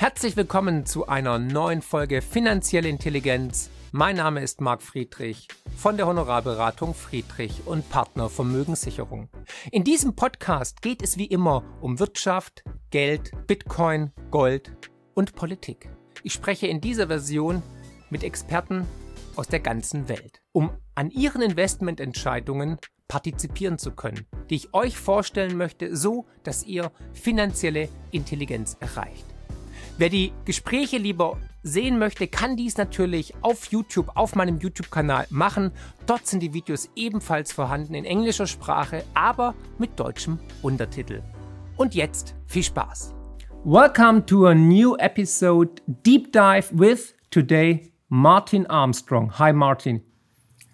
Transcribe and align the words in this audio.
Herzlich 0.00 0.36
willkommen 0.36 0.86
zu 0.86 1.08
einer 1.08 1.40
neuen 1.40 1.82
Folge 1.82 2.22
Finanzielle 2.22 2.88
Intelligenz. 2.88 3.68
Mein 3.90 4.14
Name 4.14 4.40
ist 4.42 4.60
Marc 4.60 4.80
Friedrich 4.80 5.48
von 5.76 5.96
der 5.96 6.06
Honorarberatung 6.06 6.94
Friedrich 6.94 7.62
und 7.66 7.90
Partner 7.90 8.28
Vermögenssicherung. 8.30 9.28
In 9.72 9.82
diesem 9.82 10.14
Podcast 10.14 10.82
geht 10.82 11.02
es 11.02 11.18
wie 11.18 11.24
immer 11.24 11.64
um 11.80 11.98
Wirtschaft, 11.98 12.62
Geld, 12.90 13.32
Bitcoin, 13.48 14.12
Gold 14.30 14.70
und 15.14 15.34
Politik. 15.34 15.90
Ich 16.22 16.32
spreche 16.32 16.68
in 16.68 16.80
dieser 16.80 17.08
Version 17.08 17.60
mit 18.08 18.22
Experten 18.22 18.86
aus 19.34 19.48
der 19.48 19.58
ganzen 19.58 20.08
Welt, 20.08 20.42
um 20.52 20.70
an 20.94 21.10
ihren 21.10 21.42
Investmententscheidungen 21.42 22.78
partizipieren 23.08 23.78
zu 23.78 23.90
können, 23.90 24.28
die 24.48 24.54
ich 24.54 24.74
euch 24.74 24.96
vorstellen 24.96 25.56
möchte, 25.56 25.96
so 25.96 26.26
dass 26.44 26.62
ihr 26.62 26.92
finanzielle 27.14 27.88
Intelligenz 28.12 28.76
erreicht. 28.78 29.24
Wer 29.98 30.10
die 30.10 30.32
Gespräche 30.44 30.96
lieber 30.96 31.38
sehen 31.64 31.98
möchte, 31.98 32.28
kann 32.28 32.56
dies 32.56 32.76
natürlich 32.76 33.34
auf 33.42 33.64
YouTube, 33.72 34.12
auf 34.14 34.36
meinem 34.36 34.60
YouTube-Kanal 34.60 35.26
machen. 35.30 35.72
Dort 36.06 36.24
sind 36.24 36.40
die 36.40 36.54
Videos 36.54 36.88
ebenfalls 36.94 37.50
vorhanden 37.50 37.94
in 37.94 38.04
englischer 38.04 38.46
Sprache, 38.46 39.02
aber 39.14 39.56
mit 39.76 39.98
deutschem 39.98 40.38
Untertitel. 40.62 41.20
Und 41.76 41.96
jetzt 41.96 42.36
viel 42.46 42.62
Spaß. 42.62 43.12
Welcome 43.64 44.24
to 44.26 44.46
a 44.46 44.54
new 44.54 44.94
episode 44.98 45.82
Deep 45.88 46.32
Dive 46.32 46.68
with 46.70 47.16
today 47.30 47.92
Martin 48.08 48.66
Armstrong. 48.68 49.36
Hi 49.36 49.52
Martin. 49.52 50.00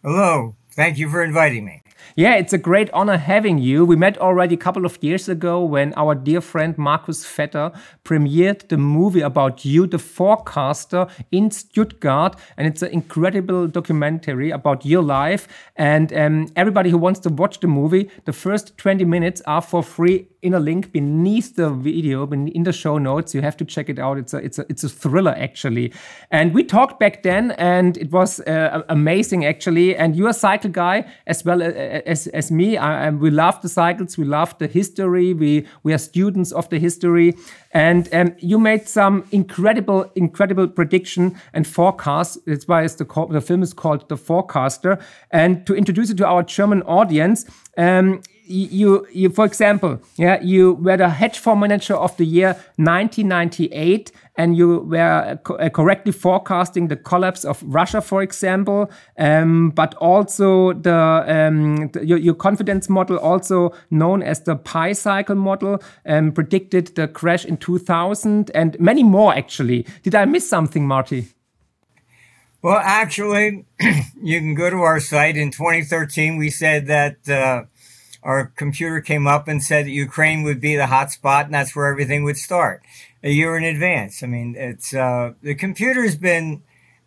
Hello. 0.02 0.54
Thank 0.76 0.98
you 0.98 1.08
for 1.08 1.22
inviting 1.22 1.64
me. 1.64 1.83
Yeah, 2.16 2.36
it's 2.36 2.52
a 2.52 2.58
great 2.58 2.90
honor 2.92 3.16
having 3.16 3.58
you. 3.58 3.84
We 3.84 3.96
met 3.96 4.18
already 4.18 4.54
a 4.54 4.58
couple 4.58 4.86
of 4.86 5.02
years 5.02 5.28
ago 5.28 5.64
when 5.64 5.92
our 5.96 6.14
dear 6.14 6.40
friend 6.40 6.76
Marcus 6.78 7.24
Vetter 7.24 7.76
premiered 8.04 8.68
the 8.68 8.76
movie 8.76 9.20
about 9.20 9.64
you, 9.64 9.86
The 9.86 9.98
Forecaster, 9.98 11.08
in 11.32 11.50
Stuttgart. 11.50 12.36
And 12.56 12.66
it's 12.66 12.82
an 12.82 12.90
incredible 12.90 13.66
documentary 13.66 14.50
about 14.50 14.86
your 14.86 15.02
life. 15.02 15.48
And 15.76 16.12
um, 16.12 16.48
everybody 16.54 16.90
who 16.90 16.98
wants 16.98 17.20
to 17.20 17.30
watch 17.30 17.60
the 17.60 17.66
movie, 17.66 18.10
the 18.24 18.32
first 18.32 18.78
20 18.78 19.04
minutes 19.04 19.42
are 19.46 19.62
for 19.62 19.82
free 19.82 20.28
in 20.44 20.52
a 20.52 20.60
link 20.60 20.92
beneath 20.92 21.56
the 21.56 21.70
video, 21.70 22.30
in 22.30 22.62
the 22.64 22.72
show 22.72 22.98
notes. 22.98 23.34
You 23.34 23.40
have 23.40 23.56
to 23.56 23.64
check 23.64 23.88
it 23.88 23.98
out. 23.98 24.18
It's 24.18 24.34
a, 24.34 24.36
it's 24.36 24.58
a, 24.58 24.66
it's 24.68 24.84
a 24.84 24.90
thriller, 24.90 25.34
actually. 25.36 25.90
And 26.30 26.52
we 26.52 26.62
talked 26.62 27.00
back 27.00 27.22
then, 27.22 27.52
and 27.52 27.96
it 27.96 28.12
was 28.12 28.40
uh, 28.40 28.82
amazing, 28.90 29.46
actually. 29.46 29.96
And 29.96 30.14
you're 30.14 30.28
a 30.28 30.34
cycle 30.34 30.70
guy 30.70 31.06
as 31.26 31.44
well 31.46 31.62
as, 31.62 32.26
as 32.26 32.50
me. 32.50 32.76
I, 32.76 33.08
we 33.08 33.30
love 33.30 33.62
the 33.62 33.70
cycles. 33.70 34.18
We 34.18 34.24
love 34.24 34.56
the 34.58 34.66
history. 34.66 35.32
We, 35.32 35.66
we 35.82 35.94
are 35.94 35.98
students 35.98 36.52
of 36.52 36.68
the 36.68 36.78
history. 36.78 37.34
And 37.72 38.12
um, 38.12 38.36
you 38.38 38.58
made 38.58 38.86
some 38.86 39.24
incredible, 39.32 40.10
incredible 40.14 40.68
prediction 40.68 41.40
and 41.54 41.66
forecast. 41.66 42.38
That's 42.44 42.68
why 42.68 42.86
the, 42.86 43.26
the 43.30 43.40
film 43.40 43.62
is 43.62 43.72
called 43.72 44.08
The 44.10 44.18
Forecaster. 44.18 44.98
And 45.30 45.66
to 45.66 45.74
introduce 45.74 46.10
it 46.10 46.18
to 46.18 46.26
our 46.26 46.42
German 46.42 46.82
audience, 46.82 47.46
um, 47.78 48.20
you, 48.46 49.06
you, 49.12 49.30
for 49.30 49.44
example, 49.44 50.00
yeah, 50.16 50.40
you 50.42 50.74
were 50.74 50.96
the 50.96 51.08
hedge 51.08 51.38
fund 51.38 51.60
manager 51.60 51.94
of 51.94 52.16
the 52.16 52.24
year 52.24 52.52
1998, 52.76 54.12
and 54.36 54.56
you 54.56 54.80
were 54.80 55.38
co 55.44 55.54
uh, 55.54 55.68
correctly 55.70 56.12
forecasting 56.12 56.88
the 56.88 56.96
collapse 56.96 57.44
of 57.44 57.62
Russia, 57.62 58.00
for 58.00 58.22
example, 58.22 58.90
um, 59.18 59.70
but 59.70 59.94
also 59.94 60.74
the, 60.74 61.24
um, 61.26 61.88
the 61.88 62.04
your, 62.04 62.18
your, 62.18 62.34
confidence 62.34 62.88
model, 62.88 63.18
also 63.18 63.72
known 63.90 64.22
as 64.22 64.40
the 64.40 64.56
Pi 64.56 64.92
cycle 64.92 65.36
model, 65.36 65.82
um, 66.06 66.32
predicted 66.32 66.88
the 66.96 67.08
crash 67.08 67.44
in 67.44 67.56
2000, 67.56 68.50
and 68.54 68.78
many 68.78 69.02
more. 69.02 69.34
Actually, 69.34 69.86
did 70.02 70.14
I 70.14 70.26
miss 70.26 70.48
something, 70.48 70.86
Marty? 70.86 71.28
Well, 72.60 72.80
actually, 72.82 73.64
you 74.22 74.40
can 74.40 74.54
go 74.54 74.68
to 74.70 74.76
our 74.76 75.00
site. 75.00 75.36
In 75.36 75.50
2013, 75.50 76.36
we 76.36 76.50
said 76.50 76.86
that. 76.88 77.28
Uh, 77.28 77.64
our 78.24 78.46
computer 78.56 79.00
came 79.00 79.26
up 79.26 79.46
and 79.46 79.62
said 79.62 79.84
that 79.84 79.90
Ukraine 79.90 80.42
would 80.42 80.60
be 80.60 80.76
the 80.76 80.86
hot 80.86 81.12
spot 81.12 81.44
and 81.44 81.54
that's 81.54 81.76
where 81.76 81.86
everything 81.86 82.24
would 82.24 82.38
start 82.38 82.82
a 83.22 83.30
year 83.30 83.56
in 83.56 83.64
advance. 83.64 84.22
I 84.22 84.26
mean, 84.26 84.56
it's 84.56 84.94
uh, 84.94 85.34
the 85.42 85.54
computer's 85.54 86.16
been 86.16 86.62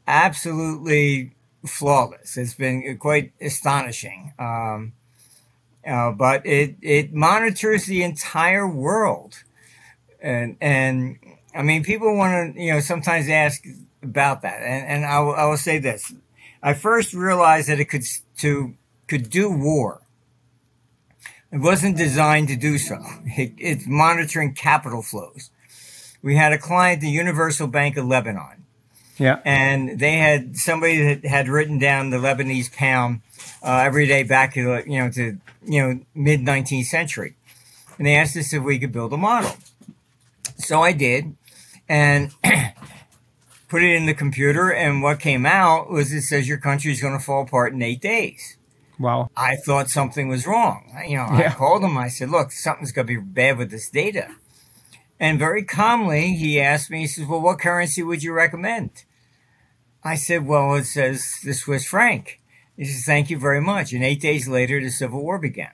absolutely 0.08 1.32
flawless. 1.66 2.38
It's 2.38 2.54
been 2.54 2.98
quite 2.98 3.34
astonishing. 3.42 4.34
Um, 4.38 4.94
uh, 5.86 6.12
but 6.12 6.46
it 6.46 6.76
it 6.82 7.14
monitors 7.14 7.86
the 7.86 8.04
entire 8.04 8.68
world, 8.68 9.44
and 10.22 10.58
and 10.60 11.18
I 11.56 11.62
mean, 11.62 11.84
people 11.84 12.16
want 12.16 12.56
to 12.56 12.62
you 12.62 12.74
know 12.74 12.80
sometimes 12.80 13.30
ask 13.30 13.64
about 14.04 14.42
that, 14.42 14.62
and 14.62 14.86
and 14.86 15.06
I 15.06 15.20
will, 15.20 15.34
I 15.34 15.46
will 15.46 15.58
say 15.58 15.78
this: 15.80 16.14
I 16.62 16.74
first 16.74 17.14
realized 17.14 17.70
that 17.70 17.80
it 17.80 17.86
could 17.86 18.04
to 18.40 18.76
could 19.08 19.30
do 19.30 19.50
war 19.50 20.02
it 21.52 21.60
wasn't 21.60 21.98
designed 21.98 22.50
to 22.50 22.56
do 22.56 22.78
so. 22.78 22.98
It, 23.26 23.54
it's 23.58 23.88
monitoring 23.88 24.54
capital 24.54 25.02
flows. 25.02 25.50
We 26.22 26.36
had 26.36 26.52
a 26.52 26.58
client, 26.58 27.02
the 27.02 27.10
Universal 27.10 27.68
Bank 27.68 27.96
of 27.98 28.06
Lebanon. 28.06 28.66
Yeah. 29.18 29.40
And 29.46 30.00
they 30.00 30.18
had 30.18 30.58
somebody 30.58 31.02
that 31.02 31.26
had 31.26 31.48
written 31.48 31.80
down 31.80 32.10
the 32.10 32.18
Lebanese 32.18 32.72
pound 32.72 33.22
uh, 33.64 33.82
every 33.86 34.08
day 34.08 34.24
back 34.24 34.54
to, 34.54 34.84
you 34.86 35.00
know, 35.00 35.10
to, 35.12 35.38
you 35.66 35.82
know, 35.82 36.00
mid 36.14 36.42
19th 36.42 36.86
century. 36.86 37.36
And 37.98 38.06
they 38.06 38.16
asked 38.16 38.38
us 38.38 38.54
if 38.54 38.62
we 38.62 38.78
could 38.78 38.92
build 38.92 39.14
a 39.14 39.18
model. 39.18 39.56
So 40.58 40.82
I 40.82 40.92
did 40.92 41.36
and 41.90 42.32
put 43.70 43.84
it 43.84 43.96
in 43.96 44.06
the 44.06 44.14
computer. 44.14 44.72
And 44.72 45.02
what 45.02 45.20
came 45.20 45.46
out 45.46 45.90
was 45.90 46.12
it 46.14 46.22
says 46.22 46.48
your 46.48 46.60
country 46.60 46.92
is 46.92 47.02
going 47.02 47.18
to 47.18 47.24
fall 47.24 47.44
apart 47.44 47.74
in 47.74 47.82
eight 47.82 48.02
days. 48.02 48.58
Wow. 49.00 49.30
I 49.36 49.56
thought 49.58 49.90
something 49.90 50.28
was 50.28 50.48
wrong. 50.48 50.92
You 51.08 51.18
know, 51.18 51.28
yeah. 51.38 51.52
I 51.52 51.54
called 51.54 51.84
him. 51.84 51.98
I 51.98 52.08
said, 52.08 52.30
look, 52.30 52.52
something's 52.52 52.92
going 52.92 53.08
to 53.08 53.14
be 53.14 53.22
bad 53.22 53.58
with 53.58 53.70
this 53.70 53.90
data. 53.90 54.36
And 55.20 55.40
very 55.40 55.64
calmly, 55.64 56.36
he 56.36 56.60
asked 56.60 56.90
me, 56.90 57.02
he 57.02 57.08
says, 57.08 57.26
well, 57.26 57.42
what 57.42 57.60
currency 57.60 58.04
would 58.04 58.24
you 58.24 58.34
recommend? 58.34 59.04
I 60.04 60.16
said, 60.16 60.46
well, 60.46 60.76
it 60.76 60.86
says 60.86 61.32
the 61.44 61.54
Swiss 61.54 61.86
franc. 61.88 62.40
He 62.76 62.86
says, 62.86 63.04
thank 63.06 63.30
you 63.30 63.40
very 63.40 63.62
much. 63.62 63.94
And 63.94 64.04
eight 64.04 64.22
days 64.22 64.48
later, 64.48 64.80
the 64.80 64.90
Civil 64.90 65.22
War 65.22 65.40
began. 65.40 65.72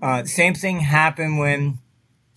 Uh, 0.00 0.22
the 0.22 0.28
same 0.28 0.54
thing 0.54 0.80
happened 0.80 1.38
when 1.38 1.78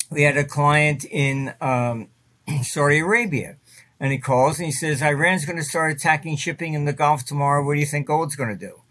we 0.10 0.24
had 0.24 0.38
a 0.38 0.44
client 0.44 1.06
in 1.06 1.54
um, 1.62 2.10
Saudi 2.62 3.00
Arabia. 3.00 3.58
And 4.00 4.12
he 4.12 4.20
calls 4.20 4.60
and 4.60 4.68
he 4.68 4.72
says, 4.72 5.02
Iran's 5.02 5.46
going 5.46 5.58
to 5.58 5.64
start 5.64 5.92
attacking 5.92 6.38
shipping 6.38 6.74
in 6.74 6.86
the 6.86 6.94
Gulf 6.94 7.26
tomorrow. 7.26 7.66
What 7.66 7.74
do 7.74 7.80
you 7.80 7.86
think 7.86 8.08
gold's 8.08 8.36
going 8.36 8.50
to 8.50 8.56
do? 8.56 8.84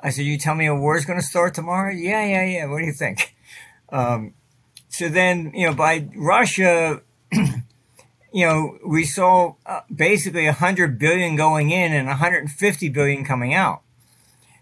I 0.00 0.10
said, 0.10 0.24
"You 0.24 0.38
tell 0.38 0.54
me 0.54 0.66
a 0.66 0.74
war 0.74 0.96
is 0.96 1.04
going 1.04 1.20
to 1.20 1.26
start 1.26 1.54
tomorrow?" 1.54 1.92
Yeah, 1.92 2.24
yeah, 2.24 2.44
yeah. 2.44 2.66
What 2.66 2.78
do 2.78 2.84
you 2.84 2.92
think? 2.92 3.34
Um, 3.90 4.34
so 4.88 5.08
then, 5.08 5.52
you 5.54 5.66
know, 5.66 5.74
by 5.74 6.08
Russia, 6.14 7.02
you 7.32 8.46
know, 8.46 8.78
we 8.86 9.04
saw 9.04 9.54
uh, 9.66 9.80
basically 9.94 10.46
100 10.46 10.98
billion 10.98 11.36
going 11.36 11.70
in 11.70 11.92
and 11.92 12.06
150 12.08 12.88
billion 12.88 13.24
coming 13.24 13.54
out. 13.54 13.82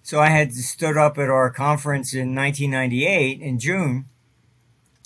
So 0.02 0.20
I 0.20 0.28
had 0.28 0.52
stood 0.52 0.96
up 0.96 1.18
at 1.18 1.30
our 1.30 1.50
conference 1.50 2.14
in 2.14 2.34
1998 2.34 3.40
in 3.40 3.58
June. 3.58 4.06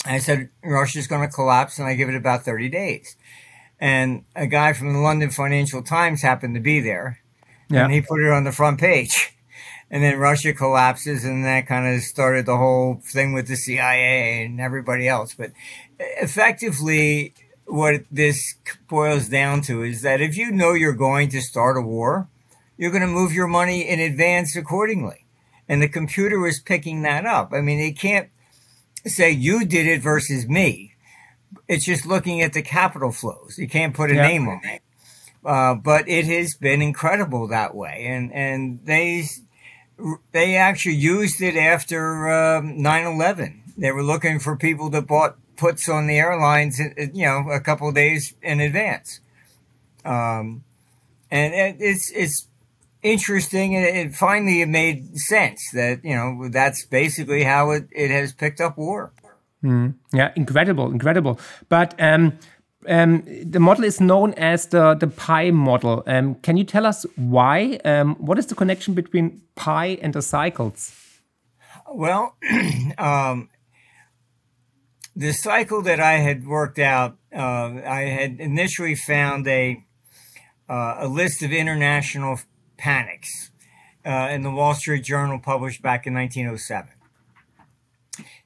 I 0.05 0.17
said 0.19 0.49
Russia's 0.63 1.07
going 1.07 1.27
to 1.27 1.33
collapse, 1.33 1.79
and 1.79 1.87
I 1.87 1.93
give 1.93 2.09
it 2.09 2.15
about 2.15 2.43
30 2.43 2.69
days. 2.69 3.15
And 3.79 4.25
a 4.35 4.47
guy 4.47 4.73
from 4.73 4.93
the 4.93 4.99
London 4.99 5.29
Financial 5.29 5.81
Times 5.81 6.21
happened 6.21 6.55
to 6.55 6.61
be 6.61 6.79
there, 6.81 7.19
yeah. 7.69 7.83
and 7.83 7.93
he 7.93 8.01
put 8.01 8.19
it 8.19 8.31
on 8.31 8.43
the 8.43 8.51
front 8.51 8.79
page 8.79 9.33
and 9.91 10.03
then 10.03 10.19
Russia 10.19 10.53
collapses, 10.53 11.23
and 11.23 11.43
that 11.45 11.67
kind 11.67 11.93
of 11.93 12.01
started 12.03 12.45
the 12.45 12.57
whole 12.57 13.01
thing 13.03 13.33
with 13.33 13.47
the 13.47 13.55
CIA 13.55 14.45
and 14.45 14.61
everybody 14.61 15.07
else. 15.07 15.33
But 15.33 15.51
effectively, 15.99 17.33
what 17.65 18.03
this 18.11 18.55
boils 18.87 19.29
down 19.29 19.61
to 19.63 19.83
is 19.83 20.01
that 20.01 20.21
if 20.21 20.37
you 20.37 20.51
know 20.51 20.73
you're 20.73 20.93
going 20.93 21.29
to 21.29 21.41
start 21.41 21.77
a 21.77 21.81
war, 21.81 22.27
you're 22.77 22.91
going 22.91 23.01
to 23.01 23.07
move 23.07 23.33
your 23.33 23.47
money 23.47 23.87
in 23.87 23.99
advance 23.99 24.55
accordingly. 24.55 25.25
And 25.67 25.81
the 25.81 25.89
computer 25.89 26.47
is 26.47 26.59
picking 26.59 27.03
that 27.03 27.25
up. 27.25 27.53
I 27.53 27.61
mean, 27.61 27.79
it 27.79 27.99
can't 27.99 28.29
say 29.05 29.29
you 29.31 29.65
did 29.65 29.85
it 29.85 30.01
versus 30.01 30.47
me. 30.47 30.93
It's 31.67 31.85
just 31.85 32.05
looking 32.05 32.41
at 32.41 32.53
the 32.53 32.61
capital 32.61 33.11
flows. 33.11 33.57
You 33.57 33.67
can't 33.67 33.93
put 33.93 34.11
a 34.11 34.15
yeah. 34.15 34.27
name 34.27 34.47
on 34.47 34.61
it. 34.63 34.81
Uh, 35.43 35.75
but 35.75 36.07
it 36.09 36.25
has 36.25 36.55
been 36.55 36.81
incredible 36.81 37.47
that 37.47 37.75
way. 37.75 38.05
And, 38.07 38.33
and 38.33 38.79
they, 38.83 39.25
they 40.31 40.55
actually 40.55 40.95
used 40.95 41.41
it 41.41 41.55
after 41.55 42.29
um, 42.29 42.77
9/11. 42.77 43.59
They 43.77 43.91
were 43.91 44.03
looking 44.03 44.39
for 44.39 44.55
people 44.55 44.89
that 44.89 45.07
bought 45.07 45.37
puts 45.55 45.89
on 45.89 46.07
the 46.07 46.17
airlines, 46.17 46.79
uh, 46.79 47.07
you 47.13 47.25
know, 47.25 47.49
a 47.51 47.59
couple 47.59 47.91
days 47.91 48.33
in 48.41 48.59
advance. 48.59 49.19
Um, 50.05 50.63
and 51.29 51.53
it's 51.79 52.11
it's 52.11 52.47
interesting, 53.03 53.75
and 53.75 53.85
it, 53.85 54.15
finally 54.15 54.61
it 54.61 54.69
made 54.69 55.17
sense 55.17 55.61
that 55.73 56.03
you 56.03 56.15
know 56.15 56.49
that's 56.49 56.85
basically 56.85 57.43
how 57.43 57.71
it, 57.71 57.87
it 57.91 58.09
has 58.09 58.33
picked 58.33 58.61
up 58.61 58.77
war. 58.77 59.11
Mm, 59.63 59.95
yeah, 60.13 60.31
incredible, 60.35 60.89
incredible. 60.89 61.39
But 61.67 61.93
um, 61.99 62.39
um, 62.87 63.23
the 63.43 63.59
model 63.59 63.83
is 63.83 63.99
known 63.99 64.33
as 64.35 64.67
the, 64.67 64.95
the 64.95 65.07
pi 65.07 65.51
model. 65.51 66.03
Um, 66.07 66.35
can 66.35 66.57
you 66.57 66.63
tell 66.63 66.85
us 66.85 67.05
why? 67.15 67.79
Um, 67.83 68.15
what 68.15 68.39
is 68.39 68.47
the 68.47 68.55
connection 68.55 68.93
between 68.93 69.41
pi 69.55 69.99
and 70.01 70.13
the 70.13 70.21
cycles? 70.21 70.95
Well, 71.91 72.35
um, 72.97 73.49
the 75.15 75.33
cycle 75.33 75.81
that 75.81 75.99
I 75.99 76.13
had 76.13 76.47
worked 76.47 76.79
out, 76.79 77.17
uh, 77.35 77.81
I 77.85 78.01
had 78.03 78.39
initially 78.39 78.95
found 78.95 79.47
a 79.47 79.83
uh, 80.69 80.97
a 80.99 81.07
list 81.07 81.41
of 81.41 81.51
international 81.51 82.39
panics 82.77 83.49
uh, 84.05 84.29
in 84.31 84.43
the 84.43 84.51
Wall 84.51 84.75
Street 84.75 85.03
Journal 85.03 85.39
published 85.39 85.81
back 85.81 86.05
in 86.05 86.13
1907. 86.13 86.91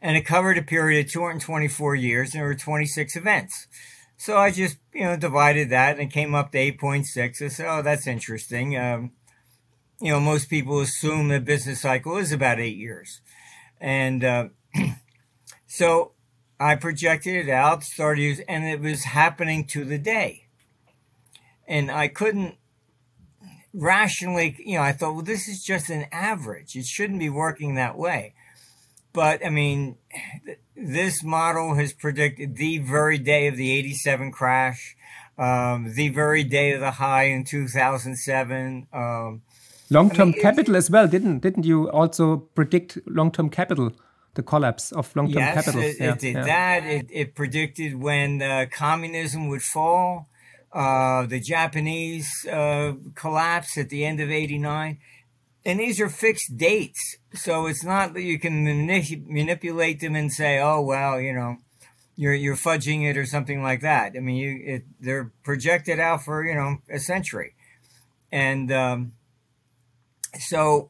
And 0.02 0.16
it 0.18 0.26
covered 0.26 0.58
a 0.58 0.64
period 0.64 1.06
of 1.06 1.12
224 1.12 1.96
years, 1.96 2.34
and 2.34 2.42
there 2.42 2.48
were 2.48 2.56
26 2.56 3.16
events. 3.16 3.68
So 4.24 4.38
I 4.38 4.52
just, 4.52 4.78
you 4.94 5.04
know, 5.04 5.18
divided 5.18 5.70
that 5.72 6.00
and 6.00 6.10
came 6.10 6.34
up 6.34 6.54
to 6.54 6.58
8.6. 6.58 7.42
I 7.42 7.48
said, 7.50 7.66
oh, 7.68 7.82
that's 7.82 8.08
interesting. 8.08 8.78
Um, 8.78 9.12
you 10.00 10.14
know, 10.14 10.22
most 10.22 10.50
people 10.50 10.80
assume 10.80 11.28
the 11.28 11.42
business 11.42 11.82
cycle 11.82 12.16
is 12.16 12.32
about 12.32 12.58
eight 12.58 12.78
years. 12.78 13.20
And 13.82 14.24
uh, 14.24 14.48
so 15.68 16.14
I 16.58 16.76
projected 16.76 17.36
it 17.36 17.52
out, 17.52 17.84
started 17.84 18.22
using, 18.22 18.46
and 18.48 18.64
it 18.64 18.80
was 18.80 19.04
happening 19.04 19.66
to 19.66 19.84
the 19.84 19.98
day. 19.98 20.48
And 21.68 21.92
I 21.92 22.08
couldn't 22.08 22.56
rationally, 23.74 24.56
you 24.58 24.76
know, 24.76 24.84
I 24.84 24.94
thought, 24.94 25.16
well, 25.16 25.24
this 25.24 25.50
is 25.50 25.62
just 25.62 25.90
an 25.90 26.06
average. 26.14 26.78
It 26.78 26.86
shouldn't 26.86 27.20
be 27.20 27.30
working 27.30 27.76
that 27.76 27.98
way. 27.98 28.36
But 29.14 29.46
I 29.46 29.50
mean, 29.50 29.98
this 30.76 31.24
model 31.24 31.76
has 31.76 31.94
predicted 31.94 32.58
the 32.58 32.80
very 32.80 33.20
day 33.20 33.48
of 33.48 33.56
the 33.56 33.72
87 33.72 34.32
crash, 34.32 34.96
um, 35.38 35.94
the 35.94 36.10
very 36.10 36.44
day 36.44 36.74
of 36.74 36.80
the 36.80 36.92
high 36.92 37.26
in 37.26 37.44
2007. 37.44 38.88
Um, 38.92 39.42
long-term 39.92 40.30
I 40.30 40.32
mean, 40.32 40.42
capital 40.42 40.76
as 40.76 40.90
well, 40.90 41.08
didn't 41.08 41.40
didn't 41.40 41.66
you 41.66 41.90
also 41.92 42.38
predict 42.38 42.98
long-term 43.06 43.50
capital? 43.50 43.92
The 44.36 44.42
collapse 44.42 44.92
of 44.92 45.16
long-term 45.16 45.38
yes, 45.38 45.54
capital. 45.54 45.82
It, 45.82 45.98
yeah, 46.00 46.14
it 46.14 46.20
did 46.20 46.34
yeah. 46.34 46.44
that. 46.44 46.84
It, 46.86 47.06
it 47.12 47.36
predicted 47.36 48.02
when 48.02 48.42
uh, 48.42 48.66
communism 48.72 49.48
would 49.50 49.62
fall. 49.62 50.28
Uh, 50.72 51.28
the 51.28 51.40
Japanese 51.40 52.48
uh, 52.48 52.94
collapse 53.14 53.78
at 53.78 53.90
the 53.90 54.04
end 54.04 54.20
of 54.20 54.32
89 54.32 54.98
and 55.66 55.80
these 55.80 56.00
are 56.02 56.10
fixed 56.10 56.58
dates. 56.58 57.18
So 57.34 57.68
it's 57.68 57.84
not 57.84 58.14
that 58.14 58.22
you 58.22 58.40
can 58.40 58.66
manip- 58.66 59.28
manipulate 59.28 60.00
them 60.00 60.16
and 60.16 60.32
say, 60.32 60.60
"Oh, 60.60 60.82
well, 60.82 61.20
you 61.20 61.34
know, 61.34 61.58
you're 62.16 62.34
you're 62.34 62.56
fudging 62.56 63.10
it 63.10 63.18
or 63.18 63.26
something 63.26 63.62
like 63.64 63.82
that." 63.82 64.14
I 64.16 64.20
mean, 64.20 64.36
you 64.36 64.62
it, 64.66 64.84
they're 65.00 65.32
projected 65.44 66.00
out 66.00 66.24
for 66.24 66.46
you 66.46 66.56
know 66.56 66.78
a 66.90 67.00
century, 67.00 67.56
and 68.32 68.72
um, 68.72 69.14
so 70.38 70.90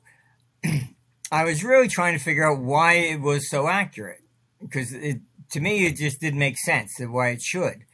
I 1.32 1.44
was 1.44 1.64
really 1.64 1.88
trying 1.88 2.18
to 2.18 2.24
figure 2.24 2.50
out 2.50 2.60
why 2.60 2.94
it 2.94 3.22
was 3.22 3.50
so 3.50 3.68
accurate 3.68 4.22
because 4.60 4.94
it 4.94 5.22
to 5.52 5.60
me 5.60 5.86
it 5.86 5.98
just 5.98 6.20
didn't 6.20 6.40
make 6.40 6.58
sense 6.58 7.00
of 7.00 7.12
why 7.12 7.30
it 7.30 7.42
should. 7.42 7.86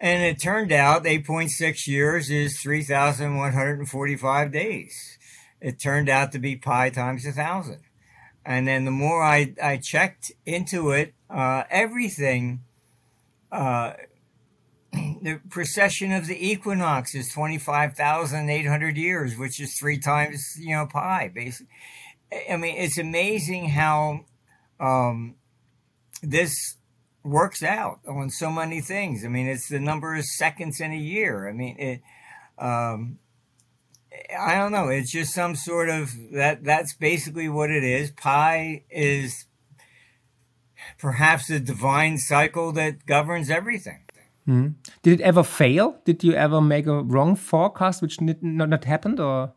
And 0.00 0.22
it 0.22 0.40
turned 0.40 0.72
out 0.72 1.04
8.6 1.04 1.86
years 1.86 2.28
is 2.28 2.60
3,145 2.60 4.52
days 4.52 5.18
it 5.60 5.80
turned 5.80 6.08
out 6.08 6.32
to 6.32 6.38
be 6.38 6.56
pi 6.56 6.90
times 6.90 7.26
a 7.26 7.32
thousand. 7.32 7.80
And 8.44 8.68
then 8.68 8.84
the 8.84 8.90
more 8.90 9.22
I, 9.22 9.54
I 9.62 9.78
checked 9.78 10.32
into 10.44 10.90
it, 10.90 11.14
uh, 11.30 11.64
everything, 11.70 12.62
uh, 13.50 13.94
the 14.92 15.40
precession 15.48 16.12
of 16.12 16.26
the 16.26 16.46
equinox 16.50 17.14
is 17.14 17.32
25,800 17.32 18.96
years, 18.96 19.38
which 19.38 19.60
is 19.60 19.78
three 19.78 19.98
times, 19.98 20.56
you 20.58 20.74
know, 20.74 20.86
pi, 20.86 21.30
basically. 21.34 21.72
I 22.50 22.56
mean, 22.56 22.76
it's 22.76 22.98
amazing 22.98 23.70
how 23.70 24.26
um, 24.78 25.36
this 26.22 26.76
works 27.22 27.62
out 27.62 28.00
on 28.06 28.28
so 28.28 28.50
many 28.50 28.80
things. 28.80 29.24
I 29.24 29.28
mean, 29.28 29.46
it's 29.46 29.68
the 29.68 29.80
number 29.80 30.14
of 30.14 30.24
seconds 30.24 30.80
in 30.80 30.92
a 30.92 30.96
year. 30.96 31.48
I 31.48 31.52
mean, 31.52 31.76
it, 31.78 32.02
um, 32.58 33.18
I 34.38 34.56
don't 34.56 34.72
know. 34.72 34.88
It's 34.88 35.12
just 35.12 35.34
some 35.34 35.54
sort 35.54 35.88
of 35.88 36.12
that. 36.32 36.64
That's 36.64 36.94
basically 36.94 37.48
what 37.48 37.70
it 37.70 37.84
is. 37.84 38.10
Pi 38.10 38.84
is 38.90 39.46
perhaps 40.98 41.48
the 41.48 41.60
divine 41.60 42.18
cycle 42.18 42.72
that 42.72 43.06
governs 43.06 43.50
everything. 43.50 44.00
Mm. 44.48 44.74
Did 45.02 45.20
it 45.20 45.24
ever 45.24 45.42
fail? 45.42 45.98
Did 46.04 46.22
you 46.22 46.34
ever 46.34 46.60
make 46.60 46.86
a 46.86 47.02
wrong 47.02 47.36
forecast, 47.36 48.02
which 48.02 48.20
not 48.20 48.42
not 48.42 48.84
happened, 48.84 49.20
or? 49.20 49.52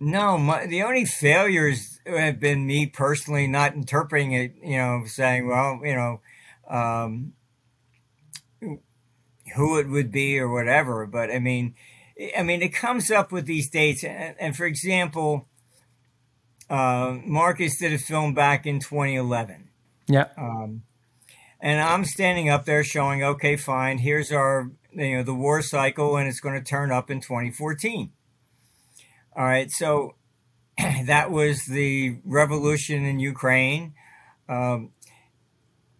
No, 0.00 0.38
my, 0.38 0.66
the 0.66 0.82
only 0.82 1.04
failures 1.04 1.98
have 2.06 2.38
been 2.38 2.66
me 2.66 2.86
personally 2.86 3.48
not 3.48 3.74
interpreting 3.74 4.32
it. 4.32 4.54
You 4.62 4.76
know, 4.76 5.02
saying, 5.06 5.48
well, 5.48 5.80
you 5.82 5.94
know, 5.94 6.20
um, 6.68 7.32
who 9.56 9.78
it 9.78 9.88
would 9.88 10.12
be 10.12 10.38
or 10.38 10.48
whatever. 10.48 11.06
But 11.06 11.30
I 11.30 11.38
mean, 11.38 11.74
I 12.36 12.42
mean, 12.42 12.62
it 12.62 12.74
comes 12.74 13.10
up 13.10 13.30
with 13.30 13.46
these 13.46 13.68
dates. 13.68 14.02
And, 14.02 14.34
and 14.40 14.56
for 14.56 14.66
example, 14.66 15.46
uh, 16.68 17.18
Marcus 17.24 17.78
did 17.78 17.92
a 17.92 17.98
film 17.98 18.34
back 18.34 18.66
in 18.66 18.80
2011. 18.80 19.68
Yeah. 20.08 20.26
Um, 20.36 20.82
and 21.60 21.80
I'm 21.80 22.04
standing 22.04 22.48
up 22.48 22.64
there 22.64 22.84
showing, 22.84 23.22
okay, 23.22 23.56
fine, 23.56 23.98
here's 23.98 24.32
our, 24.32 24.70
you 24.92 25.18
know, 25.18 25.22
the 25.22 25.34
war 25.34 25.62
cycle, 25.62 26.16
and 26.16 26.28
it's 26.28 26.40
going 26.40 26.54
to 26.54 26.64
turn 26.64 26.90
up 26.90 27.10
in 27.10 27.20
2014. 27.20 28.12
All 29.36 29.44
right. 29.44 29.70
So 29.70 30.14
that 30.78 31.30
was 31.30 31.66
the 31.66 32.18
revolution 32.24 33.04
in 33.04 33.18
Ukraine. 33.18 33.94
Um, 34.48 34.92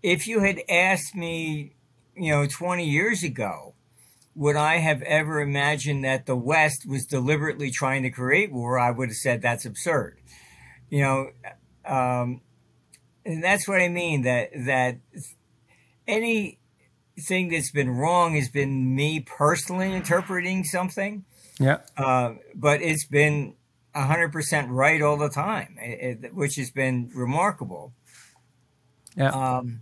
if 0.03 0.27
you 0.27 0.41
had 0.41 0.61
asked 0.69 1.15
me, 1.15 1.75
you 2.17 2.33
know, 2.33 2.47
20 2.47 2.89
years 2.89 3.23
ago, 3.23 3.75
would 4.39 4.55
I 4.55 4.77
have 4.77 5.03
ever 5.03 5.41
imagined 5.41 6.05
that 6.05 6.27
the 6.27 6.37
West 6.37 6.87
was 6.87 7.05
deliberately 7.05 7.73
trying 7.73 8.05
to 8.05 8.11
create 8.11 8.53
war? 8.53 8.79
I 8.79 8.93
would 8.93 9.09
have 9.09 9.17
said 9.17 9.43
that's 9.43 9.67
absurd. 9.67 10.21
You 10.89 11.03
know, 11.03 11.31
um, 11.85 12.41
and 13.27 13.43
that's 13.43 13.67
what 13.67 13.81
I 13.81 13.89
mean. 13.89 14.23
That 14.23 14.51
that 14.67 14.99
anything 16.07 17.49
that's 17.51 17.73
been 17.73 17.91
wrong 17.91 18.37
has 18.37 18.49
been 18.49 18.95
me 18.95 19.19
personally 19.19 19.93
interpreting 19.93 20.63
something. 20.63 21.25
Yeah. 21.59 21.79
Uh, 21.97 22.35
but 22.55 22.81
it's 22.81 23.07
been 23.07 23.55
hundred 23.93 24.33
percent 24.33 24.71
right 24.71 25.03
all 25.03 25.17
the 25.17 25.29
time, 25.29 25.77
it, 25.81 26.23
it, 26.23 26.35
which 26.35 26.55
has 26.55 26.71
been 26.71 27.11
remarkable. 27.13 27.93
Yeah. 29.17 29.31
Um, 29.31 29.81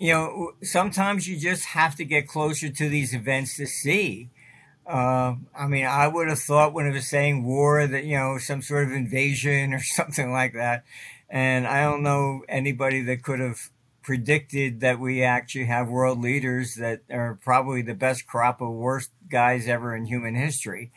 you 0.00 0.14
know, 0.14 0.52
sometimes 0.62 1.28
you 1.28 1.38
just 1.38 1.66
have 1.66 1.94
to 1.96 2.06
get 2.06 2.26
closer 2.26 2.70
to 2.70 2.88
these 2.88 3.12
events 3.14 3.58
to 3.58 3.66
see. 3.66 4.30
Uh, 4.86 5.34
I 5.54 5.66
mean, 5.68 5.84
I 5.84 6.08
would 6.08 6.28
have 6.28 6.38
thought 6.38 6.72
when 6.72 6.86
it 6.86 6.92
was 6.92 7.06
saying 7.06 7.44
war 7.44 7.86
that, 7.86 8.04
you 8.04 8.16
know, 8.16 8.38
some 8.38 8.62
sort 8.62 8.88
of 8.88 8.94
invasion 8.94 9.74
or 9.74 9.80
something 9.82 10.32
like 10.32 10.54
that. 10.54 10.84
And 11.28 11.66
I 11.66 11.82
don't 11.82 12.02
know 12.02 12.42
anybody 12.48 13.02
that 13.02 13.22
could 13.22 13.40
have 13.40 13.70
predicted 14.02 14.80
that 14.80 14.98
we 14.98 15.22
actually 15.22 15.66
have 15.66 15.90
world 15.90 16.22
leaders 16.22 16.76
that 16.76 17.02
are 17.10 17.38
probably 17.44 17.82
the 17.82 17.94
best 17.94 18.26
crop 18.26 18.62
of 18.62 18.70
worst 18.70 19.10
guys 19.30 19.68
ever 19.68 19.94
in 19.94 20.06
human 20.06 20.34
history 20.34 20.90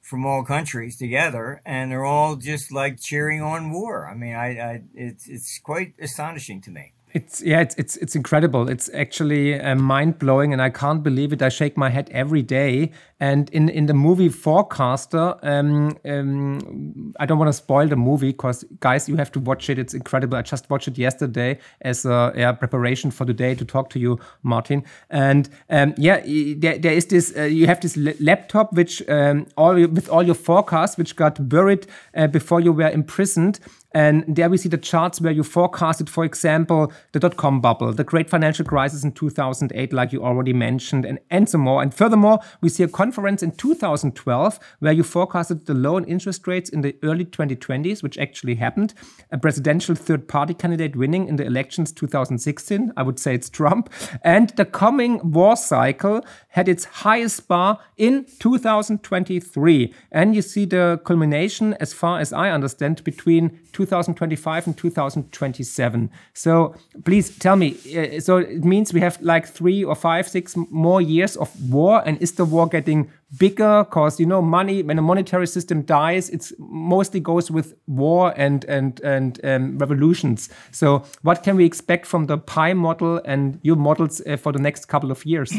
from 0.00 0.24
all 0.24 0.42
countries 0.44 0.96
together. 0.96 1.60
And 1.66 1.92
they're 1.92 2.06
all 2.06 2.36
just 2.36 2.72
like 2.72 2.98
cheering 3.02 3.42
on 3.42 3.70
war. 3.70 4.08
I 4.08 4.14
mean, 4.14 4.34
I, 4.34 4.46
I 4.58 4.82
it's, 4.94 5.28
it's 5.28 5.60
quite 5.62 5.92
astonishing 6.00 6.62
to 6.62 6.70
me. 6.70 6.94
It's 7.12 7.42
yeah, 7.42 7.60
it's 7.60 7.74
it's 7.74 7.96
it's 7.96 8.14
incredible. 8.14 8.68
It's 8.68 8.88
actually 8.94 9.60
uh, 9.60 9.74
mind 9.74 10.18
blowing, 10.18 10.52
and 10.52 10.62
I 10.62 10.70
can't 10.70 11.02
believe 11.02 11.32
it. 11.32 11.42
I 11.42 11.48
shake 11.48 11.76
my 11.76 11.88
head 11.90 12.08
every 12.12 12.42
day. 12.42 12.92
And 13.18 13.50
in 13.50 13.68
in 13.68 13.86
the 13.86 13.94
movie 13.94 14.28
Forecaster, 14.28 15.36
um, 15.42 15.98
um, 16.04 17.12
I 17.18 17.26
don't 17.26 17.38
want 17.38 17.48
to 17.48 17.52
spoil 17.52 17.88
the 17.88 17.96
movie 17.96 18.30
because 18.30 18.64
guys, 18.78 19.08
you 19.08 19.16
have 19.16 19.32
to 19.32 19.40
watch 19.40 19.68
it. 19.68 19.78
It's 19.78 19.92
incredible. 19.92 20.38
I 20.38 20.42
just 20.42 20.70
watched 20.70 20.88
it 20.88 20.98
yesterday 20.98 21.58
as 21.82 22.04
a 22.04 22.32
yeah, 22.36 22.52
preparation 22.52 23.10
for 23.10 23.26
today 23.26 23.54
to 23.56 23.64
talk 23.64 23.90
to 23.90 23.98
you, 23.98 24.18
Martin. 24.42 24.84
And 25.10 25.48
um, 25.68 25.94
yeah, 25.98 26.20
there, 26.56 26.78
there 26.78 26.92
is 26.92 27.06
this. 27.06 27.36
Uh, 27.36 27.42
you 27.42 27.66
have 27.66 27.80
this 27.80 27.96
laptop 27.96 28.72
which 28.72 29.06
um, 29.08 29.46
all 29.56 29.74
with 29.74 30.08
all 30.08 30.22
your 30.22 30.36
forecasts, 30.36 30.96
which 30.96 31.16
got 31.16 31.48
buried 31.48 31.86
uh, 32.14 32.28
before 32.28 32.60
you 32.60 32.72
were 32.72 32.88
imprisoned 32.88 33.58
And 33.92 34.24
there 34.28 34.48
we 34.48 34.56
see 34.56 34.68
the 34.68 34.78
charts 34.78 35.20
where 35.20 35.32
you 35.32 35.42
forecasted, 35.42 36.08
for 36.08 36.24
example, 36.24 36.92
the 37.12 37.18
dot 37.18 37.36
com 37.36 37.60
bubble, 37.60 37.92
the 37.92 38.04
great 38.04 38.30
financial 38.30 38.64
crisis 38.64 39.02
in 39.02 39.12
2008, 39.12 39.92
like 39.92 40.12
you 40.12 40.22
already 40.24 40.52
mentioned, 40.52 41.04
and, 41.04 41.18
and 41.30 41.48
some 41.48 41.62
more. 41.62 41.82
And 41.82 41.92
furthermore, 41.92 42.38
we 42.60 42.68
see 42.68 42.84
a 42.84 42.88
conference 42.88 43.42
in 43.42 43.52
2012 43.52 44.60
where 44.78 44.92
you 44.92 45.02
forecasted 45.02 45.66
the 45.66 45.74
low 45.74 45.98
interest 46.00 46.46
rates 46.46 46.70
in 46.70 46.82
the 46.82 46.96
early 47.02 47.24
2020s, 47.24 48.02
which 48.02 48.16
actually 48.18 48.54
happened. 48.54 48.94
A 49.32 49.38
presidential 49.38 49.94
third 49.94 50.28
party 50.28 50.54
candidate 50.54 50.94
winning 50.94 51.26
in 51.26 51.36
the 51.36 51.44
elections 51.44 51.92
2016. 51.92 52.92
I 52.96 53.02
would 53.02 53.18
say 53.18 53.34
it's 53.34 53.50
Trump. 53.50 53.90
And 54.22 54.50
the 54.50 54.64
coming 54.64 55.32
war 55.32 55.56
cycle 55.56 56.24
had 56.48 56.68
its 56.68 56.84
highest 56.84 57.48
bar 57.48 57.80
in 57.96 58.26
2023. 58.38 59.94
And 60.12 60.34
you 60.34 60.42
see 60.42 60.64
the 60.64 61.00
culmination, 61.04 61.74
as 61.74 61.92
far 61.92 62.20
as 62.20 62.32
I 62.32 62.50
understand, 62.50 63.02
between 63.04 63.58
2025 63.80 64.66
and 64.66 64.76
2027. 64.76 66.10
So 66.34 66.74
please 67.04 67.36
tell 67.38 67.56
me. 67.56 67.76
Uh, 67.96 68.20
so 68.20 68.36
it 68.36 68.62
means 68.62 68.92
we 68.92 69.00
have 69.00 69.18
like 69.22 69.46
three 69.46 69.82
or 69.82 69.94
five, 69.94 70.28
six 70.28 70.54
more 70.70 71.00
years 71.00 71.36
of 71.36 71.50
war, 71.70 72.02
and 72.04 72.20
is 72.20 72.32
the 72.32 72.44
war 72.44 72.68
getting 72.68 73.10
bigger? 73.38 73.84
Because 73.84 74.20
you 74.20 74.26
know, 74.26 74.42
money 74.42 74.82
when 74.82 74.98
a 74.98 75.02
monetary 75.02 75.46
system 75.46 75.82
dies, 75.82 76.28
it 76.28 76.52
mostly 76.58 77.20
goes 77.20 77.50
with 77.50 77.74
war 77.86 78.34
and 78.36 78.64
and 78.64 79.00
and 79.00 79.40
um, 79.44 79.78
revolutions. 79.78 80.50
So 80.72 81.04
what 81.22 81.42
can 81.42 81.56
we 81.56 81.64
expect 81.64 82.06
from 82.06 82.26
the 82.26 82.36
Pi 82.36 82.74
model 82.74 83.20
and 83.24 83.58
your 83.62 83.76
models 83.76 84.20
uh, 84.26 84.36
for 84.36 84.52
the 84.52 84.60
next 84.60 84.86
couple 84.86 85.10
of 85.10 85.24
years? 85.24 85.52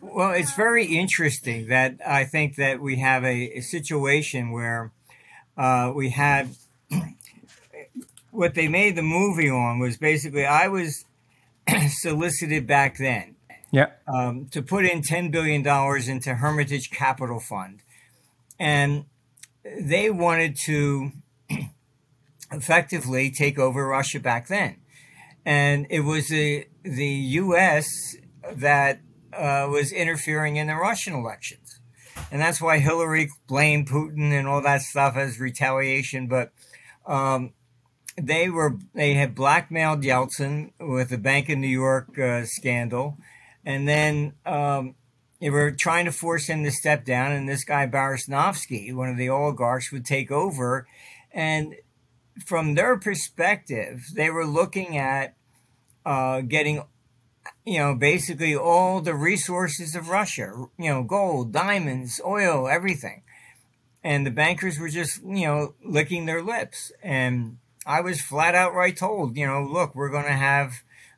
Well, 0.00 0.32
it's 0.32 0.54
very 0.54 0.86
interesting 0.86 1.68
that 1.68 2.00
I 2.06 2.24
think 2.24 2.56
that 2.56 2.80
we 2.80 2.96
have 2.96 3.22
a, 3.24 3.58
a 3.58 3.60
situation 3.60 4.50
where 4.50 4.92
uh, 5.56 5.92
we 5.94 6.10
had 6.10 6.56
what 8.36 8.54
they 8.54 8.68
made 8.68 8.96
the 8.96 9.02
movie 9.02 9.48
on 9.48 9.78
was 9.78 9.96
basically 9.96 10.44
I 10.44 10.68
was 10.68 11.04
solicited 11.88 12.66
back 12.66 12.98
then. 12.98 13.36
Yeah. 13.72 13.90
Um, 14.06 14.46
to 14.52 14.62
put 14.62 14.84
in 14.84 15.02
ten 15.02 15.30
billion 15.30 15.62
dollars 15.62 16.08
into 16.08 16.34
Hermitage 16.34 16.90
Capital 16.90 17.40
Fund, 17.40 17.82
and 18.58 19.06
they 19.64 20.10
wanted 20.10 20.56
to 20.66 21.10
effectively 22.52 23.30
take 23.30 23.58
over 23.58 23.86
Russia 23.86 24.20
back 24.20 24.46
then, 24.46 24.76
and 25.44 25.86
it 25.90 26.00
was 26.00 26.28
the 26.28 26.68
the 26.84 27.08
U.S. 27.08 28.16
that 28.52 29.00
uh, 29.32 29.66
was 29.68 29.90
interfering 29.90 30.56
in 30.56 30.68
the 30.68 30.76
Russian 30.76 31.14
elections, 31.14 31.80
and 32.30 32.40
that's 32.40 32.62
why 32.62 32.78
Hillary 32.78 33.30
blamed 33.48 33.88
Putin 33.88 34.30
and 34.32 34.46
all 34.46 34.62
that 34.62 34.82
stuff 34.82 35.16
as 35.16 35.40
retaliation, 35.40 36.28
but 36.28 36.52
um, 37.06 37.52
they 38.20 38.48
were 38.48 38.78
they 38.94 39.14
had 39.14 39.34
blackmailed 39.34 40.02
Yeltsin 40.02 40.72
with 40.80 41.10
the 41.10 41.18
Bank 41.18 41.48
of 41.48 41.58
New 41.58 41.66
York 41.68 42.18
uh, 42.18 42.44
scandal, 42.44 43.18
and 43.64 43.86
then 43.86 44.32
um, 44.44 44.94
they 45.40 45.50
were 45.50 45.70
trying 45.70 46.06
to 46.06 46.12
force 46.12 46.46
him 46.46 46.64
to 46.64 46.70
step 46.70 47.04
down. 47.04 47.32
And 47.32 47.48
this 47.48 47.64
guy 47.64 47.86
Baryshniovsky, 47.86 48.94
one 48.94 49.08
of 49.08 49.16
the 49.16 49.28
oligarchs, 49.28 49.92
would 49.92 50.04
take 50.04 50.30
over. 50.30 50.86
And 51.30 51.76
from 52.44 52.74
their 52.74 52.96
perspective, 52.98 54.04
they 54.14 54.30
were 54.30 54.46
looking 54.46 54.96
at 54.96 55.34
uh, 56.06 56.40
getting, 56.40 56.82
you 57.64 57.78
know, 57.78 57.94
basically 57.94 58.56
all 58.56 59.00
the 59.00 59.14
resources 59.14 59.94
of 59.94 60.08
Russia, 60.08 60.66
you 60.78 60.90
know, 60.90 61.02
gold, 61.02 61.52
diamonds, 61.52 62.20
oil, 62.24 62.66
everything 62.68 63.22
and 64.06 64.24
the 64.24 64.30
bankers 64.30 64.78
were 64.78 64.88
just 64.88 65.20
you 65.24 65.46
know 65.46 65.74
licking 65.84 66.26
their 66.26 66.42
lips. 66.42 66.92
And 67.02 67.58
i 67.84 68.00
was 68.00 68.20
flat 68.20 68.54
out 68.54 68.74
right 68.74 68.96
told 68.96 69.36
you 69.36 69.46
know 69.46 69.62
look 69.62 69.94
we're 69.94 70.10
going 70.10 70.24
to 70.24 70.32
have 70.32 70.72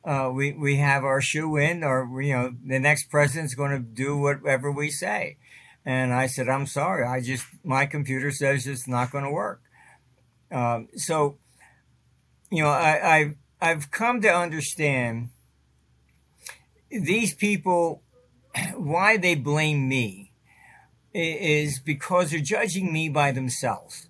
uh, 0.05 0.29
we 0.33 0.53
we 0.53 0.77
have 0.77 1.03
our 1.03 1.21
shoe 1.21 1.55
in 1.57 1.83
or 1.83 2.21
you 2.21 2.33
know 2.33 2.53
the 2.65 2.79
next 2.79 3.09
president's 3.09 3.53
going 3.53 3.71
to 3.71 3.79
do 3.79 4.17
whatever 4.17 4.71
we 4.71 4.89
say. 4.89 5.37
And 5.85 6.13
i 6.13 6.25
said 6.25 6.49
i'm 6.49 6.65
sorry. 6.65 7.05
I 7.05 7.21
just 7.21 7.45
my 7.63 7.85
computer 7.85 8.31
says 8.31 8.65
it's 8.65 8.87
not 8.87 9.11
going 9.11 9.23
to 9.23 9.31
work. 9.31 9.61
Um, 10.51 10.87
so 10.95 11.37
you 12.49 12.63
know 12.63 12.69
I, 12.69 13.17
I 13.17 13.35
i've 13.61 13.91
come 13.91 14.21
to 14.21 14.33
understand 14.33 15.29
these 16.89 17.35
people 17.35 18.01
why 18.75 19.17
they 19.17 19.35
blame 19.35 19.87
me 19.87 20.28
is 21.19 21.79
because 21.79 22.31
they're 22.31 22.39
judging 22.39 22.91
me 22.91 23.09
by 23.09 23.31
themselves. 23.31 24.07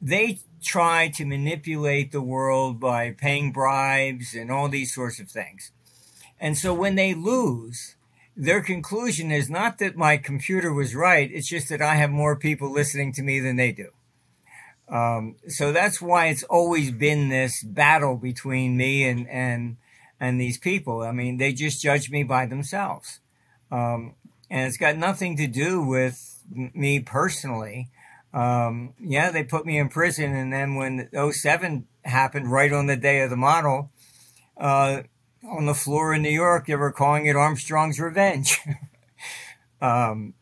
They 0.00 0.40
try 0.62 1.08
to 1.14 1.24
manipulate 1.24 2.12
the 2.12 2.22
world 2.22 2.80
by 2.80 3.12
paying 3.12 3.52
bribes 3.52 4.34
and 4.34 4.50
all 4.50 4.68
these 4.68 4.94
sorts 4.94 5.20
of 5.20 5.30
things. 5.30 5.70
And 6.40 6.56
so 6.58 6.74
when 6.74 6.94
they 6.94 7.14
lose, 7.14 7.96
their 8.36 8.60
conclusion 8.60 9.30
is 9.30 9.48
not 9.48 9.78
that 9.78 9.96
my 9.96 10.16
computer 10.16 10.72
was 10.72 10.94
right, 10.94 11.30
it's 11.30 11.48
just 11.48 11.68
that 11.68 11.80
I 11.80 11.94
have 11.94 12.10
more 12.10 12.36
people 12.36 12.70
listening 12.70 13.12
to 13.14 13.22
me 13.22 13.40
than 13.40 13.56
they 13.56 13.72
do. 13.72 13.90
Um, 14.88 15.36
so 15.48 15.72
that's 15.72 16.02
why 16.02 16.26
it's 16.26 16.42
always 16.44 16.90
been 16.90 17.28
this 17.28 17.62
battle 17.62 18.16
between 18.16 18.76
me 18.76 19.08
and, 19.08 19.28
and, 19.28 19.76
and 20.20 20.40
these 20.40 20.58
people. 20.58 21.02
I 21.02 21.12
mean, 21.12 21.38
they 21.38 21.52
just 21.52 21.80
judge 21.80 22.10
me 22.10 22.22
by 22.22 22.46
themselves. 22.46 23.20
Um, 23.70 24.14
and 24.50 24.66
it's 24.66 24.76
got 24.76 24.96
nothing 24.96 25.36
to 25.36 25.46
do 25.46 25.82
with 25.82 26.42
me 26.52 27.00
personally. 27.00 27.88
Um, 28.32 28.94
yeah, 28.98 29.30
they 29.30 29.44
put 29.44 29.64
me 29.64 29.78
in 29.78 29.88
prison, 29.88 30.34
and 30.34 30.52
then 30.52 30.74
when 30.74 31.08
07 31.12 31.86
happened, 32.04 32.50
right 32.50 32.72
on 32.72 32.86
the 32.86 32.96
day 32.96 33.20
of 33.20 33.30
the 33.30 33.36
model, 33.36 33.90
uh, 34.56 35.02
on 35.48 35.66
the 35.66 35.74
floor 35.74 36.14
in 36.14 36.22
New 36.22 36.30
York, 36.30 36.66
they 36.66 36.76
were 36.76 36.92
calling 36.92 37.26
it 37.26 37.36
Armstrong's 37.36 38.00
Revenge. 38.00 38.60
um, 39.80 40.34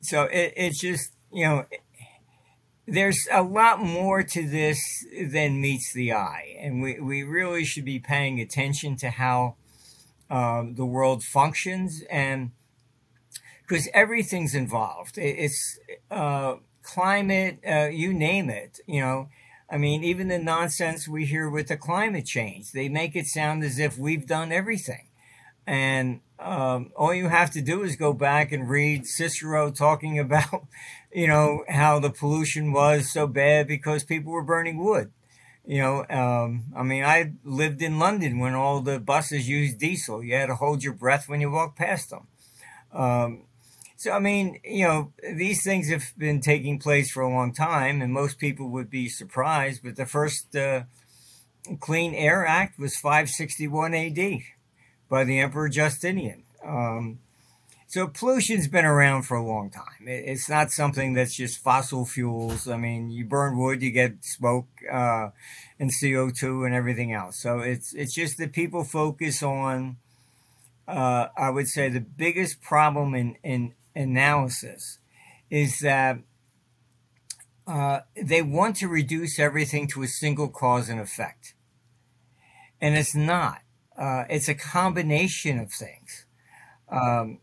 so 0.00 0.22
it, 0.24 0.54
it's 0.56 0.80
just, 0.80 1.12
you 1.32 1.44
know, 1.44 1.66
there's 2.86 3.26
a 3.32 3.42
lot 3.42 3.80
more 3.80 4.22
to 4.22 4.48
this 4.48 5.04
than 5.20 5.60
meets 5.60 5.92
the 5.92 6.12
eye. 6.12 6.56
And 6.60 6.80
we, 6.80 7.00
we 7.00 7.22
really 7.22 7.64
should 7.64 7.84
be 7.84 7.98
paying 7.98 8.40
attention 8.40 8.96
to 8.98 9.10
how 9.10 9.56
um, 10.30 10.74
the 10.76 10.86
world 10.86 11.22
functions. 11.22 12.02
And 12.10 12.52
because 13.66 13.88
everything's 13.92 14.54
involved. 14.54 15.18
It's 15.18 15.78
uh, 16.10 16.56
climate, 16.82 17.58
uh, 17.68 17.88
you 17.88 18.14
name 18.14 18.48
it. 18.48 18.80
You 18.86 19.00
know, 19.00 19.28
I 19.68 19.78
mean, 19.78 20.04
even 20.04 20.28
the 20.28 20.38
nonsense 20.38 21.08
we 21.08 21.26
hear 21.26 21.50
with 21.50 21.68
the 21.68 21.76
climate 21.76 22.26
change, 22.26 22.72
they 22.72 22.88
make 22.88 23.16
it 23.16 23.26
sound 23.26 23.64
as 23.64 23.78
if 23.78 23.98
we've 23.98 24.26
done 24.26 24.52
everything. 24.52 25.08
And 25.66 26.20
um, 26.38 26.92
all 26.94 27.12
you 27.12 27.28
have 27.28 27.50
to 27.52 27.60
do 27.60 27.82
is 27.82 27.96
go 27.96 28.12
back 28.12 28.52
and 28.52 28.68
read 28.68 29.06
Cicero 29.06 29.72
talking 29.72 30.18
about, 30.26 30.66
you 31.12 31.26
know, 31.26 31.64
how 31.68 31.98
the 31.98 32.10
pollution 32.10 32.72
was 32.72 33.12
so 33.12 33.26
bad 33.26 33.66
because 33.66 34.04
people 34.04 34.32
were 34.32 34.44
burning 34.44 34.78
wood. 34.78 35.10
You 35.68 35.82
know, 35.82 36.06
um, 36.08 36.66
I 36.76 36.84
mean, 36.84 37.02
I 37.02 37.32
lived 37.42 37.82
in 37.82 37.98
London 37.98 38.38
when 38.38 38.54
all 38.54 38.80
the 38.80 39.00
buses 39.00 39.48
used 39.48 39.78
diesel. 39.78 40.22
You 40.22 40.36
had 40.36 40.46
to 40.46 40.54
hold 40.54 40.84
your 40.84 40.92
breath 40.92 41.28
when 41.28 41.40
you 41.40 41.50
walked 41.50 41.76
past 41.76 42.10
them. 42.10 42.28
Um, 42.92 43.45
so, 43.98 44.12
I 44.12 44.18
mean, 44.18 44.60
you 44.62 44.86
know, 44.86 45.12
these 45.34 45.64
things 45.64 45.88
have 45.88 46.12
been 46.18 46.42
taking 46.42 46.78
place 46.78 47.10
for 47.10 47.22
a 47.22 47.30
long 47.30 47.54
time, 47.54 48.02
and 48.02 48.12
most 48.12 48.38
people 48.38 48.68
would 48.68 48.90
be 48.90 49.08
surprised. 49.08 49.82
But 49.82 49.96
the 49.96 50.04
first 50.04 50.54
uh, 50.54 50.82
Clean 51.80 52.14
Air 52.14 52.46
Act 52.46 52.78
was 52.78 52.96
561 52.96 53.94
AD 53.94 54.40
by 55.08 55.24
the 55.24 55.40
Emperor 55.40 55.70
Justinian. 55.70 56.42
Um, 56.62 57.20
so, 57.86 58.06
pollution's 58.06 58.68
been 58.68 58.84
around 58.84 59.22
for 59.22 59.36
a 59.36 59.46
long 59.46 59.70
time. 59.70 60.06
It's 60.06 60.50
not 60.50 60.72
something 60.72 61.14
that's 61.14 61.34
just 61.34 61.62
fossil 61.62 62.04
fuels. 62.04 62.68
I 62.68 62.76
mean, 62.76 63.10
you 63.10 63.24
burn 63.24 63.56
wood, 63.56 63.80
you 63.80 63.92
get 63.92 64.22
smoke 64.22 64.68
uh, 64.92 65.30
and 65.80 65.90
CO2 65.90 66.66
and 66.66 66.74
everything 66.74 67.14
else. 67.14 67.40
So, 67.40 67.60
it's, 67.60 67.94
it's 67.94 68.14
just 68.14 68.36
that 68.38 68.52
people 68.52 68.84
focus 68.84 69.42
on. 69.42 69.96
Uh, 70.86 71.28
I 71.36 71.50
would 71.50 71.66
say 71.66 71.88
the 71.88 72.00
biggest 72.00 72.62
problem 72.62 73.12
in, 73.14 73.36
in 73.42 73.72
analysis 73.96 74.98
is 75.50 75.78
that 75.80 76.18
uh, 77.66 78.00
they 78.20 78.42
want 78.42 78.76
to 78.76 78.88
reduce 78.88 79.38
everything 79.38 79.88
to 79.88 80.02
a 80.02 80.08
single 80.08 80.48
cause 80.48 80.88
and 80.88 81.00
effect. 81.00 81.54
And 82.80 82.96
it's 82.96 83.14
not. 83.14 83.62
Uh, 83.98 84.24
it's 84.28 84.48
a 84.48 84.54
combination 84.54 85.58
of 85.58 85.72
things. 85.72 86.26
Um, 86.88 87.38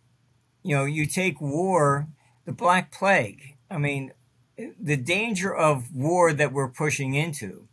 you 0.62 0.76
know, 0.76 0.86
you 0.86 1.06
take 1.06 1.42
war, 1.42 2.08
the 2.46 2.54
Black 2.54 2.92
Plague. 2.92 3.58
I 3.70 3.78
mean, 3.78 4.14
the 4.80 4.98
danger 4.98 5.54
of 5.54 5.94
war 5.94 6.32
that 6.32 6.54
we're 6.54 6.70
pushing 6.70 7.16
into 7.16 7.68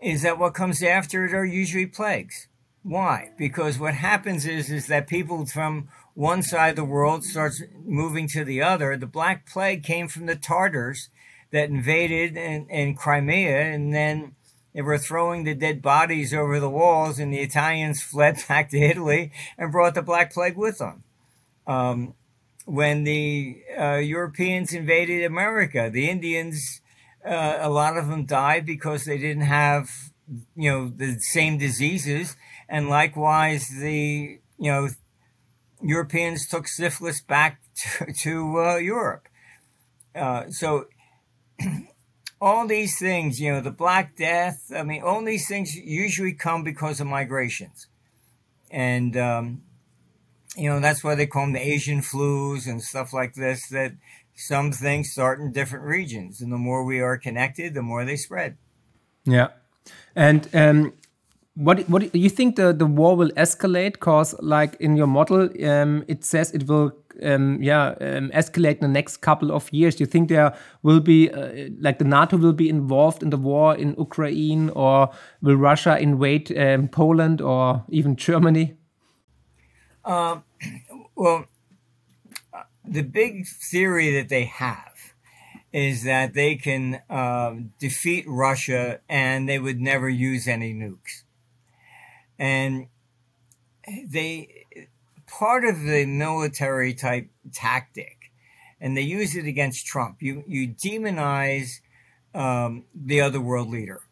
is 0.00 0.22
that 0.22 0.38
what 0.38 0.54
comes 0.54 0.82
after 0.82 1.26
it 1.26 1.34
are 1.34 1.44
usually 1.44 1.86
plagues. 1.86 2.48
Why? 2.82 3.30
Because 3.36 3.78
what 3.78 3.94
happens 3.94 4.46
is 4.46 4.70
is 4.70 4.86
that 4.86 5.06
people 5.06 5.44
from 5.46 5.88
one 6.16 6.42
side 6.42 6.70
of 6.70 6.76
the 6.76 6.84
world 6.84 7.24
starts 7.24 7.62
moving 7.84 8.26
to 8.26 8.42
the 8.42 8.62
other. 8.62 8.96
The 8.96 9.06
Black 9.06 9.46
Plague 9.46 9.82
came 9.82 10.08
from 10.08 10.24
the 10.24 10.34
Tartars 10.34 11.10
that 11.52 11.68
invaded 11.68 12.38
in, 12.38 12.66
in 12.70 12.94
Crimea, 12.94 13.60
and 13.60 13.92
then 13.92 14.34
they 14.72 14.80
were 14.80 14.96
throwing 14.96 15.44
the 15.44 15.54
dead 15.54 15.82
bodies 15.82 16.32
over 16.32 16.58
the 16.58 16.70
walls, 16.70 17.18
and 17.18 17.34
the 17.34 17.40
Italians 17.40 18.02
fled 18.10 18.38
back 18.48 18.70
to 18.70 18.78
Italy 18.78 19.30
and 19.58 19.70
brought 19.70 19.94
the 19.94 20.00
Black 20.00 20.32
Plague 20.32 20.56
with 20.56 20.78
them. 20.78 21.04
Um, 21.66 22.14
when 22.64 23.04
the 23.04 23.62
uh, 23.78 23.96
Europeans 23.96 24.72
invaded 24.72 25.22
America, 25.22 25.90
the 25.92 26.08
Indians, 26.08 26.80
uh, 27.26 27.58
a 27.60 27.68
lot 27.68 27.98
of 27.98 28.08
them 28.08 28.24
died 28.24 28.64
because 28.64 29.04
they 29.04 29.18
didn't 29.18 29.42
have, 29.42 29.90
you 30.56 30.70
know, 30.70 30.88
the 30.88 31.18
same 31.20 31.58
diseases, 31.58 32.36
and 32.70 32.88
likewise 32.88 33.68
the, 33.68 34.40
you 34.58 34.70
know, 34.70 34.88
Europeans 35.82 36.48
took 36.48 36.68
syphilis 36.68 37.20
back 37.20 37.60
to, 37.98 38.12
to 38.12 38.60
uh, 38.60 38.76
Europe. 38.76 39.28
Uh, 40.14 40.48
so 40.50 40.86
all 42.40 42.66
these 42.66 42.98
things, 42.98 43.40
you 43.40 43.52
know, 43.52 43.60
the 43.60 43.70
Black 43.70 44.16
Death, 44.16 44.70
I 44.74 44.82
mean, 44.82 45.02
all 45.02 45.24
these 45.24 45.48
things 45.48 45.74
usually 45.74 46.32
come 46.32 46.64
because 46.64 47.00
of 47.00 47.06
migrations. 47.06 47.86
And, 48.70 49.16
um, 49.16 49.62
you 50.56 50.68
know, 50.68 50.80
that's 50.80 51.04
why 51.04 51.14
they 51.14 51.26
call 51.26 51.44
them 51.44 51.52
the 51.52 51.66
Asian 51.66 52.00
flus 52.00 52.66
and 52.66 52.82
stuff 52.82 53.12
like 53.12 53.34
this, 53.34 53.68
that 53.68 53.92
some 54.34 54.72
things 54.72 55.12
start 55.12 55.40
in 55.40 55.52
different 55.52 55.84
regions. 55.84 56.40
And 56.40 56.52
the 56.52 56.58
more 56.58 56.84
we 56.84 57.00
are 57.00 57.16
connected, 57.16 57.74
the 57.74 57.82
more 57.82 58.04
they 58.04 58.16
spread. 58.16 58.56
Yeah. 59.24 59.48
And 60.14 60.48
um, 60.54 60.92
what 61.56 61.88
what 61.88 62.14
you 62.14 62.28
think 62.28 62.56
the 62.56 62.72
the 62.72 62.86
war 62.86 63.16
will 63.16 63.30
escalate? 63.30 63.98
Cause 63.98 64.34
like 64.40 64.76
in 64.78 64.96
your 64.96 65.06
model, 65.06 65.48
um, 65.64 66.04
it 66.06 66.24
says 66.24 66.52
it 66.52 66.68
will 66.68 66.92
um, 67.22 67.62
yeah 67.62 67.94
um, 68.00 68.30
escalate 68.30 68.74
in 68.74 68.80
the 68.80 68.88
next 68.88 69.18
couple 69.18 69.50
of 69.50 69.72
years. 69.72 69.96
Do 69.96 70.02
you 70.02 70.06
think 70.06 70.28
there 70.28 70.54
will 70.82 71.00
be 71.00 71.30
uh, 71.30 71.70
like 71.80 71.98
the 71.98 72.04
NATO 72.04 72.36
will 72.36 72.52
be 72.52 72.68
involved 72.68 73.22
in 73.22 73.30
the 73.30 73.38
war 73.38 73.74
in 73.74 73.94
Ukraine, 73.98 74.68
or 74.70 75.10
will 75.40 75.56
Russia 75.56 75.98
invade 75.98 76.56
um, 76.56 76.88
Poland 76.88 77.40
or 77.40 77.84
even 77.88 78.16
Germany? 78.16 78.76
Um, 80.04 80.44
well, 81.16 81.46
the 82.84 83.02
big 83.02 83.46
theory 83.46 84.14
that 84.14 84.28
they 84.28 84.44
have 84.44 84.92
is 85.72 86.04
that 86.04 86.34
they 86.34 86.56
can 86.56 87.00
uh, 87.08 87.54
defeat 87.78 88.24
Russia 88.28 89.00
and 89.08 89.48
they 89.48 89.58
would 89.58 89.80
never 89.80 90.08
use 90.08 90.46
any 90.46 90.72
nukes 90.72 91.22
and 92.38 92.88
they 94.10 94.66
part 95.26 95.64
of 95.64 95.80
the 95.80 96.06
military 96.06 96.94
type 96.94 97.28
tactic, 97.52 98.32
and 98.80 98.96
they 98.96 99.02
use 99.02 99.36
it 99.36 99.46
against 99.46 99.86
Trump. 99.86 100.18
You 100.20 100.44
you 100.46 100.68
demonize 100.68 101.80
um, 102.34 102.84
the 102.94 103.20
other 103.20 103.40
world 103.40 103.68
leader, 103.68 104.02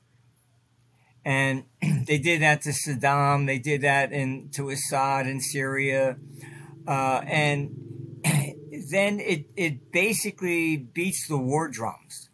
and 1.24 1.64
they 2.06 2.18
did 2.18 2.42
that 2.42 2.62
to 2.62 2.70
Saddam. 2.70 3.46
They 3.46 3.58
did 3.58 3.82
that 3.82 4.12
in 4.12 4.50
to 4.54 4.70
Assad 4.70 5.26
in 5.26 5.40
Syria, 5.40 6.16
uh, 6.86 7.20
and 7.26 8.20
then 8.24 9.20
it 9.20 9.46
it 9.56 9.92
basically 9.92 10.76
beats 10.76 11.28
the 11.28 11.38
war 11.38 11.68
drums, 11.68 12.28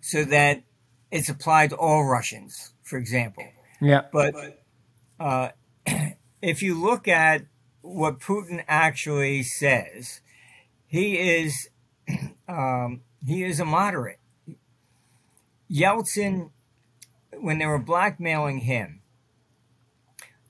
so 0.00 0.24
that 0.24 0.62
it's 1.10 1.28
applied 1.28 1.70
to 1.70 1.76
all 1.76 2.04
Russians, 2.04 2.74
for 2.82 2.98
example. 2.98 3.44
Yeah, 3.80 4.02
but, 4.12 4.34
but 4.34 4.63
uh, 5.24 5.48
if 6.42 6.62
you 6.62 6.80
look 6.80 7.08
at 7.08 7.46
what 7.80 8.20
Putin 8.20 8.62
actually 8.68 9.42
says, 9.42 10.20
he 10.86 11.18
is 11.18 11.70
um, 12.48 13.00
he 13.26 13.42
is 13.42 13.58
a 13.58 13.64
moderate. 13.64 14.18
Yeltsin, 15.70 16.50
when 17.40 17.58
they 17.58 17.66
were 17.66 17.78
blackmailing 17.78 18.58
him, 18.58 19.00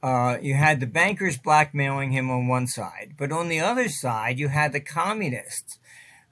uh, 0.03 0.37
you 0.43 0.55
had 0.55 0.81
the 0.81 0.87
bankers 0.87 1.39
blackmailing 1.39 2.11
him 2.11 2.31
on 2.31 2.49
one 2.49 2.67
side, 2.67 3.15
but 3.17 3.33
on 3.33 3.49
the 3.49 3.61
other 3.61 3.89
side, 3.89 4.39
you 4.39 4.49
had 4.49 4.73
the 4.73 4.81
communists 4.81 5.79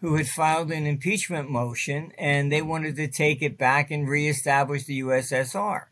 who 0.01 0.17
had 0.17 0.29
filed 0.29 0.73
an 0.73 0.85
impeachment 0.85 1.49
motion 1.49 2.13
and 2.19 2.51
they 2.51 2.61
wanted 2.61 2.97
to 2.97 3.07
take 3.07 3.41
it 3.41 3.57
back 3.57 3.91
and 3.91 4.09
reestablish 4.09 4.85
the 4.85 5.01
USSR. 5.01 5.85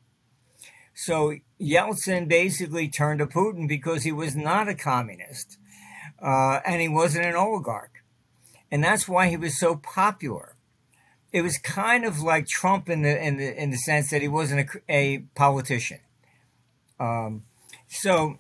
So 1.05 1.37
Yeltsin 1.59 2.29
basically 2.29 2.89
turned 2.89 3.21
to 3.21 3.27
Putin 3.27 3.67
because 3.67 4.03
he 4.03 4.13
was 4.13 4.37
not 4.37 4.69
a 4.69 4.75
communist 4.75 5.57
uh, 6.23 6.61
and 6.67 6.83
he 6.83 6.89
wasn't 6.89 7.25
an 7.25 7.35
oligarch. 7.35 8.05
And 8.71 8.85
that's 8.85 9.09
why 9.09 9.29
he 9.29 9.39
was 9.39 9.59
so 9.59 9.77
popular. 9.77 10.57
It 11.33 11.41
was 11.41 11.57
kind 11.57 12.05
of 12.05 12.21
like 12.21 12.47
Trump 12.47 12.91
in 12.91 13.01
the 13.01 13.27
in 13.27 13.39
the 13.39 13.63
in 13.63 13.71
the 13.71 13.79
sense 13.79 14.11
that 14.11 14.21
he 14.21 14.29
wasn't 14.29 14.69
a, 14.89 14.95
a 14.95 15.19
politician. 15.35 16.01
Um, 16.99 17.45
so 17.89 18.39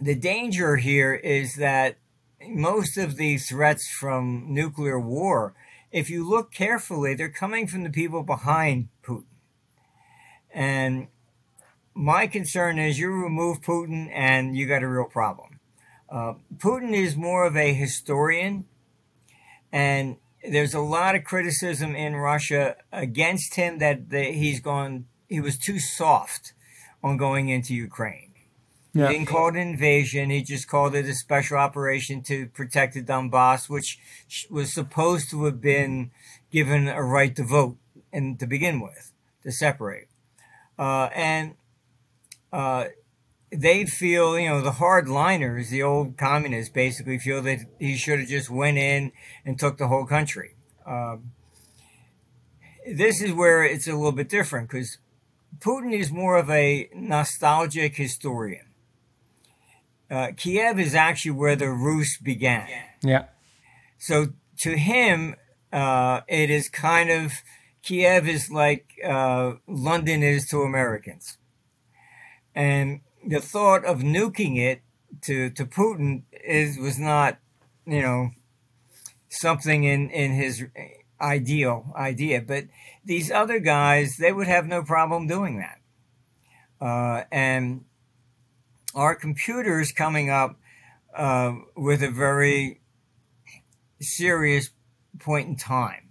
the 0.00 0.14
danger 0.14 0.76
here 0.76 1.12
is 1.14 1.56
that 1.56 1.96
most 2.46 2.96
of 2.96 3.16
these 3.16 3.48
threats 3.48 3.90
from 3.98 4.44
nuclear 4.48 5.00
war, 5.00 5.54
if 5.90 6.08
you 6.08 6.28
look 6.28 6.52
carefully, 6.52 7.14
they're 7.14 7.28
coming 7.30 7.66
from 7.66 7.82
the 7.82 7.90
people 7.90 8.22
behind 8.22 8.90
Putin. 9.02 9.24
And 10.52 11.08
my 11.94 12.26
concern 12.26 12.78
is 12.78 12.98
you 12.98 13.10
remove 13.10 13.60
Putin 13.60 14.10
and 14.12 14.56
you 14.56 14.66
got 14.66 14.82
a 14.82 14.88
real 14.88 15.04
problem. 15.04 15.60
Uh, 16.08 16.34
Putin 16.58 16.92
is 16.92 17.16
more 17.16 17.46
of 17.46 17.56
a 17.56 17.72
historian, 17.72 18.66
and 19.72 20.16
there's 20.48 20.74
a 20.74 20.80
lot 20.80 21.14
of 21.14 21.24
criticism 21.24 21.94
in 21.96 22.14
Russia 22.14 22.76
against 22.92 23.54
him 23.54 23.78
that 23.78 24.10
the, 24.10 24.24
he's 24.24 24.60
gone. 24.60 25.06
He 25.28 25.40
was 25.40 25.56
too 25.56 25.78
soft 25.78 26.52
on 27.02 27.16
going 27.16 27.48
into 27.48 27.74
Ukraine. 27.74 28.32
Yeah. 28.92 29.08
He 29.08 29.14
didn't 29.14 29.28
call 29.28 29.48
it 29.48 29.56
an 29.56 29.68
invasion. 29.68 30.30
He 30.30 30.42
just 30.42 30.68
called 30.68 30.94
it 30.94 31.06
a 31.06 31.14
special 31.14 31.56
operation 31.56 32.22
to 32.24 32.46
protect 32.46 32.94
the 32.94 33.02
Donbass, 33.02 33.68
which 33.68 33.98
was 34.48 34.72
supposed 34.72 35.30
to 35.30 35.44
have 35.46 35.60
been 35.60 36.12
given 36.52 36.86
a 36.86 37.02
right 37.02 37.34
to 37.34 37.42
vote 37.42 37.76
and 38.12 38.38
to 38.38 38.46
begin 38.46 38.80
with, 38.80 39.10
to 39.42 39.50
separate. 39.50 40.06
Uh, 40.78 41.08
and 41.14 41.54
uh, 42.54 42.84
they 43.50 43.84
feel, 43.84 44.38
you 44.38 44.48
know, 44.48 44.60
the 44.60 44.70
hardliners, 44.70 45.70
the 45.70 45.82
old 45.82 46.16
communists, 46.16 46.72
basically 46.72 47.18
feel 47.18 47.42
that 47.42 47.58
he 47.80 47.96
should 47.96 48.20
have 48.20 48.28
just 48.28 48.48
went 48.48 48.78
in 48.78 49.10
and 49.44 49.58
took 49.58 49.76
the 49.76 49.88
whole 49.88 50.06
country. 50.06 50.54
Um, 50.86 51.32
this 52.86 53.20
is 53.20 53.32
where 53.32 53.64
it's 53.64 53.88
a 53.88 53.92
little 53.92 54.12
bit 54.12 54.28
different 54.28 54.70
because 54.70 54.98
Putin 55.58 55.92
is 55.92 56.12
more 56.12 56.36
of 56.36 56.48
a 56.48 56.88
nostalgic 56.94 57.96
historian. 57.96 58.66
Uh, 60.08 60.28
Kiev 60.36 60.78
is 60.78 60.94
actually 60.94 61.32
where 61.32 61.56
the 61.56 61.70
Rus 61.70 62.18
began. 62.18 62.68
Yeah. 63.02 63.24
So 63.98 64.28
to 64.58 64.76
him, 64.76 65.34
uh, 65.72 66.20
it 66.28 66.50
is 66.50 66.68
kind 66.68 67.10
of 67.10 67.32
Kiev 67.82 68.28
is 68.28 68.48
like 68.52 68.92
uh, 69.04 69.54
London 69.66 70.22
is 70.22 70.46
to 70.50 70.62
Americans. 70.62 71.38
And 72.54 73.00
the 73.26 73.40
thought 73.40 73.84
of 73.84 74.00
nuking 74.00 74.58
it 74.58 74.82
to, 75.22 75.50
to 75.50 75.64
Putin 75.64 76.22
is 76.32 76.78
was 76.78 76.98
not, 76.98 77.38
you 77.86 78.02
know, 78.02 78.30
something 79.28 79.84
in, 79.84 80.10
in 80.10 80.32
his 80.32 80.64
ideal 81.20 81.92
idea. 81.96 82.40
But 82.40 82.64
these 83.04 83.30
other 83.30 83.58
guys, 83.58 84.16
they 84.16 84.32
would 84.32 84.46
have 84.46 84.66
no 84.66 84.82
problem 84.82 85.26
doing 85.26 85.58
that. 85.58 85.80
Uh, 86.80 87.24
and 87.32 87.84
our 88.94 89.14
computers 89.14 89.92
coming 89.92 90.30
up 90.30 90.56
uh, 91.16 91.54
with 91.76 92.02
a 92.02 92.10
very 92.10 92.80
serious 94.00 94.70
point 95.18 95.48
in 95.48 95.56
time. 95.56 96.10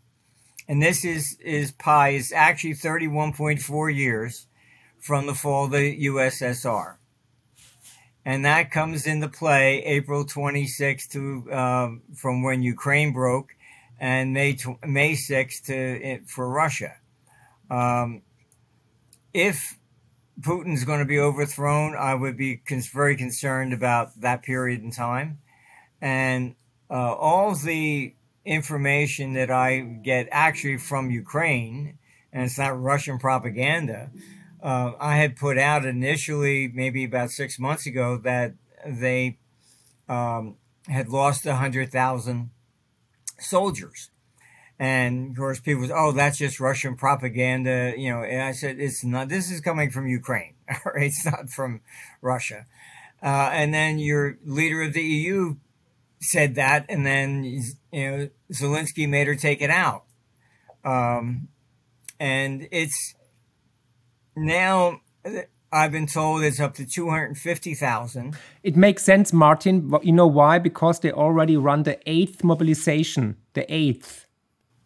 And 0.67 0.81
this 0.81 1.03
is, 1.03 1.37
is 1.43 1.71
pi 1.71 2.09
is 2.09 2.31
actually 2.31 2.73
31.4 2.73 3.95
years 3.95 4.47
from 5.03 5.25
the 5.25 5.33
fall 5.33 5.65
of 5.65 5.71
the 5.71 6.05
USSR. 6.05 6.95
And 8.23 8.45
that 8.45 8.71
comes 8.71 9.05
into 9.05 9.27
play 9.27 9.83
April 9.83 10.23
26th 10.23 11.09
to 11.09 11.53
um, 11.53 12.01
from 12.15 12.41
when 12.41 12.63
Ukraine 12.63 13.11
broke, 13.11 13.53
and 13.99 14.31
May 14.33 14.57
May 14.87 15.11
6th 15.11 15.65
to 15.65 16.21
for 16.25 16.47
Russia. 16.47 16.93
Um, 17.69 18.21
if 19.33 19.77
Putin's 20.39 20.85
going 20.85 20.99
to 20.99 21.05
be 21.05 21.19
overthrown, 21.19 21.97
I 21.97 22.15
would 22.15 22.37
be 22.37 22.57
cons- 22.57 22.87
very 22.87 23.17
concerned 23.17 23.73
about 23.73 24.21
that 24.21 24.41
period 24.41 24.83
in 24.83 24.91
time, 24.91 25.39
and 25.99 26.55
uh, 26.89 27.13
all 27.13 27.53
the 27.55 28.13
information 28.45 29.33
that 29.33 29.51
I 29.51 29.79
get 29.81 30.29
actually 30.31 30.77
from 30.77 31.11
Ukraine, 31.11 31.97
and 32.31 32.43
it's 32.45 32.57
not 32.57 32.81
Russian 32.81 33.19
propaganda 33.19 34.09
uh, 34.63 34.93
I 34.99 35.17
had 35.17 35.35
put 35.35 35.57
out 35.57 35.85
initially, 35.85 36.71
maybe 36.73 37.03
about 37.03 37.31
six 37.31 37.59
months 37.59 37.85
ago, 37.85 38.17
that 38.23 38.53
they 38.85 39.37
um, 40.07 40.55
had 40.87 41.09
lost 41.09 41.45
100,000 41.45 42.49
soldiers. 43.39 44.09
And 44.79 45.31
of 45.31 45.37
course, 45.37 45.59
people 45.59 45.85
say, 45.85 45.93
"Oh, 45.95 46.11
that's 46.13 46.37
just 46.37 46.59
Russian 46.59 46.95
propaganda," 46.95 47.93
you 47.95 48.11
know. 48.11 48.23
And 48.23 48.41
I 48.41 48.53
said, 48.53 48.79
"It's 48.79 49.03
not. 49.03 49.29
This 49.29 49.51
is 49.51 49.61
coming 49.61 49.91
from 49.91 50.07
Ukraine. 50.07 50.55
it's 50.95 51.25
not 51.25 51.49
from 51.49 51.81
Russia." 52.21 52.65
Uh, 53.21 53.49
and 53.53 53.73
then 53.73 53.99
your 53.99 54.37
leader 54.43 54.81
of 54.81 54.93
the 54.93 55.03
EU 55.03 55.57
said 56.19 56.55
that, 56.55 56.85
and 56.89 57.05
then 57.05 57.43
you 57.43 57.61
know 58.11 58.29
Zelensky 58.51 59.07
made 59.07 59.27
her 59.27 59.35
take 59.35 59.61
it 59.61 59.69
out. 59.69 60.05
Um, 60.83 61.49
and 62.19 62.67
it's 62.71 63.13
now 64.35 65.01
I've 65.71 65.91
been 65.91 66.07
told 66.07 66.43
it's 66.43 66.59
up 66.59 66.75
to 66.75 66.85
250,000. 66.85 68.37
It 68.61 68.75
makes 68.75 69.03
sense, 69.03 69.33
Martin. 69.33 69.91
You 70.03 70.11
know 70.11 70.27
why? 70.27 70.59
Because 70.59 70.99
they 70.99 71.11
already 71.11 71.57
run 71.57 71.83
the 71.83 71.97
eighth 72.05 72.43
mobilization, 72.43 73.37
the 73.53 73.65
eighth. 73.73 74.27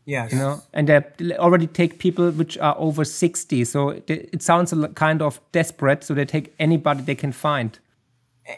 Yes. 0.05 0.31
You 0.31 0.37
know, 0.37 0.63
and 0.73 0.87
they 0.87 1.35
already 1.37 1.67
take 1.67 1.99
people 1.99 2.31
which 2.31 2.57
are 2.59 2.75
over 2.77 3.03
60. 3.03 3.65
So 3.65 3.89
it, 4.07 4.41
sounds 4.41 4.73
kind 4.95 5.21
of 5.21 5.41
desperate. 5.51 6.05
So 6.05 6.13
they 6.13 6.23
take 6.23 6.55
anybody 6.57 7.01
they 7.01 7.15
can 7.15 7.33
find. 7.33 7.77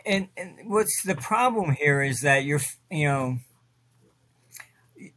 And, 0.05 0.29
and 0.37 0.59
what's 0.65 1.01
the 1.01 1.15
problem 1.15 1.71
here 1.71 2.03
is 2.03 2.21
that 2.21 2.43
you're, 2.43 2.61
you 2.91 3.07
know, 3.07 3.37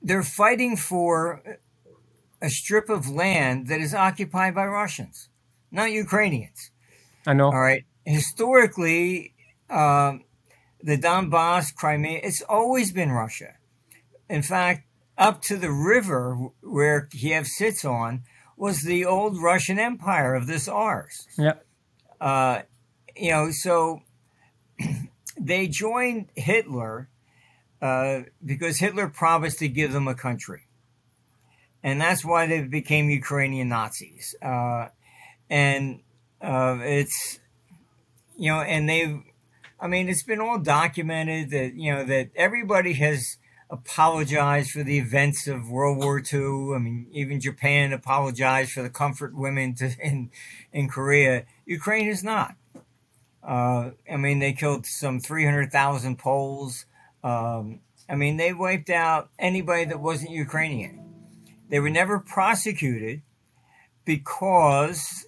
they're 0.01 0.23
fighting 0.23 0.79
for 0.79 1.43
a 2.41 2.49
strip 2.49 2.89
of 2.89 3.11
land 3.11 3.67
that 3.67 3.81
is 3.81 3.95
occupied 3.95 4.55
by 4.55 4.65
Russians, 4.65 5.29
not 5.73 5.91
Ukrainians. 5.91 6.71
I 7.27 7.33
know. 7.33 7.47
All 7.47 7.61
right. 7.61 7.85
Historically, 8.05 9.35
um, 9.71 10.25
the 10.83 10.99
Donbass, 10.99 11.75
Crimea, 11.75 12.21
it's 12.23 12.43
always 12.43 12.93
been 12.93 13.11
Russia. 13.11 13.55
In 14.29 14.43
fact, 14.43 14.87
up 15.19 15.43
to 15.43 15.57
the 15.57 15.71
river 15.73 16.51
where 16.63 17.03
Kiev 17.03 17.47
sits 17.47 17.85
on 17.85 18.23
was 18.57 18.83
the 18.83 19.05
old 19.05 19.41
Russian 19.41 19.79
Empire 19.79 20.35
of 20.35 20.47
this 20.47 20.67
Tsars. 20.67 21.27
Yeah. 21.39 21.55
Uh, 22.21 22.63
you 23.17 23.31
know, 23.31 23.51
so 23.51 24.03
they 25.41 25.69
joined 25.69 26.29
Hitler 26.37 27.09
uh, 27.81 28.21
because 28.45 28.79
Hitler 28.79 29.09
promised 29.09 29.59
to 29.59 29.69
give 29.69 29.93
them 29.93 30.07
a 30.07 30.15
country. 30.15 30.63
And 31.83 32.01
that's 32.01 32.25
why 32.25 32.47
they 32.47 32.63
became 32.63 33.11
Ukrainian 33.11 33.69
Nazis. 33.69 34.37
Uh, 34.41 34.89
and 35.53 36.01
uh, 36.41 36.79
it's, 36.81 37.39
you 38.39 38.51
know, 38.51 38.63
and 38.63 38.89
they've, 38.89 39.21
I 39.79 39.87
mean, 39.87 40.09
it's 40.09 40.23
been 40.23 40.41
all 40.41 40.59
documented 40.59 41.51
that, 41.51 41.75
you 41.75 41.93
know, 41.93 42.05
that 42.05 42.31
everybody 42.35 42.95
has 42.95 43.37
apologized 43.69 44.71
for 44.71 44.83
the 44.83 44.97
events 44.97 45.47
of 45.47 45.69
World 45.69 45.99
War 45.99 46.21
II. 46.21 46.75
I 46.75 46.79
mean, 46.79 47.07
even 47.13 47.39
Japan 47.39 47.93
apologized 47.93 48.73
for 48.73 48.83
the 48.83 48.89
comfort 48.89 49.35
women 49.35 49.75
to, 49.75 49.91
in, 50.03 50.31
in 50.73 50.89
Korea. 50.89 51.45
Ukraine 51.67 52.09
is 52.09 52.25
not. 52.25 52.55
Uh, 53.47 53.91
I 54.11 54.17
mean, 54.17 54.39
they 54.39 54.55
killed 54.55 54.87
some 54.87 55.21
300,000 55.21 56.19
Poles. 56.19 56.87
Um, 57.23 57.81
I 58.09 58.15
mean, 58.15 58.39
they 58.39 58.55
wiped 58.55 58.89
out 58.89 59.29
anybody 59.39 59.85
that 59.85 60.01
wasn't 60.01 60.31
Ukrainian. 60.31 60.99
They 61.69 61.79
were 61.79 61.91
never 61.91 62.19
prosecuted 62.19 63.21
because 64.07 65.27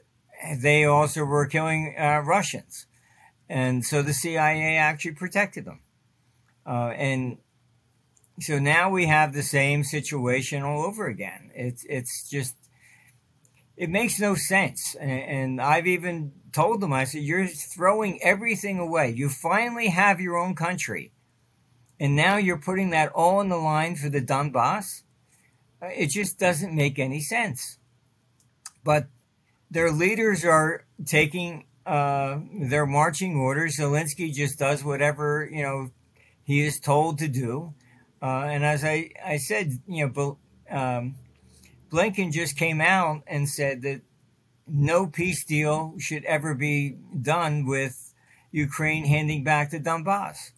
they 0.61 0.85
also 0.85 1.25
were 1.25 1.47
killing 1.47 1.95
uh, 1.99 2.23
Russians. 2.25 2.87
And 3.49 3.85
so 3.85 4.03
the 4.03 4.15
CIA 4.15 4.77
actually 4.77 5.13
protected 5.13 5.65
them. 5.65 5.81
Uh, 6.67 6.93
and 6.97 7.39
so 8.41 8.59
now 8.59 8.91
we 8.91 9.07
have 9.07 9.33
the 9.33 9.43
same 9.43 9.85
situation 9.85 10.63
all 10.63 10.85
over 10.85 11.07
again. 11.07 11.51
It's, 11.55 11.85
it's 11.89 12.29
just, 12.29 12.57
it 13.77 13.91
makes 13.91 14.19
no 14.19 14.35
sense. 14.35 14.97
And, 14.99 15.11
and 15.11 15.61
I've 15.61 15.87
even 15.87 16.33
told 16.53 16.81
them, 16.81 16.93
I 16.93 17.05
said, 17.05 17.23
you're 17.23 17.47
throwing 17.47 18.23
everything 18.23 18.79
away. 18.79 19.11
You 19.11 19.29
finally 19.29 19.89
have 19.89 20.21
your 20.21 20.39
own 20.39 20.55
country. 20.55 21.13
And 22.01 22.17
now 22.17 22.37
you're 22.39 22.59
putting 22.59 22.91
that 22.91 23.13
all 23.13 23.39
on 23.39 23.49
the 23.49 23.57
line 23.57 23.97
for 23.97 24.09
the 24.09 24.21
Donbass. 24.21 25.03
Uh, 25.81 25.87
it 25.87 26.11
just 26.11 26.39
doesn't 26.39 26.75
make 26.75 26.99
any 26.99 27.21
sense. 27.21 27.79
But 28.83 29.09
their 29.75 29.91
leaders 29.91 30.45
are 30.45 30.85
taking 31.05 31.65
uh, 31.85 32.39
their 32.53 32.87
marching 32.87 33.37
orders. 33.37 33.77
Zelensky 33.79 34.33
just 34.33 34.59
does 34.59 34.83
whatever 34.83 35.49
you 35.51 35.63
know 35.63 35.91
he 36.45 36.65
is 36.65 36.79
told 36.79 37.19
to 37.19 37.29
do. 37.29 37.75
Uh, 38.23 38.47
and 38.49 38.65
as 38.65 38.85
I, 38.85 39.11
I 39.23 39.37
said, 39.37 39.73
you 39.87 40.07
know, 40.07 40.39
um, 40.71 41.17
Blinken 41.91 42.33
just 42.33 42.57
came 42.57 42.81
out 42.81 43.23
and 43.27 43.49
said 43.49 43.83
that 43.83 44.01
no 44.67 45.07
peace 45.07 45.45
deal 45.45 45.95
should 45.99 46.25
ever 46.25 46.55
be 46.55 46.97
done 47.21 47.67
with 47.67 48.15
Ukraine 48.51 49.05
handing 49.05 49.45
back 49.45 49.71
the 49.71 49.81
Donbass. 49.81 50.53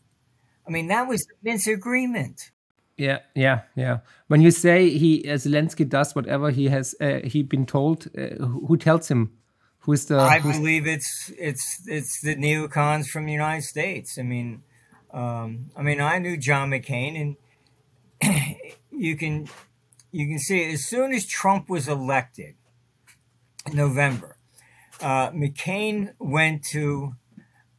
I 0.66 0.70
mean, 0.70 0.88
that 0.88 1.08
was 1.08 1.24
the 1.24 1.34
Minsk 1.42 1.66
agreement. 1.66 2.52
Yeah, 2.96 3.18
yeah, 3.34 3.62
yeah. 3.74 3.98
When 4.28 4.40
you 4.40 4.50
say 4.50 4.90
he 4.90 5.28
uh, 5.28 5.34
Zelensky 5.34 5.86
does 5.88 6.14
whatever 6.14 6.50
he 6.50 6.68
has 6.68 6.94
uh, 7.00 7.20
he 7.24 7.42
been 7.42 7.66
told, 7.66 8.06
uh, 8.16 8.44
who 8.44 8.76
tells 8.76 9.08
him? 9.08 9.32
Who 9.80 9.92
is 9.92 10.06
the? 10.06 10.18
I 10.18 10.40
believe 10.40 10.86
it's 10.86 11.30
it's 11.38 11.82
it's 11.86 12.20
the 12.22 12.36
neocons 12.36 13.06
from 13.08 13.26
the 13.26 13.32
United 13.32 13.64
States. 13.64 14.18
I 14.18 14.22
mean, 14.22 14.62
um, 15.12 15.70
I 15.76 15.82
mean, 15.82 16.00
I 16.00 16.18
knew 16.18 16.38
John 16.38 16.70
McCain, 16.70 17.36
and 18.22 18.56
you 18.90 19.16
can 19.16 19.46
you 20.10 20.26
can 20.26 20.38
see 20.38 20.72
as 20.72 20.86
soon 20.86 21.12
as 21.12 21.26
Trump 21.26 21.68
was 21.68 21.88
elected, 21.88 22.54
in 23.66 23.76
November, 23.76 24.38
uh, 25.00 25.30
McCain 25.30 26.14
went 26.18 26.64
to 26.72 27.14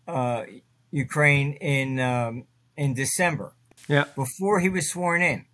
uh, 0.07 0.43
Ukraine 0.91 1.53
in 1.53 1.99
um, 1.99 2.45
in 2.75 2.93
December 2.93 3.53
yeah. 3.87 4.05
before 4.15 4.59
he 4.59 4.69
was 4.69 4.89
sworn 4.89 5.21
in, 5.21 5.45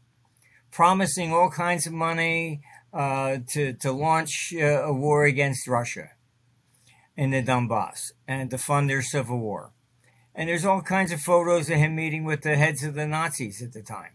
promising 0.72 1.34
all 1.34 1.50
kinds 1.50 1.88
of 1.88 1.94
money 1.94 2.62
uh, 2.94 3.38
to, 3.50 3.74
to 3.74 3.92
launch 3.92 4.54
uh, 4.56 4.84
a 4.84 4.94
war 4.94 5.26
against 5.26 5.68
Russia 5.68 6.10
in 7.16 7.32
the 7.32 7.44
Donbass 7.44 8.12
and 8.28 8.50
to 8.50 8.58
fund 8.58 8.90
their 8.90 9.02
civil 9.02 9.40
war. 9.40 9.72
And 10.36 10.50
there's 10.50 10.66
all 10.66 10.82
kinds 10.82 11.12
of 11.12 11.22
photos 11.22 11.70
of 11.70 11.78
him 11.78 11.96
meeting 11.96 12.24
with 12.24 12.42
the 12.42 12.56
heads 12.56 12.84
of 12.84 12.96
the 12.96 13.06
Nazis 13.06 13.62
at 13.62 13.74
the 13.74 13.84
time. 13.84 14.14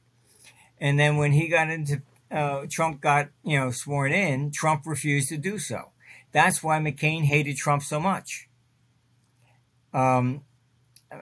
And 0.81 0.99
then 0.99 1.17
when 1.17 1.33
he 1.33 1.49
got 1.49 1.71
into, 1.71 2.03
uh, 2.31 2.67
Trump 2.71 3.01
got, 3.01 3.29
you 3.45 3.59
know, 3.59 3.71
sworn 3.71 4.13
in, 4.13 4.51
Trump 4.51 4.83
refused 4.87 5.29
to 5.29 5.37
do 5.37 5.59
so. 5.59 5.91
That's 6.33 6.63
why 6.63 6.79
McCain 6.79 7.25
hated 7.25 7.57
Trump 7.57 7.83
so 7.83 8.01
much. 8.01 8.49
Um, 9.95 10.43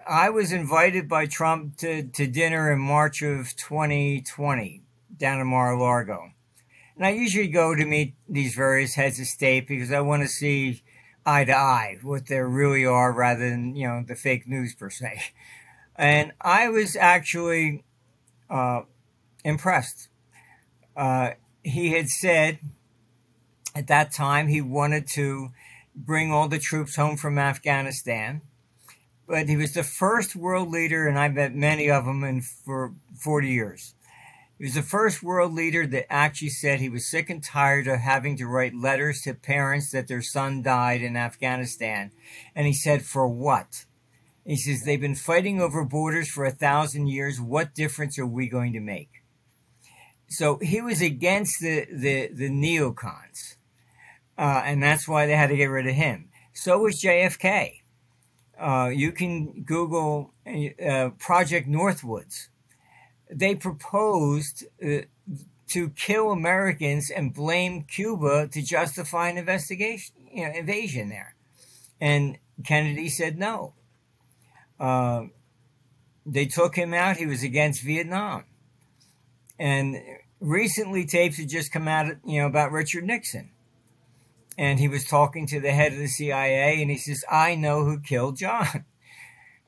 I 0.07 0.31
was 0.31 0.53
invited 0.53 1.09
by 1.09 1.27
Trump 1.27 1.77
to, 1.79 2.03
to 2.03 2.27
dinner 2.27 2.73
in 2.73 2.81
March 2.81 3.23
of 3.23 3.55
2020 3.57 4.83
down 5.17 5.41
in 5.41 5.47
Mar-a-Lago. 5.47 6.33
And 6.97 7.07
I 7.07 7.11
usually 7.11 7.49
go 7.49 7.75
to 7.75 7.85
meet 7.85 8.15
these 8.29 8.55
various 8.55 8.95
heads 8.95 9.21
of 9.21 9.27
state 9.27 9.69
because 9.69 9.93
I 9.93 10.01
want 10.01 10.23
to 10.23 10.29
see 10.29 10.83
eye 11.25 11.45
to 11.45 11.57
eye 11.57 11.99
what 12.03 12.27
they 12.27 12.41
really 12.41 12.85
are 12.85 13.13
rather 13.13 13.49
than, 13.49 13.77
you 13.77 13.87
know, 13.87 14.05
the 14.07 14.17
fake 14.17 14.49
news 14.49 14.75
per 14.75 14.91
se. 14.91 15.21
And 15.95 16.33
I 16.41 16.69
was 16.69 16.97
actually 16.97 17.85
uh, 18.51 18.83
impressed. 19.45 20.09
Uh, 20.97 21.31
he 21.63 21.93
had 21.93 22.09
said 22.09 22.59
at 23.75 23.87
that 23.87 24.13
time 24.13 24.49
he 24.49 24.61
wanted 24.61 25.07
to 25.15 25.51
bring 25.95 26.33
all 26.33 26.49
the 26.49 26.59
troops 26.59 26.97
home 26.97 27.17
from 27.17 27.39
Afghanistan 27.39 28.43
but 29.27 29.49
he 29.49 29.57
was 29.57 29.73
the 29.73 29.83
first 29.83 30.37
world 30.37 30.71
leader, 30.71 31.07
and 31.07 31.19
I've 31.19 31.35
met 31.35 31.55
many 31.55 31.91
of 31.91 32.05
them 32.05 32.23
in 32.25 32.43
for 32.43 32.95
40 33.19 33.49
years. 33.49 33.95
He 34.59 34.65
was 34.65 34.75
the 34.75 34.83
first 34.83 35.23
world 35.23 35.53
leader 35.53 35.87
that 35.87 36.11
actually 36.11 36.49
said 36.49 36.81
he 36.81 36.89
was 36.89 37.11
sick 37.11 37.29
and 37.29 37.43
tired 37.43 37.87
of 37.87 38.01
having 38.01 38.37
to 38.39 38.47
write 38.47 38.75
letters 38.75 39.21
to 39.23 39.35
parents 39.35 39.91
that 39.91 40.09
their 40.09 40.23
son 40.23 40.63
died 40.63 41.03
in 41.03 41.17
Afghanistan. 41.17 42.13
And 42.55 42.67
he 42.67 42.73
said, 42.73 43.05
For 43.05 43.29
what? 43.29 43.85
He 44.47 44.57
says, 44.57 44.83
They've 44.83 45.01
been 45.01 45.15
fighting 45.15 45.61
over 45.61 45.85
borders 45.85 46.31
for 46.31 46.47
a 46.47 46.51
thousand 46.51 47.09
years. 47.09 47.39
What 47.39 47.75
difference 47.75 48.19
are 48.19 48.27
we 48.27 48.49
going 48.49 48.73
to 48.73 48.81
make? 48.81 49.11
So 50.29 50.59
he 50.63 50.81
was 50.81 51.03
against 51.03 51.61
the, 51.61 51.87
the, 51.93 52.29
the 52.33 52.49
neocons. 52.49 53.57
Uh, 54.39 54.63
and 54.65 54.83
that's 54.83 55.07
why 55.07 55.27
they 55.27 55.37
had 55.37 55.51
to 55.51 55.57
get 55.57 55.67
rid 55.67 55.87
of 55.87 55.95
him. 55.95 56.31
So 56.55 56.79
was 56.79 57.03
JFK. 57.03 57.83
Uh, 58.59 58.91
you 58.93 59.13
can 59.13 59.63
Google 59.63 60.33
uh, 60.47 61.11
Project 61.19 61.69
Northwoods. 61.69 62.49
They 63.31 63.55
proposed 63.55 64.65
uh, 64.83 65.03
to 65.69 65.91
kill 65.91 66.31
Americans 66.31 67.11
and 67.11 67.35
blame 67.35 67.85
Cuba 67.85 68.49
to 68.49 68.63
justify 68.63 69.29
an 69.29 69.37
investigation, 69.37 70.15
you 70.33 70.47
know, 70.47 70.53
invasion 70.55 71.09
there. 71.09 71.35
And 72.01 72.39
Kennedy 72.65 73.09
said 73.09 73.39
no. 73.39 73.75
Uh, 74.79 75.25
they 76.25 76.47
took 76.47 76.77
him 76.77 76.95
out. 76.95 77.17
He 77.17 77.27
was 77.27 77.43
against 77.43 77.83
Vietnam. 77.83 78.45
And 79.59 79.97
recently, 80.41 81.07
tapes 81.07 81.39
had 81.39 81.49
just 81.49 81.73
come 81.73 81.89
out, 81.89 82.07
you 82.25 82.41
know, 82.41 82.47
about 82.47 82.73
Richard 82.73 83.05
Nixon, 83.05 83.51
and 84.59 84.79
he 84.79 84.89
was 84.89 85.05
talking 85.05 85.47
to 85.49 85.61
the 85.61 85.73
head 85.73 85.93
of 85.93 85.99
the 85.99 86.09
CIA, 86.09 86.81
and 86.81 86.91
he 86.91 86.99
says, 86.99 87.25
"I 87.31 87.55
know 87.55 87.85
who 87.85 88.01
killed 88.01 88.37
John." 88.37 88.85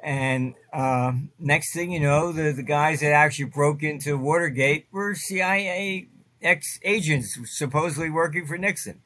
And 0.00 0.54
uh, 0.72 1.12
next 1.40 1.74
thing 1.74 1.90
you 1.90 1.98
know, 1.98 2.30
the, 2.30 2.52
the 2.52 2.62
guys 2.62 3.00
that 3.00 3.10
actually 3.10 3.46
broke 3.46 3.82
into 3.82 4.16
Watergate 4.16 4.86
were 4.92 5.14
CIA 5.16 6.06
ex 6.40 6.78
agents 6.84 7.36
supposedly 7.46 8.10
working 8.10 8.46
for 8.46 8.56
Nixon. 8.56 9.00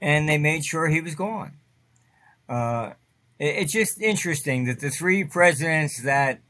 And 0.00 0.28
they 0.28 0.38
made 0.38 0.64
sure 0.64 0.88
he 0.88 1.00
was 1.00 1.14
gone. 1.14 1.58
Uh, 2.48 2.92
it, 3.38 3.56
it's 3.56 3.72
just 3.72 4.00
interesting 4.00 4.64
that 4.66 4.80
the 4.80 4.90
three 4.90 5.24
presidents 5.24 6.02
that 6.02 6.40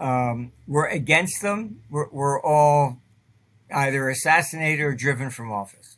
um, 0.00 0.52
were 0.66 0.86
against 0.86 1.42
them 1.42 1.80
were, 1.90 2.08
were 2.12 2.44
all 2.44 2.98
either 3.74 4.08
assassinated 4.08 4.84
or 4.84 4.94
driven 4.94 5.30
from 5.30 5.50
office. 5.50 5.95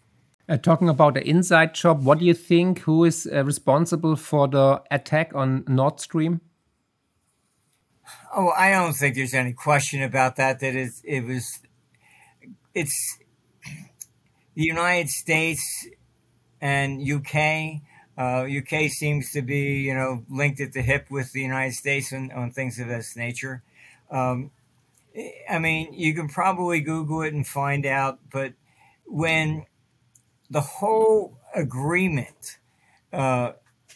Uh, 0.49 0.57
talking 0.57 0.89
about 0.89 1.13
the 1.13 1.29
inside 1.29 1.75
job, 1.75 2.03
what 2.05 2.19
do 2.19 2.25
you 2.25 2.33
think? 2.33 2.79
Who 2.81 3.05
is 3.05 3.29
uh, 3.31 3.45
responsible 3.45 4.17
for 4.17 4.49
the 4.49 4.83
attack 4.91 5.33
on 5.35 5.63
Nord 5.69 6.01
Stream? 6.01 6.41
Oh, 8.35 8.49
I 8.57 8.71
don't 8.71 8.95
think 8.95 9.15
there's 9.15 9.35
any 9.35 9.53
question 9.53 10.03
about 10.03 10.37
that. 10.37 10.61
That 10.61 10.75
it, 11.05 11.25
was, 11.25 11.61
it's 12.75 13.19
the 14.55 14.63
United 14.63 15.11
States 15.11 15.87
and 16.63 17.03
UK. 17.07 17.83
Uh, 18.17 18.47
UK 18.49 18.91
seems 18.91 19.31
to 19.33 19.43
be, 19.43 19.81
you 19.81 19.93
know, 19.93 20.25
linked 20.31 20.61
at 20.61 20.73
the 20.73 20.81
hip 20.81 21.11
with 21.11 21.33
the 21.33 21.43
United 21.43 21.75
States 21.75 22.11
on, 22.13 22.33
on 22.33 22.53
things 22.53 22.79
of 22.79 22.89
this 22.89 23.17
nature. 23.17 23.63
Um, 24.11 24.51
I 25.51 25.59
mean, 25.59 25.93
you 25.93 26.15
can 26.15 26.29
probably 26.29 26.81
Google 26.81 27.21
it 27.21 27.35
and 27.35 27.47
find 27.47 27.85
out, 27.85 28.19
but 28.33 28.55
when 29.05 29.67
the 30.51 30.61
whole 30.61 31.39
agreement 31.55 32.59
uh, 33.13 33.53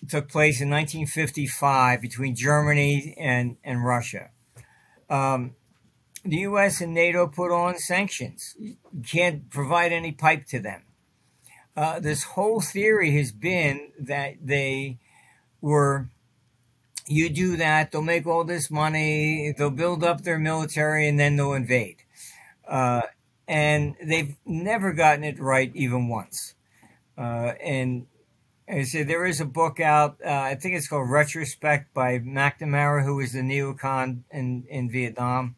took 0.09 0.29
place 0.29 0.61
in 0.61 0.69
1955 0.71 2.01
between 2.01 2.35
Germany 2.35 3.15
and, 3.19 3.57
and 3.65 3.85
Russia, 3.85 4.31
um, 5.09 5.55
the 6.25 6.37
U.S. 6.39 6.81
and 6.81 6.95
NATO 6.95 7.27
put 7.27 7.51
on 7.51 7.79
sanctions. 7.79 8.55
You 8.59 8.77
can't 9.07 9.51
provide 9.51 9.93
any 9.93 10.13
pipe 10.13 10.47
to 10.47 10.61
them. 10.61 10.83
Uh, 11.77 12.01
this 12.01 12.25
whole 12.25 12.61
theory 12.61 13.17
has 13.17 13.33
been 13.33 13.93
that 13.99 14.35
they 14.43 14.99
were 15.61 16.09
you 17.07 17.29
do 17.29 17.57
that, 17.57 17.91
they'll 17.91 18.03
make 18.03 18.27
all 18.27 18.45
this 18.45 18.71
money, 18.71 19.53
they'll 19.57 19.71
build 19.71 20.05
up 20.05 20.23
their 20.23 20.39
military, 20.39 21.09
and 21.09 21.19
then 21.19 21.37
they'll 21.37 21.53
invade. 21.53 21.97
Uh, 22.67 23.03
and 23.49 23.95
they've 24.03 24.37
never 24.47 24.93
gotten 24.93 25.25
it 25.25 25.39
right 25.41 25.71
even 25.75 26.09
once. 26.09 26.55
Uh, 27.17 27.53
and 27.63 28.07
I 28.69 28.85
said 28.85 29.09
there 29.09 29.27
is 29.27 29.41
a 29.41 29.45
book 29.45 29.81
out. 29.81 30.17
Uh, 30.25 30.31
I 30.31 30.55
think 30.55 30.75
it's 30.75 30.89
called 30.89 31.11
Retrospect 31.11 31.93
by 31.93 32.19
McNamara, 32.19 33.05
who 33.05 33.17
was 33.17 33.33
the 33.33 33.41
neocon 33.41 34.23
in 34.31 34.65
in 34.69 34.91
Vietnam, 34.91 35.57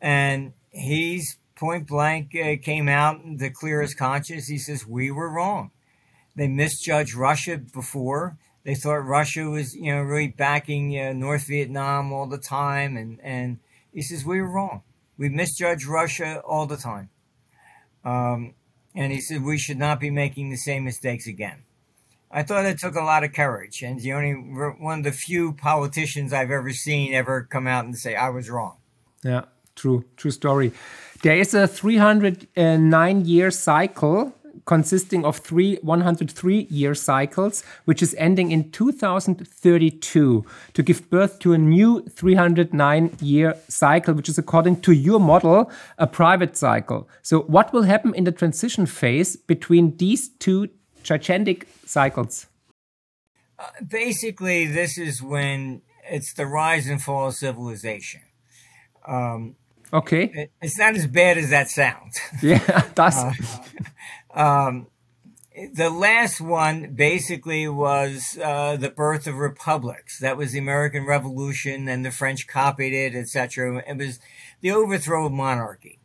and 0.00 0.52
he's 0.70 1.38
point 1.54 1.86
blank 1.86 2.34
uh, 2.34 2.56
came 2.62 2.88
out 2.88 3.20
to 3.38 3.50
clear 3.50 3.82
his 3.82 3.94
conscience. 3.94 4.48
He 4.48 4.58
says 4.58 4.86
we 4.86 5.10
were 5.10 5.30
wrong. 5.30 5.70
They 6.34 6.48
misjudged 6.48 7.14
Russia 7.14 7.58
before. 7.58 8.36
They 8.64 8.74
thought 8.74 9.06
Russia 9.06 9.44
was, 9.44 9.74
you 9.74 9.94
know, 9.94 10.02
really 10.02 10.28
backing 10.28 10.98
uh, 10.98 11.12
North 11.12 11.46
Vietnam 11.46 12.12
all 12.12 12.26
the 12.26 12.38
time, 12.38 12.96
and 12.96 13.20
and 13.22 13.58
he 13.92 14.02
says 14.02 14.24
we 14.24 14.40
were 14.40 14.50
wrong. 14.50 14.82
We 15.18 15.28
misjudged 15.28 15.86
Russia 15.86 16.40
all 16.44 16.66
the 16.66 16.76
time, 16.76 17.10
um, 18.04 18.54
and 18.94 19.12
he 19.12 19.20
said 19.20 19.42
we 19.42 19.58
should 19.58 19.78
not 19.78 20.00
be 20.00 20.10
making 20.10 20.50
the 20.50 20.56
same 20.56 20.84
mistakes 20.84 21.26
again. 21.26 21.64
I 22.30 22.42
thought 22.42 22.66
it 22.66 22.78
took 22.78 22.96
a 22.96 23.02
lot 23.02 23.24
of 23.24 23.32
courage, 23.32 23.82
and 23.82 24.00
the 24.00 24.12
only 24.12 24.32
one 24.32 24.98
of 24.98 25.04
the 25.04 25.12
few 25.12 25.52
politicians 25.52 26.32
I've 26.32 26.50
ever 26.50 26.72
seen 26.72 27.14
ever 27.14 27.42
come 27.42 27.66
out 27.66 27.84
and 27.84 27.96
say 27.96 28.14
I 28.14 28.28
was 28.30 28.50
wrong. 28.50 28.76
Yeah, 29.22 29.44
true, 29.74 30.04
true 30.16 30.30
story. 30.30 30.72
There 31.22 31.36
is 31.36 31.54
a 31.54 31.66
309 31.66 33.24
year 33.24 33.50
cycle 33.50 34.34
consisting 34.66 35.24
of 35.24 35.38
three 35.38 35.78
103 35.82 36.66
year 36.68 36.94
cycles, 36.94 37.62
which 37.84 38.02
is 38.02 38.14
ending 38.18 38.50
in 38.50 38.70
2032 38.70 40.44
to 40.74 40.82
give 40.82 41.08
birth 41.08 41.38
to 41.38 41.52
a 41.52 41.58
new 41.58 42.02
309 42.02 43.16
year 43.20 43.56
cycle, 43.68 44.14
which 44.14 44.28
is 44.28 44.38
according 44.38 44.80
to 44.82 44.92
your 44.92 45.20
model, 45.20 45.70
a 45.98 46.06
private 46.06 46.56
cycle. 46.56 47.08
So, 47.22 47.42
what 47.42 47.72
will 47.72 47.84
happen 47.84 48.14
in 48.14 48.24
the 48.24 48.32
transition 48.32 48.86
phase 48.86 49.36
between 49.36 49.96
these 49.96 50.28
two 50.28 50.68
gigantic 51.02 51.68
cycles? 51.84 52.46
Uh, 53.58 53.64
basically, 53.88 54.66
this 54.66 54.98
is 54.98 55.22
when 55.22 55.82
it's 56.10 56.34
the 56.34 56.46
rise 56.46 56.86
and 56.88 57.00
fall 57.00 57.28
of 57.28 57.34
civilization. 57.34 58.20
Um, 59.06 59.56
okay. 59.92 60.24
It, 60.34 60.50
it's 60.60 60.78
not 60.78 60.94
as 60.94 61.06
bad 61.06 61.38
as 61.38 61.50
that 61.50 61.70
sounds. 61.70 62.18
Yeah, 62.42 62.58
that's. 62.94 63.18
Uh, 63.18 63.32
um, 64.36 64.88
the 65.72 65.88
last 65.88 66.40
one 66.40 66.94
basically 66.94 67.66
was 67.66 68.38
uh, 68.42 68.76
the 68.76 68.90
birth 68.90 69.26
of 69.26 69.36
republics. 69.36 70.18
That 70.20 70.36
was 70.36 70.52
the 70.52 70.58
American 70.58 71.06
Revolution, 71.06 71.88
and 71.88 72.04
the 72.04 72.10
French 72.10 72.46
copied 72.46 72.92
it, 72.92 73.14
etc. 73.14 73.82
It 73.88 73.96
was 73.96 74.20
the 74.60 74.72
overthrow 74.72 75.26
of 75.26 75.32
monarchy. 75.32 75.98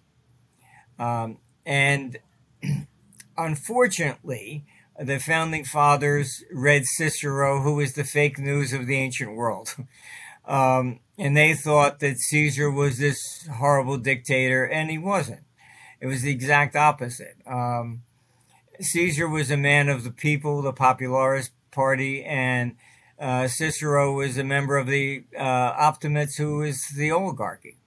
Um, 0.98 1.40
and 1.66 2.18
unfortunately, 3.38 4.64
the 4.98 5.20
founding 5.20 5.66
fathers 5.66 6.44
read 6.52 6.86
Cicero, 6.86 7.62
who 7.62 7.76
was 7.76 7.94
the 7.94 8.06
fake 8.06 8.40
news 8.40 8.72
of 8.72 8.88
the 8.88 8.98
ancient 8.98 9.36
world. 9.36 9.76
Um, 10.44 11.02
and 11.20 11.38
they 11.38 11.54
thought 11.54 12.00
that 12.00 12.18
Caesar 12.18 12.70
was 12.72 12.98
this 12.98 13.48
horrible 13.48 13.98
dictator, 13.98 14.68
and 14.68 14.90
he 14.90 14.98
wasn't. 14.98 15.44
It 16.02 16.08
was 16.08 16.24
the 16.24 16.32
exact 16.32 16.76
opposite. 16.76 17.38
Um, 17.46 18.02
Caesar 18.82 19.28
was 19.28 19.52
a 19.52 19.58
man 19.58 19.90
of 19.90 20.04
the 20.04 20.12
people, 20.12 20.62
the 20.62 20.74
Popularis 20.74 21.52
party, 21.72 22.24
and 22.24 22.76
uh, 23.20 23.48
Cicero 23.48 24.14
was 24.14 24.38
a 24.38 24.44
member 24.44 24.78
of 24.78 24.88
the 24.88 25.24
uh, 25.38 25.42
Optimates, 25.42 26.38
who 26.38 26.58
was 26.58 26.82
the 26.98 27.12
oligarchy. 27.12 27.78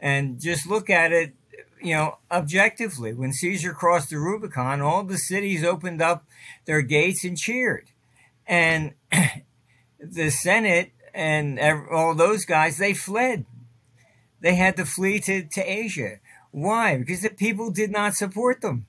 And 0.00 0.40
just 0.40 0.66
look 0.66 0.88
at 0.88 1.12
it 1.12 1.34
you 1.82 1.94
know, 1.94 2.18
objectively, 2.30 3.12
when 3.12 3.32
Caesar 3.32 3.72
crossed 3.72 4.10
the 4.10 4.18
Rubicon, 4.18 4.80
all 4.80 5.04
the 5.04 5.18
cities 5.18 5.64
opened 5.64 6.02
up 6.02 6.24
their 6.64 6.82
gates 6.82 7.24
and 7.24 7.36
cheered. 7.36 7.90
And 8.46 8.94
the 10.00 10.30
Senate 10.30 10.92
and 11.14 11.58
all 11.60 12.14
those 12.14 12.44
guys, 12.44 12.78
they 12.78 12.94
fled. 12.94 13.44
They 14.40 14.54
had 14.54 14.76
to 14.76 14.84
flee 14.84 15.20
to, 15.20 15.44
to 15.44 15.60
Asia. 15.60 16.16
Why? 16.50 16.96
Because 16.96 17.22
the 17.22 17.30
people 17.30 17.70
did 17.70 17.90
not 17.90 18.14
support 18.14 18.60
them. 18.60 18.86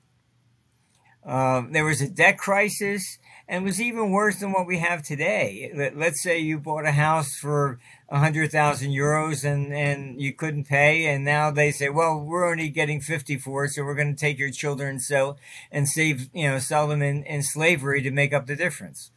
Uh, 1.26 1.64
there 1.70 1.86
was 1.86 2.02
a 2.02 2.10
debt 2.10 2.38
crisis 2.38 3.20
and 3.50 3.66
was 3.66 3.82
even 3.82 4.12
worse 4.12 4.40
than 4.40 4.52
what 4.52 4.68
we 4.68 4.78
have 4.78 5.04
today. 5.04 5.92
Let's 5.96 6.22
say 6.22 6.38
you 6.38 6.60
bought 6.60 6.86
a 6.86 6.92
house 6.92 7.36
for 7.36 7.80
hundred 8.10 8.52
thousand 8.52 8.92
euros 8.92 9.44
and 9.44 9.74
and 9.74 10.22
you 10.22 10.34
couldn't 10.34 10.66
pay, 10.66 11.08
and 11.08 11.26
now 11.26 11.52
they 11.52 11.72
say, 11.72 11.90
well, 11.90 12.20
we're 12.20 12.50
only 12.50 12.70
getting 12.70 13.02
fifty 13.02 13.38
for 13.38 13.66
it, 13.66 13.72
so 13.72 13.84
we're 13.84 13.96
going 13.96 14.16
to 14.16 14.20
take 14.20 14.38
your 14.38 14.52
children 14.52 15.00
sell 15.00 15.38
and 15.72 15.88
save, 15.88 16.30
you 16.34 16.48
know, 16.48 16.60
sell 16.60 16.88
them 16.88 17.02
in, 17.02 17.24
in 17.24 17.44
slavery 17.44 18.02
to 18.04 18.12
make 18.12 18.34
up 18.34 18.46
the 18.46 18.56
difference. 18.56 19.12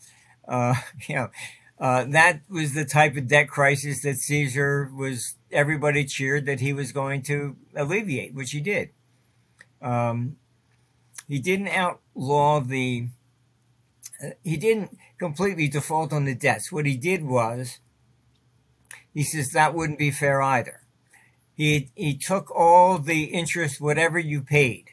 Uh, 0.48 0.74
you 1.08 1.14
know, 1.14 1.30
uh, 1.78 2.04
that 2.04 2.40
was 2.48 2.74
the 2.74 2.84
type 2.86 3.16
of 3.16 3.28
debt 3.28 3.48
crisis 3.48 4.02
that 4.02 4.16
Caesar 4.16 4.90
was. 4.96 5.36
Everybody 5.50 6.06
cheered 6.06 6.46
that 6.46 6.60
he 6.60 6.72
was 6.72 6.92
going 6.92 7.20
to 7.24 7.56
alleviate, 7.76 8.32
which 8.32 8.52
he 8.52 8.60
did. 8.60 8.90
Um, 9.82 10.36
he 11.32 11.38
didn't 11.38 11.68
outlaw 11.68 12.60
the 12.60 13.08
he 14.44 14.58
didn't 14.58 14.98
completely 15.18 15.66
default 15.66 16.12
on 16.12 16.26
the 16.26 16.34
debts. 16.34 16.70
What 16.70 16.84
he 16.84 16.94
did 16.94 17.24
was, 17.24 17.78
he 19.14 19.22
says 19.22 19.52
that 19.52 19.72
wouldn't 19.72 19.98
be 19.98 20.10
fair 20.10 20.42
either. 20.42 20.82
He 21.54 21.88
he 21.94 22.18
took 22.18 22.54
all 22.54 22.98
the 22.98 23.24
interest, 23.24 23.80
whatever 23.80 24.18
you 24.18 24.42
paid 24.42 24.90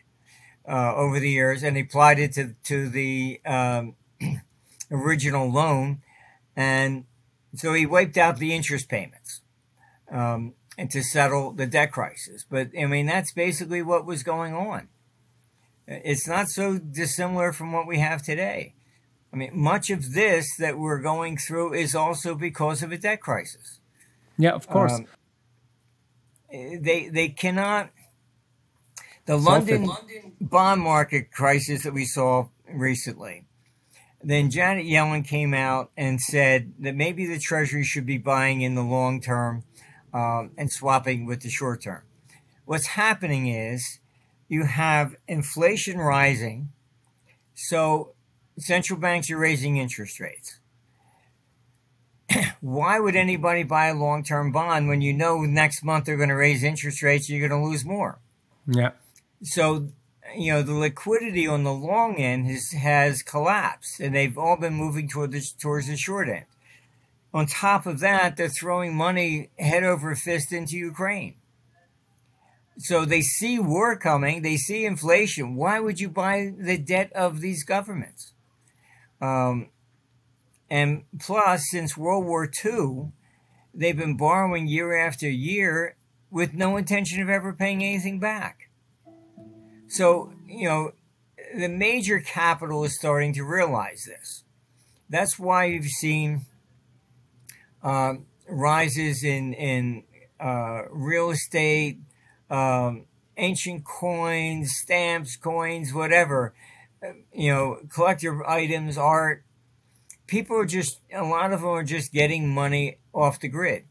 uh, 0.66 0.96
over 0.96 1.20
the 1.20 1.30
years, 1.30 1.62
and 1.62 1.78
applied 1.78 2.20
it 2.20 2.32
to 2.36 2.56
to 2.64 2.88
the 2.88 3.42
um, 3.46 3.96
original 4.90 5.52
loan, 5.52 6.02
and 6.56 7.04
so 7.54 7.74
he 7.74 7.86
wiped 7.86 8.18
out 8.18 8.38
the 8.38 8.56
interest 8.56 8.88
payments. 8.88 9.42
Um, 10.10 10.54
and 10.78 10.90
to 10.92 11.04
settle 11.04 11.52
the 11.52 11.68
debt 11.68 11.92
crisis. 11.92 12.46
But 12.50 12.70
I 12.80 12.86
mean, 12.86 13.08
that's 13.08 13.34
basically 13.34 13.82
what 13.82 14.06
was 14.06 14.24
going 14.24 14.54
on. 14.54 14.88
It's 15.90 16.28
not 16.28 16.50
so 16.50 16.78
dissimilar 16.78 17.52
from 17.52 17.74
what 17.74 17.88
we 17.88 17.98
have 17.98 18.22
today. 18.22 18.76
I 19.34 19.36
mean, 19.36 19.52
much 19.54 19.90
of 19.90 20.14
this 20.14 20.48
that 20.60 20.78
we're 20.78 21.02
going 21.02 21.38
through 21.38 21.74
is 21.74 21.96
also 21.96 22.36
because 22.36 22.84
of 22.84 22.92
a 22.92 22.98
debt 22.98 23.22
crisis. 23.22 23.80
Yeah, 24.38 24.52
of 24.52 24.68
course. 24.68 24.94
Um, 24.94 25.08
they 26.52 27.10
they 27.12 27.30
cannot. 27.30 27.90
The 29.26 29.38
London, 29.38 29.86
London 29.86 30.34
bond 30.40 30.82
market 30.82 31.32
crisis 31.32 31.84
that 31.84 31.94
we 31.94 32.06
saw 32.06 32.50
recently. 32.72 33.46
Then 34.24 34.50
Janet 34.50 34.86
Yellen 34.86 35.26
came 35.26 35.54
out 35.54 35.92
and 35.96 36.20
said 36.20 36.74
that 36.80 36.96
maybe 36.96 37.26
the 37.26 37.40
Treasury 37.40 37.84
should 37.84 38.06
be 38.06 38.18
buying 38.18 38.62
in 38.62 38.76
the 38.76 38.84
long 38.84 39.22
term 39.22 39.64
um, 40.14 40.52
and 40.58 40.72
swapping 40.72 41.26
with 41.26 41.42
the 41.42 41.50
short 41.50 41.84
term. 41.84 42.04
What's 42.66 42.88
happening 42.88 43.48
is 43.48 44.00
you 44.50 44.66
have 44.66 45.16
inflation 45.28 46.00
rising, 46.00 46.70
so 47.54 48.14
central 48.58 49.00
banks 49.00 49.30
are 49.30 49.38
raising 49.38 49.78
interest 49.78 50.20
rates. 50.20 50.60
Why 52.62 53.00
would 53.00 53.16
anybody 53.16 53.64
buy 53.64 53.88
a 53.88 53.96
long 53.96 54.24
term 54.24 54.52
bond 54.52 54.88
when 54.88 55.02
you 55.02 55.14
know 55.14 55.42
next 55.42 55.84
month 55.84 56.06
they're 56.06 56.18
going 56.18 56.30
to 56.30 56.36
raise 56.36 56.64
interest 56.64 57.02
rates, 57.02 57.30
you're 57.30 57.48
going 57.48 57.62
to 57.62 57.68
lose 57.68 57.86
more? 57.86 58.20
Yeah. 58.68 58.92
So, 59.44 59.90
you 60.36 60.52
know, 60.54 60.62
the 60.62 60.74
liquidity 60.74 61.48
on 61.48 61.64
the 61.64 61.74
long 61.74 62.18
end 62.18 62.48
has, 62.48 62.72
has 62.72 63.24
collapsed 63.24 64.00
and 64.00 64.16
they've 64.16 64.38
all 64.38 64.58
been 64.58 64.74
moving 64.74 65.08
toward 65.08 65.32
the, 65.32 65.48
towards 65.60 65.88
the 65.88 65.96
short 65.96 66.28
end. 66.28 66.46
On 67.34 67.46
top 67.46 67.86
of 67.86 68.00
that, 68.00 68.38
they're 68.38 68.50
throwing 68.50 68.96
money 68.96 69.50
head 69.60 69.84
over 69.84 70.16
fist 70.16 70.52
into 70.52 70.76
Ukraine. 70.76 71.36
So 72.82 73.04
they 73.04 73.22
see 73.22 73.60
war 73.60 73.98
coming, 73.98 74.42
they 74.42 74.56
see 74.56 74.86
inflation. 74.86 75.56
Why 75.56 75.82
would 75.82 76.00
you 76.00 76.10
buy 76.10 76.54
the 76.58 76.78
debt 76.78 77.12
of 77.14 77.42
these 77.42 77.66
governments? 77.66 78.34
Um, 79.22 79.68
and 80.70 81.04
plus, 81.20 81.66
since 81.70 81.98
World 81.98 82.26
War 82.26 82.50
II, 82.66 83.12
they've 83.74 83.98
been 83.98 84.16
borrowing 84.16 84.70
year 84.70 84.96
after 84.96 85.30
year 85.30 85.98
with 86.32 86.54
no 86.54 86.78
intention 86.78 87.22
of 87.22 87.30
ever 87.30 87.52
paying 87.52 87.84
anything 87.84 88.18
back. 88.18 88.70
So, 89.90 90.32
you 90.48 90.70
know, 90.70 90.94
the 91.54 91.68
major 91.68 92.22
capital 92.22 92.86
is 92.86 92.96
starting 92.96 93.34
to 93.34 93.44
realize 93.44 94.04
this. 94.06 94.44
That's 95.10 95.38
why 95.38 95.66
you've 95.66 95.86
seen 95.86 96.46
uh, 97.84 98.16
rises 98.48 99.24
in 99.24 99.54
in 99.54 100.04
uh, 100.40 100.84
real 100.92 101.32
estate, 101.32 101.98
um, 102.50 103.06
ancient 103.38 103.86
coins, 103.86 104.74
stamps, 104.76 105.36
coins, 105.36 105.94
whatever. 105.94 106.54
You 107.34 107.54
know, 107.54 107.78
collector 107.94 108.48
items, 108.48 108.98
art. 108.98 109.44
People 110.28 110.58
are 110.58 110.66
just 110.66 111.00
a 111.14 111.24
lot 111.24 111.54
of 111.54 111.62
them 111.62 111.70
are 111.70 111.84
just 111.84 112.12
getting 112.12 112.54
money 112.54 112.98
off 113.14 113.40
the 113.40 113.48
grid. 113.48 113.86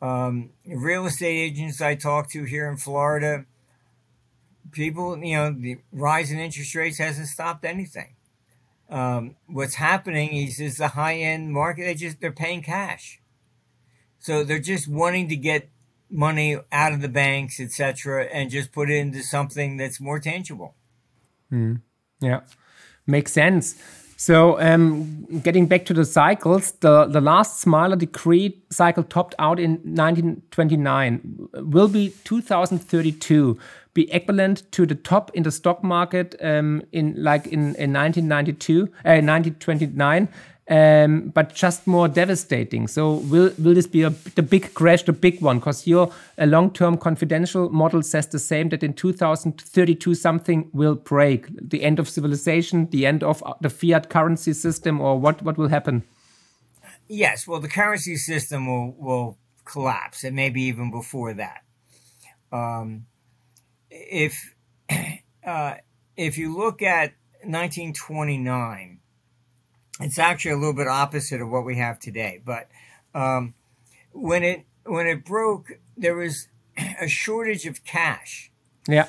Um, 0.00 0.50
real 0.66 1.06
estate 1.06 1.36
agents 1.36 1.80
I 1.80 1.94
talk 1.94 2.30
to 2.32 2.44
here 2.44 2.68
in 2.68 2.76
Florida, 2.76 3.46
people, 4.70 5.16
you 5.22 5.36
know, 5.36 5.50
the 5.50 5.78
rise 5.92 6.30
in 6.30 6.38
interest 6.38 6.74
rates 6.74 6.98
hasn't 6.98 7.28
stopped 7.28 7.64
anything 7.64 8.14
um, 8.90 9.36
what's 9.46 9.74
happening 9.74 10.34
is 10.34 10.60
is 10.60 10.76
the 10.76 10.88
high 10.88 11.16
end 11.16 11.52
market 11.52 11.84
they 11.84 11.94
just 11.94 12.20
they're 12.20 12.32
paying 12.32 12.62
cash 12.62 13.20
so 14.18 14.44
they're 14.44 14.58
just 14.58 14.88
wanting 14.88 15.28
to 15.28 15.36
get 15.36 15.68
money 16.14 16.56
out 16.72 16.92
of 16.92 17.00
the 17.00 17.08
banks 17.08 17.60
etc 17.60 18.24
and 18.32 18.50
just 18.50 18.72
put 18.72 18.90
it 18.90 18.96
into 18.96 19.22
something 19.22 19.76
that's 19.76 20.00
more 20.00 20.18
tangible 20.20 20.74
mm. 21.52 21.80
yeah 22.20 22.40
makes 23.06 23.32
sense 23.32 23.74
so 24.16 24.58
um, 24.60 25.26
getting 25.42 25.66
back 25.66 25.84
to 25.86 25.92
the 25.92 26.04
cycles, 26.04 26.70
the, 26.80 27.04
the 27.06 27.20
last 27.20 27.60
Smiler 27.60 27.96
decree 27.96 28.62
cycle 28.70 29.02
topped 29.02 29.34
out 29.40 29.58
in 29.58 29.72
1929. 29.82 31.48
Will 31.52 31.88
be 31.88 32.14
2032 32.22 33.58
be 33.94 34.12
equivalent 34.12 34.70
to 34.72 34.84
the 34.84 34.94
top 34.94 35.30
in 35.34 35.44
the 35.44 35.52
stock 35.52 35.82
market 35.82 36.34
um, 36.42 36.82
in 36.92 37.14
like 37.16 37.46
in, 37.46 37.74
in 37.76 37.92
1992, 37.92 38.82
uh, 38.82 39.22
1929, 39.22 40.28
um, 40.68 41.28
but 41.34 41.54
just 41.54 41.86
more 41.86 42.08
devastating. 42.08 42.88
So 42.88 43.14
will 43.14 43.52
will 43.58 43.74
this 43.74 43.86
be 43.86 44.02
a, 44.02 44.10
the 44.10 44.42
big 44.42 44.72
crash, 44.74 45.02
the 45.02 45.12
big 45.12 45.40
one? 45.40 45.58
Because 45.58 45.86
your 45.86 46.10
a 46.38 46.46
long-term 46.46 46.98
confidential 46.98 47.68
model 47.70 48.02
says 48.02 48.26
the 48.28 48.38
same 48.38 48.70
that 48.70 48.82
in 48.82 48.94
2032 48.94 50.14
something 50.14 50.70
will 50.72 50.94
break, 50.94 51.48
the 51.60 51.82
end 51.82 51.98
of 51.98 52.08
civilization, 52.08 52.88
the 52.90 53.04
end 53.04 53.22
of 53.22 53.42
the 53.60 53.68
fiat 53.68 54.08
currency 54.08 54.54
system, 54.54 55.00
or 55.00 55.18
what 55.18 55.42
what 55.42 55.58
will 55.58 55.68
happen? 55.68 56.02
Yes, 57.08 57.46
well, 57.46 57.60
the 57.60 57.68
currency 57.68 58.16
system 58.16 58.66
will 58.66 58.94
will 58.98 59.38
collapse, 59.66 60.24
and 60.24 60.34
maybe 60.34 60.62
even 60.62 60.90
before 60.90 61.34
that. 61.34 61.62
Um, 62.50 63.04
if 63.90 64.54
uh, 65.46 65.74
if 66.16 66.38
you 66.38 66.56
look 66.56 66.80
at 66.80 67.12
1929, 67.42 69.00
it's 70.00 70.18
actually 70.18 70.52
a 70.52 70.56
little 70.56 70.74
bit 70.74 70.88
opposite 70.88 71.40
of 71.40 71.48
what 71.48 71.64
we 71.64 71.76
have 71.76 71.98
today. 71.98 72.40
But 72.44 72.68
um, 73.14 73.54
when 74.12 74.42
it 74.42 74.64
when 74.84 75.06
it 75.06 75.24
broke, 75.24 75.72
there 75.96 76.14
was 76.14 76.48
a 77.00 77.08
shortage 77.08 77.66
of 77.66 77.84
cash. 77.84 78.50
Yeah. 78.88 79.08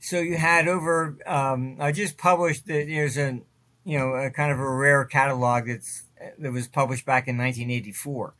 So 0.00 0.20
you 0.20 0.36
had 0.36 0.68
over. 0.68 1.18
Um, 1.26 1.76
I 1.80 1.92
just 1.92 2.16
published 2.16 2.66
that 2.66 2.86
there's 2.86 3.16
a 3.16 3.40
you 3.84 3.98
know 3.98 4.14
a 4.14 4.30
kind 4.30 4.52
of 4.52 4.58
a 4.58 4.70
rare 4.70 5.04
catalog 5.04 5.66
that's 5.66 6.04
that 6.38 6.52
was 6.52 6.68
published 6.68 7.04
back 7.04 7.28
in 7.28 7.36
1984 7.36 8.34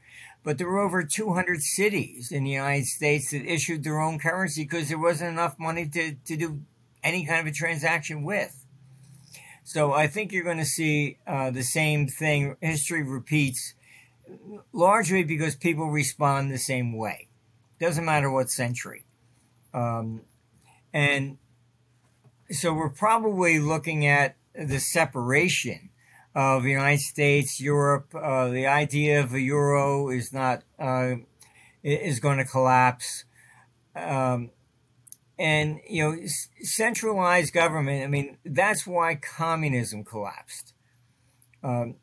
but 0.46 0.58
there 0.58 0.68
were 0.68 0.78
over 0.78 1.02
200 1.02 1.60
cities 1.60 2.30
in 2.30 2.44
the 2.44 2.52
United 2.52 2.86
States 2.86 3.32
that 3.32 3.44
issued 3.44 3.82
their 3.82 4.00
own 4.00 4.20
currency 4.20 4.62
because 4.62 4.88
there 4.88 4.98
wasn't 4.98 5.32
enough 5.32 5.58
money 5.58 5.88
to, 5.88 6.14
to 6.24 6.36
do 6.36 6.60
any 7.02 7.26
kind 7.26 7.40
of 7.40 7.52
a 7.52 7.56
transaction 7.56 8.22
with. 8.22 8.64
So 9.66 9.92
I 9.92 10.06
think 10.06 10.30
you're 10.30 10.44
going 10.44 10.58
to 10.58 10.64
see 10.64 11.18
uh, 11.26 11.50
the 11.50 11.64
same 11.64 12.06
thing. 12.06 12.54
History 12.60 13.02
repeats 13.02 13.74
largely 14.72 15.24
because 15.24 15.56
people 15.56 15.90
respond 15.90 16.52
the 16.52 16.58
same 16.58 16.96
way. 16.96 17.26
Doesn't 17.80 18.04
matter 18.04 18.30
what 18.30 18.48
century. 18.48 19.06
Um, 19.74 20.20
and 20.92 21.38
so 22.48 22.72
we're 22.72 22.90
probably 22.90 23.58
looking 23.58 24.06
at 24.06 24.36
the 24.54 24.78
separation 24.78 25.90
of 26.32 26.62
the 26.62 26.70
United 26.70 27.00
States, 27.00 27.60
Europe. 27.60 28.14
Uh, 28.14 28.46
the 28.46 28.68
idea 28.68 29.18
of 29.18 29.34
a 29.34 29.40
euro 29.40 30.10
is 30.10 30.32
not 30.32 30.62
uh, 30.78 31.16
is 31.82 32.20
going 32.20 32.38
to 32.38 32.44
collapse, 32.44 33.24
um, 33.96 34.52
and 35.38 35.80
you 35.88 36.02
know, 36.02 36.18
centralized 36.62 37.52
government. 37.52 38.04
I 38.04 38.06
mean, 38.06 38.38
that's 38.44 38.86
why 38.86 39.16
communism 39.16 40.04
collapsed. 40.04 40.72
Um, 41.62 41.96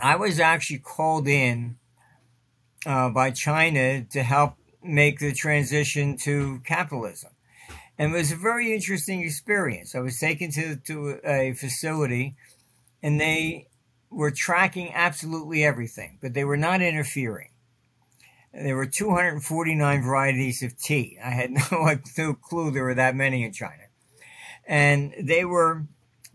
I 0.00 0.16
was 0.16 0.38
actually 0.38 0.78
called 0.78 1.26
in 1.26 1.76
uh, 2.86 3.10
by 3.10 3.30
China 3.30 4.04
to 4.04 4.22
help 4.22 4.54
make 4.82 5.18
the 5.18 5.32
transition 5.32 6.16
to 6.24 6.60
capitalism. 6.64 7.32
And 7.98 8.14
it 8.14 8.16
was 8.16 8.30
a 8.30 8.36
very 8.36 8.72
interesting 8.72 9.22
experience. 9.22 9.94
I 9.94 10.00
was 10.00 10.18
taken 10.18 10.52
to, 10.52 10.76
to 10.76 11.20
a 11.24 11.52
facility 11.54 12.36
and 13.02 13.20
they 13.20 13.66
were 14.10 14.30
tracking 14.30 14.92
absolutely 14.94 15.64
everything, 15.64 16.18
but 16.22 16.32
they 16.32 16.44
were 16.44 16.56
not 16.56 16.80
interfering. 16.80 17.48
There 18.52 18.76
were 18.76 18.86
249 18.86 20.02
varieties 20.02 20.62
of 20.62 20.78
tea. 20.78 21.18
I 21.24 21.30
had 21.30 21.50
no, 21.50 22.34
clue 22.34 22.70
there 22.70 22.84
were 22.84 22.94
that 22.94 23.14
many 23.14 23.44
in 23.44 23.52
China. 23.52 23.84
And 24.66 25.14
they 25.20 25.44
were 25.44 25.84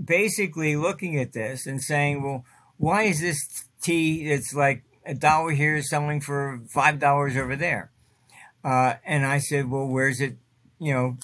basically 0.03 0.75
looking 0.75 1.19
at 1.19 1.33
this 1.33 1.67
and 1.67 1.81
saying, 1.81 2.23
well, 2.23 2.45
why 2.77 3.03
is 3.03 3.21
this 3.21 3.65
tea 3.81 4.27
that's 4.27 4.53
like 4.53 4.83
a 5.05 5.13
dollar 5.13 5.51
here 5.51 5.81
selling 5.81 6.21
for 6.21 6.61
five 6.67 6.99
dollars 6.99 7.37
over 7.37 7.55
there? 7.55 7.91
Uh, 8.63 8.95
and 9.05 9.25
I 9.25 9.39
said, 9.39 9.69
well, 9.69 9.85
where's 9.85 10.21
it, 10.21 10.37
you 10.79 10.93
know, 10.93 11.17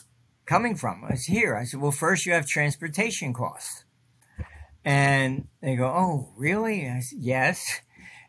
coming 0.45 0.75
from? 0.75 1.05
It's 1.09 1.25
here. 1.25 1.55
I 1.55 1.63
said, 1.63 1.79
well, 1.79 1.91
first 1.91 2.25
you 2.25 2.33
have 2.33 2.45
transportation 2.45 3.33
costs. 3.33 3.85
And 4.85 5.47
they 5.61 5.75
go, 5.75 5.85
Oh, 5.85 6.29
really? 6.35 6.87
I 6.87 6.99
said, 7.01 7.19
Yes. 7.21 7.81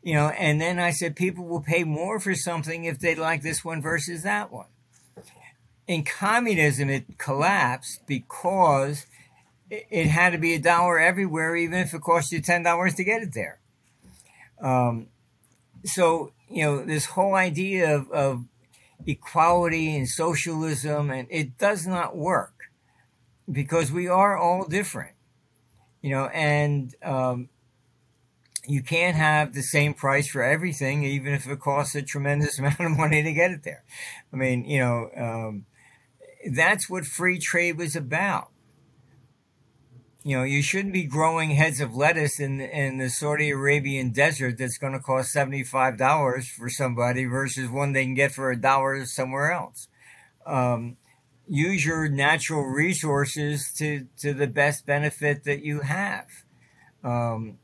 You 0.02 0.14
know, 0.14 0.28
and 0.28 0.60
then 0.60 0.78
I 0.78 0.90
said, 0.90 1.16
People 1.16 1.44
will 1.44 1.60
pay 1.60 1.84
more 1.84 2.18
for 2.18 2.34
something 2.34 2.84
if 2.84 2.98
they 2.98 3.14
like 3.14 3.42
this 3.42 3.64
one 3.64 3.82
versus 3.82 4.22
that 4.22 4.50
one. 4.50 4.66
In 5.86 6.04
communism, 6.04 6.88
it 6.88 7.18
collapsed 7.18 8.00
because 8.06 9.06
it 9.70 10.06
had 10.06 10.30
to 10.30 10.38
be 10.38 10.54
a 10.54 10.58
dollar 10.58 10.98
everywhere, 10.98 11.54
even 11.56 11.78
if 11.78 11.92
it 11.92 12.00
cost 12.00 12.32
you 12.32 12.40
$10 12.40 12.96
to 12.96 13.04
get 13.04 13.22
it 13.22 13.34
there. 13.34 13.60
Um, 14.60 15.08
so, 15.84 16.32
you 16.48 16.64
know, 16.64 16.84
this 16.84 17.06
whole 17.06 17.34
idea 17.34 17.94
of, 17.94 18.10
of 18.10 18.44
equality 19.06 19.96
and 19.96 20.08
socialism, 20.08 21.10
and 21.10 21.28
it 21.30 21.58
does 21.58 21.86
not 21.86 22.16
work 22.16 22.54
because 23.50 23.92
we 23.92 24.08
are 24.08 24.36
all 24.36 24.64
different 24.64 25.14
you 26.02 26.10
know, 26.10 26.26
and 26.26 26.94
um, 27.02 27.48
you 28.66 28.82
can't 28.82 29.16
have 29.16 29.54
the 29.54 29.62
same 29.62 29.94
price 29.94 30.28
for 30.28 30.42
everything, 30.42 31.04
even 31.04 31.32
if 31.32 31.46
it 31.48 31.60
costs 31.60 31.94
a 31.94 32.02
tremendous 32.02 32.58
amount 32.60 32.80
of 32.80 32.96
money 32.96 33.22
to 33.22 33.32
get 33.32 33.50
it 33.50 33.62
there. 33.62 33.84
I 34.32 34.36
mean, 34.36 34.64
you 34.64 34.80
know, 34.80 35.10
um, 35.16 35.66
that's 36.52 36.88
what 36.88 37.04
free 37.04 37.38
trade 37.38 37.78
was 37.78 37.96
about. 37.96 38.50
You 40.22 40.36
know, 40.36 40.44
you 40.44 40.60
shouldn't 40.60 40.92
be 40.92 41.04
growing 41.04 41.52
heads 41.52 41.80
of 41.80 41.96
lettuce 41.96 42.38
in 42.38 42.60
in 42.60 42.98
the 42.98 43.08
Saudi 43.08 43.50
Arabian 43.50 44.10
desert 44.10 44.58
that's 44.58 44.76
going 44.76 44.92
to 44.92 45.00
cost 45.00 45.32
seventy 45.32 45.64
five 45.64 45.96
dollars 45.96 46.46
for 46.46 46.68
somebody 46.68 47.24
versus 47.24 47.70
one 47.70 47.92
they 47.92 48.04
can 48.04 48.14
get 48.14 48.32
for 48.32 48.50
a 48.50 48.60
dollar 48.60 49.06
somewhere 49.06 49.50
else. 49.50 49.88
Um, 50.44 50.98
use 51.48 51.86
your 51.86 52.06
natural 52.08 52.64
resources 52.64 53.72
to 53.78 54.08
to 54.18 54.34
the 54.34 54.46
best 54.46 54.84
benefit 54.84 55.44
that 55.44 55.64
you 55.64 55.80
have, 55.80 56.26
um, 57.02 57.58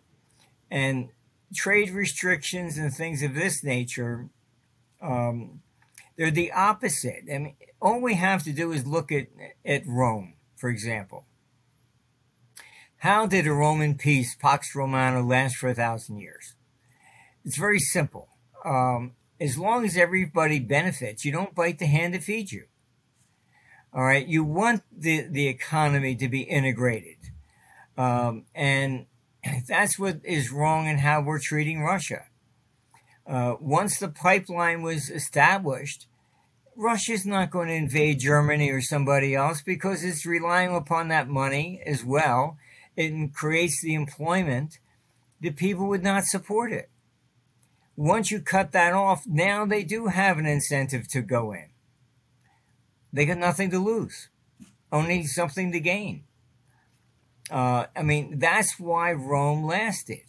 and 0.71 1.11
trade 1.55 1.91
restrictions 1.91 2.77
and 2.77 2.93
things 2.93 3.23
of 3.23 3.35
this 3.35 3.63
nature. 3.63 4.29
Um, 5.01 5.63
they're 6.17 6.31
the 6.31 6.53
opposite. 6.53 7.25
I 7.33 7.39
mean, 7.39 7.57
all 7.81 8.01
we 8.01 8.15
have 8.15 8.43
to 8.45 8.53
do 8.53 8.73
is 8.73 8.87
look 8.87 9.13
at, 9.13 9.27
at 9.65 9.83
Rome, 9.87 10.35
for 10.57 10.71
example. 10.71 11.27
How 12.99 13.27
did 13.27 13.47
a 13.47 13.53
Roman 13.53 13.97
peace, 13.97 14.35
Pax 14.35 14.75
Romana, 14.75 15.25
last 15.25 15.57
for 15.57 15.69
a 15.69 15.75
thousand 15.75 16.19
years? 16.19 16.55
It's 17.45 17.59
very 17.59 17.79
simple. 17.79 18.29
Um, 18.65 19.13
as 19.39 19.59
long 19.59 19.85
as 19.85 19.97
everybody 19.97 20.59
benefits, 20.59 21.25
you 21.25 21.31
don't 21.31 21.55
bite 21.55 21.79
the 21.79 21.87
hand 21.87 22.15
that 22.15 22.25
feeds 22.25 22.53
you. 22.53 22.65
All 23.93 24.03
right, 24.03 24.27
you 24.27 24.45
want 24.45 24.83
the, 24.91 25.27
the 25.31 25.47
economy 25.47 26.17
to 26.17 26.29
be 26.29 26.43
integrated. 26.43 27.17
Um, 27.97 28.45
and 28.55 29.07
that's 29.69 29.99
what 29.99 30.21
is 30.25 30.53
wrong 30.53 30.87
in 30.87 30.99
how 30.99 31.21
we're 31.21 31.39
treating 31.39 31.83
Russia. 31.83 32.27
Uh, 33.27 33.57
once 33.61 33.99
the 33.99 34.09
pipeline 34.09 34.83
was 34.83 35.11
established, 35.11 36.07
Russia's 36.77 37.27
not 37.27 37.51
going 37.51 37.69
to 37.69 37.75
invade 37.75 38.21
Germany 38.21 38.71
or 38.71 38.81
somebody 38.81 39.35
else 39.35 39.63
because 39.63 40.05
it's 40.05 40.27
relying 40.27 40.75
upon 40.75 41.09
that 41.09 41.29
money 41.29 41.83
as 41.87 42.05
well. 42.05 42.59
It 42.97 43.33
creates 43.35 43.81
the 43.81 43.95
employment. 43.95 44.79
The 45.41 45.51
people 45.51 45.89
would 45.89 46.03
not 46.03 46.25
support 46.25 46.73
it. 46.73 46.91
Once 47.97 48.31
you 48.31 48.41
cut 48.41 48.73
that 48.73 48.93
off, 48.93 49.27
now 49.27 49.65
they 49.65 49.83
do 49.83 50.07
have 50.09 50.37
an 50.39 50.47
incentive 50.47 51.09
to 51.09 51.23
go 51.23 51.53
in. 51.53 51.71
They 53.13 53.25
got 53.25 53.39
nothing 53.39 53.71
to 53.71 53.79
lose, 53.79 54.29
only 54.93 55.25
something 55.25 55.73
to 55.73 55.81
gain. 55.81 56.25
Uh, 57.51 57.87
I 57.95 58.03
mean, 58.03 58.39
that's 58.39 58.79
why 58.79 59.13
Rome 59.13 59.65
lasted. 59.65 60.25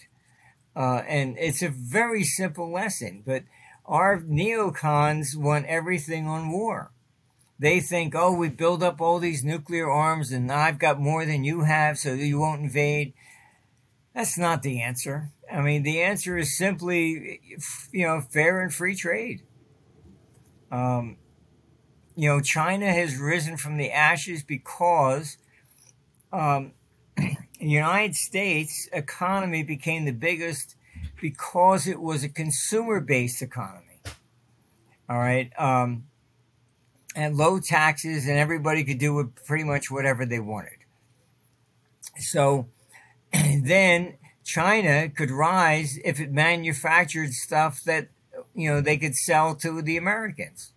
Uh, 0.76 1.02
and 1.08 1.36
it's 1.40 1.64
a 1.64 1.70
very 1.70 2.24
simple 2.24 2.72
lesson, 2.72 3.24
but 3.26 3.44
our 3.86 4.20
neocons 4.22 5.36
want 5.36 5.66
everything 5.66 6.28
on 6.28 6.52
war. 6.52 6.92
They 7.60 7.80
think, 7.80 8.14
oh, 8.14 8.34
we 8.34 8.50
build 8.50 8.84
up 8.84 9.02
all 9.02 9.18
these 9.18 9.44
nuclear 9.44 9.90
arms 9.90 10.32
and 10.32 10.52
I've 10.52 10.78
got 10.78 11.00
more 11.00 11.26
than 11.26 11.44
you 11.44 11.62
have, 11.62 11.98
so 11.98 12.14
you 12.14 12.40
won't 12.40 12.62
invade. 12.62 13.14
That's 14.14 14.38
not 14.38 14.62
the 14.62 14.82
answer. 14.82 15.32
I 15.52 15.62
mean, 15.62 15.82
the 15.84 16.02
answer 16.02 16.38
is 16.38 16.56
simply, 16.56 17.40
you 17.92 18.06
know, 18.06 18.22
fair 18.22 18.62
and 18.62 18.72
free 18.72 18.96
trade. 18.96 19.42
Um, 20.72 21.18
you 22.16 22.30
know, 22.30 22.42
China 22.42 22.92
has 22.92 23.18
risen 23.18 23.58
from 23.58 23.78
the 23.78 23.92
ashes 23.92 24.44
because 24.44 25.38
um, 26.32 26.74
United 27.60 28.16
States 28.16 28.88
economy 28.94 29.64
became 29.64 30.06
the 30.06 30.12
biggest 30.12 30.76
because 31.20 31.88
it 31.88 32.00
was 32.00 32.24
a 32.24 32.30
consumer 32.30 33.00
based 33.00 33.42
economy. 33.42 34.00
All 35.10 35.18
right. 35.18 35.52
Um, 35.58 36.06
and 37.16 37.36
low 37.36 37.60
taxes, 37.60 38.28
and 38.28 38.38
everybody 38.38 38.84
could 38.84 39.00
do 39.00 39.32
pretty 39.46 39.64
much 39.64 39.90
whatever 39.90 40.26
they 40.26 40.40
wanted. 40.40 40.78
So 42.20 42.68
then 43.34 44.18
China 44.44 45.10
could 45.10 45.32
rise 45.32 45.98
if 46.06 46.20
it 46.20 46.32
manufactured 46.32 47.34
stuff 47.34 47.82
that 47.86 48.10
you 48.54 48.70
know 48.70 48.82
they 48.82 48.98
could 48.98 49.16
sell 49.16 49.56
to 49.56 49.82
the 49.82 49.98
Americans. 49.98 50.74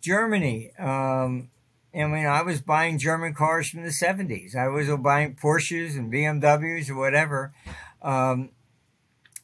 Germany, 0.00 0.72
um, 0.78 1.50
I 1.96 2.06
mean, 2.06 2.26
I 2.26 2.42
was 2.42 2.60
buying 2.60 2.98
German 2.98 3.32
cars 3.32 3.70
from 3.70 3.82
the 3.82 3.90
70s. 3.90 4.54
I 4.54 4.68
was 4.68 4.88
buying 5.00 5.34
Porsches 5.34 5.96
and 5.96 6.12
BMWs 6.12 6.90
or 6.90 6.96
whatever. 6.96 7.54
Um, 8.02 8.50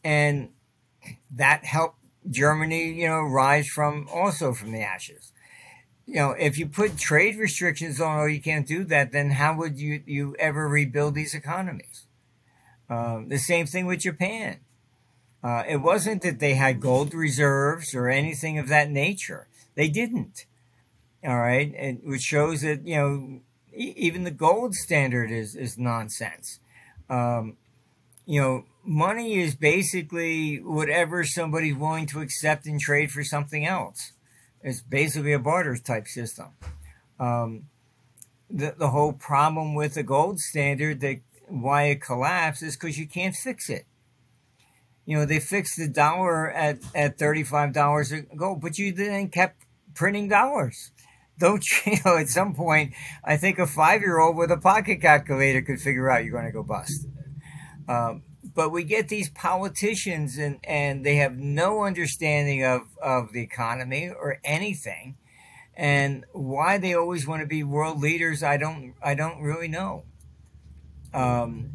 and 0.04 0.50
that 1.30 1.64
helped 1.64 1.98
Germany, 2.28 2.92
you 2.92 3.08
know, 3.08 3.22
rise 3.22 3.68
from 3.68 4.06
also 4.12 4.52
from 4.52 4.72
the 4.72 4.82
ashes. 4.82 5.32
You 6.06 6.16
know, 6.16 6.30
if 6.32 6.58
you 6.58 6.66
put 6.66 6.98
trade 6.98 7.36
restrictions 7.36 8.00
on, 8.00 8.20
oh, 8.20 8.26
you 8.26 8.40
can't 8.40 8.66
do 8.66 8.84
that, 8.84 9.12
then 9.12 9.30
how 9.30 9.56
would 9.56 9.78
you, 9.78 10.02
you 10.04 10.36
ever 10.38 10.68
rebuild 10.68 11.14
these 11.14 11.34
economies? 11.34 12.06
Um, 12.90 13.28
the 13.28 13.38
same 13.38 13.66
thing 13.66 13.86
with 13.86 14.00
Japan. 14.00 14.58
Uh, 15.42 15.64
it 15.66 15.78
wasn't 15.78 16.22
that 16.22 16.38
they 16.38 16.54
had 16.54 16.80
gold 16.80 17.14
reserves 17.14 17.94
or 17.94 18.08
anything 18.08 18.58
of 18.58 18.68
that 18.68 18.90
nature. 18.90 19.48
They 19.74 19.88
didn't. 19.88 20.44
All 21.24 21.38
right, 21.38 21.72
and 21.76 22.00
which 22.02 22.22
shows 22.22 22.62
that 22.62 22.86
you 22.86 22.96
know 22.96 23.40
even 23.72 24.24
the 24.24 24.30
gold 24.30 24.74
standard 24.74 25.30
is 25.30 25.54
is 25.54 25.78
nonsense. 25.78 26.58
Um, 27.08 27.56
you 28.26 28.40
know, 28.40 28.64
money 28.84 29.40
is 29.40 29.54
basically 29.54 30.56
whatever 30.56 31.24
somebody's 31.24 31.76
willing 31.76 32.06
to 32.06 32.20
accept 32.20 32.66
and 32.66 32.80
trade 32.80 33.12
for 33.12 33.22
something 33.22 33.64
else. 33.64 34.12
It's 34.62 34.80
basically 34.80 35.32
a 35.32 35.38
barter 35.38 35.76
type 35.76 36.08
system. 36.08 36.48
Um, 37.20 37.66
the 38.50 38.74
the 38.76 38.90
whole 38.90 39.12
problem 39.12 39.74
with 39.74 39.94
the 39.94 40.02
gold 40.02 40.40
standard 40.40 41.00
that 41.00 41.20
why 41.48 41.84
it 41.84 42.00
collapsed 42.00 42.62
is 42.62 42.76
because 42.76 42.98
you 42.98 43.06
can't 43.06 43.34
fix 43.34 43.68
it. 43.68 43.86
You 45.04 45.18
know, 45.18 45.26
they 45.26 45.40
fixed 45.40 45.76
the 45.76 45.88
dollar 45.88 46.50
at, 46.50 46.78
at 46.94 47.18
$35 47.18 48.12
a 48.12 48.36
gold, 48.36 48.60
but 48.60 48.78
you 48.78 48.92
then 48.92 49.28
kept 49.28 49.64
printing 49.94 50.28
dollars 50.28 50.92
don't 51.42 51.64
you 51.86 51.96
know 52.04 52.16
at 52.16 52.28
some 52.28 52.54
point 52.54 52.92
i 53.24 53.36
think 53.36 53.58
a 53.58 53.66
five-year-old 53.66 54.36
with 54.36 54.50
a 54.50 54.56
pocket 54.56 55.00
calculator 55.00 55.60
could 55.60 55.80
figure 55.80 56.08
out 56.08 56.24
you're 56.24 56.32
going 56.32 56.46
to 56.46 56.52
go 56.52 56.62
bust. 56.62 57.06
Um, 57.88 58.22
but 58.54 58.70
we 58.70 58.84
get 58.84 59.08
these 59.08 59.30
politicians 59.30 60.36
and, 60.36 60.58
and 60.64 61.04
they 61.04 61.16
have 61.16 61.36
no 61.36 61.84
understanding 61.84 62.64
of, 62.64 62.82
of 63.00 63.32
the 63.32 63.40
economy 63.40 64.08
or 64.08 64.38
anything. 64.44 65.16
And 65.74 66.24
why 66.32 66.78
they 66.78 66.94
always 66.94 67.26
want 67.26 67.40
to 67.40 67.46
be 67.46 67.64
world 67.64 68.00
leaders 68.00 68.42
i 68.42 68.56
don't 68.56 68.94
i 69.02 69.14
don't 69.14 69.40
really 69.40 69.68
know. 69.68 70.04
Um, 71.14 71.72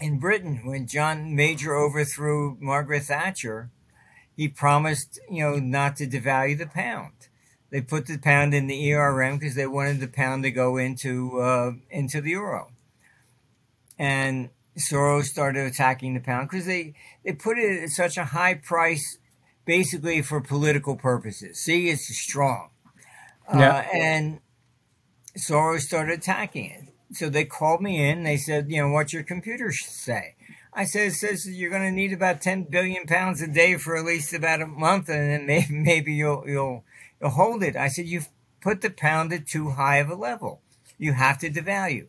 in 0.00 0.20
britain 0.20 0.60
when 0.64 0.86
john 0.86 1.34
major 1.34 1.74
overthrew 1.74 2.56
margaret 2.60 3.02
thatcher 3.02 3.70
he 4.36 4.46
promised 4.46 5.18
you 5.28 5.42
know 5.42 5.56
not 5.56 5.96
to 5.96 6.06
devalue 6.06 6.56
the 6.56 6.66
pound 6.66 7.17
they 7.70 7.80
put 7.80 8.06
the 8.06 8.18
pound 8.18 8.54
in 8.54 8.66
the 8.66 8.92
ERM 8.92 9.38
because 9.38 9.54
they 9.54 9.66
wanted 9.66 10.00
the 10.00 10.08
pound 10.08 10.42
to 10.44 10.50
go 10.50 10.76
into 10.76 11.40
uh, 11.40 11.72
into 11.90 12.20
the 12.20 12.30
euro. 12.30 12.70
And 13.98 14.50
Soros 14.78 15.24
started 15.24 15.66
attacking 15.66 16.14
the 16.14 16.20
pound 16.20 16.48
because 16.48 16.66
they, 16.66 16.94
they 17.24 17.32
put 17.32 17.58
it 17.58 17.82
at 17.82 17.90
such 17.90 18.16
a 18.16 18.24
high 18.24 18.54
price, 18.54 19.18
basically 19.64 20.22
for 20.22 20.40
political 20.40 20.96
purposes. 20.96 21.58
See, 21.58 21.88
it's 21.88 22.06
strong. 22.16 22.70
Yeah. 23.52 23.76
Uh, 23.76 23.96
and 23.96 24.40
Soros 25.36 25.80
started 25.80 26.18
attacking 26.18 26.70
it. 26.70 26.84
So 27.12 27.28
they 27.28 27.44
called 27.44 27.80
me 27.80 28.08
in. 28.08 28.22
They 28.22 28.36
said, 28.36 28.70
you 28.70 28.82
know, 28.82 28.88
what's 28.90 29.12
your 29.12 29.22
computer 29.22 29.72
say? 29.72 30.34
I 30.72 30.84
said, 30.84 31.08
it 31.08 31.14
says 31.14 31.48
you're 31.48 31.70
going 31.70 31.82
to 31.82 31.90
need 31.90 32.12
about 32.12 32.40
10 32.40 32.64
billion 32.64 33.06
pounds 33.06 33.40
a 33.42 33.48
day 33.48 33.76
for 33.76 33.96
at 33.96 34.04
least 34.04 34.32
about 34.32 34.60
a 34.60 34.66
month, 34.66 35.08
and 35.08 35.30
then 35.30 35.46
maybe, 35.46 35.66
maybe 35.74 36.12
you'll, 36.14 36.44
you'll 36.46 36.84
hold 37.22 37.62
it. 37.62 37.76
I 37.76 37.88
said, 37.88 38.06
You've 38.06 38.28
put 38.60 38.80
the 38.80 38.90
pound 38.90 39.32
at 39.32 39.46
too 39.46 39.70
high 39.70 39.96
of 39.96 40.10
a 40.10 40.14
level. 40.14 40.62
You 40.98 41.12
have 41.12 41.38
to 41.38 41.50
devalue. 41.50 42.06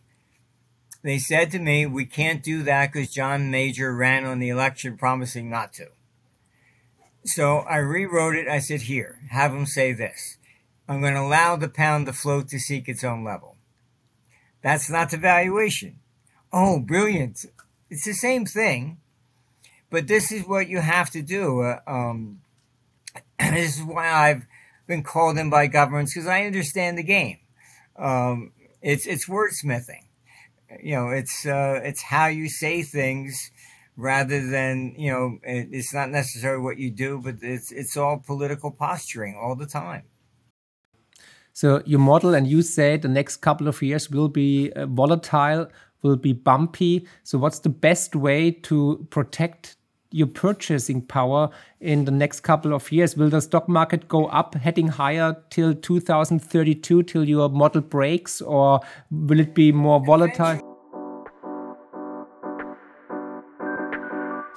They 1.02 1.18
said 1.18 1.52
to 1.52 1.60
me, 1.60 1.86
We 1.86 2.06
can't 2.06 2.44
do 2.44 2.64
that 2.64 2.92
because 2.92 3.14
John 3.14 3.52
Major 3.52 3.96
ran 3.96 4.26
on 4.26 4.40
the 4.40 4.50
election 4.50 4.98
promising 4.98 5.50
not 5.50 5.74
to. 5.74 5.88
So 7.26 7.60
I 7.60 7.78
rewrote 7.78 8.36
it. 8.36 8.48
I 8.48 8.60
said, 8.60 8.84
Here, 8.84 9.20
have 9.30 9.52
them 9.52 9.66
say 9.66 9.94
this 9.94 10.38
I'm 10.88 11.02
going 11.02 11.14
to 11.14 11.22
allow 11.22 11.56
the 11.56 11.70
pound 11.70 12.08
to 12.08 12.14
float 12.14 12.50
to 12.50 12.60
seek 12.60 12.90
its 12.90 13.04
own 13.04 13.24
level. 13.24 13.56
That's 14.62 14.90
not 14.90 15.12
the 15.12 15.18
valuation. 15.18 16.00
Oh, 16.52 16.80
brilliant. 16.80 17.46
It's 17.90 18.06
the 18.06 18.14
same 18.14 18.46
thing, 18.46 18.98
but 19.90 20.08
this 20.08 20.32
is 20.32 20.48
what 20.48 20.68
you 20.68 20.80
have 20.80 21.10
to 21.12 21.22
do. 21.22 21.62
Uh, 21.62 21.80
um, 21.88 22.42
this 23.40 23.78
is 23.78 23.84
why 23.84 24.10
I've 24.10 24.46
been 24.90 25.04
called 25.04 25.38
in 25.38 25.50
by 25.50 25.68
governments 25.68 26.14
because 26.14 26.28
I 26.28 26.46
understand 26.46 26.98
the 26.98 27.04
game. 27.04 27.38
Um, 27.98 28.52
it's 28.82 29.06
it's 29.06 29.30
wordsmithing. 29.30 30.04
You 30.84 30.96
know, 30.96 31.10
it's 31.10 31.46
uh, 31.46 31.80
it's 31.84 32.02
how 32.02 32.26
you 32.28 32.50
say 32.50 32.82
things 32.84 33.52
rather 33.96 34.46
than 34.46 34.96
you 34.98 35.12
know. 35.12 35.38
It, 35.44 35.70
it's 35.72 35.94
not 35.94 36.10
necessarily 36.10 36.62
what 36.62 36.78
you 36.78 36.92
do, 36.92 37.22
but 37.24 37.36
it's 37.42 37.72
it's 37.72 37.96
all 37.96 38.18
political 38.26 38.72
posturing 38.72 39.40
all 39.42 39.56
the 39.56 39.68
time. 39.68 40.04
So 41.54 41.82
your 41.86 42.00
model, 42.00 42.34
and 42.34 42.48
you 42.48 42.62
say 42.62 42.98
the 42.98 43.08
next 43.08 43.38
couple 43.38 43.68
of 43.68 43.82
years 43.82 44.10
will 44.10 44.30
be 44.30 44.72
uh, 44.74 44.86
volatile, 44.86 45.68
will 46.02 46.16
be 46.16 46.34
bumpy. 46.34 47.08
So 47.24 47.38
what's 47.38 47.60
the 47.60 47.70
best 47.70 48.16
way 48.16 48.52
to 48.52 49.06
protect 49.10 49.76
your 50.12 50.28
purchasing 50.28 51.02
power 51.02 51.50
in 51.80 52.06
the 52.06 52.12
next 52.12 52.42
couple 52.42 52.74
of 52.74 52.92
years? 52.92 53.16
Will 53.16 53.30
the 53.30 53.42
stock 53.42 53.68
market 53.68 54.08
go 54.08 54.28
up, 54.28 54.56
heading 54.56 54.88
higher 54.88 55.44
till 55.50 55.74
2032, 55.74 57.04
till 57.04 57.24
your 57.24 57.50
model 57.50 57.82
breaks, 57.82 58.42
or 58.42 58.82
will 59.12 59.40
it 59.40 59.54
be 59.54 59.72
more 59.72 60.04
volatile? 60.06 60.60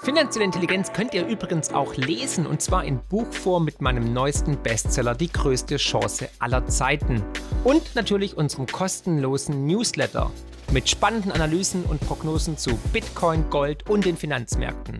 Finanzielle 0.02 0.46
Intelligenz 0.46 0.92
könnt 0.92 1.14
ihr 1.14 1.24
übrigens 1.28 1.72
auch 1.72 1.94
lesen 1.94 2.44
und 2.44 2.60
zwar 2.60 2.84
in 2.84 2.98
Buchform 3.08 3.64
mit 3.64 3.80
meinem 3.80 4.12
neuesten 4.12 4.60
Bestseller 4.60 5.14
Die 5.14 5.30
größte 5.30 5.76
Chance 5.76 6.28
aller 6.40 6.66
Zeiten 6.66 7.22
und 7.62 7.94
natürlich 7.94 8.36
unserem 8.36 8.66
kostenlosen 8.66 9.64
Newsletter 9.64 10.32
mit 10.72 10.88
spannenden 10.88 11.30
Analysen 11.30 11.84
und 11.84 12.00
Prognosen 12.00 12.56
zu 12.56 12.76
Bitcoin, 12.92 13.48
Gold 13.48 13.88
und 13.88 14.04
den 14.04 14.16
Finanzmärkten. 14.16 14.98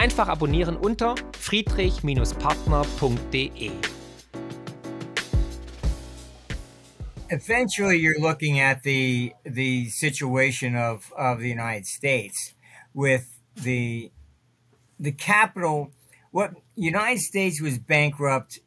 Einfach 0.00 0.28
abonnieren 0.28 0.76
unter 0.78 1.14
friedrich-partner.de. 1.38 3.72
Eventually, 7.28 7.98
you're 7.98 8.18
looking 8.18 8.58
at 8.58 8.82
the 8.82 9.34
the 9.44 9.90
situation 9.90 10.74
of, 10.74 11.12
of 11.18 11.40
the 11.40 11.50
United 11.50 11.84
States 11.84 12.54
with 12.94 13.26
the 13.54 14.10
the 14.98 15.12
capital, 15.12 15.92
what 16.30 16.54
United 16.76 17.20
States 17.20 17.60
was 17.60 17.78
bankrupt. 17.78 18.60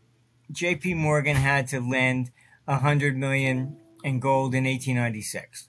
J.P. 0.51 0.93
Morgan 0.93 1.37
had 1.37 1.67
to 1.69 1.79
lend 1.79 2.29
a 2.67 2.77
hundred 2.77 3.17
million 3.17 3.77
in 4.03 4.19
gold 4.19 4.53
in 4.53 4.65
1896. 4.65 5.67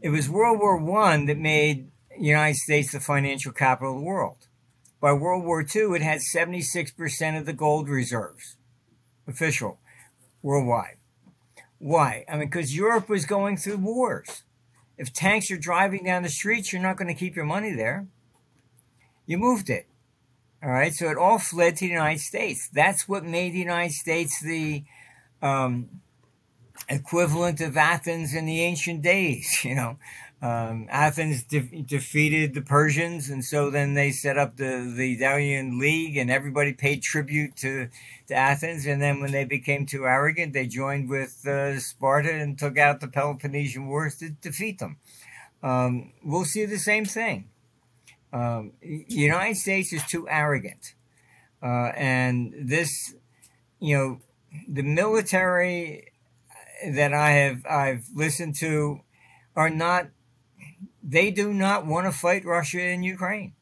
It 0.00 0.08
was 0.08 0.30
World 0.30 0.60
War 0.60 0.78
One 0.78 1.26
that 1.26 1.36
made 1.36 1.90
United 2.18 2.56
States 2.56 2.92
the 2.92 3.00
financial 3.00 3.52
capital 3.52 3.94
of 3.94 4.00
the 4.00 4.06
world. 4.06 4.45
By 5.06 5.12
World 5.12 5.44
War 5.44 5.60
II, 5.60 5.94
it 5.94 6.02
had 6.02 6.18
76% 6.34 7.38
of 7.38 7.46
the 7.46 7.52
gold 7.52 7.88
reserves, 7.88 8.56
official, 9.28 9.78
worldwide. 10.42 10.96
Why? 11.78 12.24
I 12.28 12.32
mean, 12.32 12.48
because 12.48 12.74
Europe 12.74 13.08
was 13.08 13.24
going 13.24 13.56
through 13.56 13.76
wars. 13.76 14.42
If 14.98 15.12
tanks 15.12 15.48
are 15.52 15.56
driving 15.56 16.02
down 16.02 16.24
the 16.24 16.28
streets, 16.28 16.72
you're 16.72 16.82
not 16.82 16.96
going 16.96 17.06
to 17.06 17.14
keep 17.14 17.36
your 17.36 17.44
money 17.44 17.72
there 17.72 18.08
you 19.26 19.38
moved 19.38 19.68
it. 19.68 19.86
All 20.62 20.70
right. 20.70 20.92
So 20.92 21.10
it 21.10 21.18
all 21.18 21.38
fled 21.38 21.76
to 21.76 21.84
the 21.84 21.92
United 21.92 22.20
States. 22.20 22.68
That's 22.72 23.08
what 23.08 23.24
made 23.24 23.52
the 23.52 23.58
United 23.58 23.92
States 23.92 24.40
the 24.42 24.84
um, 25.42 26.00
equivalent 26.88 27.60
of 27.60 27.76
Athens 27.76 28.34
in 28.34 28.46
the 28.46 28.62
ancient 28.62 29.02
days. 29.02 29.58
You 29.64 29.74
know, 29.74 29.98
um, 30.42 30.86
Athens 30.90 31.44
de- 31.44 31.82
defeated 31.82 32.52
the 32.52 32.60
Persians, 32.60 33.30
and 33.30 33.42
so 33.42 33.70
then 33.70 33.94
they 33.94 34.10
set 34.10 34.36
up 34.36 34.56
the 34.56 34.92
the 34.94 35.16
Delian 35.16 35.78
League, 35.80 36.16
and 36.18 36.30
everybody 36.30 36.74
paid 36.74 37.02
tribute 37.02 37.56
to 37.56 37.88
to 38.28 38.34
Athens. 38.34 38.84
And 38.84 39.00
then 39.00 39.20
when 39.20 39.32
they 39.32 39.44
became 39.44 39.86
too 39.86 40.04
arrogant, 40.04 40.52
they 40.52 40.66
joined 40.66 41.08
with 41.08 41.46
uh, 41.46 41.80
Sparta 41.80 42.32
and 42.34 42.58
took 42.58 42.76
out 42.76 43.00
the 43.00 43.08
Peloponnesian 43.08 43.86
Wars 43.86 44.16
to 44.16 44.28
defeat 44.30 44.78
them. 44.78 44.98
Um, 45.62 46.12
we'll 46.22 46.44
see 46.44 46.66
the 46.66 46.78
same 46.78 47.06
thing. 47.06 47.48
Um, 48.30 48.72
United 48.82 49.56
States 49.56 49.90
is 49.92 50.04
too 50.04 50.28
arrogant, 50.28 50.94
uh, 51.62 51.92
and 51.96 52.52
this, 52.58 53.14
you 53.80 53.96
know, 53.96 54.20
the 54.68 54.82
military 54.82 56.12
that 56.86 57.14
I 57.14 57.30
have 57.30 57.64
I've 57.64 58.04
listened 58.14 58.56
to 58.56 59.00
are 59.56 59.70
not. 59.70 60.08
They 61.08 61.30
do 61.30 61.54
not 61.54 61.86
want 61.86 62.06
to 62.06 62.12
fight 62.12 62.44
Russia 62.44 62.80
and 62.80 63.04
Ukraine. 63.04 63.52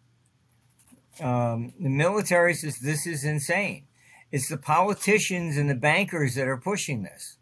Um, 1.20 1.74
the 1.78 1.90
military 1.90 2.55
says 2.55 2.78
this 2.78 3.07
is 3.07 3.22
insane. 3.22 3.84
It's 4.32 4.49
the 4.49 4.57
politicians 4.57 5.59
and 5.59 5.68
the 5.68 5.74
bankers 5.74 6.36
that 6.36 6.49
are 6.49 6.57
pushing 6.57 7.03
this. 7.03 7.36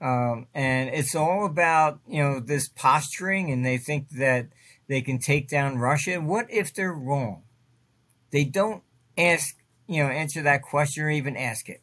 Um, 0.00 0.48
and 0.52 0.90
it's 0.90 1.14
all 1.14 1.46
about 1.46 2.00
you 2.08 2.20
know 2.22 2.40
this 2.40 2.68
posturing, 2.68 3.50
and 3.52 3.64
they 3.64 3.78
think 3.78 4.10
that 4.10 4.48
they 4.88 5.00
can 5.02 5.20
take 5.20 5.48
down 5.48 5.78
Russia. 5.78 6.20
What 6.20 6.46
if 6.50 6.74
they're 6.74 6.92
wrong? 6.92 7.44
They 8.32 8.44
don't 8.44 8.82
ask, 9.16 9.56
you 9.86 10.02
know, 10.02 10.10
answer 10.10 10.42
that 10.42 10.62
question 10.62 11.04
or 11.04 11.10
even 11.10 11.36
ask 11.36 11.68
it. 11.68 11.82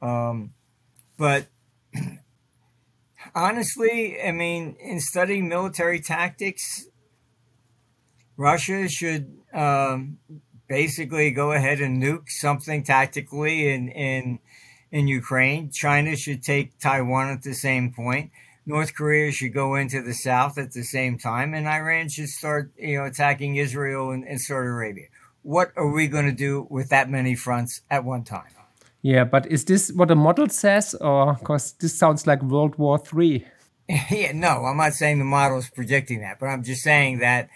Um, 0.00 0.54
but 1.16 1.46
honestly, 3.36 4.20
I 4.20 4.32
mean, 4.32 4.76
in 4.80 4.98
studying 4.98 5.48
military 5.48 6.00
tactics, 6.00 6.86
Russia 8.36 8.88
should 8.88 9.38
um, 9.52 10.18
basically 10.68 11.30
go 11.30 11.52
ahead 11.52 11.80
and 11.80 12.02
nuke 12.02 12.28
something 12.28 12.82
tactically 12.82 13.68
in 13.68 13.88
in 13.90 14.40
in 14.90 15.06
Ukraine. 15.06 15.70
China 15.70 16.16
should 16.16 16.42
take 16.42 16.78
Taiwan 16.78 17.28
at 17.28 17.42
the 17.42 17.54
same 17.54 17.92
point. 17.92 18.30
North 18.64 18.96
Korea 18.96 19.30
should 19.30 19.54
go 19.54 19.76
into 19.76 20.02
the 20.02 20.14
south 20.14 20.58
at 20.58 20.72
the 20.72 20.82
same 20.82 21.18
time, 21.18 21.54
and 21.54 21.68
Iran 21.68 22.08
should 22.08 22.28
start, 22.28 22.72
you 22.76 22.98
know, 22.98 23.04
attacking 23.04 23.56
Israel 23.56 24.10
and, 24.10 24.24
and 24.24 24.40
Saudi 24.40 24.66
Arabia. 24.66 25.06
What 25.42 25.70
are 25.76 25.88
we 25.88 26.08
going 26.08 26.26
to 26.26 26.32
do 26.32 26.66
with 26.68 26.88
that 26.88 27.08
many 27.08 27.36
fronts 27.36 27.82
at 27.88 28.04
one 28.04 28.24
time? 28.24 28.55
Yeah, 29.06 29.22
but 29.22 29.46
is 29.46 29.64
this 29.66 29.92
what 29.92 30.08
the 30.08 30.16
model 30.16 30.48
says, 30.48 30.92
or 30.94 31.34
because 31.34 31.74
this 31.74 31.96
sounds 31.96 32.26
like 32.26 32.42
World 32.42 32.76
War 32.76 32.98
Three? 32.98 33.46
yeah, 33.88 34.32
no, 34.32 34.64
I'm 34.64 34.78
not 34.78 34.94
saying 34.94 35.20
the 35.20 35.24
model 35.24 35.58
is 35.58 35.70
predicting 35.70 36.22
that, 36.22 36.40
but 36.40 36.46
I'm 36.46 36.64
just 36.64 36.82
saying 36.82 37.20
that 37.20 37.48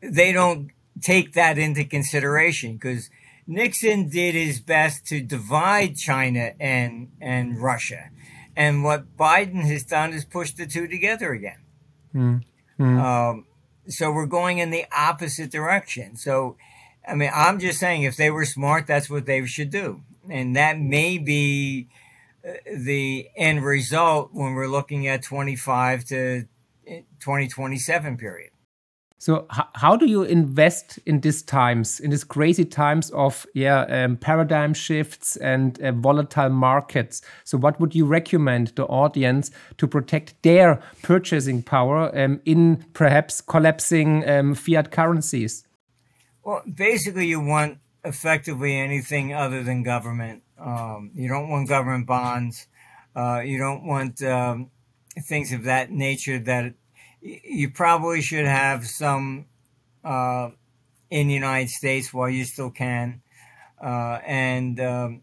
they 0.00 0.32
don't 0.32 0.70
take 1.02 1.34
that 1.34 1.58
into 1.58 1.84
consideration 1.84 2.74
because 2.76 3.10
Nixon 3.46 4.08
did 4.08 4.34
his 4.34 4.60
best 4.60 5.06
to 5.08 5.20
divide 5.20 5.98
China 5.98 6.52
and 6.58 7.10
and 7.20 7.60
Russia 7.60 8.08
and 8.56 8.82
what 8.82 9.14
Biden 9.14 9.62
has 9.66 9.84
done 9.84 10.14
is 10.14 10.24
push 10.24 10.52
the 10.52 10.66
two 10.66 10.88
together 10.88 11.32
again. 11.32 11.58
Mm. 12.14 12.42
Mm. 12.80 13.04
Um, 13.04 13.46
so 13.88 14.10
we're 14.10 14.24
going 14.24 14.56
in 14.56 14.70
the 14.70 14.86
opposite 14.96 15.50
direction. 15.50 16.16
So, 16.16 16.56
I 17.06 17.14
mean, 17.14 17.30
I'm 17.34 17.58
just 17.58 17.78
saying 17.78 18.04
if 18.04 18.16
they 18.16 18.30
were 18.30 18.46
smart, 18.46 18.86
that's 18.86 19.10
what 19.10 19.26
they 19.26 19.44
should 19.44 19.68
do. 19.68 20.02
And 20.30 20.56
that 20.56 20.78
may 20.78 21.18
be 21.18 21.88
uh, 22.46 22.52
the 22.76 23.28
end 23.36 23.64
result 23.64 24.30
when 24.32 24.54
we're 24.54 24.68
looking 24.68 25.06
at 25.06 25.22
25 25.22 26.04
to 26.06 26.44
uh, 26.88 26.94
2027 27.20 28.16
period. 28.16 28.50
So 29.24 29.46
how 29.48 29.96
do 29.96 30.04
you 30.04 30.22
invest 30.22 30.98
in 31.06 31.20
these 31.20 31.40
times, 31.40 31.98
in 31.98 32.10
these 32.10 32.24
crazy 32.24 32.66
times 32.66 33.08
of 33.12 33.46
yeah 33.54 33.86
um, 33.88 34.18
paradigm 34.18 34.74
shifts 34.74 35.36
and 35.36 35.80
uh, 35.80 35.92
volatile 35.92 36.50
markets? 36.50 37.22
So 37.42 37.56
what 37.56 37.80
would 37.80 37.94
you 37.94 38.04
recommend 38.04 38.72
the 38.76 38.84
audience 38.84 39.50
to 39.78 39.86
protect 39.86 40.42
their 40.42 40.82
purchasing 41.02 41.62
power 41.62 42.14
um, 42.14 42.42
in 42.44 42.84
perhaps 42.92 43.40
collapsing 43.40 44.28
um, 44.28 44.54
fiat 44.54 44.90
currencies? 44.90 45.66
Well, 46.42 46.62
basically, 46.70 47.26
you 47.26 47.40
want 47.40 47.78
effectively 48.04 48.76
anything 48.76 49.32
other 49.32 49.62
than 49.62 49.82
government. 49.82 50.42
Um, 50.58 51.10
you 51.14 51.28
don't 51.28 51.48
want 51.48 51.68
government 51.68 52.06
bonds. 52.06 52.66
Uh, 53.16 53.40
you 53.44 53.58
don't 53.58 53.84
want 53.84 54.22
um, 54.22 54.70
things 55.28 55.52
of 55.52 55.64
that 55.64 55.90
nature 55.90 56.38
that 56.38 56.74
you 57.20 57.70
probably 57.70 58.20
should 58.20 58.46
have 58.46 58.86
some 58.86 59.46
uh, 60.04 60.50
in 61.10 61.28
the 61.28 61.34
United 61.34 61.70
States 61.70 62.12
while 62.12 62.28
you 62.28 62.44
still 62.44 62.70
can, 62.70 63.22
uh, 63.82 64.18
and 64.26 64.78
um, 64.80 65.22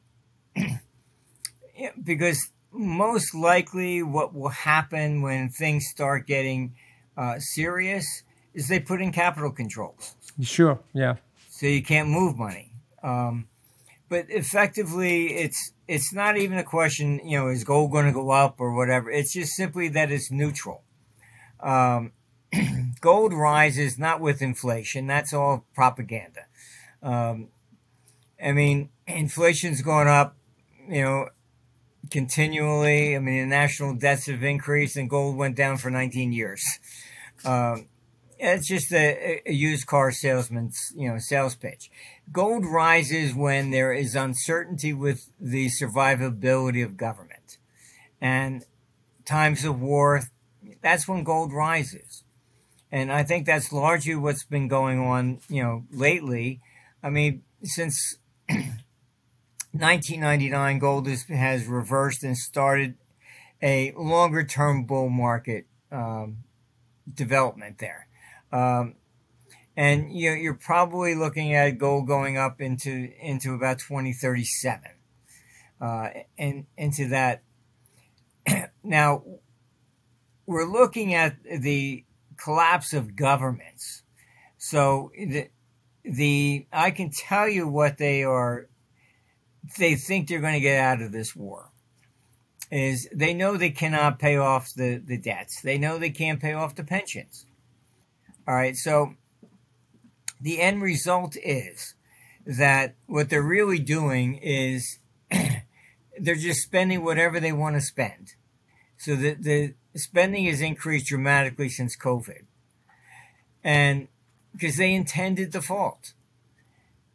because 2.03 2.49
most 2.71 3.35
likely 3.35 4.01
what 4.01 4.33
will 4.33 4.49
happen 4.49 5.21
when 5.21 5.49
things 5.49 5.85
start 5.91 6.25
getting 6.25 6.73
uh, 7.17 7.37
serious 7.39 8.23
is 8.53 8.67
they 8.67 8.79
put 8.79 9.01
in 9.01 9.11
capital 9.11 9.51
controls. 9.51 10.15
Sure. 10.41 10.79
Yeah. 10.93 11.15
So 11.49 11.67
you 11.67 11.83
can't 11.83 12.09
move 12.09 12.37
money. 12.37 12.70
Um, 13.03 13.47
but 14.09 14.25
effectively, 14.29 15.33
it's 15.35 15.73
it's 15.87 16.13
not 16.13 16.37
even 16.37 16.57
a 16.57 16.63
question. 16.63 17.21
You 17.23 17.39
know, 17.39 17.47
is 17.47 17.63
gold 17.63 17.91
going 17.91 18.05
to 18.05 18.11
go 18.11 18.29
up 18.31 18.59
or 18.59 18.73
whatever? 18.73 19.09
It's 19.09 19.33
just 19.33 19.53
simply 19.53 19.87
that 19.89 20.11
it's 20.11 20.31
neutral. 20.31 20.83
Um, 21.59 22.11
gold 23.01 23.33
rises 23.33 23.97
not 23.97 24.19
with 24.19 24.41
inflation. 24.41 25.07
That's 25.07 25.33
all 25.33 25.65
propaganda. 25.73 26.41
Um, 27.01 27.49
I 28.43 28.51
mean, 28.51 28.89
inflation's 29.07 29.81
going 29.81 30.07
up, 30.07 30.35
you 30.89 31.01
know, 31.01 31.29
continually. 32.09 33.15
I 33.15 33.19
mean, 33.19 33.43
the 33.43 33.45
national 33.45 33.95
debts 33.95 34.27
have 34.27 34.43
increased 34.43 34.97
and 34.97 35.09
gold 35.09 35.37
went 35.37 35.55
down 35.55 35.77
for 35.77 35.89
19 35.89 36.33
years. 36.33 36.63
Um, 37.45 37.87
it's 38.41 38.67
just 38.67 38.91
a, 38.91 39.41
a, 39.45 39.53
used 39.53 39.85
car 39.85 40.11
salesman's, 40.11 40.91
you 40.95 41.07
know, 41.07 41.19
sales 41.19 41.55
pitch. 41.55 41.91
Gold 42.31 42.65
rises 42.65 43.35
when 43.35 43.69
there 43.69 43.93
is 43.93 44.15
uncertainty 44.15 44.93
with 44.93 45.29
the 45.39 45.69
survivability 45.69 46.83
of 46.83 46.97
government. 46.97 47.57
and 48.19 48.65
times 49.25 49.63
of 49.63 49.79
war, 49.79 50.23
that's 50.81 51.07
when 51.07 51.23
gold 51.23 51.53
rises. 51.53 52.23
And 52.91 53.11
I 53.11 53.23
think 53.23 53.45
that's 53.45 53.71
largely 53.71 54.15
what's 54.15 54.43
been 54.43 54.67
going 54.67 54.99
on, 54.99 55.39
you 55.47 55.63
know, 55.63 55.85
lately. 55.91 56.59
I 57.03 57.09
mean, 57.09 57.43
since 57.63 58.17
1999, 58.49 60.79
gold 60.79 61.07
is, 61.07 61.23
has 61.25 61.67
reversed 61.67 62.23
and 62.23 62.35
started 62.35 62.95
a 63.61 63.93
longer 63.95 64.43
term 64.43 64.85
bull 64.85 65.09
market 65.09 65.67
um, 65.91 66.37
development 67.13 67.77
there. 67.77 68.07
Um, 68.51 68.95
and 69.75 70.11
you 70.13 70.31
you're 70.31 70.53
probably 70.53 71.15
looking 71.15 71.53
at 71.53 71.77
gold 71.77 72.07
going 72.07 72.37
up 72.37 72.61
into 72.61 73.11
into 73.19 73.53
about 73.53 73.79
2037 73.79 74.81
uh, 75.79 76.09
and 76.37 76.65
into 76.77 77.07
that 77.09 77.43
now 78.83 79.23
we're 80.45 80.69
looking 80.69 81.13
at 81.13 81.37
the 81.43 82.03
collapse 82.37 82.93
of 82.93 83.15
governments 83.15 84.03
so 84.57 85.11
the, 85.17 85.47
the 86.03 86.65
i 86.73 86.91
can 86.91 87.09
tell 87.09 87.47
you 87.47 87.67
what 87.67 87.97
they 87.97 88.23
are 88.23 88.67
they 89.77 89.95
think 89.95 90.27
they're 90.27 90.41
going 90.41 90.53
to 90.53 90.59
get 90.59 90.79
out 90.79 91.01
of 91.01 91.11
this 91.11 91.35
war 91.35 91.71
is 92.71 93.07
they 93.13 93.33
know 93.33 93.57
they 93.57 93.69
cannot 93.69 94.17
pay 94.17 94.37
off 94.37 94.73
the, 94.73 94.95
the 94.95 95.17
debts. 95.17 95.61
They 95.61 95.77
know 95.77 95.97
they 95.97 96.09
can't 96.09 96.39
pay 96.39 96.53
off 96.53 96.73
the 96.73 96.85
pensions. 96.85 97.45
All 98.47 98.55
right, 98.55 98.75
so 98.75 99.15
the 100.39 100.59
end 100.59 100.81
result 100.81 101.35
is 101.37 101.95
that 102.45 102.95
what 103.05 103.29
they're 103.29 103.41
really 103.41 103.79
doing 103.79 104.35
is 104.37 104.99
they're 106.19 106.35
just 106.35 106.61
spending 106.61 107.03
whatever 107.03 107.39
they 107.39 107.51
want 107.51 107.75
to 107.75 107.81
spend. 107.81 108.33
So 108.97 109.15
the, 109.15 109.33
the 109.33 109.73
spending 109.95 110.45
has 110.45 110.61
increased 110.61 111.07
dramatically 111.07 111.69
since 111.69 111.95
COVID. 111.97 112.45
And 113.63 114.07
because 114.53 114.77
they 114.77 114.93
intended 114.93 115.51
default. 115.51 116.13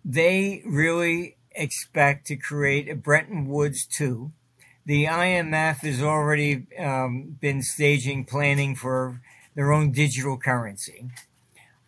They 0.04 0.62
really 0.64 1.36
expect 1.50 2.28
to 2.28 2.36
create 2.36 2.88
a 2.88 2.94
Bretton 2.94 3.48
Woods 3.48 3.84
2 3.86 4.30
the 4.86 5.06
IMF 5.06 5.78
has 5.78 6.00
already 6.00 6.64
um, 6.78 7.36
been 7.40 7.60
staging 7.60 8.24
planning 8.24 8.76
for 8.76 9.20
their 9.56 9.72
own 9.72 9.90
digital 9.90 10.38
currency. 10.38 11.10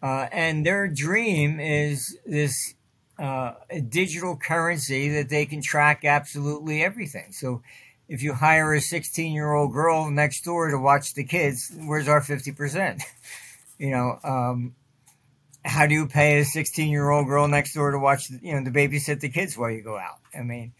Uh, 0.02 0.26
and 0.32 0.66
their 0.66 0.88
dream 0.88 1.60
is 1.60 2.18
this 2.26 2.74
uh, 3.18 3.52
digital 3.88 4.36
currency 4.36 5.08
that 5.10 5.28
they 5.28 5.46
can 5.46 5.62
track 5.62 6.04
absolutely 6.04 6.82
everything. 6.82 7.32
So 7.32 7.62
if 8.08 8.22
you 8.22 8.32
hire 8.32 8.74
a 8.74 8.80
16 8.80 9.32
year 9.32 9.52
old 9.52 9.72
girl 9.72 10.10
next 10.10 10.42
door 10.42 10.70
to 10.70 10.78
watch 10.78 11.14
the 11.14 11.24
kids, 11.24 11.72
where's 11.86 12.08
our 12.08 12.20
50%? 12.20 13.02
you 13.78 13.90
know, 13.90 14.18
um, 14.24 14.74
how 15.64 15.86
do 15.86 15.94
you 15.94 16.08
pay 16.08 16.40
a 16.40 16.44
16 16.44 16.90
year 16.90 17.10
old 17.10 17.26
girl 17.26 17.46
next 17.46 17.74
door 17.74 17.92
to 17.92 17.98
watch, 17.98 18.30
you 18.42 18.54
know, 18.54 18.64
to 18.64 18.70
babysit 18.70 19.20
the 19.20 19.28
kids 19.28 19.56
while 19.56 19.70
you 19.70 19.82
go 19.82 19.96
out? 19.96 20.18
I 20.34 20.42
mean, 20.42 20.72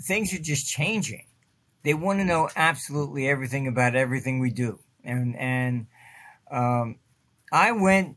things 0.00 0.32
are 0.32 0.38
just 0.38 0.68
changing 0.68 1.26
they 1.84 1.94
want 1.94 2.18
to 2.18 2.24
know 2.24 2.48
absolutely 2.56 3.28
everything 3.28 3.68
about 3.68 3.94
everything 3.94 4.40
we 4.40 4.50
do. 4.50 4.80
And 5.04 5.36
and 5.36 5.86
um, 6.50 6.98
I 7.52 7.72
went 7.72 8.16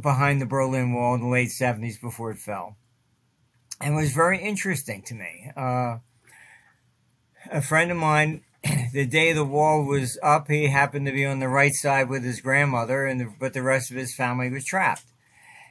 behind 0.00 0.40
the 0.40 0.46
Berlin 0.46 0.92
Wall 0.92 1.14
in 1.14 1.22
the 1.22 1.28
late 1.28 1.50
seventies 1.50 1.98
before 1.98 2.30
it 2.30 2.38
fell, 2.38 2.76
and 3.80 3.96
was 3.96 4.12
very 4.12 4.40
interesting 4.40 5.02
to 5.02 5.14
me. 5.14 5.50
Uh, 5.56 5.98
a 7.50 7.62
friend 7.62 7.90
of 7.90 7.96
mine, 7.96 8.42
the 8.92 9.06
day 9.06 9.32
the 9.32 9.44
wall 9.44 9.84
was 9.84 10.18
up, 10.22 10.48
he 10.48 10.68
happened 10.68 11.06
to 11.06 11.12
be 11.12 11.24
on 11.24 11.40
the 11.40 11.48
right 11.48 11.74
side 11.74 12.08
with 12.08 12.24
his 12.24 12.40
grandmother, 12.40 13.06
and 13.06 13.20
the, 13.20 13.32
but 13.38 13.52
the 13.52 13.62
rest 13.62 13.90
of 13.90 13.96
his 13.96 14.14
family 14.14 14.50
was 14.50 14.64
trapped. 14.64 15.04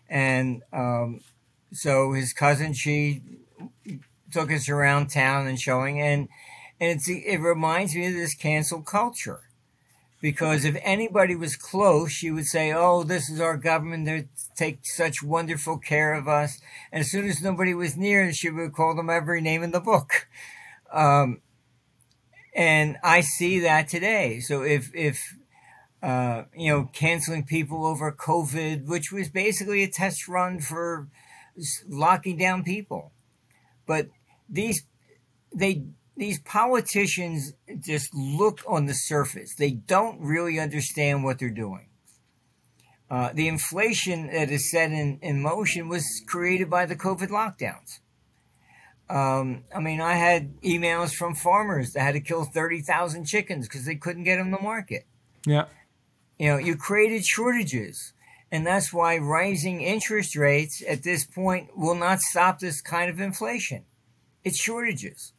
And 0.09 0.63
um, 0.71 1.21
so 1.73 2.13
his 2.13 2.33
cousin, 2.33 2.73
she 2.73 3.21
took 4.31 4.51
us 4.51 4.69
around 4.69 5.07
town 5.07 5.47
and 5.47 5.59
showing, 5.59 6.01
and 6.01 6.27
and 6.79 7.01
it 7.07 7.39
reminds 7.39 7.95
me 7.95 8.07
of 8.07 8.13
this 8.13 8.35
cancel 8.35 8.81
culture. 8.81 9.41
Because 10.27 10.65
if 10.65 10.75
anybody 10.81 11.37
was 11.37 11.55
close, 11.55 12.11
she 12.11 12.31
would 12.31 12.47
say, 12.47 12.73
Oh, 12.73 13.03
this 13.03 13.29
is 13.29 13.39
our 13.39 13.55
government. 13.55 14.03
They 14.03 14.27
take 14.57 14.79
such 14.83 15.23
wonderful 15.23 15.77
care 15.77 16.13
of 16.13 16.27
us. 16.27 16.59
And 16.91 16.99
as 16.99 17.09
soon 17.09 17.29
as 17.29 17.41
nobody 17.41 17.73
was 17.73 17.95
near, 17.95 18.33
she 18.33 18.49
would 18.49 18.73
call 18.73 18.93
them 18.93 19.09
every 19.09 19.39
name 19.39 19.63
in 19.63 19.71
the 19.71 19.79
book. 19.79 20.27
Um, 20.91 21.39
and 22.53 22.97
I 23.01 23.21
see 23.21 23.61
that 23.61 23.87
today. 23.87 24.41
So 24.41 24.63
if, 24.63 24.93
if, 24.93 25.33
uh, 26.03 26.43
you 26.53 26.73
know, 26.73 26.89
canceling 26.91 27.45
people 27.45 27.85
over 27.85 28.11
COVID, 28.11 28.85
which 28.85 29.13
was 29.13 29.29
basically 29.29 29.81
a 29.81 29.87
test 29.87 30.27
run 30.27 30.59
for 30.59 31.07
locking 31.87 32.37
down 32.37 32.65
people. 32.65 33.13
But 33.85 34.09
these, 34.49 34.83
they 35.55 35.85
these 36.17 36.39
politicians 36.39 37.53
just 37.79 38.13
look 38.13 38.61
on 38.67 38.87
the 38.87 38.93
surface. 38.93 39.55
They 39.55 39.71
don't 39.71 40.19
really 40.19 40.59
understand 40.59 41.23
what 41.23 41.37
they're 41.39 41.49
doing. 41.49 41.87
Uh, 43.09 43.31
the 43.33 43.47
inflation 43.47 44.27
that 44.27 44.49
is 44.49 44.69
set 44.69 44.91
in, 44.91 45.19
in 45.21 45.41
motion 45.41 45.87
was 45.87 46.05
created 46.27 46.69
by 46.69 46.85
the 46.85 46.95
COVID 46.95 47.29
lockdowns. 47.29 47.99
Um, 49.09 49.63
I 49.73 49.79
mean, 49.79 50.01
I 50.01 50.15
had 50.15 50.59
emails 50.61 51.13
from 51.13 51.35
farmers 51.35 51.93
that 51.93 52.01
had 52.01 52.15
to 52.15 52.19
kill 52.19 52.43
30,000 52.43 53.25
chickens 53.25 53.67
because 53.67 53.85
they 53.85 53.95
couldn't 53.95 54.23
get 54.23 54.37
them 54.37 54.51
to 54.51 54.61
market. 54.61 55.05
Yeah. 55.45 55.65
You 56.37 56.49
know, 56.49 56.57
you 56.57 56.75
created 56.75 57.23
shortages. 57.23 58.13
And 58.51 58.65
that's 58.65 58.91
why 58.91 59.17
rising 59.17 59.81
interest 59.81 60.35
rates 60.35 60.81
at 60.87 61.03
this 61.03 61.25
point 61.25 61.77
will 61.77 61.95
not 61.95 62.19
stop 62.19 62.59
this 62.59 62.81
kind 62.81 63.09
of 63.09 63.19
inflation. 63.19 63.85
It's 64.43 64.57
shortages. 64.57 65.33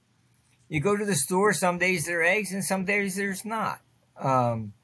You 0.68 0.80
go 0.80 0.96
to 0.96 1.04
the 1.04 1.14
store, 1.14 1.52
some 1.52 1.78
days 1.78 2.06
there 2.06 2.20
are 2.20 2.24
eggs 2.24 2.52
and 2.52 2.64
some 2.64 2.84
days 2.84 3.16
there's 3.16 3.44
not. 3.44 3.80
Um, 4.20 4.74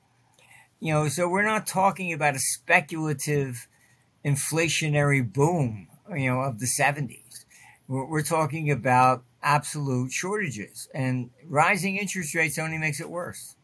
you 0.80 0.92
know, 0.92 1.08
so 1.08 1.28
we're 1.28 1.44
not 1.44 1.66
talking 1.66 2.12
about 2.12 2.34
a 2.34 2.38
speculative 2.38 3.68
inflationary 4.24 5.30
boom, 5.30 5.88
you 6.14 6.30
know, 6.30 6.40
of 6.40 6.58
the 6.58 6.66
70s. 6.66 7.44
We're, 7.86 8.06
we're 8.06 8.22
talking 8.22 8.70
about 8.70 9.24
absolute 9.42 10.10
shortages 10.10 10.88
and 10.94 11.30
rising 11.46 11.96
interest 11.96 12.34
rates 12.34 12.58
only 12.58 12.78
makes 12.78 13.00
it 13.00 13.10
worse. 13.10 13.56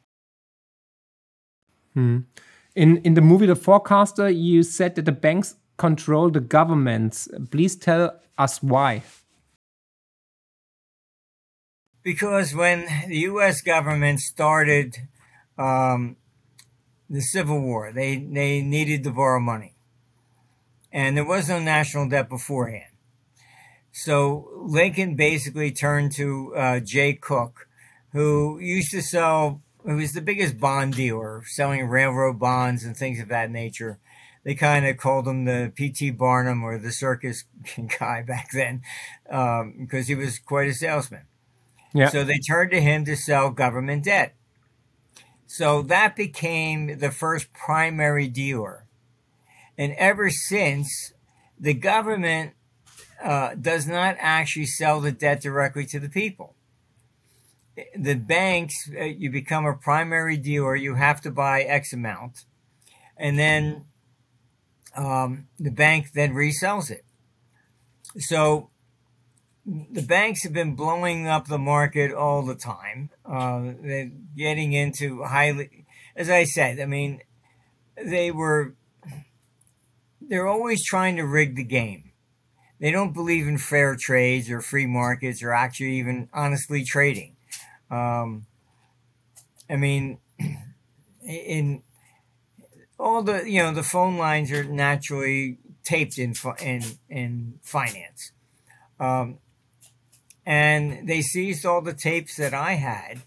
Hmm. 1.94 2.18
In 2.76 2.98
in 2.98 3.14
the 3.14 3.20
movie 3.20 3.46
The 3.46 3.56
Forecaster, 3.56 4.28
you 4.28 4.62
said 4.62 4.94
that 4.94 5.04
the 5.04 5.12
banks 5.12 5.56
control 5.76 6.30
the 6.30 6.40
governments. 6.40 7.28
Please 7.50 7.74
tell 7.74 8.20
us 8.38 8.62
why. 8.62 9.02
Because 12.10 12.52
when 12.56 12.88
the 13.06 13.18
U.S. 13.18 13.60
government 13.60 14.18
started 14.18 14.96
um, 15.56 16.16
the 17.08 17.20
Civil 17.20 17.60
War, 17.60 17.92
they, 17.92 18.16
they 18.16 18.62
needed 18.62 19.04
to 19.04 19.12
borrow 19.12 19.38
money. 19.38 19.76
And 20.90 21.16
there 21.16 21.24
was 21.24 21.48
no 21.48 21.60
national 21.60 22.08
debt 22.08 22.28
beforehand. 22.28 22.90
So 23.92 24.48
Lincoln 24.56 25.14
basically 25.14 25.70
turned 25.70 26.10
to 26.16 26.52
uh, 26.56 26.80
Jay 26.80 27.12
Cooke, 27.12 27.68
who 28.10 28.58
used 28.58 28.90
to 28.90 29.02
sell, 29.02 29.62
who 29.86 29.94
was 29.94 30.12
the 30.12 30.20
biggest 30.20 30.58
bond 30.58 30.94
dealer, 30.94 31.44
selling 31.46 31.86
railroad 31.86 32.40
bonds 32.40 32.82
and 32.82 32.96
things 32.96 33.20
of 33.20 33.28
that 33.28 33.52
nature. 33.52 34.00
They 34.42 34.56
kind 34.56 34.84
of 34.84 34.96
called 34.96 35.28
him 35.28 35.44
the 35.44 35.70
P.T. 35.72 36.10
Barnum 36.10 36.64
or 36.64 36.76
the 36.76 36.90
circus 36.90 37.44
guy 38.00 38.22
back 38.22 38.48
then 38.52 38.82
um, 39.30 39.76
because 39.78 40.08
he 40.08 40.16
was 40.16 40.40
quite 40.40 40.68
a 40.68 40.74
salesman. 40.74 41.26
Yeah. 41.92 42.08
So 42.08 42.24
they 42.24 42.38
turned 42.38 42.70
to 42.70 42.80
him 42.80 43.04
to 43.04 43.16
sell 43.16 43.50
government 43.50 44.04
debt. 44.04 44.34
So 45.46 45.82
that 45.82 46.14
became 46.14 46.98
the 46.98 47.10
first 47.10 47.52
primary 47.52 48.28
dealer. 48.28 48.86
And 49.76 49.94
ever 49.94 50.30
since, 50.30 51.12
the 51.58 51.74
government 51.74 52.52
uh, 53.22 53.54
does 53.54 53.86
not 53.86 54.16
actually 54.18 54.66
sell 54.66 55.00
the 55.00 55.12
debt 55.12 55.42
directly 55.42 55.84
to 55.86 55.98
the 55.98 56.08
people. 56.08 56.54
The 57.96 58.14
banks, 58.14 58.74
uh, 58.98 59.04
you 59.04 59.30
become 59.30 59.66
a 59.66 59.74
primary 59.74 60.36
dealer, 60.36 60.76
you 60.76 60.94
have 60.94 61.20
to 61.22 61.30
buy 61.30 61.62
X 61.62 61.92
amount. 61.92 62.44
And 63.16 63.38
then 63.38 63.86
um, 64.96 65.48
the 65.58 65.70
bank 65.70 66.12
then 66.14 66.34
resells 66.34 66.90
it. 66.90 67.04
So 68.18 68.69
the 69.66 70.02
banks 70.02 70.42
have 70.42 70.52
been 70.52 70.74
blowing 70.74 71.26
up 71.26 71.46
the 71.46 71.58
market 71.58 72.12
all 72.12 72.42
the 72.42 72.54
time. 72.54 73.10
Uh, 73.24 73.72
they're 73.82 74.10
getting 74.36 74.72
into 74.72 75.22
highly, 75.24 75.86
as 76.16 76.30
I 76.30 76.44
said, 76.44 76.80
I 76.80 76.86
mean, 76.86 77.20
they 78.02 78.30
were, 78.30 78.74
they're 80.20 80.46
always 80.46 80.84
trying 80.84 81.16
to 81.16 81.26
rig 81.26 81.56
the 81.56 81.64
game. 81.64 82.10
They 82.80 82.90
don't 82.90 83.12
believe 83.12 83.46
in 83.46 83.58
fair 83.58 83.94
trades 84.00 84.50
or 84.50 84.62
free 84.62 84.86
markets 84.86 85.42
or 85.42 85.52
actually 85.52 85.98
even 85.98 86.30
honestly 86.32 86.82
trading. 86.82 87.36
Um, 87.90 88.46
I 89.68 89.76
mean, 89.76 90.18
in 91.22 91.82
all 92.98 93.22
the 93.22 93.48
you 93.50 93.62
know 93.62 93.72
the 93.72 93.82
phone 93.82 94.16
lines 94.16 94.50
are 94.50 94.64
naturally 94.64 95.58
taped 95.84 96.18
in 96.18 96.34
in 96.60 96.82
in 97.08 97.58
finance, 97.62 98.32
um, 98.98 99.38
and 100.46 101.08
they 101.08 101.22
seized 101.22 101.66
all 101.66 101.80
the 101.80 101.94
tapes 101.94 102.36
that 102.36 102.54
I 102.54 102.74
had. 102.74 103.22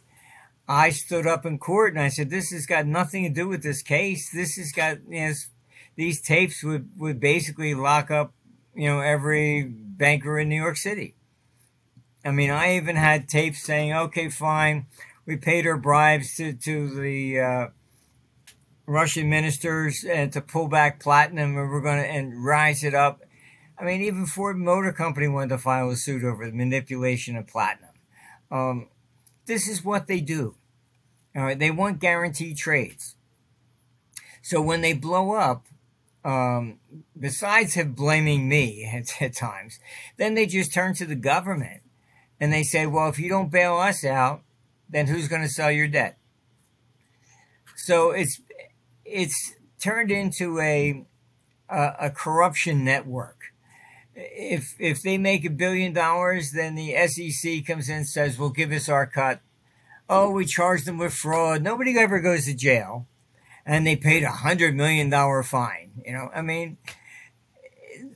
I 0.67 0.89
stood 0.89 1.27
up 1.27 1.45
in 1.45 1.59
court 1.59 1.93
and 1.93 2.01
I 2.01 2.09
said, 2.09 2.29
"This 2.29 2.51
has 2.51 2.65
got 2.65 2.85
nothing 2.85 3.23
to 3.23 3.29
do 3.29 3.47
with 3.47 3.63
this 3.63 3.81
case. 3.81 4.29
This 4.31 4.55
has 4.55 4.71
got 4.71 4.99
you 5.09 5.27
know, 5.27 5.33
these 5.95 6.21
tapes 6.21 6.63
would 6.63 6.89
would 6.97 7.19
basically 7.19 7.73
lock 7.73 8.09
up 8.09 8.33
you 8.75 8.87
know 8.87 9.01
every 9.01 9.63
banker 9.63 10.39
in 10.39 10.49
New 10.49 10.61
York 10.61 10.77
City." 10.77 11.15
I 12.25 12.31
mean, 12.31 12.49
I 12.49 12.77
even 12.77 12.95
had 12.95 13.27
tapes 13.27 13.63
saying, 13.63 13.93
"Okay, 13.93 14.29
fine, 14.29 14.85
we 15.25 15.35
paid 15.35 15.67
our 15.67 15.77
bribes 15.77 16.35
to 16.35 16.53
to 16.53 16.89
the." 16.89 17.39
Uh, 17.39 17.67
Russian 18.85 19.29
ministers 19.29 20.03
and 20.03 20.31
to 20.33 20.41
pull 20.41 20.67
back 20.67 20.99
platinum 20.99 21.57
and 21.57 21.69
we're 21.69 21.81
going 21.81 22.01
to 22.01 22.07
and 22.07 22.43
rise 22.43 22.83
it 22.83 22.93
up. 22.93 23.21
I 23.83 23.85
mean, 23.85 24.01
even 24.01 24.25
Ford 24.25 24.57
Motor 24.57 24.93
Company 24.93 25.27
wanted 25.27 25.49
to 25.49 25.57
file 25.57 25.89
a 25.89 25.97
suit 25.97 26.23
over 26.23 26.45
the 26.45 26.55
manipulation 26.55 27.35
of 27.35 27.47
platinum. 27.47 27.89
Um, 28.49 28.87
this 29.45 29.67
is 29.67 29.83
what 29.83 30.07
they 30.07 30.21
do. 30.21 30.55
All 31.35 31.43
right, 31.43 31.59
they 31.59 31.69
want 31.69 31.99
guaranteed 31.99 32.55
trades. 32.55 33.15
So 34.41 34.61
when 34.61 34.79
they 34.79 34.93
blow 34.93 35.33
up, 35.33 35.65
um, 36.23 36.79
besides 37.19 37.73
have 37.73 37.93
blaming 37.93 38.47
me 38.47 38.85
at, 38.93 39.21
at 39.21 39.35
times, 39.35 39.79
then 40.15 40.33
they 40.33 40.45
just 40.45 40.73
turn 40.73 40.93
to 40.95 41.05
the 41.05 41.15
government 41.15 41.81
and 42.39 42.53
they 42.53 42.63
say, 42.63 42.87
"Well, 42.87 43.09
if 43.09 43.19
you 43.19 43.27
don't 43.27 43.51
bail 43.51 43.75
us 43.75 44.05
out, 44.05 44.43
then 44.89 45.07
who's 45.07 45.27
going 45.27 45.41
to 45.41 45.49
sell 45.49 45.71
your 45.71 45.89
debt?" 45.89 46.17
So 47.75 48.11
it's 48.11 48.39
it's 49.03 49.55
turned 49.81 50.09
into 50.09 50.61
a, 50.61 51.03
a, 51.67 51.93
a 51.99 52.09
corruption 52.11 52.85
network. 52.85 53.42
If 54.15 54.75
if 54.79 55.01
they 55.01 55.17
make 55.17 55.43
a 55.43 55.49
billion 55.49 55.93
dollars, 55.93 56.51
then 56.51 56.75
the 56.75 56.95
SEC 57.07 57.65
comes 57.65 57.89
in 57.89 57.97
and 57.97 58.07
says, 58.07 58.37
"Well, 58.37 58.49
give 58.49 58.71
us 58.71 58.87
our 58.87 59.07
cut." 59.07 59.41
Oh, 60.09 60.29
we 60.29 60.45
charged 60.45 60.85
them 60.85 60.97
with 60.97 61.13
fraud. 61.13 61.63
Nobody 61.63 61.97
ever 61.97 62.19
goes 62.19 62.45
to 62.45 62.53
jail, 62.53 63.07
and 63.65 63.87
they 63.87 63.95
paid 63.95 64.23
a 64.23 64.29
hundred 64.29 64.75
million 64.75 65.09
dollar 65.09 65.41
fine. 65.41 66.03
You 66.05 66.13
know, 66.13 66.29
I 66.33 66.41
mean, 66.41 66.77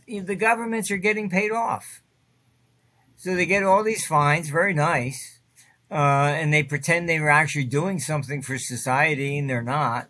the 0.08 0.36
governments 0.36 0.91
are 0.91 0.98
getting 0.98 1.30
paid 1.30 1.52
off, 1.52 2.04
so 3.16 3.36
they 3.36 3.48
get 3.48 3.64
all 3.64 3.84
these 3.84 4.06
fines. 4.06 4.50
Very 4.50 4.76
nice, 4.76 5.39
uh, 5.89 5.95
and 6.36 6.54
they 6.54 6.62
pretend 6.62 7.10
they 7.10 7.20
were 7.20 7.30
actually 7.30 7.66
doing 7.66 8.00
something 8.00 8.43
for 8.43 8.60
society, 8.60 9.39
and 9.39 9.50
they're 9.50 9.64
not. 9.64 10.10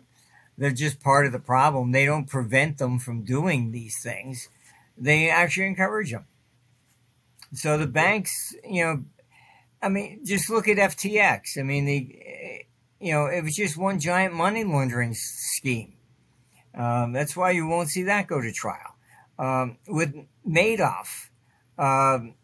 They're 0.58 0.70
just 0.72 1.00
part 1.00 1.24
of 1.24 1.32
the 1.32 1.38
problem. 1.38 1.92
They 1.92 2.04
don't 2.04 2.28
prevent 2.28 2.78
them 2.78 2.98
from 2.98 3.22
doing 3.22 3.70
these 3.70 4.02
things. 4.02 4.48
They 4.98 5.30
actually 5.30 5.66
encourage 5.66 6.10
them. 6.10 6.26
So 7.54 7.78
the 7.78 7.86
banks, 7.86 8.54
you 8.64 8.84
know, 8.84 9.04
I 9.80 9.88
mean, 9.88 10.24
just 10.24 10.50
look 10.50 10.68
at 10.68 10.76
FTX. 10.76 11.58
I 11.58 11.62
mean, 11.62 11.86
the, 11.86 12.64
you 13.00 13.12
know, 13.12 13.26
it 13.26 13.42
was 13.42 13.54
just 13.54 13.76
one 13.76 14.00
giant 14.00 14.34
money 14.34 14.64
laundering 14.64 15.14
scheme. 15.14 15.94
Um, 16.74 17.12
that's 17.12 17.36
why 17.36 17.52
you 17.52 17.66
won't 17.66 17.88
see 17.88 18.04
that 18.04 18.26
go 18.26 18.40
to 18.40 18.52
trial. 18.52 18.96
Um, 19.38 19.78
with 19.86 20.14
Madoff, 20.46 21.28
um, 21.78 22.34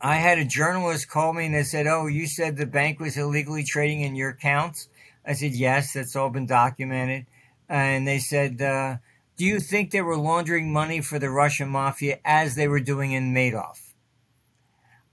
I 0.00 0.14
had 0.14 0.38
a 0.38 0.44
journalist 0.44 1.10
call 1.10 1.32
me 1.32 1.46
and 1.46 1.54
they 1.54 1.64
said, 1.64 1.86
"Oh, 1.86 2.06
you 2.06 2.26
said 2.26 2.56
the 2.56 2.66
bank 2.66 3.00
was 3.00 3.18
illegally 3.18 3.64
trading 3.64 4.00
in 4.00 4.14
your 4.14 4.30
accounts." 4.30 4.88
I 5.24 5.34
said, 5.34 5.52
yes, 5.52 5.92
that's 5.92 6.16
all 6.16 6.30
been 6.30 6.46
documented. 6.46 7.26
And 7.68 8.06
they 8.06 8.18
said, 8.18 8.60
uh, 8.60 8.96
do 9.40 9.46
you 9.46 9.58
think 9.58 9.90
they 9.90 10.02
were 10.02 10.16
laundering 10.18 10.70
money 10.70 11.00
for 11.00 11.18
the 11.18 11.30
Russian 11.30 11.70
mafia 11.70 12.18
as 12.24 12.56
they 12.56 12.68
were 12.68 12.80
doing 12.80 13.12
in 13.12 13.32
Madoff? 13.32 13.78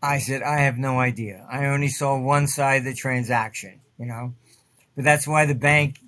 I 0.01 0.19
said, 0.19 0.41
I 0.41 0.59
have 0.59 0.77
no 0.77 0.99
idea. 0.99 1.47
I 1.49 1.67
only 1.67 1.87
saw 1.87 2.19
one 2.19 2.47
side 2.47 2.79
of 2.79 2.83
the 2.83 2.93
transaction, 2.93 3.79
you 3.97 4.05
know. 4.05 4.33
But 4.95 5.05
that's 5.05 5.27
why 5.27 5.45
the 5.45 5.55
bank, 5.55 5.99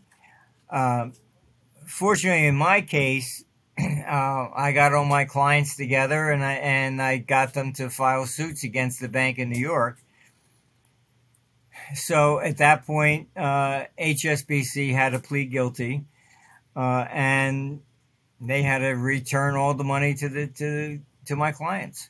uh, 0.69 1.11
fortunately, 1.87 2.47
in 2.47 2.55
my 2.55 2.81
case, 2.81 3.45
uh, 3.79 4.47
I 4.53 4.73
got 4.73 4.93
all 4.93 5.05
my 5.05 5.23
clients 5.23 5.77
together 5.77 6.29
and 6.29 6.43
I 6.43 6.55
and 6.55 7.01
I 7.01 7.19
got 7.19 7.53
them 7.53 7.71
to 7.73 7.89
file 7.89 8.25
suits 8.25 8.65
against 8.65 8.99
the 8.99 9.07
bank 9.07 9.37
in 9.37 9.49
New 9.49 9.59
York 9.59 9.97
so 11.95 12.39
at 12.39 12.57
that 12.57 12.85
point, 12.85 13.29
uh, 13.35 13.85
HSBC 13.99 14.93
had 14.93 15.13
to 15.13 15.19
plead 15.19 15.51
guilty, 15.51 16.05
uh, 16.75 17.05
and 17.11 17.81
they 18.41 18.63
had 18.63 18.79
to 18.79 18.89
return 18.89 19.55
all 19.55 19.73
the 19.73 19.83
money 19.83 20.13
to 20.15 20.29
the 20.29 20.47
to 20.47 20.99
to 21.25 21.35
my 21.35 21.51
clients. 21.51 22.09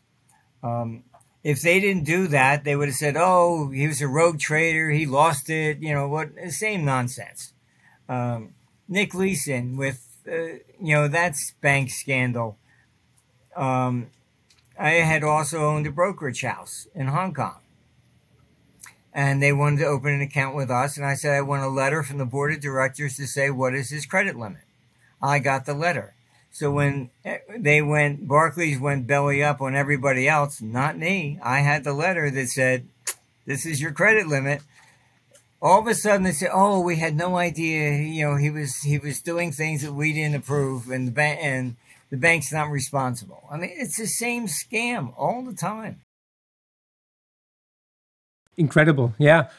Um, 0.64 1.04
if 1.44 1.62
they 1.62 1.80
didn't 1.80 2.04
do 2.04 2.28
that, 2.28 2.64
they 2.64 2.76
would 2.76 2.90
have 2.90 2.96
said, 2.96 3.16
"Oh, 3.18 3.70
he 3.70 3.88
was 3.88 4.02
a 4.02 4.08
rogue 4.08 4.40
trader. 4.40 4.90
He 4.90 5.06
lost 5.06 5.50
it." 5.50 5.80
You 5.80 5.94
know 5.94 6.08
what? 6.08 6.30
Same 6.50 6.86
nonsense. 6.86 7.54
Um, 8.08 8.54
Nick 8.88 9.14
Leeson 9.14 9.78
with 9.78 10.06
uh, 10.28 10.60
you 10.80 10.96
know 10.96 11.08
that's 11.08 11.54
bank 11.62 11.90
scandal. 11.92 12.58
Um, 13.56 14.08
I 14.78 14.92
had 14.92 15.24
also 15.24 15.60
owned 15.66 15.88
a 15.88 15.92
brokerage 15.92 16.42
house 16.42 16.88
in 16.96 17.08
Hong 17.08 17.34
Kong 17.34 17.60
and 19.14 19.42
they 19.42 19.52
wanted 19.52 19.80
to 19.80 19.86
open 19.86 20.14
an 20.14 20.22
account 20.22 20.56
with 20.56 20.70
us. 20.70 20.98
And 20.98 21.06
I 21.06 21.16
said, 21.16 21.36
I 21.36 21.42
want 21.42 21.64
a 21.64 21.68
letter 21.68 22.04
from 22.04 22.18
the 22.18 22.26
board 22.26 22.54
of 22.54 22.62
directors 22.62 23.16
to 23.18 23.28
say 23.28 23.50
what 23.50 23.74
is 23.74 23.90
his 23.90 24.06
credit 24.06 24.38
limit. 24.38 24.62
I 25.22 25.40
got 25.40 25.66
the 25.66 25.74
letter. 25.74 26.14
So 26.52 26.72
when 26.72 27.10
eh, 27.24 27.38
they 27.58 27.82
went, 27.82 28.28
Barclays 28.28 28.80
went 28.80 29.08
belly 29.08 29.44
up 29.44 29.62
on 29.62 29.76
everybody 29.76 30.28
else, 30.28 30.62
not 30.62 30.98
me. 30.98 31.40
I 31.42 31.60
had 31.60 31.84
the 31.84 31.94
letter 31.94 32.30
that 32.32 32.50
said, 32.50 32.86
this 33.46 33.66
is 33.66 33.82
your 33.82 33.92
credit 33.92 34.28
limit. 34.28 34.62
All 35.62 35.80
of 35.80 35.88
a 35.88 35.94
sudden 35.94 36.24
they 36.24 36.32
said, 36.32 36.50
oh, 36.54 36.82
we 36.82 36.98
had 36.98 37.16
no 37.16 37.38
idea, 37.38 37.98
you 37.98 38.26
know, 38.26 38.36
he 38.38 38.50
was, 38.50 38.78
he 38.78 38.98
was 38.98 39.22
doing 39.22 39.52
things 39.52 39.82
that 39.84 39.94
we 39.94 40.14
didn't 40.14 40.36
approve 40.36 40.90
and 40.90 41.08
the 41.08 41.12
bank, 41.12 41.40
and 41.42 41.76
the 42.10 42.18
bank's 42.18 42.52
not 42.52 42.70
responsible. 42.70 43.44
I 43.52 43.58
mean, 43.58 43.72
it's 43.74 43.98
the 43.98 44.08
same 44.08 44.48
scam 44.48 45.14
all 45.18 45.44
the 45.44 45.54
time. 45.54 46.02
Incredible. 48.58 49.14
Yeah. 49.18 49.50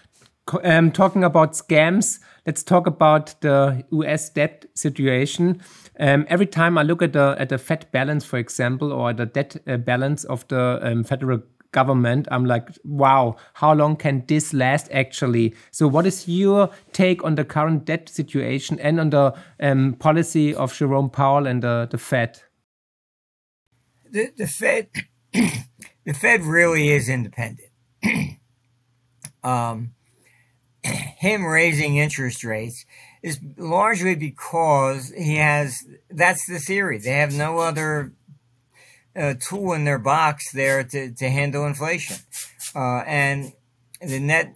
Um, 0.65 0.91
talking 0.91 1.23
about 1.23 1.53
scams, 1.53 2.19
let's 2.45 2.63
talk 2.63 2.87
about 2.87 3.41
the 3.41 3.85
US 3.91 4.31
debt 4.31 4.67
situation. 4.75 5.63
Um, 6.01 6.25
every 6.29 6.47
time 6.47 6.79
I 6.79 6.83
look 6.83 7.03
at 7.03 7.13
the 7.13 7.37
at 7.39 7.51
the 7.51 7.59
Fed 7.59 7.87
balance, 7.93 8.25
for 8.25 8.39
example, 8.39 8.91
or 8.91 9.13
the 9.13 9.27
debt 9.27 9.57
uh, 9.67 9.77
balance 9.77 10.25
of 10.25 10.49
the 10.49 10.79
um, 10.83 11.05
federal 11.05 11.43
government, 11.73 12.27
I'm 12.31 12.47
like, 12.47 12.69
wow, 12.85 13.37
how 13.55 13.75
long 13.75 13.97
can 13.97 14.25
this 14.27 14.55
last 14.55 14.89
actually? 14.93 15.55
So, 15.71 15.87
what 15.87 16.07
is 16.07 16.27
your 16.27 16.71
take 16.93 17.23
on 17.23 17.35
the 17.35 17.45
current 17.45 17.85
debt 17.85 18.09
situation 18.09 18.81
and 18.81 18.99
on 18.99 19.11
the 19.11 19.35
um, 19.61 19.95
policy 19.99 20.55
of 20.55 20.73
Jerome 20.73 21.11
Powell 21.11 21.47
and 21.47 21.63
the, 21.63 21.87
the 21.91 21.99
Fed? 21.99 22.41
The, 24.11 24.33
the 24.37 24.47
Fed, 24.47 24.89
the 25.33 26.15
Fed 26.15 26.43
really 26.43 26.89
is 26.89 27.11
independent 27.11 27.69
um, 29.45 29.93
him 30.83 31.45
raising 31.45 31.97
interest 31.97 32.43
rates 32.43 32.87
is 33.23 33.39
largely 33.57 34.15
because 34.15 35.11
he 35.11 35.37
has 35.37 35.77
that's 36.11 36.47
the 36.47 36.59
theory. 36.59 36.99
They 36.99 37.11
have 37.11 37.35
no 37.35 37.59
other 37.59 38.13
uh, 39.15 39.35
tool 39.41 39.73
in 39.73 39.85
their 39.85 39.99
box 39.99 40.53
there 40.53 40.85
to, 40.85 41.13
to 41.13 41.29
handle 41.29 41.67
inflation. 41.67 42.17
Uh, 42.75 43.03
and 43.07 43.53
the 44.01 44.21
net 44.21 44.55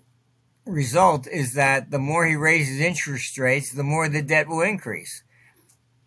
result 0.64 1.26
is 1.26 1.54
that 1.54 1.90
the 1.90 1.98
more 1.98 2.26
he 2.26 2.36
raises 2.36 2.80
interest 2.80 3.38
rates, 3.38 3.72
the 3.72 3.82
more 3.82 4.08
the 4.08 4.22
debt 4.22 4.48
will 4.48 4.62
increase. 4.62 5.22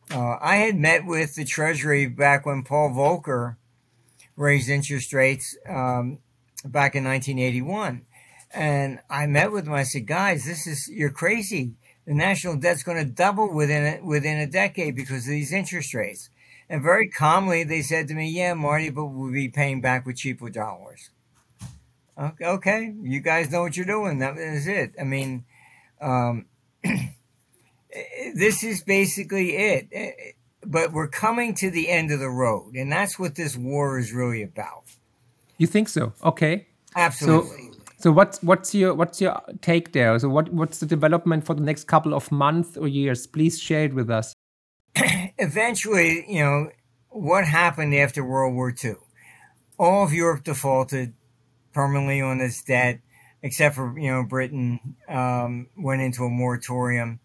Uh, 0.09 0.37
I 0.39 0.57
had 0.57 0.77
met 0.77 1.05
with 1.05 1.35
the 1.35 1.45
Treasury 1.45 2.07
back 2.07 2.45
when 2.45 2.63
Paul 2.63 2.91
Volcker 2.91 3.57
raised 4.35 4.69
interest 4.69 5.13
rates 5.13 5.57
um, 5.67 6.19
back 6.63 6.95
in 6.95 7.03
1981. 7.03 8.05
And 8.51 8.99
I 9.09 9.27
met 9.27 9.51
with 9.51 9.65
them. 9.65 9.73
I 9.73 9.83
said, 9.83 10.07
guys, 10.07 10.45
this 10.45 10.65
is, 10.65 10.89
you're 10.89 11.09
crazy. 11.09 11.73
The 12.07 12.13
national 12.13 12.55
debt's 12.55 12.83
going 12.83 12.97
to 12.97 13.05
double 13.05 13.53
within 13.53 13.99
a, 13.99 14.03
within 14.03 14.37
a 14.37 14.47
decade 14.47 14.95
because 14.95 15.25
of 15.25 15.31
these 15.31 15.51
interest 15.51 15.93
rates. 15.93 16.29
And 16.69 16.81
very 16.81 17.09
calmly, 17.09 17.65
they 17.65 17.81
said 17.81 18.07
to 18.07 18.13
me, 18.13 18.29
yeah, 18.29 18.53
Marty, 18.53 18.89
but 18.89 19.05
we'll 19.05 19.33
be 19.33 19.49
paying 19.49 19.81
back 19.81 20.05
with 20.05 20.15
cheaper 20.15 20.49
dollars. 20.49 21.09
Okay, 22.17 22.45
okay. 22.45 22.93
you 23.01 23.19
guys 23.19 23.51
know 23.51 23.61
what 23.61 23.75
you're 23.75 23.85
doing. 23.85 24.19
That 24.19 24.37
is 24.37 24.67
it. 24.67 24.93
I 24.99 25.03
mean, 25.03 25.43
um, 26.01 26.45
eh, 26.83 27.07
eh, 27.91 28.31
this 28.33 28.63
is 28.63 28.83
basically 28.83 29.55
it. 29.57 29.87
Eh, 29.91 30.11
but 30.65 30.93
we're 30.93 31.09
coming 31.09 31.53
to 31.55 31.69
the 31.69 31.89
end 31.89 32.11
of 32.11 32.19
the 32.19 32.29
road, 32.29 32.75
and 32.75 32.91
that's 32.91 33.19
what 33.19 33.35
this 33.35 33.55
war 33.55 33.99
is 33.99 34.13
really 34.13 34.41
about. 34.41 34.83
You 35.57 35.67
think 35.67 35.89
so? 35.89 36.13
Okay. 36.23 36.67
Absolutely. 36.95 37.63
So 37.63 37.66
So 37.99 38.11
what's 38.11 38.41
what's 38.43 38.75
your 38.75 38.93
what's 38.93 39.19
your 39.19 39.41
take 39.61 39.93
there? 39.93 40.17
So 40.19 40.29
what 40.29 40.53
what's 40.53 40.79
the 40.79 40.85
development 40.85 41.45
for 41.45 41.55
the 41.55 41.63
next 41.63 41.85
couple 41.85 42.13
of 42.13 42.31
months 42.31 42.77
or 42.77 42.87
years? 42.87 43.25
Please 43.25 43.59
share 43.59 43.85
it 43.85 43.95
with 43.95 44.09
us. 44.11 44.35
Eventually, 45.39 46.23
you 46.31 46.43
know, 46.43 46.69
what 47.09 47.45
happened 47.45 47.95
after 47.95 48.23
World 48.23 48.53
War 48.53 48.71
II? 48.83 48.95
All 49.79 50.03
of 50.03 50.13
Europe 50.13 50.43
defaulted 50.43 51.13
permanently 51.73 52.21
on 52.21 52.39
its 52.39 52.63
debt, 52.63 52.99
except 53.41 53.73
for 53.73 53.97
you 53.97 54.11
know 54.11 54.23
Britain 54.23 54.79
um, 55.09 55.67
went 55.75 56.01
into 56.01 56.23
a 56.23 56.29
moratorium. 56.29 57.19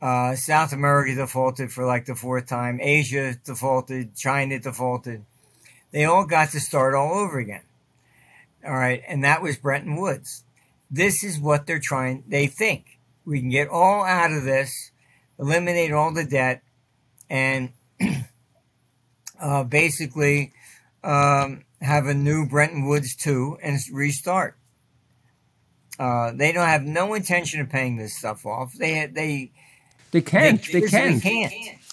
Uh, 0.00 0.34
South 0.34 0.72
America 0.72 1.14
defaulted 1.14 1.70
for 1.70 1.84
like 1.84 2.06
the 2.06 2.14
fourth 2.14 2.46
time. 2.46 2.78
Asia 2.80 3.34
defaulted. 3.44 4.16
China 4.16 4.58
defaulted. 4.58 5.26
They 5.92 6.04
all 6.06 6.24
got 6.24 6.50
to 6.50 6.60
start 6.60 6.94
all 6.94 7.18
over 7.18 7.38
again. 7.38 7.65
All 8.66 8.74
right. 8.74 9.02
And 9.06 9.24
that 9.24 9.42
was 9.42 9.56
Bretton 9.56 9.96
Woods. 9.96 10.44
This 10.90 11.24
is 11.24 11.38
what 11.38 11.66
they're 11.66 11.80
trying, 11.80 12.24
they 12.28 12.46
think. 12.46 12.98
We 13.24 13.40
can 13.40 13.50
get 13.50 13.68
all 13.68 14.04
out 14.04 14.32
of 14.32 14.44
this, 14.44 14.92
eliminate 15.38 15.92
all 15.92 16.14
the 16.14 16.24
debt, 16.24 16.62
and 17.28 17.72
uh, 19.40 19.64
basically 19.64 20.52
um, 21.02 21.64
have 21.80 22.06
a 22.06 22.14
new 22.14 22.46
Bretton 22.46 22.86
Woods 22.86 23.16
2 23.16 23.58
and 23.62 23.78
restart. 23.92 24.56
Uh, 25.98 26.32
they 26.34 26.52
don't 26.52 26.66
have 26.66 26.84
no 26.84 27.14
intention 27.14 27.60
of 27.60 27.68
paying 27.68 27.96
this 27.96 28.16
stuff 28.16 28.44
off. 28.44 28.72
They 28.74 29.06
they 29.06 29.50
they 30.10 30.20
can't. 30.20 30.62
They, 30.62 30.80
they 30.80 30.88
can't. 30.88 31.22
can't. 31.22 31.52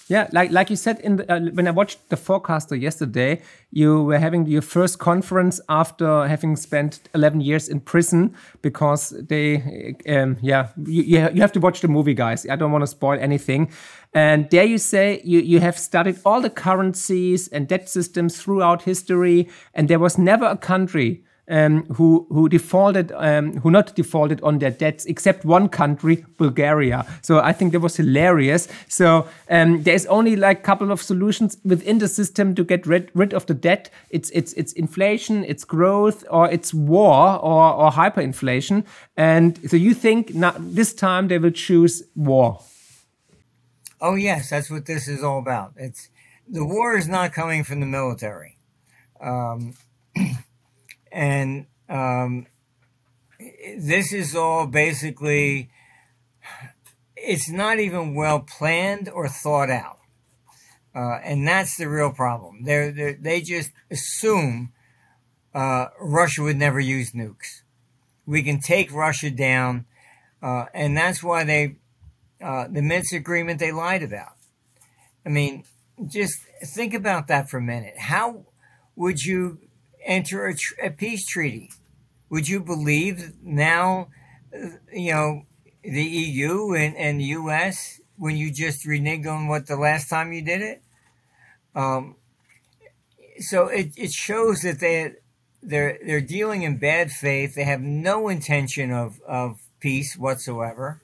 Yeah, 0.09 0.27
like 0.33 0.51
like 0.51 0.69
you 0.69 0.75
said 0.75 0.99
in 0.99 1.15
the, 1.15 1.33
uh, 1.33 1.39
when 1.53 1.65
I 1.65 1.71
watched 1.71 2.09
the 2.09 2.17
forecaster 2.17 2.75
yesterday, 2.75 3.41
you 3.71 4.03
were 4.03 4.19
having 4.19 4.45
your 4.47 4.61
first 4.61 4.99
conference 4.99 5.61
after 5.69 6.27
having 6.27 6.57
spent 6.57 6.99
11 7.15 7.39
years 7.39 7.69
in 7.69 7.79
prison 7.79 8.35
because 8.61 9.11
they, 9.11 9.95
um, 10.09 10.37
yeah, 10.41 10.67
you, 10.85 11.03
you 11.03 11.41
have 11.41 11.53
to 11.53 11.61
watch 11.61 11.79
the 11.79 11.87
movie, 11.87 12.13
guys. 12.13 12.45
I 12.49 12.57
don't 12.57 12.73
want 12.73 12.81
to 12.81 12.87
spoil 12.87 13.17
anything. 13.17 13.71
And 14.13 14.49
there 14.49 14.65
you 14.65 14.77
say 14.77 15.21
you, 15.23 15.39
you 15.39 15.61
have 15.61 15.79
studied 15.79 16.19
all 16.25 16.41
the 16.41 16.49
currencies 16.49 17.47
and 17.47 17.67
debt 17.67 17.87
systems 17.87 18.41
throughout 18.41 18.81
history, 18.83 19.47
and 19.73 19.87
there 19.87 19.99
was 19.99 20.17
never 20.17 20.45
a 20.45 20.57
country 20.57 21.23
um, 21.49 21.83
who 21.93 22.25
who 22.29 22.47
defaulted, 22.49 23.11
um, 23.15 23.57
who 23.57 23.71
not 23.71 23.95
defaulted 23.95 24.41
on 24.41 24.59
their 24.59 24.71
debts, 24.71 25.05
except 25.05 25.45
one 25.45 25.69
country, 25.69 26.25
Bulgaria. 26.37 27.05
So 27.21 27.39
I 27.39 27.53
think 27.53 27.71
that 27.73 27.81
was 27.81 27.97
hilarious. 27.97 28.67
So 28.87 29.27
um, 29.49 29.83
there's 29.83 30.05
only 30.05 30.35
like 30.35 30.59
a 30.59 30.61
couple 30.61 30.91
of 30.91 31.01
solutions 31.01 31.57
within 31.65 31.99
the 31.99 32.07
system 32.07 32.55
to 32.55 32.63
get 32.63 32.85
rid, 32.87 33.11
rid 33.13 33.33
of 33.33 33.45
the 33.45 33.53
debt. 33.53 33.89
It's 34.09 34.29
it's 34.29 34.53
it's 34.53 34.73
inflation, 34.73 35.43
it's 35.43 35.65
growth, 35.65 36.23
or 36.29 36.49
it's 36.49 36.73
war 36.73 37.39
or 37.39 37.73
or 37.73 37.91
hyperinflation. 37.91 38.85
And 39.17 39.59
so 39.69 39.77
you 39.77 39.93
think 39.93 40.33
not, 40.33 40.55
this 40.75 40.93
time 40.93 41.27
they 41.27 41.39
will 41.39 41.51
choose 41.51 42.03
war? 42.15 42.61
Oh 43.99 44.15
yes, 44.15 44.49
that's 44.49 44.69
what 44.69 44.85
this 44.85 45.07
is 45.07 45.23
all 45.23 45.39
about. 45.39 45.73
It's 45.77 46.09
the 46.47 46.65
war 46.65 46.97
is 46.97 47.07
not 47.07 47.33
coming 47.33 47.63
from 47.63 47.79
the 47.79 47.85
military. 47.85 48.57
And 51.13 51.67
um, 51.87 52.47
this 53.77 54.11
is 54.11 54.35
all 54.35 54.67
basically 54.67 55.69
it's 57.15 57.49
not 57.49 57.79
even 57.79 58.15
well 58.15 58.41
planned 58.41 59.07
or 59.07 59.27
thought 59.29 59.69
out. 59.69 59.99
Uh, 60.95 61.19
and 61.23 61.47
that's 61.47 61.77
the 61.77 61.89
real 61.89 62.11
problem. 62.11 62.63
They're, 62.63 62.91
they're 62.91 63.13
they 63.13 63.41
just 63.41 63.71
assume 63.89 64.73
uh, 65.53 65.87
russia 65.99 66.41
would 66.41 66.57
never 66.57 66.79
use 66.79 67.11
nukes. 67.11 67.61
We 68.25 68.43
can 68.43 68.59
take 68.59 68.91
russia 68.91 69.29
down 69.29 69.85
uh, 70.41 70.65
and 70.73 70.97
that's 70.97 71.23
why 71.23 71.43
they 71.43 71.75
uh, 72.43 72.67
the 72.67 72.81
minsk 72.81 73.13
agreement 73.13 73.59
they 73.59 73.71
lied 73.71 74.03
about. 74.03 74.33
I 75.25 75.29
mean 75.29 75.63
just 76.07 76.35
think 76.75 76.93
about 76.93 77.27
that 77.27 77.49
for 77.49 77.57
a 77.57 77.61
minute. 77.61 77.97
How 77.97 78.45
would 78.95 79.19
you 79.21 79.59
enter 80.05 80.45
a, 80.47 80.55
tr- 80.55 80.81
a 80.81 80.89
peace 80.89 81.25
treaty. 81.25 81.71
Would 82.29 82.47
you 82.47 82.59
believe 82.59 83.33
now, 83.41 84.07
you 84.91 85.13
know, 85.13 85.45
the 85.83 86.03
EU 86.03 86.73
and, 86.73 86.95
and 86.95 87.19
the 87.19 87.25
US 87.25 87.99
when 88.17 88.37
you 88.37 88.51
just 88.51 88.85
reneged 88.85 89.27
on 89.27 89.47
what 89.47 89.67
the 89.67 89.75
last 89.75 90.09
time 90.09 90.33
you 90.33 90.41
did 90.41 90.61
it? 90.61 90.81
Um, 91.75 92.15
so 93.39 93.67
it, 93.67 93.91
it 93.97 94.11
shows 94.11 94.61
that 94.61 94.79
they 94.79 95.13
they're 95.61 95.97
they're 96.05 96.21
dealing 96.21 96.63
in 96.63 96.77
bad 96.77 97.11
faith. 97.11 97.55
They 97.55 97.63
have 97.63 97.81
no 97.81 98.27
intention 98.27 98.91
of, 98.91 99.21
of 99.27 99.59
peace 99.79 100.17
whatsoever. 100.17 101.01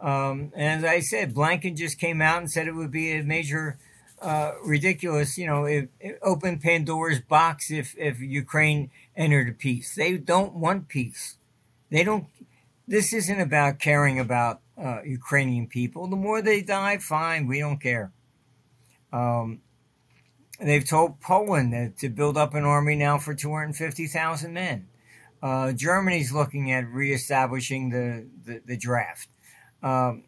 Um, 0.00 0.52
and 0.56 0.84
as 0.84 0.90
I 0.90 1.00
said, 1.00 1.34
Blinken 1.34 1.76
just 1.76 1.98
came 1.98 2.20
out 2.20 2.38
and 2.38 2.50
said 2.50 2.66
it 2.66 2.74
would 2.74 2.90
be 2.90 3.12
a 3.12 3.22
major 3.22 3.78
uh, 4.22 4.52
ridiculous. 4.64 5.36
You 5.36 5.46
know, 5.46 5.86
opened 6.22 6.62
Pandora's 6.62 7.20
box 7.20 7.70
if 7.70 7.94
if 7.98 8.20
Ukraine 8.20 8.90
entered 9.16 9.48
a 9.48 9.52
peace. 9.52 9.94
They 9.94 10.16
don't 10.16 10.54
want 10.54 10.88
peace. 10.88 11.36
They 11.90 12.04
don't. 12.04 12.26
This 12.86 13.12
isn't 13.12 13.40
about 13.40 13.78
caring 13.78 14.18
about 14.18 14.60
uh, 14.76 15.02
Ukrainian 15.04 15.66
people. 15.66 16.06
The 16.06 16.16
more 16.16 16.42
they 16.42 16.62
die, 16.62 16.98
fine. 16.98 17.46
We 17.46 17.60
don't 17.60 17.80
care. 17.80 18.12
Um, 19.12 19.60
they've 20.58 20.86
told 20.86 21.20
Poland 21.20 21.72
that 21.72 21.98
to 21.98 22.08
build 22.08 22.36
up 22.36 22.54
an 22.54 22.64
army 22.64 22.94
now 22.94 23.18
for 23.18 23.34
250,000 23.34 24.52
men. 24.52 24.88
Uh, 25.42 25.72
Germany's 25.72 26.32
looking 26.32 26.70
at 26.70 26.86
reestablishing 26.88 27.90
the, 27.90 28.26
the, 28.44 28.62
the 28.64 28.76
draft. 28.76 29.28
Um, 29.82 30.24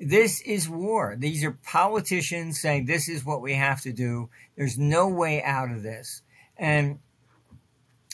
this 0.00 0.40
is 0.40 0.68
war. 0.68 1.14
These 1.18 1.44
are 1.44 1.52
politicians 1.52 2.58
saying 2.58 2.86
this 2.86 3.08
is 3.08 3.24
what 3.24 3.42
we 3.42 3.54
have 3.54 3.82
to 3.82 3.92
do. 3.92 4.30
There's 4.56 4.78
no 4.78 5.06
way 5.08 5.42
out 5.42 5.70
of 5.70 5.82
this. 5.82 6.22
And 6.56 7.00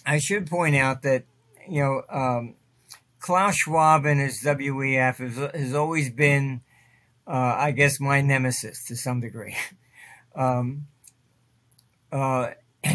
I 0.04 0.18
should 0.18 0.50
point 0.50 0.74
out 0.74 1.02
that, 1.02 1.24
you 1.68 1.80
know, 1.80 2.02
um, 2.10 2.54
Klaus 3.20 3.56
Schwab 3.56 4.04
and 4.04 4.20
his 4.20 4.42
WEF 4.42 5.18
has, 5.18 5.36
has 5.54 5.74
always 5.74 6.10
been, 6.10 6.62
uh, 7.26 7.54
I 7.56 7.70
guess, 7.70 8.00
my 8.00 8.20
nemesis 8.20 8.84
to 8.86 8.96
some 8.96 9.20
degree. 9.20 9.56
um, 10.34 10.88
uh, 12.10 12.50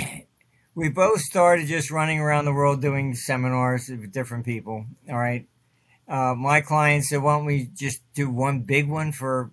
we 0.76 0.90
both 0.90 1.22
started 1.22 1.68
just 1.68 1.92
running 1.92 2.20
around 2.20 2.44
the 2.44 2.54
world 2.54 2.82
doing 2.82 3.16
seminars 3.16 3.88
with 3.90 4.12
different 4.12 4.46
people. 4.46 4.86
All 5.10 5.18
right 5.18 5.48
uh, 6.12 6.36
my 6.36 6.60
client 6.60 7.06
said, 7.06 7.24
why 7.24 7.38
don't 7.38 7.46
we 7.46 7.70
just 7.74 8.02
do 8.14 8.30
one 8.30 8.60
big 8.60 8.90
one 8.90 9.14
for. 9.14 9.52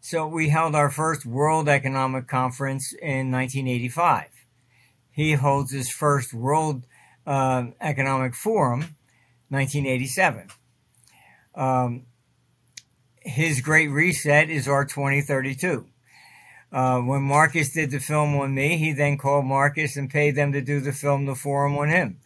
So 0.00 0.28
we 0.28 0.48
held 0.48 0.76
our 0.76 0.90
first 0.90 1.26
World 1.26 1.68
Economic 1.68 2.28
Conference 2.28 2.92
in 2.92 3.32
1985. 3.32 4.28
He 5.10 5.32
holds 5.32 5.72
his 5.72 5.90
first 5.90 6.32
World 6.32 6.86
uh, 7.26 7.64
Economic 7.80 8.36
Forum, 8.36 8.94
1987. 9.48 10.48
Um, 11.56 12.06
his 13.20 13.60
Great 13.60 13.88
Reset 13.88 14.50
is 14.50 14.68
our 14.68 14.84
2032. 14.84 15.86
Uh, 16.70 17.00
when 17.00 17.22
Marcus 17.22 17.72
did 17.72 17.90
the 17.90 17.98
film 17.98 18.36
on 18.36 18.54
me, 18.54 18.76
he 18.76 18.92
then 18.92 19.18
called 19.18 19.46
Marcus 19.46 19.96
and 19.96 20.08
paid 20.08 20.36
them 20.36 20.52
to 20.52 20.60
do 20.60 20.80
the 20.80 20.92
film, 20.92 21.26
The 21.26 21.34
Forum 21.34 21.76
on 21.76 21.88
him 21.88 22.20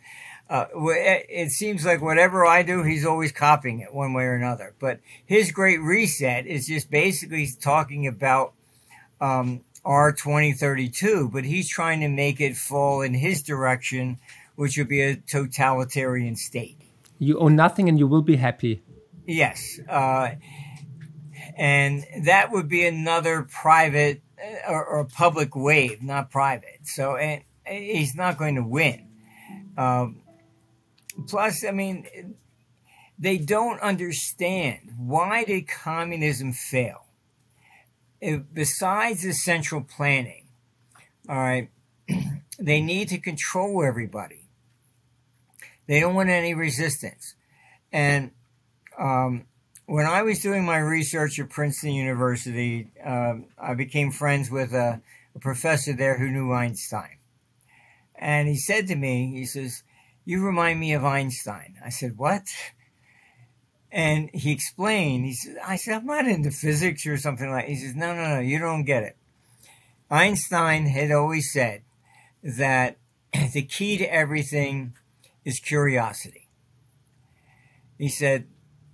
uh, 0.49 0.67
it 0.73 1.51
seems 1.51 1.85
like 1.85 2.01
whatever 2.01 2.47
I 2.47 2.63
do, 2.63 2.83
he's 2.83 3.05
always 3.05 3.33
copying 3.33 3.81
it 3.81 3.93
one 3.93 4.13
way 4.13 4.25
or 4.25 4.35
another. 4.35 4.75
But 4.79 5.01
his 5.25 5.51
great 5.51 5.81
reset 5.81 6.47
is 6.47 6.69
just 6.69 6.91
basically 6.91 7.49
talking 7.61 8.07
about 8.07 8.53
um, 9.21 9.63
our 9.85 10.13
2032, 10.13 11.31
but 11.33 11.45
he's 11.45 11.69
trying 11.69 12.01
to 12.01 12.09
make 12.09 12.41
it 12.41 12.57
fall 12.57 13.01
in 13.01 13.15
his 13.15 13.43
direction, 13.43 14.19
which 14.55 14.79
would 14.79 14.89
be 14.89 15.01
a 15.03 15.17
totalitarian 15.17 16.37
state. 16.37 16.77
You 17.19 17.39
own 17.39 17.57
nothing 17.57 17.89
and 17.89 17.99
you 17.99 18.07
will 18.07 18.23
be 18.23 18.37
happy. 18.37 18.83
Yes. 19.27 19.81
Uh, 19.89 20.31
and 21.57 22.05
that 22.25 22.53
would 22.53 22.69
be 22.69 22.87
another 22.87 23.43
private 23.43 24.23
uh, 24.39 24.71
or, 24.71 24.85
or, 24.85 25.05
public 25.05 25.57
wave, 25.57 26.03
not 26.03 26.31
private. 26.31 26.81
So 26.85 27.17
and 27.17 27.43
he's 27.67 28.15
not 28.15 28.37
going 28.37 28.57
to 28.57 28.63
win. 28.63 29.09
Um, 29.79 30.23
Plus, 31.27 31.65
I 31.65 31.71
mean, 31.71 32.35
they 33.19 33.39
don't 33.39 33.81
understand 33.81 34.93
why 34.99 35.45
did 35.45 35.69
communism 35.69 36.53
fail? 36.53 37.07
If, 38.21 38.43
besides 38.53 39.23
the 39.23 39.33
central 39.33 39.83
planning, 39.83 40.47
all 41.29 41.37
right, 41.37 41.71
they 42.59 42.81
need 42.81 43.09
to 43.09 43.19
control 43.19 43.85
everybody. 43.85 44.49
They 45.87 46.01
don't 46.01 46.15
want 46.15 46.31
any 46.31 46.55
resistance. 46.55 47.35
And 47.93 48.33
um, 48.99 49.47
when 49.87 50.07
I 50.07 50.23
was 50.23 50.41
doing 50.41 50.65
my 50.65 50.79
research 50.79 51.39
at 51.39 51.49
Princeton 51.49 51.93
University, 51.93 52.91
um, 53.05 53.47
I 53.59 53.75
became 53.75 54.11
friends 54.11 54.51
with 54.51 54.73
a, 54.73 55.01
a 55.35 55.39
professor 55.39 55.93
there 55.93 56.19
who 56.19 56.29
knew 56.29 56.53
Einstein. 56.53 57.19
And 58.15 58.49
he 58.49 58.57
said 58.57 58.89
to 58.89 58.97
me, 58.97 59.33
he 59.35 59.45
says, 59.45 59.83
You 60.27 60.45
remind 60.45 60.81
me 60.81 60.93
of 60.93 61.05
Einstein. 61.05 61.77
I 61.83 61.89
said, 61.89 62.19
What? 62.19 62.43
And 63.91 64.29
he 64.35 64.51
explained, 64.51 65.25
he 65.25 65.33
said, 65.33 65.57
I 65.65 65.77
said, 65.77 65.95
I'm 65.95 66.07
not 66.07 66.27
into 66.27 66.51
physics 66.51 67.07
or 67.07 67.17
something 67.17 67.49
like 67.49 67.67
that. 67.67 67.71
He 67.71 67.77
says, 67.77 67.95
No, 67.95 68.15
no, 68.15 68.35
no, 68.35 68.41
you 68.41 68.59
don't 68.59 68.85
get 68.85 69.05
it. 69.05 69.17
Einstein 70.11 70.87
had 70.87 71.13
always 71.13 71.53
said 71.53 71.83
that 72.43 72.99
the 73.53 73.63
key 73.63 73.97
to 73.99 74.13
everything 74.13 74.95
is 75.45 75.61
curiosity. 75.61 76.49
He 77.97 78.09
said, 78.09 78.47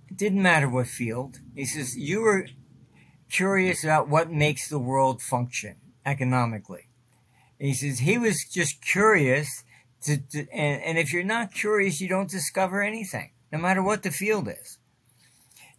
it 0.09 0.17
didn't 0.17 0.41
matter 0.41 0.69
what 0.69 0.87
field. 0.87 1.39
He 1.55 1.65
says, 1.65 1.97
you 1.97 2.21
were 2.21 2.47
curious 3.29 3.83
about 3.83 4.07
what 4.07 4.31
makes 4.31 4.69
the 4.69 4.79
world 4.79 5.21
function 5.21 5.77
economically. 6.05 6.89
He 7.59 7.73
says, 7.73 7.99
he 7.99 8.17
was 8.17 8.45
just 8.51 8.81
curious 8.81 9.63
to, 10.03 10.17
to 10.17 10.39
and, 10.51 10.81
and 10.83 10.97
if 10.97 11.13
you're 11.13 11.23
not 11.23 11.53
curious, 11.53 12.01
you 12.01 12.07
don't 12.07 12.29
discover 12.29 12.81
anything, 12.81 13.31
no 13.51 13.59
matter 13.59 13.81
what 13.81 14.03
the 14.03 14.11
field 14.11 14.47
is. 14.47 14.77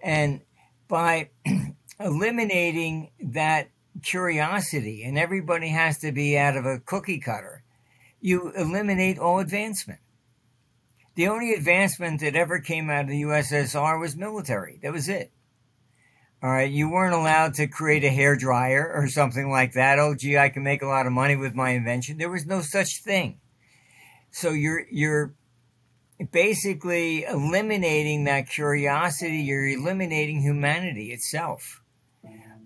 And 0.02 0.40
by 0.88 1.30
eliminating 2.00 3.10
that 3.20 3.68
curiosity, 4.02 5.04
and 5.04 5.18
everybody 5.18 5.68
has 5.68 5.98
to 5.98 6.12
be 6.12 6.36
out 6.36 6.56
of 6.56 6.66
a 6.66 6.80
cookie 6.80 7.20
cutter, 7.20 7.62
you 8.20 8.52
eliminate 8.56 9.18
all 9.18 9.38
advancement. 9.38 10.00
The 11.14 11.28
only 11.28 11.52
advancement 11.52 12.20
that 12.20 12.34
ever 12.34 12.58
came 12.58 12.90
out 12.90 13.04
of 13.04 13.10
the 13.10 13.22
USSR 13.22 14.00
was 14.00 14.16
military. 14.16 14.80
That 14.82 14.92
was 14.92 15.08
it. 15.08 15.30
All 16.42 16.50
right, 16.50 16.70
you 16.70 16.90
weren't 16.90 17.14
allowed 17.14 17.54
to 17.54 17.66
create 17.66 18.04
a 18.04 18.10
hair 18.10 18.36
dryer 18.36 18.92
or 18.94 19.08
something 19.08 19.50
like 19.50 19.72
that. 19.72 19.98
Oh, 19.98 20.14
gee, 20.14 20.36
I 20.36 20.50
can 20.50 20.62
make 20.62 20.82
a 20.82 20.86
lot 20.86 21.06
of 21.06 21.12
money 21.12 21.36
with 21.36 21.54
my 21.54 21.70
invention. 21.70 22.18
There 22.18 22.30
was 22.30 22.44
no 22.44 22.60
such 22.60 23.02
thing. 23.02 23.38
So 24.34 24.50
you're 24.50 24.84
you're 24.90 25.32
basically 26.32 27.22
eliminating 27.22 28.24
that 28.24 28.48
curiosity. 28.48 29.38
You're 29.38 29.68
eliminating 29.68 30.42
humanity 30.42 31.12
itself. 31.12 31.82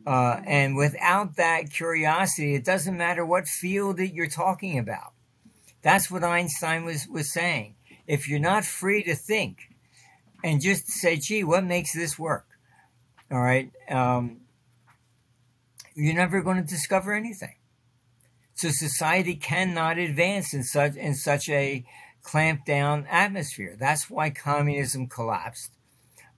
Uh, 0.06 0.40
and 0.46 0.76
without 0.76 1.36
that 1.36 1.70
curiosity, 1.70 2.54
it 2.54 2.64
doesn't 2.64 2.96
matter 2.96 3.26
what 3.26 3.46
field 3.46 3.98
that 3.98 4.14
you're 4.14 4.30
talking 4.30 4.78
about. 4.78 5.12
That's 5.82 6.10
what 6.10 6.24
Einstein 6.24 6.86
was, 6.86 7.06
was 7.06 7.30
saying. 7.30 7.74
If 8.06 8.26
you're 8.30 8.38
not 8.38 8.64
free 8.64 9.02
to 9.02 9.14
think 9.14 9.58
and 10.42 10.62
just 10.62 10.88
say, 10.88 11.16
gee, 11.16 11.44
what 11.44 11.64
makes 11.64 11.92
this 11.92 12.18
work? 12.18 12.46
All 13.30 13.42
right. 13.42 13.70
Um, 13.90 14.38
you're 15.94 16.14
never 16.14 16.40
going 16.40 16.56
to 16.56 16.66
discover 16.66 17.12
anything. 17.12 17.57
So 18.58 18.70
society 18.70 19.36
cannot 19.36 19.98
advance 19.98 20.52
in 20.52 20.64
such 20.64 20.96
in 20.96 21.14
such 21.14 21.48
a 21.48 21.84
clamped 22.24 22.66
down 22.66 23.06
atmosphere. 23.08 23.76
That's 23.78 24.10
why 24.10 24.30
communism 24.30 25.06
collapsed, 25.06 25.70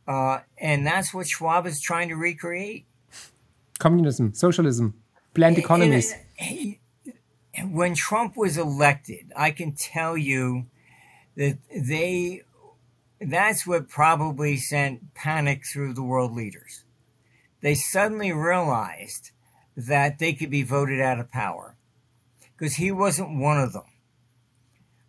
uh, 0.07 0.41
and 0.59 0.87
that's 0.87 1.15
what 1.15 1.27
Schwab 1.27 1.67
is 1.67 1.81
trying 1.81 2.11
to 2.11 2.17
recreate 2.17 2.85
communism, 3.79 4.35
socialism, 4.35 5.01
planned 5.33 5.57
economies. 5.57 6.15
when 7.65 7.95
Trump 7.95 8.37
was 8.37 8.59
elected, 8.59 9.33
I 9.35 9.51
can 9.51 9.73
tell 9.73 10.15
you 10.15 10.67
that 11.37 11.57
they 11.75 12.43
that's 13.19 13.67
what 13.67 13.89
probably 13.89 14.59
sent 14.59 15.15
panic 15.15 15.63
through 15.67 15.95
the 15.95 16.03
world 16.03 16.35
leaders. 16.35 16.85
They 17.63 17.75
suddenly 17.75 18.31
realized 18.31 19.31
that 19.75 20.19
they 20.19 20.35
could 20.35 20.51
be 20.51 20.63
voted 20.63 21.01
out 21.01 21.19
of 21.19 21.31
power 21.31 21.77
because 22.61 22.75
he 22.75 22.93
wasn't 22.93 23.41
one 23.41 23.59
of 23.59 23.73
them. 23.73 23.83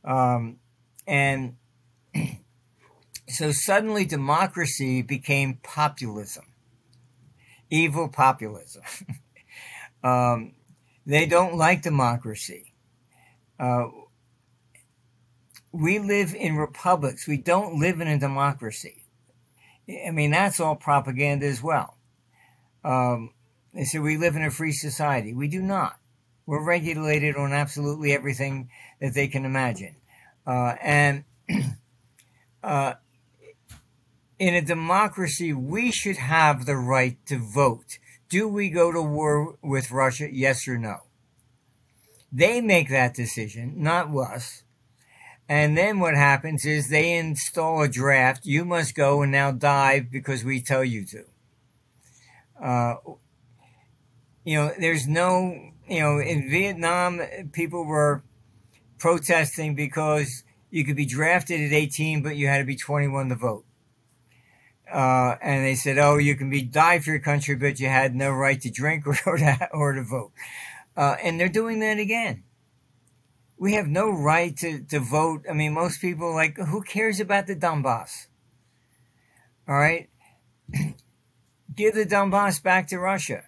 Um, 0.06 0.60
and 1.06 1.58
so 3.28 3.52
suddenly 3.52 4.06
democracy 4.06 5.04
became 5.04 5.60
populism 5.62 6.46
evil 7.72 8.10
populism. 8.10 8.84
um, 10.04 10.54
they 11.06 11.26
don't 11.26 11.56
like 11.56 11.82
democracy. 11.82 12.74
Uh, 13.58 13.88
we 15.72 15.98
live 15.98 16.36
in 16.36 16.58
republics. 16.58 17.28
We 17.28 17.38
don't 17.38 17.80
live 17.80 18.02
in 18.02 18.08
a 18.08 18.20
democracy. 18.20 19.06
I 20.06 20.12
mean, 20.12 20.32
that's 20.32 20.60
all 20.60 20.76
propaganda 20.76 21.48
as 21.48 21.64
well. 21.64 21.98
Um, 22.84 23.34
they 23.74 23.86
say 23.86 24.00
we 24.00 24.18
live 24.18 24.36
in 24.36 24.44
a 24.44 24.52
free 24.52 24.74
society. 24.74 25.34
We 25.34 25.48
do 25.48 25.62
not. 25.62 25.98
We're 26.52 26.66
regulated 26.66 27.38
on 27.38 27.54
absolutely 27.54 28.12
everything 28.12 28.70
that 29.00 29.14
they 29.14 29.30
can 29.30 29.46
imagine. 29.46 29.96
Uh, 30.46 30.76
and 30.82 31.24
uh, 32.64 32.96
in 34.38 34.56
a 34.56 34.62
democracy, 34.62 35.54
we 35.54 35.94
should 35.94 36.18
have 36.18 36.66
the 36.66 36.76
right 36.76 37.18
to 37.28 37.38
vote. 37.38 38.00
Do 38.28 38.50
we 38.50 38.70
go 38.70 38.92
to 38.92 39.02
war 39.02 39.56
with 39.62 39.92
Russia? 39.92 40.28
Yes 40.30 40.68
or 40.68 40.78
no? 40.78 41.04
They 42.34 42.60
make 42.60 42.90
that 42.90 43.14
decision, 43.14 43.76
not 43.78 44.14
us. 44.14 44.64
And 45.48 45.78
then 45.78 46.02
what 46.02 46.16
happens 46.16 46.66
is 46.66 46.90
they 46.90 47.14
install 47.14 47.82
a 47.82 47.88
draft. 47.88 48.46
You 48.46 48.66
must 48.66 48.94
go 48.94 49.22
and 49.22 49.32
now 49.32 49.52
dive 49.52 50.12
because 50.12 50.44
we 50.44 50.62
tell 50.62 50.84
you 50.84 51.06
to. 51.06 51.24
Uh, 52.62 52.96
you 54.44 54.58
know, 54.58 54.74
there's 54.78 55.08
no, 55.08 55.71
you 55.92 56.00
know, 56.00 56.20
in 56.20 56.50
Vietnam, 56.50 57.20
people 57.52 57.84
were 57.84 58.24
protesting 58.98 59.76
because 59.76 60.46
you 60.70 60.86
could 60.86 60.96
be 60.96 61.06
drafted 61.06 61.60
at 61.60 61.74
18, 61.74 62.24
but 62.24 62.38
you 62.38 62.48
had 62.48 62.60
to 62.60 62.64
be 62.64 62.78
21 62.78 63.28
to 63.28 63.36
vote. 63.36 63.66
Uh, 64.90 65.36
and 65.42 65.66
they 65.66 65.76
said, 65.76 65.98
"Oh, 65.98 66.18
you 66.18 66.36
can 66.36 66.50
be 66.50 66.62
die 66.62 67.00
for 67.00 67.10
your 67.10 67.20
country, 67.20 67.56
but 67.56 67.80
you 67.82 67.88
had 67.88 68.16
no 68.16 68.32
right 68.32 68.60
to 68.62 68.70
drink 68.70 69.06
or, 69.06 69.18
or 69.26 69.38
to 69.38 69.70
or 69.74 69.94
to 69.94 70.04
vote." 70.04 70.32
Uh, 70.96 71.18
and 71.22 71.38
they're 71.38 71.50
doing 71.50 71.80
that 71.80 71.98
again. 71.98 72.44
We 73.58 73.74
have 73.74 73.88
no 73.88 74.10
right 74.10 74.56
to, 74.58 74.84
to 74.86 75.00
vote. 75.00 75.46
I 75.50 75.54
mean, 75.54 75.74
most 75.74 76.02
people 76.02 76.34
like, 76.34 76.58
who 76.58 76.82
cares 76.82 77.20
about 77.20 77.48
the 77.48 77.56
Donbass? 77.56 78.28
All 79.68 79.76
right, 79.76 80.10
give 81.76 81.96
the 81.96 82.06
Donbass 82.06 82.64
back 82.64 82.88
to 82.88 82.98
Russia. 82.98 83.44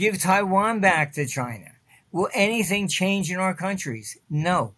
Give 0.00 0.18
Taiwan 0.18 0.80
back 0.80 1.12
to 1.12 1.26
China. 1.26 1.72
Will 2.10 2.30
anything 2.32 2.88
change 2.88 3.30
in 3.30 3.36
our 3.36 3.52
countries? 3.52 4.16
No. 4.30 4.72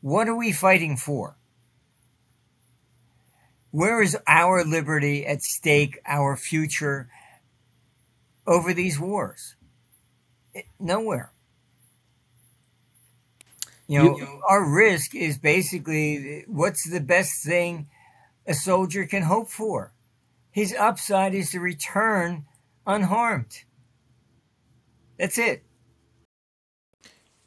What 0.00 0.28
are 0.28 0.36
we 0.36 0.52
fighting 0.52 0.96
for? 0.96 1.36
Where 3.72 4.00
is 4.00 4.16
our 4.28 4.62
liberty 4.62 5.26
at 5.26 5.42
stake, 5.42 5.98
our 6.06 6.36
future 6.36 7.08
over 8.46 8.72
these 8.72 9.00
wars? 9.00 9.56
It, 10.54 10.66
nowhere. 10.78 11.32
You 13.88 13.98
know, 13.98 14.16
you, 14.16 14.42
our 14.48 14.64
risk 14.64 15.12
is 15.12 15.38
basically 15.38 16.44
what's 16.46 16.88
the 16.88 17.00
best 17.00 17.44
thing 17.44 17.88
a 18.46 18.54
soldier 18.54 19.06
can 19.06 19.24
hope 19.24 19.50
for? 19.50 19.92
His 20.52 20.72
upside 20.72 21.34
is 21.34 21.50
to 21.50 21.58
return 21.58 22.44
unharmed. 22.86 23.64
That's 25.22 25.38
it. 25.38 25.62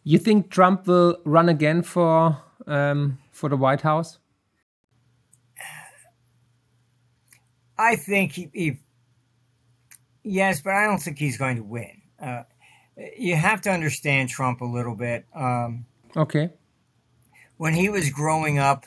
You 0.05 0.17
think 0.17 0.49
Trump 0.49 0.88
will 0.88 1.17
run 1.26 1.49
again 1.49 1.82
for 1.82 2.41
um, 2.67 3.17
for 3.34 3.49
the 3.49 3.57
White 3.57 3.82
House? 3.82 4.17
I 7.78 7.97
think 7.97 8.32
he, 8.32 8.49
he, 8.53 8.78
yes, 10.23 10.61
but 10.61 10.73
I 10.73 10.86
don't 10.86 10.99
think 10.99 11.19
he's 11.19 11.38
going 11.38 11.57
to 11.57 11.63
win. 11.63 12.01
Uh, 12.17 12.43
you 13.17 13.36
have 13.36 13.59
to 13.63 13.71
understand 13.71 14.30
Trump 14.30 14.61
a 14.61 14.65
little 14.65 14.95
bit. 14.95 15.26
Um, 15.36 15.86
okay. 16.15 16.51
When 17.57 17.73
he 17.73 17.89
was 17.89 18.09
growing 18.09 18.57
up, 18.57 18.86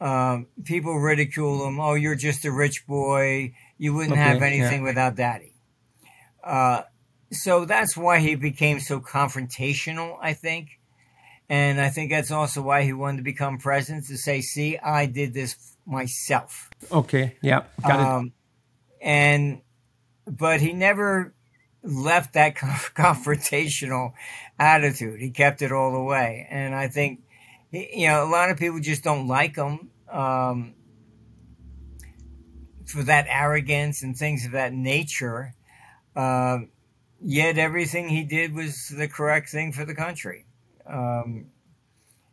um, 0.00 0.48
people 0.64 0.98
ridicule 0.98 1.64
him. 1.64 1.78
Oh, 1.78 1.94
you're 1.94 2.16
just 2.16 2.44
a 2.44 2.50
rich 2.50 2.88
boy. 2.88 3.54
You 3.78 3.94
wouldn't 3.94 4.14
okay, 4.14 4.20
have 4.20 4.42
anything 4.42 4.80
yeah. 4.80 4.88
without 4.88 5.14
daddy. 5.14 5.54
Uh, 6.42 6.82
so 7.32 7.64
that's 7.64 7.96
why 7.96 8.18
he 8.18 8.34
became 8.34 8.80
so 8.80 9.00
confrontational, 9.00 10.18
I 10.20 10.32
think. 10.32 10.80
And 11.48 11.80
I 11.80 11.88
think 11.88 12.10
that's 12.10 12.30
also 12.30 12.62
why 12.62 12.82
he 12.82 12.92
wanted 12.92 13.18
to 13.18 13.22
become 13.22 13.58
president 13.58 14.06
to 14.06 14.16
say, 14.16 14.40
see, 14.40 14.78
I 14.78 15.06
did 15.06 15.34
this 15.34 15.76
myself. 15.86 16.70
Okay. 16.90 17.36
Yeah. 17.42 17.64
Got 17.86 18.00
um, 18.00 18.26
it. 18.26 18.32
And, 19.02 19.60
but 20.26 20.60
he 20.60 20.72
never 20.72 21.34
left 21.82 22.34
that 22.34 22.54
confrontational 22.56 24.12
attitude. 24.58 25.20
He 25.20 25.30
kept 25.30 25.62
it 25.62 25.72
all 25.72 25.92
the 25.92 26.02
way. 26.02 26.46
And 26.50 26.74
I 26.74 26.88
think, 26.88 27.22
you 27.72 28.08
know, 28.08 28.24
a 28.24 28.30
lot 28.30 28.50
of 28.50 28.58
people 28.58 28.80
just 28.80 29.02
don't 29.02 29.26
like 29.26 29.56
him 29.56 29.90
um, 30.10 30.74
for 32.86 33.02
that 33.04 33.26
arrogance 33.28 34.02
and 34.02 34.16
things 34.16 34.46
of 34.46 34.52
that 34.52 34.72
nature. 34.72 35.54
Uh, 36.14 36.60
yet 37.22 37.58
everything 37.58 38.08
he 38.08 38.24
did 38.24 38.54
was 38.54 38.88
the 38.88 39.08
correct 39.08 39.50
thing 39.50 39.72
for 39.72 39.84
the 39.84 39.94
country. 39.94 40.46
Um, 40.86 41.46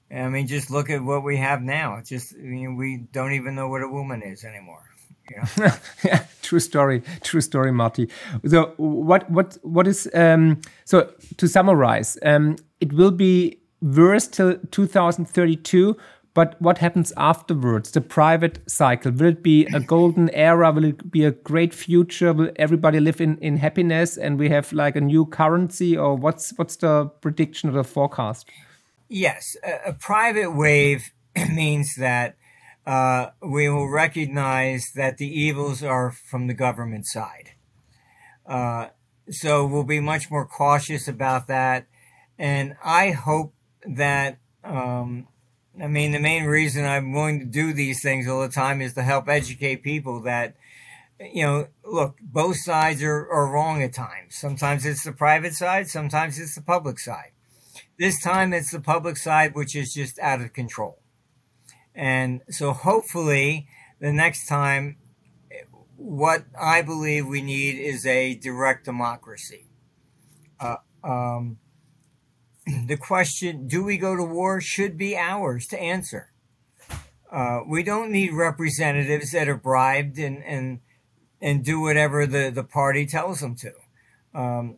I 0.09 0.29
mean, 0.29 0.47
just 0.47 0.71
look 0.71 0.89
at 0.89 1.03
what 1.03 1.23
we 1.23 1.37
have 1.37 1.61
now. 1.61 1.97
It's 1.97 2.09
just 2.09 2.33
I 2.33 2.41
mean, 2.41 2.75
we 2.77 2.97
don't 3.11 3.33
even 3.33 3.55
know 3.55 3.67
what 3.67 3.81
a 3.83 3.87
woman 3.87 4.21
is 4.21 4.43
anymore. 4.43 4.83
Yeah. 6.05 6.23
true 6.41 6.61
story, 6.61 7.03
true 7.21 7.41
story, 7.41 7.71
Marty. 7.73 8.07
So 8.47 8.73
what 8.77 9.29
what 9.29 9.57
what 9.61 9.85
is 9.85 10.09
um, 10.13 10.61
so 10.85 11.11
to 11.35 11.47
summarize? 11.49 12.17
Um, 12.23 12.55
it 12.79 12.93
will 12.93 13.11
be 13.11 13.59
worse 13.81 14.27
till 14.27 14.57
2032. 14.71 15.97
But 16.37 16.55
what 16.61 16.77
happens 16.77 17.11
afterwards? 17.17 17.89
The 17.89 17.99
private 17.99 18.59
cycle 18.69 19.11
will 19.11 19.29
it 19.29 19.41
be 19.41 19.65
a 19.73 19.79
golden 19.79 20.29
era? 20.29 20.71
Will 20.71 20.83
it 20.83 21.09
be 21.09 21.25
a 21.25 21.31
great 21.31 21.73
future? 21.73 22.31
Will 22.31 22.51
everybody 22.57 22.99
live 22.99 23.19
in, 23.19 23.39
in 23.39 23.57
happiness 23.57 24.17
and 24.17 24.37
we 24.37 24.49
have 24.49 24.71
like 24.71 24.95
a 24.95 25.01
new 25.01 25.25
currency? 25.25 25.97
Or 25.97 26.13
what's 26.13 26.53
what's 26.57 26.75
the 26.75 27.05
prediction 27.21 27.71
or 27.71 27.73
the 27.73 27.83
forecast? 27.83 28.51
Yes, 29.09 29.57
a, 29.63 29.89
a 29.89 29.93
private 29.93 30.51
wave 30.51 31.11
means 31.55 31.95
that 31.95 32.35
uh, 32.85 33.31
we 33.41 33.67
will 33.67 33.89
recognize 33.89 34.91
that 34.93 35.17
the 35.17 35.27
evils 35.27 35.81
are 35.81 36.11
from 36.11 36.45
the 36.45 36.53
government 36.53 37.07
side. 37.07 37.53
Uh, 38.45 38.89
so 39.31 39.65
we'll 39.65 39.81
be 39.81 39.99
much 39.99 40.29
more 40.29 40.45
cautious 40.45 41.07
about 41.07 41.47
that. 41.47 41.87
And 42.37 42.75
I 42.83 43.09
hope 43.09 43.55
that, 43.87 44.37
um, 44.63 45.29
I 45.81 45.87
mean, 45.87 46.11
the 46.11 46.19
main 46.19 46.45
reason 46.45 46.85
I'm 46.85 47.13
going 47.13 47.39
to 47.39 47.45
do 47.45 47.71
these 47.71 48.01
things 48.01 48.27
all 48.27 48.41
the 48.41 48.49
time 48.49 48.81
is 48.81 48.93
to 48.95 49.03
help 49.03 49.29
educate 49.29 49.83
people 49.83 50.21
that, 50.21 50.55
you 51.19 51.43
know, 51.43 51.67
look, 51.85 52.15
both 52.19 52.57
sides 52.57 53.03
are, 53.03 53.29
are 53.29 53.51
wrong 53.51 53.83
at 53.83 53.93
times. 53.93 54.35
Sometimes 54.35 54.85
it's 54.85 55.03
the 55.03 55.11
private 55.11 55.53
side, 55.53 55.87
sometimes 55.87 56.39
it's 56.39 56.55
the 56.55 56.61
public 56.61 56.99
side. 56.99 57.31
This 57.99 58.21
time 58.21 58.53
it's 58.53 58.71
the 58.71 58.79
public 58.79 59.17
side, 59.17 59.55
which 59.55 59.75
is 59.75 59.93
just 59.93 60.17
out 60.19 60.41
of 60.41 60.53
control. 60.53 60.99
And 61.93 62.41
so 62.49 62.73
hopefully 62.73 63.67
the 63.99 64.13
next 64.13 64.47
time, 64.47 64.97
what 65.95 66.45
I 66.59 66.83
believe 66.83 67.25
we 67.27 67.41
need 67.41 67.79
is 67.79 68.05
a 68.05 68.35
direct 68.35 68.85
democracy. 68.85 69.65
Uh, 70.59 70.77
um, 71.03 71.57
the 72.85 72.97
question, 72.97 73.67
do 73.67 73.83
we 73.83 73.97
go 73.97 74.15
to 74.15 74.23
war, 74.23 74.61
should 74.61 74.97
be 74.97 75.15
ours 75.15 75.67
to 75.67 75.79
answer. 75.79 76.31
Uh, 77.31 77.61
we 77.67 77.83
don't 77.83 78.11
need 78.11 78.33
representatives 78.33 79.31
that 79.31 79.47
are 79.47 79.57
bribed 79.57 80.17
and, 80.17 80.43
and, 80.43 80.79
and 81.41 81.63
do 81.63 81.79
whatever 81.79 82.25
the, 82.25 82.49
the 82.49 82.63
party 82.63 83.05
tells 83.05 83.41
them 83.41 83.55
to. 83.55 83.71
Um, 84.33 84.77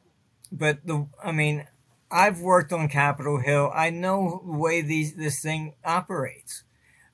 but 0.52 0.86
the, 0.86 1.08
I 1.24 1.32
mean, 1.32 1.68
I've 2.12 2.40
worked 2.40 2.74
on 2.74 2.90
Capitol 2.90 3.40
Hill. 3.40 3.72
I 3.74 3.92
know 3.92 4.42
the 4.46 4.58
way 4.58 4.82
these, 4.82 5.16
this 5.16 5.42
thing 5.42 5.76
operates. 5.86 6.64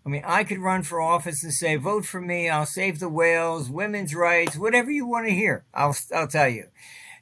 I 0.06 0.10
mean, 0.10 0.24
I 0.26 0.44
could 0.44 0.60
run 0.60 0.84
for 0.84 1.02
office 1.02 1.44
and 1.44 1.52
say, 1.52 1.76
vote 1.76 2.06
for 2.06 2.22
me. 2.22 2.48
I'll 2.48 2.68
save 2.68 3.00
the 3.00 3.10
whales, 3.10 3.70
women's 3.70 4.14
rights, 4.14 4.56
whatever 4.56 4.92
you 4.92 5.06
want 5.06 5.28
to 5.28 5.34
hear. 5.34 5.66
I'll, 5.74 5.96
I'll 6.14 6.28
tell 6.28 6.48
you. 6.48 6.66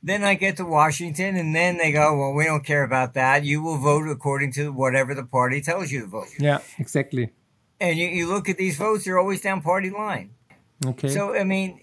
Then 0.05 0.23
I 0.25 0.35
get 0.35 0.57
to 0.57 0.65
Washington 0.65 1.37
and 1.37 1.55
then 1.55 1.77
they 1.77 1.93
go, 1.93 2.17
well, 2.17 2.33
we 2.33 2.43
don't 2.43 2.65
care 2.65 2.83
about 2.83 3.13
that. 3.13 3.45
You 3.45 3.63
will 3.63 3.77
vote 3.77 4.09
according 4.09 4.51
to 4.53 4.73
whatever 4.73 5.15
the 5.15 5.23
party 5.23 5.61
tells 5.61 5.91
you 5.91 6.01
to 6.01 6.07
vote. 6.07 6.27
Yeah, 6.37 6.59
exactly. 6.77 7.31
And 7.79 7.97
you, 7.97 8.07
you 8.07 8.27
look 8.27 8.49
at 8.49 8.57
these 8.57 8.77
votes, 8.77 9.05
they're 9.05 9.17
always 9.17 9.41
down 9.41 9.61
party 9.61 9.89
line. 9.89 10.31
Okay. 10.85 11.07
So, 11.07 11.33
I 11.33 11.45
mean, 11.45 11.79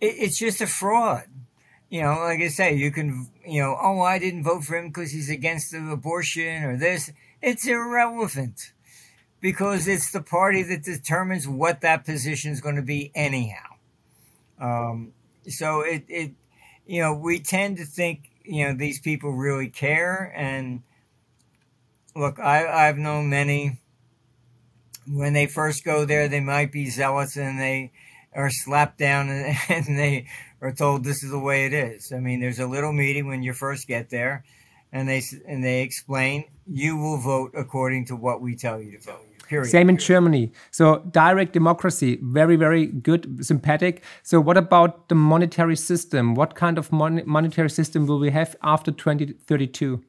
it, 0.00 0.14
it's 0.18 0.38
just 0.38 0.60
a 0.60 0.66
fraud. 0.66 1.24
You 1.90 2.02
know, 2.02 2.18
like 2.20 2.40
I 2.40 2.48
say, 2.48 2.74
you 2.74 2.90
can, 2.90 3.28
you 3.46 3.62
know, 3.62 3.76
oh, 3.80 4.00
I 4.00 4.18
didn't 4.18 4.44
vote 4.44 4.64
for 4.64 4.76
him 4.76 4.88
because 4.88 5.12
he's 5.12 5.30
against 5.30 5.70
the 5.70 5.90
abortion 5.90 6.64
or 6.64 6.76
this. 6.76 7.12
It's 7.40 7.66
irrelevant 7.66 8.72
because 9.40 9.88
it's 9.88 10.10
the 10.10 10.22
party 10.22 10.62
that 10.64 10.84
determines 10.84 11.48
what 11.48 11.80
that 11.80 12.04
position 12.04 12.52
is 12.52 12.60
going 12.60 12.76
to 12.76 12.82
be 12.82 13.10
anyhow. 13.14 13.76
Um, 14.60 15.12
so 15.48 15.80
it, 15.80 16.04
it, 16.08 16.32
you 16.90 17.00
know, 17.00 17.14
we 17.14 17.38
tend 17.38 17.76
to 17.76 17.84
think, 17.84 18.32
you 18.44 18.66
know, 18.66 18.74
these 18.74 18.98
people 18.98 19.30
really 19.30 19.68
care. 19.68 20.32
And 20.34 20.82
look, 22.16 22.40
I, 22.40 22.66
I've 22.66 22.98
known 22.98 23.30
many 23.30 23.78
when 25.06 25.32
they 25.32 25.46
first 25.46 25.84
go 25.84 26.04
there, 26.04 26.26
they 26.26 26.40
might 26.40 26.72
be 26.72 26.90
zealous 26.90 27.36
and 27.36 27.60
they 27.60 27.92
are 28.34 28.50
slapped 28.50 28.98
down 28.98 29.28
and, 29.28 29.56
and 29.68 29.96
they 29.96 30.26
are 30.60 30.72
told 30.72 31.04
this 31.04 31.22
is 31.22 31.30
the 31.30 31.38
way 31.38 31.64
it 31.64 31.72
is. 31.72 32.12
I 32.12 32.18
mean, 32.18 32.40
there's 32.40 32.58
a 32.58 32.66
little 32.66 32.92
meeting 32.92 33.28
when 33.28 33.44
you 33.44 33.52
first 33.52 33.86
get 33.86 34.10
there 34.10 34.42
and 34.92 35.08
they, 35.08 35.22
and 35.46 35.62
they 35.62 35.82
explain 35.82 36.46
you 36.66 36.96
will 36.96 37.18
vote 37.18 37.52
according 37.54 38.06
to 38.06 38.16
what 38.16 38.40
we 38.40 38.56
tell 38.56 38.80
you 38.80 38.98
to 38.98 39.00
vote. 39.00 39.29
Period. 39.50 39.68
Same 39.68 39.88
in 39.88 39.96
Germany. 39.96 40.52
So 40.70 41.00
direct 41.10 41.52
democracy, 41.52 42.20
very, 42.22 42.54
very 42.54 42.86
good, 42.86 43.44
sympathetic. 43.44 44.04
So 44.22 44.40
what 44.40 44.56
about 44.56 45.08
the 45.08 45.16
monetary 45.16 45.74
system? 45.74 46.36
What 46.36 46.54
kind 46.54 46.78
of 46.78 46.92
mon 46.92 47.22
monetary 47.26 47.68
system 47.68 48.06
will 48.06 48.20
we 48.20 48.30
have 48.30 48.54
after 48.62 48.92
2032? 48.92 50.04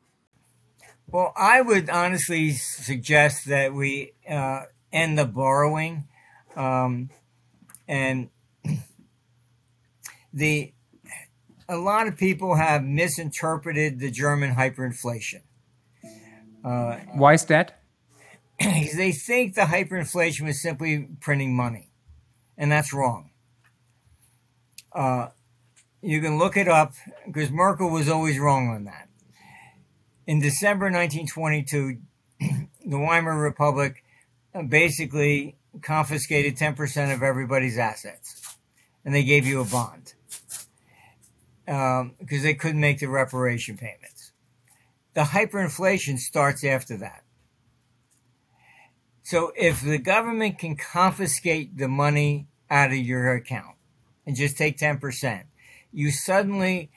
Well, 1.07 1.33
I 1.35 1.59
would 1.61 1.89
honestly 1.89 2.51
suggest 2.51 3.47
that 3.47 3.73
we 3.73 4.13
uh, 4.29 4.65
end 4.93 5.17
the 5.17 5.25
borrowing, 5.25 6.07
um, 6.55 7.09
and 7.87 8.29
the 10.33 10.71
a 11.67 11.77
lot 11.77 12.05
of 12.05 12.15
people 12.15 12.57
have 12.57 12.83
misinterpreted 12.83 13.99
the 13.99 14.11
German 14.11 14.53
hyperinflation. 14.53 15.41
Uh, 16.63 16.97
Why 17.15 17.33
is 17.33 17.45
that? 17.45 17.80
they 18.95 19.11
think 19.11 19.55
the 19.55 19.61
hyperinflation 19.61 20.45
was 20.45 20.61
simply 20.61 21.07
printing 21.19 21.55
money, 21.55 21.89
and 22.57 22.71
that's 22.71 22.93
wrong. 22.93 23.31
Uh, 24.93 25.29
you 26.01 26.21
can 26.21 26.37
look 26.37 26.57
it 26.57 26.67
up 26.67 26.93
because 27.25 27.51
Merkel 27.51 27.89
was 27.89 28.09
always 28.09 28.37
wrong 28.37 28.69
on 28.69 28.85
that. 28.85 29.07
In 30.27 30.39
December 30.39 30.85
1922, 30.85 31.97
the 32.85 32.97
Weimar 32.97 33.37
Republic 33.39 34.03
basically 34.67 35.55
confiscated 35.81 36.57
10% 36.57 37.13
of 37.13 37.23
everybody's 37.23 37.77
assets, 37.77 38.57
and 39.05 39.15
they 39.15 39.23
gave 39.23 39.45
you 39.45 39.61
a 39.61 39.65
bond 39.65 40.13
because 41.65 42.01
um, 42.01 42.15
they 42.43 42.53
couldn't 42.53 42.81
make 42.81 42.99
the 42.99 43.07
reparation 43.07 43.77
payments. 43.77 44.33
The 45.13 45.21
hyperinflation 45.21 46.17
starts 46.17 46.63
after 46.63 46.97
that. 46.97 47.23
So 49.23 49.51
if 49.55 49.81
the 49.81 49.97
government 49.97 50.59
can 50.59 50.75
confiscate 50.75 51.77
the 51.77 51.87
money 51.87 52.47
out 52.69 52.91
of 52.91 52.97
your 52.97 53.33
account 53.33 53.75
and 54.25 54.35
just 54.35 54.57
take 54.57 54.77
10%, 54.77 55.43
you 55.91 56.11
suddenly 56.11 56.89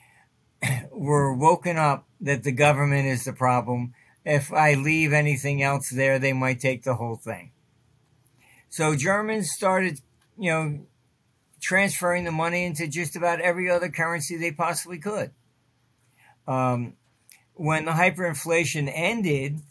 were 0.91 1.33
woken 1.33 1.77
up 1.77 2.07
that 2.21 2.43
the 2.43 2.51
government 2.51 3.05
is 3.07 3.25
the 3.25 3.33
problem. 3.33 3.93
If 4.23 4.51
I 4.51 4.73
leave 4.73 5.13
anything 5.13 5.61
else 5.61 5.89
there, 5.89 6.17
they 6.17 6.33
might 6.33 6.59
take 6.59 6.83
the 6.83 6.95
whole 6.95 7.17
thing. 7.17 7.51
So 8.69 8.95
Germans 8.95 9.51
started, 9.51 10.01
you 10.37 10.49
know, 10.51 10.79
transferring 11.61 12.23
the 12.23 12.31
money 12.31 12.65
into 12.65 12.87
just 12.87 13.15
about 13.15 13.39
every 13.39 13.69
other 13.69 13.89
currency 13.89 14.35
they 14.37 14.51
possibly 14.51 14.97
could. 14.97 15.31
Um, 16.47 16.93
when 17.53 17.85
the 17.85 17.91
hyperinflation 17.91 18.91
ended, 18.93 19.61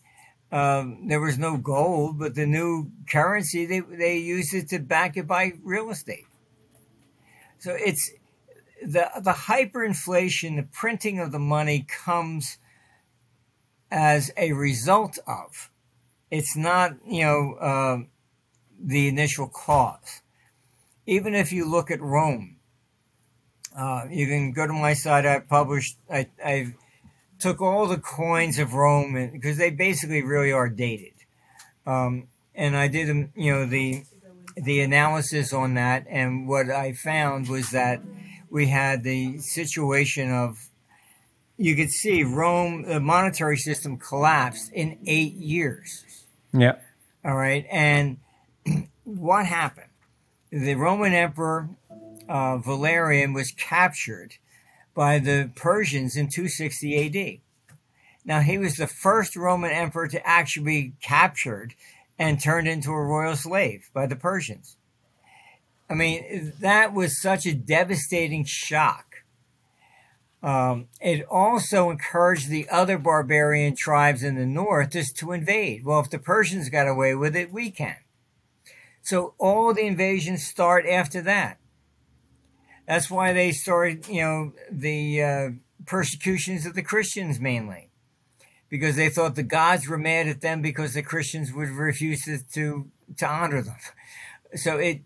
um, 0.52 1.08
there 1.08 1.20
was 1.20 1.38
no 1.38 1.56
gold, 1.56 2.18
but 2.18 2.34
the 2.34 2.46
new 2.46 2.90
currency 3.08 3.66
they 3.66 3.80
they 3.80 4.18
used 4.18 4.54
it 4.54 4.68
to 4.68 4.78
back 4.78 5.16
it 5.16 5.26
by 5.26 5.52
real 5.62 5.90
estate. 5.90 6.26
So 7.58 7.76
it's 7.78 8.12
the 8.82 9.10
the 9.20 9.32
hyperinflation, 9.32 10.56
the 10.56 10.68
printing 10.70 11.18
of 11.18 11.32
the 11.32 11.38
money 11.38 11.86
comes 11.88 12.58
as 13.90 14.30
a 14.36 14.52
result 14.52 15.18
of. 15.26 15.70
It's 16.30 16.56
not 16.56 16.92
you 17.06 17.24
know 17.24 17.54
uh, 17.54 17.98
the 18.78 19.08
initial 19.08 19.48
cause. 19.48 20.20
Even 21.06 21.34
if 21.34 21.52
you 21.52 21.68
look 21.68 21.90
at 21.90 22.00
Rome, 22.00 22.56
uh, 23.76 24.04
you 24.10 24.26
can 24.26 24.52
go 24.52 24.66
to 24.66 24.72
my 24.72 24.94
site. 24.94 25.26
I 25.26 25.40
published. 25.40 25.96
I, 26.10 26.28
I've 26.44 26.74
took 27.44 27.60
all 27.60 27.86
the 27.86 27.98
coins 27.98 28.58
of 28.58 28.72
Rome 28.72 29.30
because 29.30 29.58
they 29.58 29.68
basically 29.68 30.22
really 30.22 30.50
are 30.50 30.70
dated. 30.70 31.12
Um, 31.86 32.28
and 32.54 32.74
I 32.74 32.88
did, 32.88 33.10
um, 33.10 33.32
you 33.36 33.52
know, 33.52 33.66
the 33.66 34.04
the 34.56 34.80
analysis 34.80 35.52
on 35.52 35.74
that, 35.74 36.06
and 36.08 36.48
what 36.48 36.70
I 36.70 36.94
found 36.94 37.50
was 37.50 37.70
that 37.72 38.00
we 38.48 38.68
had 38.68 39.02
the 39.02 39.38
situation 39.40 40.32
of 40.32 40.68
you 41.58 41.76
could 41.76 41.90
see 41.90 42.22
Rome, 42.22 42.84
the 42.84 42.98
monetary 42.98 43.58
system 43.58 43.98
collapsed 43.98 44.72
in 44.72 44.96
eight 45.06 45.34
years. 45.34 46.24
Yeah. 46.54 46.76
All 47.22 47.36
right, 47.36 47.66
and 47.70 48.16
what 49.04 49.44
happened? 49.44 49.90
The 50.50 50.76
Roman 50.76 51.12
Emperor 51.12 51.68
uh, 52.26 52.56
Valerian 52.56 53.34
was 53.34 53.50
captured 53.50 54.36
by 54.94 55.18
the 55.18 55.50
Persians 55.54 56.16
in 56.16 56.28
260 56.28 57.06
AD. 57.06 57.40
Now, 58.24 58.40
he 58.40 58.56
was 58.56 58.76
the 58.76 58.86
first 58.86 59.36
Roman 59.36 59.70
emperor 59.70 60.08
to 60.08 60.26
actually 60.26 60.64
be 60.64 60.92
captured 61.02 61.74
and 62.18 62.40
turned 62.40 62.68
into 62.68 62.90
a 62.90 63.04
royal 63.04 63.36
slave 63.36 63.90
by 63.92 64.06
the 64.06 64.16
Persians. 64.16 64.76
I 65.90 65.94
mean, 65.94 66.54
that 66.60 66.94
was 66.94 67.20
such 67.20 67.44
a 67.44 67.54
devastating 67.54 68.44
shock. 68.44 69.24
Um, 70.42 70.88
it 71.00 71.24
also 71.24 71.90
encouraged 71.90 72.48
the 72.48 72.68
other 72.68 72.98
barbarian 72.98 73.74
tribes 73.76 74.22
in 74.22 74.34
the 74.34 74.46
north 74.46 74.90
just 74.90 75.16
to 75.18 75.32
invade. 75.32 75.84
Well, 75.84 76.00
if 76.00 76.10
the 76.10 76.18
Persians 76.18 76.68
got 76.68 76.88
away 76.88 77.14
with 77.14 77.34
it, 77.34 77.52
we 77.52 77.70
can. 77.70 77.96
So 79.02 79.34
all 79.38 79.72
the 79.74 79.86
invasions 79.86 80.46
start 80.46 80.86
after 80.86 81.20
that. 81.22 81.58
That's 82.86 83.11
why 83.11 83.32
they 83.32 83.52
started, 83.52 84.09
you 84.09 84.23
know, 84.23 84.52
the 84.70 85.23
uh, 85.23 85.48
persecutions 85.86 86.66
of 86.66 86.74
the 86.74 86.82
Christians 86.82 87.40
mainly, 87.40 87.90
because 88.69 88.97
they 88.97 89.09
thought 89.09 89.36
the 89.36 89.43
gods 89.43 89.89
were 89.89 89.98
mad 89.98 90.28
at 90.28 90.40
them 90.40 90.61
because 90.61 90.94
the 90.94 91.02
Christians 91.02 91.52
would 91.52 91.70
refuse 91.70 92.24
to 92.24 92.39
to, 93.16 93.27
honor 93.27 93.62
them. 93.62 93.77
So 94.56 94.77
it, 94.77 95.01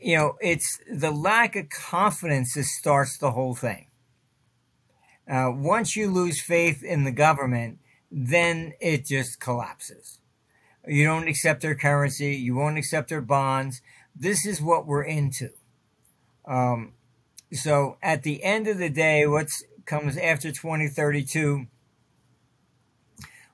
you 0.00 0.16
know, 0.16 0.38
it's 0.40 0.80
the 0.90 1.10
lack 1.10 1.54
of 1.54 1.68
confidence 1.68 2.54
that 2.54 2.64
starts 2.64 3.18
the 3.18 3.32
whole 3.32 3.54
thing. 3.54 3.88
Uh, 5.30 5.50
once 5.54 5.96
you 5.96 6.10
lose 6.10 6.40
faith 6.40 6.82
in 6.82 7.04
the 7.04 7.12
government, 7.12 7.78
then 8.10 8.72
it 8.80 9.04
just 9.04 9.38
collapses. 9.38 10.18
You 10.86 11.04
don't 11.04 11.28
accept 11.28 11.60
their 11.62 11.74
currency. 11.74 12.34
You 12.36 12.56
won't 12.56 12.78
accept 12.78 13.10
their 13.10 13.20
bonds. 13.20 13.82
This 14.16 14.46
is 14.46 14.60
what 14.62 14.86
we're 14.86 15.04
into. 15.04 15.50
Um, 16.46 16.94
so 17.52 17.98
at 18.02 18.22
the 18.22 18.42
end 18.42 18.68
of 18.68 18.78
the 18.78 18.90
day, 18.90 19.26
what 19.26 19.48
comes 19.84 20.16
after 20.16 20.52
2032, 20.52 21.66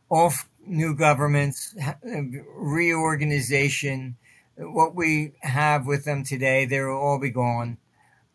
all 0.09 0.33
new 0.67 0.95
governments, 0.95 1.75
reorganization, 2.03 4.17
what 4.57 4.95
we 4.95 5.33
have 5.41 5.87
with 5.87 6.05
them 6.05 6.25
today, 6.25 6.67
they 6.67 6.81
will 6.81 6.97
all 6.97 7.19
be 7.19 7.31
gone. 7.31 7.79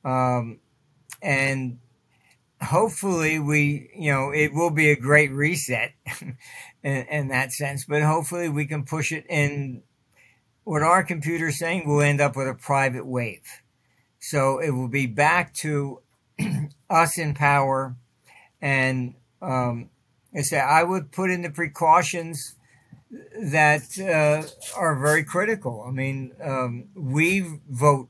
Um, 0.03 0.59
and 1.21 1.79
hopefully 2.61 3.39
we, 3.39 3.91
you 3.95 4.11
know, 4.11 4.31
it 4.31 4.53
will 4.53 4.71
be 4.71 4.89
a 4.89 4.95
great 4.95 5.31
reset 5.31 5.91
in, 6.83 6.83
in 6.83 7.27
that 7.29 7.51
sense, 7.51 7.85
but 7.85 8.01
hopefully 8.01 8.49
we 8.49 8.65
can 8.65 8.83
push 8.83 9.11
it 9.11 9.25
in 9.29 9.83
what 10.63 10.83
our 10.83 11.03
computer's 11.03 11.57
saying, 11.57 11.83
we'll 11.85 12.01
end 12.01 12.21
up 12.21 12.35
with 12.35 12.47
a 12.47 12.53
private 12.53 13.05
wave. 13.05 13.60
So 14.21 14.59
it 14.59 14.69
will 14.69 14.87
be 14.87 15.07
back 15.07 15.53
to 15.55 16.01
us 16.89 17.17
in 17.17 17.33
power. 17.33 17.95
And 18.61 19.15
um, 19.41 19.89
I 20.33 20.41
say 20.41 20.59
I 20.59 20.83
would 20.83 21.11
put 21.11 21.31
in 21.31 21.41
the 21.41 21.49
precautions 21.49 22.55
that 23.41 23.83
uh, 23.99 24.47
are 24.79 24.95
very 24.95 25.23
critical. 25.23 25.83
I 25.85 25.91
mean, 25.91 26.33
um, 26.41 26.85
we 26.95 27.59
vote 27.67 28.09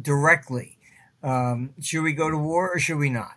directly. 0.00 0.78
Um, 1.22 1.74
should 1.80 2.02
we 2.02 2.14
go 2.14 2.30
to 2.30 2.38
war 2.38 2.74
or 2.74 2.78
should 2.78 2.96
we 2.96 3.10
not? 3.10 3.34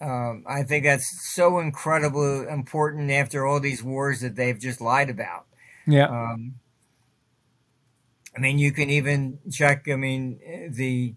Um, 0.00 0.44
I 0.46 0.62
think 0.62 0.84
that's 0.84 1.34
so 1.34 1.58
incredibly 1.58 2.46
important 2.48 3.10
after 3.10 3.44
all 3.44 3.60
these 3.60 3.82
wars 3.82 4.20
that 4.20 4.36
they've 4.36 4.58
just 4.58 4.80
lied 4.80 5.10
about. 5.10 5.46
Yeah. 5.86 6.08
Um, 6.08 6.56
I 8.36 8.40
mean, 8.40 8.58
you 8.58 8.70
can 8.72 8.90
even 8.90 9.38
check. 9.50 9.88
I 9.88 9.96
mean, 9.96 10.38
the 10.70 11.14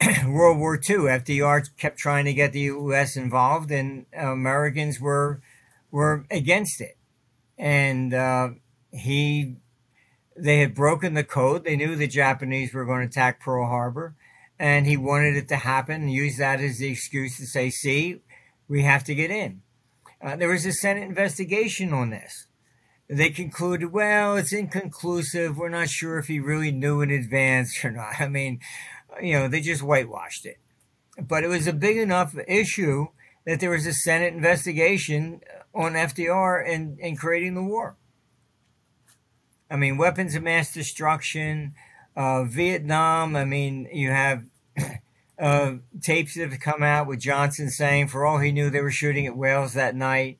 World 0.26 0.58
War 0.58 0.74
II, 0.76 1.06
FDR 1.06 1.62
kept 1.76 1.98
trying 1.98 2.24
to 2.24 2.34
get 2.34 2.52
the 2.52 2.60
U.S. 2.60 3.16
involved, 3.16 3.70
and 3.70 4.06
Americans 4.12 5.00
were 5.00 5.40
were 5.90 6.26
against 6.30 6.80
it. 6.80 6.96
And 7.56 8.12
uh, 8.12 8.48
he, 8.92 9.54
they 10.36 10.58
had 10.58 10.74
broken 10.74 11.14
the 11.14 11.22
code. 11.22 11.64
They 11.64 11.76
knew 11.76 11.94
the 11.94 12.08
Japanese 12.08 12.74
were 12.74 12.84
going 12.84 13.02
to 13.02 13.06
attack 13.06 13.40
Pearl 13.40 13.66
Harbor 13.66 14.16
and 14.58 14.86
he 14.86 14.96
wanted 14.96 15.36
it 15.36 15.48
to 15.48 15.56
happen 15.56 16.02
and 16.02 16.12
used 16.12 16.38
that 16.38 16.60
as 16.60 16.78
the 16.78 16.88
excuse 16.88 17.36
to 17.38 17.46
say, 17.46 17.70
see, 17.70 18.20
we 18.68 18.82
have 18.82 19.04
to 19.04 19.14
get 19.14 19.30
in. 19.30 19.62
Uh, 20.22 20.36
there 20.36 20.48
was 20.48 20.64
a 20.64 20.72
Senate 20.72 21.02
investigation 21.02 21.92
on 21.92 22.10
this. 22.10 22.46
They 23.08 23.30
concluded, 23.30 23.92
well, 23.92 24.36
it's 24.36 24.52
inconclusive. 24.52 25.58
We're 25.58 25.68
not 25.68 25.90
sure 25.90 26.18
if 26.18 26.28
he 26.28 26.40
really 26.40 26.72
knew 26.72 27.02
in 27.02 27.10
advance 27.10 27.84
or 27.84 27.90
not. 27.90 28.14
I 28.20 28.28
mean, 28.28 28.60
you 29.22 29.34
know, 29.34 29.48
they 29.48 29.60
just 29.60 29.82
whitewashed 29.82 30.46
it. 30.46 30.58
But 31.20 31.44
it 31.44 31.48
was 31.48 31.66
a 31.66 31.72
big 31.72 31.96
enough 31.96 32.34
issue 32.48 33.08
that 33.46 33.60
there 33.60 33.70
was 33.70 33.86
a 33.86 33.92
Senate 33.92 34.34
investigation 34.34 35.40
on 35.74 35.92
FDR 35.92 36.68
and, 36.68 36.98
and 37.00 37.18
creating 37.18 37.54
the 37.54 37.62
war. 37.62 37.96
I 39.70 39.76
mean, 39.76 39.96
weapons 39.96 40.34
of 40.34 40.42
mass 40.42 40.72
destruction, 40.72 41.74
uh, 42.16 42.44
Vietnam, 42.44 43.34
I 43.36 43.44
mean, 43.44 43.88
you 43.92 44.10
have 44.10 44.44
uh, 45.38 45.72
tapes 46.00 46.34
that 46.34 46.50
have 46.50 46.60
come 46.60 46.82
out 46.82 47.06
with 47.06 47.20
Johnson 47.20 47.70
saying, 47.70 48.08
for 48.08 48.24
all 48.24 48.38
he 48.38 48.52
knew, 48.52 48.70
they 48.70 48.80
were 48.80 48.90
shooting 48.90 49.26
at 49.26 49.36
whales 49.36 49.74
that 49.74 49.94
night. 49.94 50.38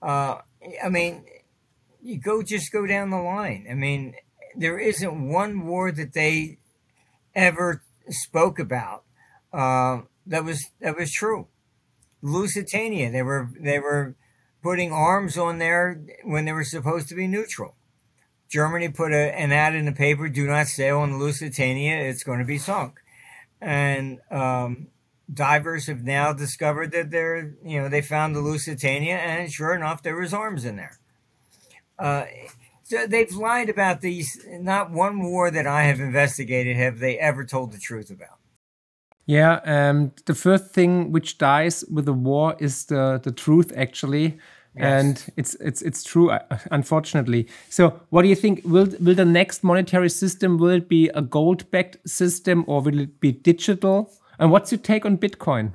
Uh, 0.00 0.38
I 0.82 0.88
mean, 0.88 1.24
you 2.02 2.18
go 2.18 2.42
just 2.42 2.72
go 2.72 2.86
down 2.86 3.10
the 3.10 3.18
line. 3.18 3.66
I 3.70 3.74
mean, 3.74 4.14
there 4.56 4.78
isn't 4.78 5.28
one 5.28 5.66
war 5.66 5.92
that 5.92 6.12
they 6.12 6.58
ever 7.34 7.82
spoke 8.12 8.58
about 8.58 9.04
uh, 9.52 10.02
that 10.26 10.44
was 10.44 10.70
that 10.80 10.96
was 10.96 11.12
true. 11.12 11.48
Lusitania, 12.22 13.10
they 13.10 13.22
were 13.22 13.50
they 13.58 13.78
were 13.78 14.14
putting 14.62 14.92
arms 14.92 15.36
on 15.36 15.58
there 15.58 16.00
when 16.24 16.44
they 16.44 16.52
were 16.52 16.64
supposed 16.64 17.08
to 17.08 17.14
be 17.14 17.26
neutral. 17.26 17.74
Germany 18.48 18.88
put 18.88 19.12
a, 19.12 19.34
an 19.38 19.50
ad 19.50 19.74
in 19.74 19.86
the 19.86 19.92
paper: 19.92 20.28
"Do 20.28 20.46
not 20.46 20.68
sail 20.68 20.98
on 20.98 21.12
the 21.12 21.16
Lusitania; 21.16 21.96
it's 21.96 22.22
going 22.22 22.38
to 22.38 22.44
be 22.44 22.58
sunk." 22.58 23.00
And 23.60 24.20
um, 24.30 24.88
divers 25.32 25.86
have 25.86 26.02
now 26.02 26.32
discovered 26.32 26.92
that 26.92 27.10
they're, 27.10 27.54
you 27.64 27.80
know, 27.80 27.88
they 27.88 28.02
found 28.02 28.34
the 28.34 28.40
Lusitania, 28.40 29.16
and 29.16 29.52
sure 29.52 29.74
enough, 29.74 30.02
there 30.02 30.16
was 30.16 30.34
arms 30.34 30.64
in 30.64 30.76
there. 30.76 30.98
Uh, 31.98 32.24
so 32.92 33.06
they've 33.06 33.34
lied 33.34 33.70
about 33.70 34.02
these. 34.02 34.44
Not 34.50 34.90
one 34.90 35.22
war 35.22 35.50
that 35.50 35.66
I 35.66 35.84
have 35.84 35.98
investigated 35.98 36.76
have 36.76 36.98
they 36.98 37.18
ever 37.18 37.42
told 37.42 37.72
the 37.72 37.78
truth 37.78 38.10
about. 38.10 38.38
Yeah, 39.24 39.60
um, 39.64 40.12
the 40.26 40.34
first 40.34 40.74
thing 40.74 41.10
which 41.10 41.38
dies 41.38 41.84
with 41.90 42.04
the 42.04 42.12
war 42.12 42.54
is 42.58 42.84
the 42.86 43.18
the 43.22 43.32
truth, 43.32 43.72
actually. 43.74 44.38
Yes. 44.74 45.04
and 45.04 45.32
it's 45.36 45.54
it's 45.56 45.82
it's 45.82 46.02
true 46.02 46.30
uh, 46.30 46.58
unfortunately 46.70 47.46
so 47.68 48.00
what 48.08 48.22
do 48.22 48.28
you 48.28 48.34
think 48.34 48.62
will 48.64 48.88
will 49.00 49.14
the 49.14 49.26
next 49.26 49.62
monetary 49.62 50.08
system 50.08 50.56
will 50.56 50.70
it 50.70 50.88
be 50.88 51.10
a 51.10 51.20
gold 51.20 51.70
backed 51.70 51.98
system 52.08 52.64
or 52.66 52.80
will 52.80 52.98
it 53.00 53.20
be 53.20 53.32
digital 53.32 54.10
and 54.38 54.50
what's 54.50 54.72
your 54.72 54.80
take 54.80 55.04
on 55.04 55.18
bitcoin 55.18 55.74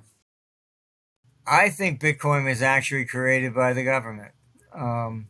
i 1.46 1.70
think 1.70 2.02
bitcoin 2.02 2.44
was 2.44 2.64
actually 2.64 3.06
created 3.06 3.54
by 3.54 3.72
the 3.72 3.84
government 3.84 4.32
um, 4.74 5.28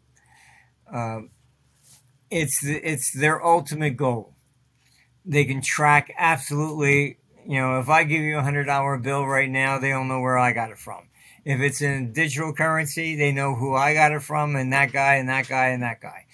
um, 0.94 1.30
it's 2.30 2.64
it's 2.64 3.12
their 3.12 3.44
ultimate 3.44 3.98
goal 3.98 4.34
they 5.26 5.46
can 5.46 5.62
track 5.62 6.14
absolutely 6.18 7.18
you 7.46 7.60
know 7.60 7.80
if 7.80 7.90
i 7.90 8.04
give 8.04 8.22
you 8.22 8.38
a 8.38 8.44
hundred 8.44 8.66
dollar 8.66 8.98
bill 8.98 9.26
right 9.26 9.50
now 9.50 9.78
they 9.78 9.90
don't 9.90 10.08
know 10.08 10.20
where 10.20 10.38
i 10.38 10.52
got 10.52 10.72
it 10.72 10.78
from 10.78 11.08
if 11.48 11.62
it's 11.62 11.82
in 11.82 12.12
digital 12.12 12.52
currency, 12.52 13.16
they 13.16 13.32
know 13.32 13.56
who 13.56 13.74
I 13.74 13.94
got 13.94 14.12
it 14.12 14.22
from, 14.22 14.58
and 14.58 14.74
that 14.74 14.92
guy, 14.92 15.16
and 15.16 15.30
that 15.30 15.48
guy, 15.48 15.68
and 15.68 15.82
that 15.82 16.02
guy. 16.02 16.26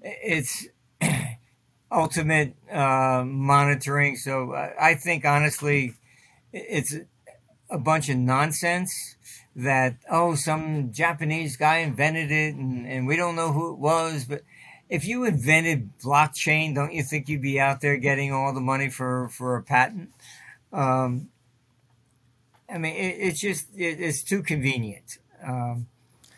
It's 0.00 0.68
ultimate 1.90 2.54
uh, 2.70 3.24
monitoring. 3.26 4.14
So 4.14 4.54
I 4.54 4.94
think 4.94 5.24
honestly, 5.24 5.94
it's 6.52 6.94
a 7.70 7.78
bunch 7.78 8.08
of 8.08 8.18
nonsense 8.18 9.16
that 9.56 9.96
oh 10.08 10.36
some 10.36 10.92
Japanese 10.92 11.56
guy 11.56 11.78
invented 11.78 12.30
it 12.30 12.54
and, 12.54 12.86
and 12.86 13.06
we 13.06 13.16
don't 13.16 13.34
know 13.34 13.50
who 13.50 13.72
it 13.72 13.78
was. 13.80 14.26
But 14.26 14.42
if 14.92 15.06
you 15.06 15.24
invented 15.24 15.88
blockchain, 16.04 16.74
don't 16.74 16.92
you 16.92 17.02
think 17.02 17.26
you'd 17.26 17.40
be 17.40 17.58
out 17.58 17.80
there 17.80 17.96
getting 17.96 18.30
all 18.30 18.52
the 18.52 18.60
money 18.60 18.90
for 18.90 19.30
for 19.30 19.56
a 19.56 19.62
patent? 19.62 20.10
Um, 20.70 21.30
I 22.68 22.76
mean, 22.76 22.94
it, 22.94 23.16
it's 23.26 23.40
just 23.40 23.68
it, 23.74 23.98
it's 24.00 24.22
too 24.22 24.42
convenient. 24.42 25.16
Um, 25.42 25.86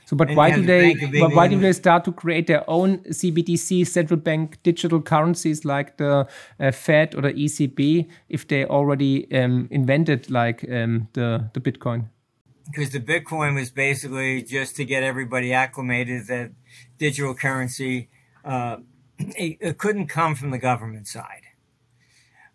so, 0.06 0.14
but 0.16 0.30
why 0.36 0.54
do 0.54 0.62
they? 0.62 0.94
But 0.94 1.34
why 1.34 1.48
do 1.48 1.58
they 1.58 1.72
start 1.72 2.04
to 2.04 2.12
create 2.12 2.46
their 2.46 2.62
own 2.70 2.98
CBDC, 2.98 3.88
central 3.88 4.20
bank 4.20 4.62
digital 4.62 5.02
currencies 5.02 5.64
like 5.64 5.96
the 5.96 6.28
uh, 6.60 6.70
Fed 6.70 7.16
or 7.16 7.22
the 7.22 7.32
ECB, 7.32 8.08
if 8.28 8.46
they 8.46 8.64
already 8.64 9.26
um, 9.34 9.66
invented 9.72 10.30
like 10.30 10.64
um, 10.70 11.08
the 11.14 11.50
the 11.54 11.60
Bitcoin? 11.60 12.04
Because 12.70 12.90
the 12.90 13.00
Bitcoin 13.00 13.56
was 13.56 13.70
basically 13.70 14.42
just 14.42 14.76
to 14.76 14.84
get 14.84 15.02
everybody 15.02 15.52
acclimated 15.52 16.28
that 16.28 16.52
digital 16.98 17.34
currency. 17.34 18.10
Uh, 18.44 18.78
it, 19.18 19.58
it, 19.60 19.78
couldn't 19.78 20.08
come 20.08 20.34
from 20.34 20.50
the 20.50 20.58
government 20.58 21.06
side. 21.06 21.42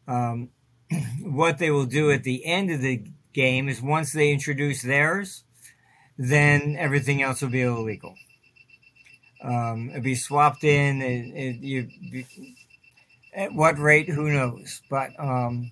Um, 0.08 0.50
what 1.22 1.58
they 1.58 1.72
will 1.72 1.86
do 1.86 2.12
at 2.12 2.24
the 2.24 2.46
end 2.46 2.72
of 2.72 2.82
the 2.82 3.04
game 3.34 3.70
is 3.70 3.82
once 3.82 4.14
they 4.14 4.32
introduce 4.32 4.82
theirs, 4.82 5.44
then 6.18 6.76
everything 6.78 7.22
else 7.22 7.42
will 7.42 7.50
be 7.50 7.62
illegal. 7.62 8.16
Um, 9.42 9.90
it'll 9.92 10.02
be 10.02 10.16
swapped 10.16 10.64
in. 10.64 11.02
It, 11.02 11.28
it, 11.34 11.56
you, 11.62 12.26
at 13.34 13.54
what 13.54 13.80
rate? 13.80 14.10
Who 14.10 14.30
knows? 14.30 14.82
But 14.90 15.12
um, 15.18 15.72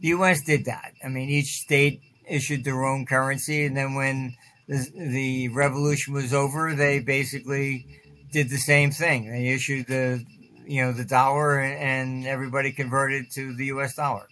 the 0.00 0.08
U.S. 0.08 0.42
did 0.42 0.64
that. 0.64 0.92
I 1.04 1.08
mean, 1.08 1.28
each 1.28 1.60
state 1.60 2.00
issued 2.28 2.64
their 2.64 2.84
own 2.84 3.06
currency, 3.06 3.64
and 3.64 3.76
then 3.76 3.94
when 3.94 4.34
the, 4.66 4.90
the 4.96 5.48
revolution 5.48 6.14
was 6.14 6.34
over, 6.34 6.74
they 6.74 6.98
basically 6.98 7.86
did 8.30 8.50
the 8.50 8.58
same 8.58 8.90
thing. 8.90 9.30
They 9.30 9.48
issued 9.48 9.86
the 9.86 10.24
you 10.66 10.82
know 10.82 10.92
the 10.92 11.04
dollar, 11.04 11.58
and, 11.58 12.26
everybody 12.26 12.72
converted 12.72 13.30
to 13.32 13.54
the 13.54 13.66
U.S. 13.66 13.94
dollar, 13.94 14.28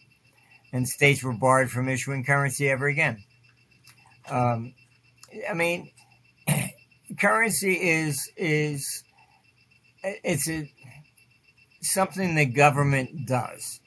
and 0.73 0.87
states 0.87 1.23
were 1.23 1.33
barred 1.33 1.71
from 1.71 1.89
issuing 1.89 2.25
currency 2.25 2.69
ever 2.69 2.87
again. 2.87 3.25
Um, 4.29 4.75
I 5.49 5.55
mean, 5.55 5.91
currency 7.19 7.75
is 7.75 8.31
is 8.37 9.05
it's 10.03 10.49
a 10.49 10.71
something 11.81 12.35
the 12.35 12.47
government 12.47 13.27
does. 13.27 13.81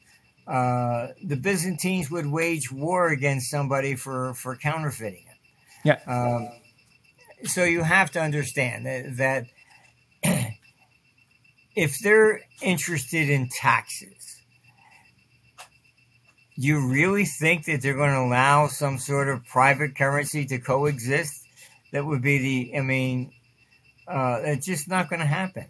Uh, 0.47 1.09
the 1.23 1.37
Byzantines 1.37 2.09
would 2.09 2.25
wage 2.25 2.71
war 2.71 3.09
against 3.09 3.51
somebody 3.51 3.95
for 3.95 4.33
for 4.33 4.55
counterfeiting 4.55 5.25
it. 5.27 5.37
Yeah. 5.85 5.99
Um, 6.07 6.49
so 7.45 7.63
you 7.63 7.83
have 7.83 8.11
to 8.11 8.21
understand 8.21 8.85
that, 8.85 9.17
that 9.17 9.45
if 11.75 11.99
they're 11.99 12.41
interested 12.61 13.29
in 13.29 13.49
taxes, 13.49 14.41
you 16.55 16.87
really 16.87 17.25
think 17.25 17.65
that 17.65 17.81
they're 17.81 17.95
going 17.95 18.11
to 18.11 18.19
allow 18.19 18.67
some 18.67 18.97
sort 18.97 19.29
of 19.29 19.45
private 19.45 19.95
currency 19.95 20.45
to 20.45 20.59
coexist? 20.59 21.45
That 21.91 22.05
would 22.05 22.21
be 22.21 22.37
the, 22.37 22.77
I 22.77 22.81
mean, 22.81 23.31
uh, 24.07 24.41
it's 24.43 24.65
just 24.65 24.87
not 24.87 25.09
going 25.09 25.21
to 25.21 25.25
happen. 25.25 25.67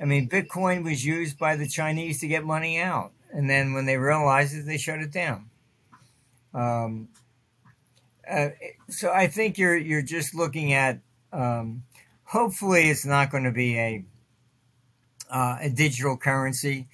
I 0.00 0.04
mean, 0.04 0.28
Bitcoin 0.28 0.84
was 0.84 1.04
used 1.04 1.38
by 1.38 1.56
the 1.56 1.68
Chinese 1.68 2.20
to 2.20 2.28
get 2.28 2.44
money 2.44 2.78
out. 2.78 3.12
And 3.32 3.48
then 3.48 3.72
when 3.72 3.86
they 3.86 3.96
realized 3.96 4.54
it, 4.54 4.66
they 4.66 4.78
shut 4.78 5.00
it 5.00 5.12
down. 5.12 5.50
Um, 6.54 7.08
uh, 8.28 8.48
so 8.88 9.12
I 9.12 9.26
think 9.26 9.58
you're 9.58 9.76
you're 9.76 10.02
just 10.02 10.34
looking 10.34 10.72
at. 10.72 11.00
Um, 11.32 11.84
hopefully, 12.26 12.90
it's 12.90 13.06
not 13.06 13.30
going 13.30 13.44
to 13.44 13.52
be 13.52 13.78
a 13.78 14.04
uh, 15.30 15.58
a 15.60 15.70
digital 15.70 16.16
currency. 16.16 16.88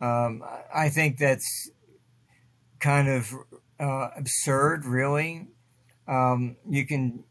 Um, 0.00 0.42
I 0.74 0.88
think 0.88 1.18
that's 1.18 1.70
kind 2.78 3.08
of 3.08 3.32
uh, 3.78 4.08
absurd, 4.16 4.84
really. 4.84 5.46
Um, 6.08 6.56
you 6.68 6.86
can 6.86 7.24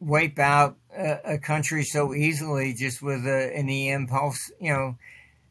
wipe 0.00 0.38
out 0.38 0.76
a, 0.96 1.34
a, 1.34 1.38
country 1.38 1.82
so 1.82 2.14
easily 2.14 2.72
just 2.72 3.02
with 3.02 3.26
a, 3.26 3.52
an 3.54 3.68
EM 3.68 4.06
pulse, 4.06 4.50
you 4.60 4.72
know. 4.72 4.96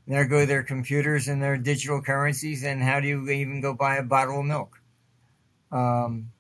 There 0.10 0.24
go 0.24 0.46
their 0.46 0.64
computers 0.64 1.28
and 1.28 1.44
their 1.44 1.58
digital 1.58 2.02
currencies, 2.02 2.64
and 2.64 2.82
how 2.82 3.02
do 3.02 3.10
you 3.10 3.30
even 3.30 3.60
go 3.60 3.74
buy 3.74 3.98
a 3.98 4.04
bottle 4.04 4.40
of 4.40 4.46
milk? 4.46 4.80
Um, 5.70 6.32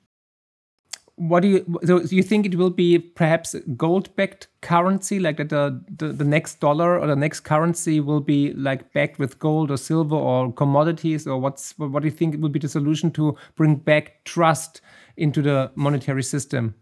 what 1.18 1.41
do 1.41 1.48
you 1.48 1.80
so 1.84 1.99
you 2.02 2.22
think 2.22 2.45
it 2.45 2.56
will 2.56 2.69
be 2.69 2.99
perhaps 2.99 3.56
gold 3.76 4.15
backed 4.15 4.48
currency 4.61 5.19
like 5.19 5.38
that 5.38 5.49
the, 5.49 5.84
the, 5.98 6.10
the 6.10 6.23
next 6.23 6.60
dollar 6.60 6.99
or 6.99 7.07
the 7.07 7.15
next 7.15 7.39
currency 7.39 7.99
will 7.99 8.19
be 8.19 8.53
like 8.53 8.94
backed 8.94 9.18
with 9.18 9.39
gold 9.39 9.72
or 9.72 9.77
silver 9.77 10.15
or 10.15 10.53
commodities 10.53 11.26
or 11.26 11.39
what's 11.39 11.73
what 11.80 12.03
do 12.03 12.07
you 12.07 12.14
think 12.14 12.39
will 12.39 12.49
be 12.49 12.60
the 12.60 12.69
solution 12.69 13.10
to 13.10 13.35
bring 13.56 13.76
back 13.76 14.23
trust 14.26 14.80
into 15.18 15.41
the 15.41 15.72
monetary 15.73 16.22
system? 16.22 16.76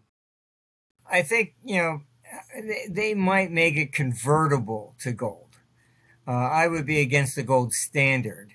I 1.09 1.21
think 1.21 1.53
you 1.63 1.77
know 1.77 2.01
they, 2.89 3.13
might 3.13 3.51
make 3.51 3.77
it 3.77 3.93
convertible 3.93 4.95
to 4.99 5.13
gold. 5.13 5.57
Uh, 6.27 6.31
i 6.31 6.67
would 6.67 6.85
be 6.85 6.99
against 6.99 7.35
the 7.35 7.43
gold 7.43 7.71
standard 7.71 8.51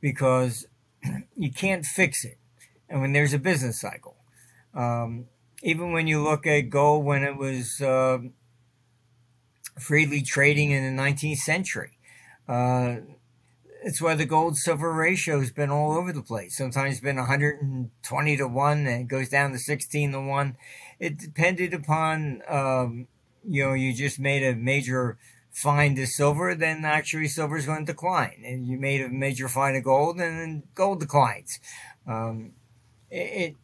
because 0.00 0.66
you 1.36 1.52
can't 1.52 1.84
fix 1.84 2.24
it. 2.24 2.38
And 2.88 3.00
when 3.00 3.12
there's 3.12 3.32
a 3.32 3.38
business 3.38 3.80
cycle 3.80 4.16
um, 4.74 5.26
even 5.62 5.92
when 5.92 6.06
you 6.06 6.22
look 6.22 6.46
at 6.46 6.70
gold 6.70 7.04
when 7.04 7.22
it 7.22 7.36
was 7.36 7.80
uh, 7.80 8.18
freely 9.78 10.22
trading 10.22 10.70
in 10.70 10.96
the 10.96 11.02
19th 11.02 11.38
century, 11.38 11.98
uh, 12.48 12.96
it's 13.82 14.00
why 14.00 14.14
the 14.14 14.26
gold 14.26 14.56
silver 14.56 14.92
ratio 14.92 15.40
has 15.40 15.50
been 15.50 15.70
all 15.70 15.96
over 15.96 16.12
the 16.12 16.22
place. 16.22 16.56
Sometimes 16.56 16.94
it's 16.94 17.00
been 17.00 17.16
120 17.16 18.36
to 18.36 18.46
1 18.46 18.78
and 18.78 19.02
it 19.02 19.08
goes 19.08 19.28
down 19.28 19.52
to 19.52 19.58
16 19.58 20.12
to 20.12 20.20
1. 20.20 20.56
It 20.98 21.18
depended 21.18 21.72
upon, 21.72 22.42
um, 22.48 23.08
you 23.42 23.64
know, 23.64 23.72
you 23.72 23.94
just 23.94 24.18
made 24.18 24.42
a 24.42 24.54
major 24.54 25.16
find 25.50 25.98
of 25.98 26.08
silver, 26.08 26.54
then 26.54 26.84
actually 26.84 27.28
silver 27.28 27.56
is 27.56 27.66
going 27.66 27.86
to 27.86 27.92
decline. 27.92 28.42
And 28.44 28.66
you 28.66 28.78
made 28.78 29.00
a 29.00 29.08
major 29.08 29.48
find 29.48 29.76
of 29.76 29.84
gold, 29.84 30.20
and 30.20 30.38
then 30.38 30.62
gold 30.74 31.00
declines. 31.00 31.58
Um, 32.06 32.52
it, 33.10 33.56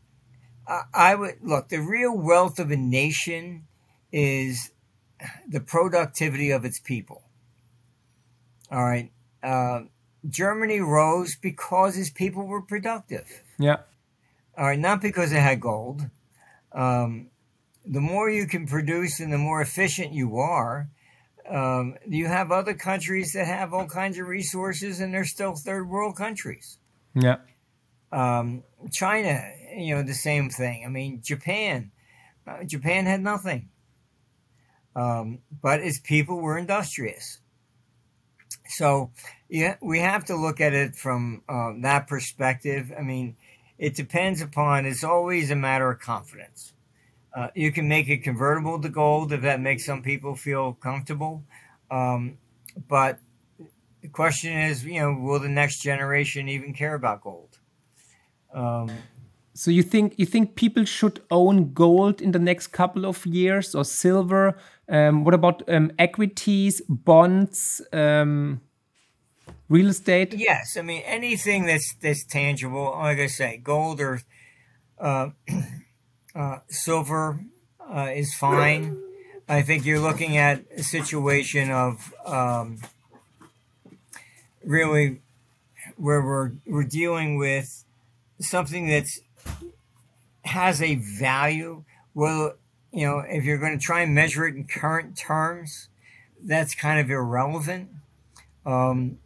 I 0.69 1.15
would 1.15 1.37
look, 1.43 1.69
the 1.69 1.79
real 1.79 2.17
wealth 2.17 2.59
of 2.59 2.71
a 2.71 2.77
nation 2.77 3.67
is 4.13 4.71
the 5.49 5.61
productivity 5.61 6.51
of 6.51 6.65
its 6.65 6.79
people. 6.79 7.23
All 8.71 8.85
right. 8.85 9.13
Uh, 9.43 9.83
Germany 10.29 10.81
rose 10.81 11.37
because 11.37 11.97
its 11.97 12.11
people 12.11 12.47
were 12.47 12.63
productive. 12.63 13.43
Yeah. 13.59 13.77
All 14.59 14.67
right. 14.67 14.79
Not 14.79 15.01
because 15.01 15.33
it 15.33 15.41
had 15.41 15.61
gold. 15.61 16.03
Um, 16.73 17.29
the 17.85 18.01
more 18.01 18.29
you 18.29 18.47
can 18.47 18.67
produce 18.67 19.21
and 19.21 19.33
the 19.33 19.39
more 19.39 19.61
efficient 19.61 20.13
you 20.13 20.39
are, 20.39 20.89
um, 21.49 21.95
you 22.09 22.27
have 22.27 22.51
other 22.51 22.75
countries 22.75 23.33
that 23.35 23.47
have 23.47 23.73
all 23.73 23.87
kinds 23.87 24.19
of 24.19 24.27
resources 24.27 25.01
and 25.01 25.15
they're 25.15 25.25
still 25.25 25.55
third 25.55 25.89
world 25.89 26.17
countries. 26.17 26.79
Yeah. 27.15 27.37
Um, 28.11 28.65
China, 28.91 29.53
you 29.77 29.95
know, 29.95 30.03
the 30.03 30.15
same 30.15 30.51
thing. 30.51 30.85
I 30.85 30.89
mean, 30.89 31.21
Japan, 31.23 31.91
uh, 32.47 32.65
Japan 32.65 33.07
had 33.07 33.23
nothing, 33.23 33.69
um, 34.95 35.41
but 35.63 35.81
its 35.81 35.99
people 36.01 36.41
were 36.41 36.59
industrious. 36.59 37.41
So, 38.69 39.11
yeah, 39.49 39.77
we 39.81 40.01
have 40.01 40.25
to 40.27 40.37
look 40.37 40.61
at 40.61 40.73
it 40.73 40.97
from 40.97 41.43
uh, 41.49 41.73
that 41.81 42.09
perspective. 42.09 42.93
I 42.97 43.03
mean, 43.03 43.37
it 43.79 43.95
depends 43.95 44.41
upon. 44.41 44.87
It's 44.87 45.05
always 45.05 45.51
a 45.51 45.57
matter 45.57 45.91
of 45.91 46.01
confidence. 46.01 46.73
Uh, 47.35 47.49
you 47.55 47.71
can 47.71 47.87
make 47.87 48.09
it 48.09 48.19
convertible 48.19 48.81
to 48.81 48.89
gold 48.89 49.33
if 49.33 49.43
that 49.43 49.61
makes 49.61 49.85
some 49.85 50.03
people 50.03 50.35
feel 50.35 50.73
comfortable, 50.73 51.45
um, 51.91 52.39
but 52.89 53.19
the 54.01 54.09
question 54.09 54.57
is, 54.57 54.85
you 54.85 55.01
know, 55.01 55.13
will 55.13 55.39
the 55.39 55.49
next 55.49 55.83
generation 55.83 56.49
even 56.49 56.73
care 56.73 56.95
about 56.95 57.21
gold? 57.21 57.59
Um, 58.55 58.91
so 59.57 59.71
you 59.71 59.83
think 59.83 60.15
you 60.19 60.27
think 60.27 60.55
people 60.55 60.85
should 60.85 61.21
own 61.31 61.73
gold 61.73 62.21
in 62.21 62.33
the 62.33 62.39
next 62.39 62.69
couple 62.69 63.07
of 63.07 63.25
years 63.25 63.75
or 63.75 63.85
silver? 63.85 64.59
Um, 64.89 65.25
what 65.25 65.33
about 65.33 65.63
um, 65.69 65.91
equities, 65.99 66.83
bonds, 66.89 67.81
um, 67.93 68.61
real 69.71 69.89
estate? 69.89 70.35
Yes, 70.35 70.77
I 70.77 70.83
mean 70.83 71.03
anything 71.07 71.65
that's 71.65 71.95
that's 72.03 72.25
tangible. 72.25 72.93
Like 72.99 73.19
I 73.19 73.29
say, 73.29 73.57
gold 73.57 74.01
or 74.01 74.21
uh, 74.99 75.31
uh, 76.35 76.59
silver 76.69 77.41
uh, 77.81 78.11
is 78.15 78.35
fine. 78.35 78.99
I 79.49 79.63
think 79.63 79.87
you're 79.87 80.01
looking 80.01 80.37
at 80.37 80.65
a 80.77 80.83
situation 80.83 81.71
of 81.71 82.13
um, 82.27 82.79
really 84.63 85.23
where 85.97 86.21
we're 86.21 86.53
we're 86.67 86.83
dealing 86.83 87.39
with 87.39 87.85
something 88.39 88.89
that's 88.89 89.21
has 90.45 90.81
a 90.81 90.97
value. 90.97 91.85
Well, 92.15 92.55
you 92.93 93.07
know, 93.07 93.19
if 93.19 93.45
you're 93.45 93.59
going 93.59 93.79
to 93.79 93.85
try 93.85 94.01
and 94.03 94.15
measure 94.15 94.47
it 94.47 94.55
in 94.55 94.65
current 94.65 95.17
terms, 95.17 95.89
that's 96.43 96.75
kind 96.75 97.01
of 97.01 97.11
irrelevant. 97.11 97.91
Um, 98.65 99.19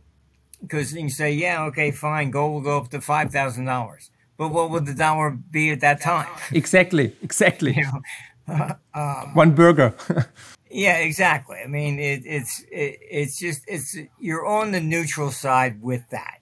because 0.60 0.92
you 0.92 1.00
can 1.00 1.10
say, 1.10 1.32
yeah, 1.32 1.64
okay, 1.66 1.90
fine, 1.90 2.30
gold 2.30 2.52
will 2.52 2.60
go 2.60 2.78
up 2.78 2.90
to 2.90 3.00
five 3.00 3.32
thousand 3.32 3.64
dollars, 3.64 4.10
but 4.36 4.48
what 4.48 4.70
would 4.70 4.86
the 4.86 4.94
dollar 4.94 5.30
be 5.30 5.70
at 5.70 5.80
that 5.80 6.00
time? 6.00 6.28
Exactly, 6.52 7.16
exactly. 7.22 7.74
You 7.74 7.84
know, 7.84 8.02
uh, 8.48 8.74
um, 9.24 9.34
One 9.34 9.52
burger. 9.52 9.94
yeah, 10.70 10.98
exactly. 10.98 11.58
I 11.64 11.66
mean, 11.66 11.98
it, 11.98 12.22
it's 12.26 12.62
it, 12.70 12.98
it's 13.00 13.38
just 13.38 13.62
it's 13.66 13.96
you're 14.18 14.46
on 14.46 14.72
the 14.72 14.80
neutral 14.80 15.30
side 15.30 15.80
with 15.82 16.08
that. 16.10 16.38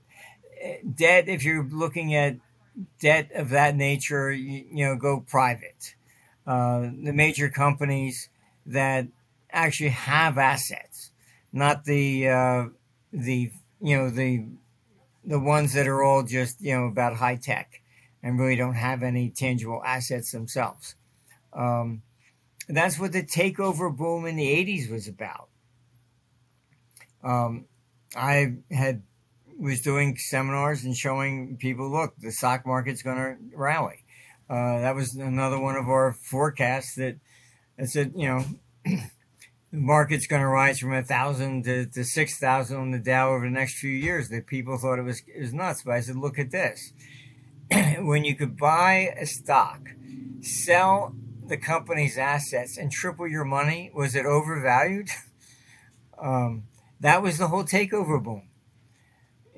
Debt, 0.97 1.29
if 1.29 1.45
you're 1.45 1.63
looking 1.63 2.15
at 2.15 2.37
debt 3.01 3.31
of 3.35 3.51
that 3.51 3.77
nature, 3.77 4.33
you, 4.33 4.65
you 4.71 4.87
know, 4.87 4.97
go 4.97 5.21
private. 5.21 5.95
Uh, 6.47 6.91
the 7.03 7.13
major 7.13 7.49
companies 7.49 8.29
that 8.67 9.07
actually 9.51 9.91
have 9.91 10.39
assets, 10.39 11.11
not 11.53 11.85
the 11.85 12.29
uh, 12.29 12.65
the 13.13 13.51
you 13.81 13.97
know 13.97 14.11
the 14.11 14.45
the 15.25 15.39
ones 15.39 15.75
that 15.75 15.87
are 15.87 16.03
all 16.03 16.23
just 16.23 16.61
you 16.61 16.75
know 16.75 16.87
about 16.87 17.17
high 17.17 17.37
tech 17.37 17.83
and 18.23 18.39
really 18.39 18.57
don't 18.57 18.75
have 18.75 19.03
any 19.03 19.31
tangible 19.31 19.83
assets 19.85 20.33
themselves. 20.33 20.95
Um, 21.53 22.03
that's 22.69 22.99
what 22.99 23.13
the 23.13 23.23
takeover 23.23 23.95
boom 23.95 24.27
in 24.27 24.37
the 24.37 24.47
80s 24.47 24.91
was 24.91 25.09
about. 25.09 25.49
Um, 27.23 27.67
I 28.15 28.55
had 28.71 29.03
was 29.59 29.81
doing 29.81 30.17
seminars 30.17 30.85
and 30.85 30.97
showing 30.97 31.57
people, 31.57 31.91
look, 31.91 32.15
the 32.19 32.31
stock 32.31 32.65
market's 32.65 33.03
going 33.03 33.17
to 33.17 33.37
rally. 33.57 34.05
Uh, 34.49 34.81
that 34.81 34.95
was 34.95 35.15
another 35.15 35.59
one 35.59 35.77
of 35.77 35.89
our 35.89 36.13
forecasts 36.13 36.95
that, 36.95 37.17
that 37.77 37.89
said, 37.89 38.13
you 38.17 38.29
know, 38.29 38.45
the 39.71 39.79
market's 39.79 40.27
going 40.27 40.41
to 40.41 40.49
rise 40.49 40.79
from 40.79 40.95
a 40.95 41.03
thousand 41.03 41.65
to, 41.65 41.87
to 41.87 42.05
six 42.05 42.39
thousand 42.39 42.79
on 42.79 42.91
the 42.91 42.99
Dow 42.99 43.31
over 43.31 43.45
the 43.45 43.51
next 43.51 43.79
few 43.79 43.91
years. 43.91 44.29
That 44.29 44.47
people 44.47 44.79
thought 44.79 44.99
it 44.99 45.03
was 45.03 45.23
it 45.27 45.41
was 45.41 45.53
nuts, 45.53 45.83
but 45.83 45.95
I 45.95 46.01
said, 46.01 46.17
look 46.17 46.39
at 46.39 46.51
this: 46.51 46.93
when 47.99 48.25
you 48.25 48.35
could 48.35 48.57
buy 48.57 49.15
a 49.21 49.27
stock, 49.27 49.91
sell 50.41 51.15
the 51.47 51.59
company's 51.59 52.17
assets, 52.17 52.79
and 52.79 52.91
triple 52.91 53.29
your 53.29 53.45
money, 53.45 53.91
was 53.95 54.15
it 54.15 54.25
overvalued? 54.25 55.11
um, 56.23 56.65
that 57.01 57.23
was 57.23 57.39
the 57.39 57.49
whole 57.49 57.65
takeover 57.65 58.23
boom. 58.23 58.48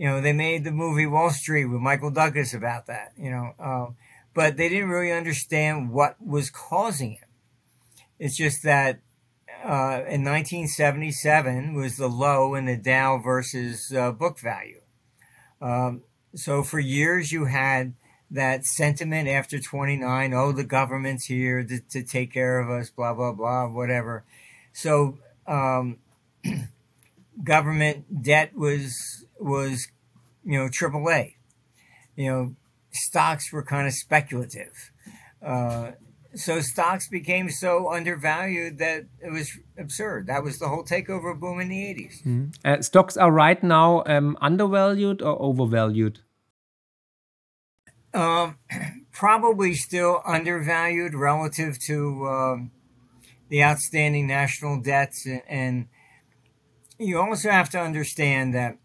You 0.00 0.06
know, 0.06 0.22
they 0.22 0.32
made 0.32 0.64
the 0.64 0.70
movie 0.70 1.04
Wall 1.04 1.28
Street 1.28 1.66
with 1.66 1.82
Michael 1.82 2.10
Douglas 2.10 2.54
about 2.54 2.86
that. 2.86 3.12
You 3.18 3.30
know, 3.30 3.52
uh, 3.58 3.86
but 4.32 4.56
they 4.56 4.70
didn't 4.70 4.88
really 4.88 5.12
understand 5.12 5.90
what 5.90 6.16
was 6.18 6.48
causing 6.48 7.18
it. 7.20 7.28
It's 8.18 8.34
just 8.34 8.62
that 8.62 9.00
uh, 9.62 10.00
in 10.08 10.24
1977 10.24 11.74
was 11.74 11.98
the 11.98 12.08
low 12.08 12.54
in 12.54 12.64
the 12.64 12.78
Dow 12.78 13.18
versus 13.18 13.92
uh, 13.92 14.10
book 14.10 14.38
value. 14.38 14.80
Um, 15.60 16.00
so 16.34 16.62
for 16.62 16.78
years 16.78 17.30
you 17.30 17.44
had 17.44 17.92
that 18.30 18.64
sentiment 18.64 19.28
after 19.28 19.58
29 19.58 20.32
oh 20.32 20.52
the 20.52 20.62
government's 20.62 21.24
here 21.24 21.64
to, 21.64 21.80
to 21.90 22.04
take 22.04 22.32
care 22.32 22.60
of 22.60 22.70
us 22.70 22.88
blah 22.88 23.12
blah 23.12 23.32
blah 23.32 23.66
whatever 23.66 24.24
so 24.72 25.18
um, 25.48 25.98
government 27.42 28.22
debt 28.22 28.56
was 28.56 29.24
was 29.38 29.88
you 30.44 30.58
know 30.58 30.68
AAA. 30.68 31.34
You 32.16 32.30
know, 32.30 32.56
stocks 32.90 33.52
were 33.52 33.62
kind 33.62 33.86
of 33.86 33.94
speculative. 33.94 34.92
Uh, 35.42 35.92
so 36.34 36.60
stocks 36.60 37.08
became 37.08 37.50
so 37.50 37.90
undervalued 37.90 38.78
that 38.78 39.06
it 39.20 39.32
was 39.32 39.50
absurd. 39.78 40.26
That 40.28 40.44
was 40.44 40.58
the 40.58 40.68
whole 40.68 40.84
takeover 40.84 41.38
boom 41.38 41.60
in 41.60 41.68
the 41.68 41.82
80s. 41.82 42.22
Mm-hmm. 42.22 42.46
Uh, 42.64 42.82
stocks 42.82 43.16
are 43.16 43.32
right 43.32 43.60
now 43.62 44.04
um, 44.06 44.36
undervalued 44.40 45.22
or 45.22 45.40
overvalued? 45.40 46.20
Um, 48.14 48.58
probably 49.12 49.74
still 49.74 50.22
undervalued 50.24 51.14
relative 51.14 51.78
to 51.86 52.26
um, 52.28 52.70
the 53.48 53.64
outstanding 53.64 54.26
national 54.26 54.80
debts 54.80 55.26
and, 55.26 55.42
and 55.48 55.88
you 57.00 57.18
also 57.18 57.50
have 57.50 57.70
to 57.70 57.80
understand 57.80 58.54
that 58.54 58.76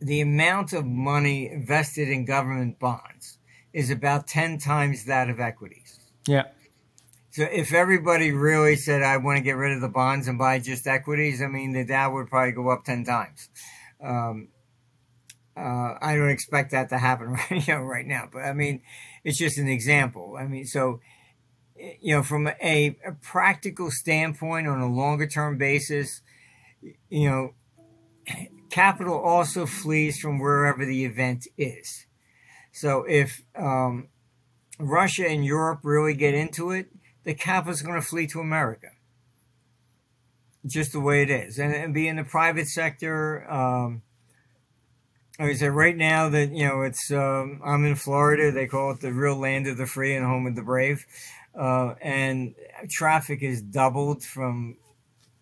the 0.00 0.20
amount 0.20 0.72
of 0.72 0.84
money 0.84 1.48
invested 1.48 2.08
in 2.08 2.24
government 2.24 2.78
bonds 2.78 3.38
is 3.72 3.90
about 3.90 4.26
10 4.26 4.58
times 4.58 5.04
that 5.04 5.30
of 5.30 5.38
equities. 5.38 6.00
Yeah. 6.26 6.44
So 7.30 7.44
if 7.44 7.72
everybody 7.72 8.32
really 8.32 8.76
said, 8.76 9.02
I 9.02 9.18
want 9.18 9.36
to 9.36 9.42
get 9.42 9.56
rid 9.56 9.72
of 9.72 9.80
the 9.80 9.88
bonds 9.88 10.26
and 10.26 10.38
buy 10.38 10.58
just 10.58 10.86
equities, 10.86 11.40
I 11.40 11.46
mean, 11.46 11.72
the 11.72 11.84
Dow 11.84 12.12
would 12.14 12.28
probably 12.28 12.52
go 12.52 12.70
up 12.70 12.84
10 12.84 13.04
times. 13.04 13.50
Um, 14.02 14.48
uh, 15.56 15.94
I 16.00 16.16
don't 16.16 16.30
expect 16.30 16.72
that 16.72 16.88
to 16.88 16.98
happen 16.98 17.28
right, 17.50 17.66
you 17.66 17.74
know, 17.74 17.82
right 17.82 18.06
now, 18.06 18.28
but 18.32 18.40
I 18.40 18.52
mean, 18.52 18.82
it's 19.22 19.38
just 19.38 19.58
an 19.58 19.68
example. 19.68 20.36
I 20.38 20.46
mean, 20.46 20.66
so, 20.66 21.00
you 21.76 22.16
know, 22.16 22.22
from 22.22 22.48
a, 22.48 22.96
a 23.06 23.12
practical 23.22 23.90
standpoint 23.90 24.66
on 24.66 24.80
a 24.80 24.90
longer 24.90 25.26
term 25.26 25.56
basis, 25.56 26.22
you 27.08 27.30
know, 27.30 27.54
capital 28.70 29.18
also 29.18 29.66
flees 29.66 30.18
from 30.18 30.38
wherever 30.38 30.84
the 30.84 31.04
event 31.04 31.46
is. 31.56 32.06
So 32.72 33.04
if 33.08 33.42
um, 33.54 34.08
Russia 34.78 35.26
and 35.26 35.44
Europe 35.44 35.80
really 35.82 36.14
get 36.14 36.34
into 36.34 36.70
it, 36.70 36.88
the 37.24 37.34
capital 37.34 37.72
is 37.72 37.82
going 37.82 38.00
to 38.00 38.06
flee 38.06 38.26
to 38.28 38.40
America. 38.40 38.88
Just 40.66 40.92
the 40.92 41.00
way 41.00 41.22
it 41.22 41.30
is, 41.30 41.58
and, 41.58 41.72
and 41.72 41.94
be 41.94 42.08
in 42.08 42.16
the 42.16 42.24
private 42.24 42.66
sector. 42.66 43.50
Um, 43.50 44.02
like 45.38 45.50
I 45.50 45.54
said, 45.54 45.72
right 45.72 45.96
now 45.96 46.28
that 46.28 46.50
you 46.50 46.66
know 46.66 46.82
it's 46.82 47.10
um, 47.12 47.60
I'm 47.64 47.84
in 47.84 47.94
Florida. 47.94 48.50
They 48.50 48.66
call 48.66 48.90
it 48.90 49.00
the 49.00 49.12
real 49.12 49.36
land 49.36 49.68
of 49.68 49.76
the 49.76 49.86
free 49.86 50.14
and 50.16 50.26
home 50.26 50.46
of 50.46 50.56
the 50.56 50.62
brave, 50.62 51.06
uh, 51.58 51.94
and 52.00 52.54
traffic 52.90 53.42
is 53.42 53.62
doubled 53.62 54.24
from 54.24 54.76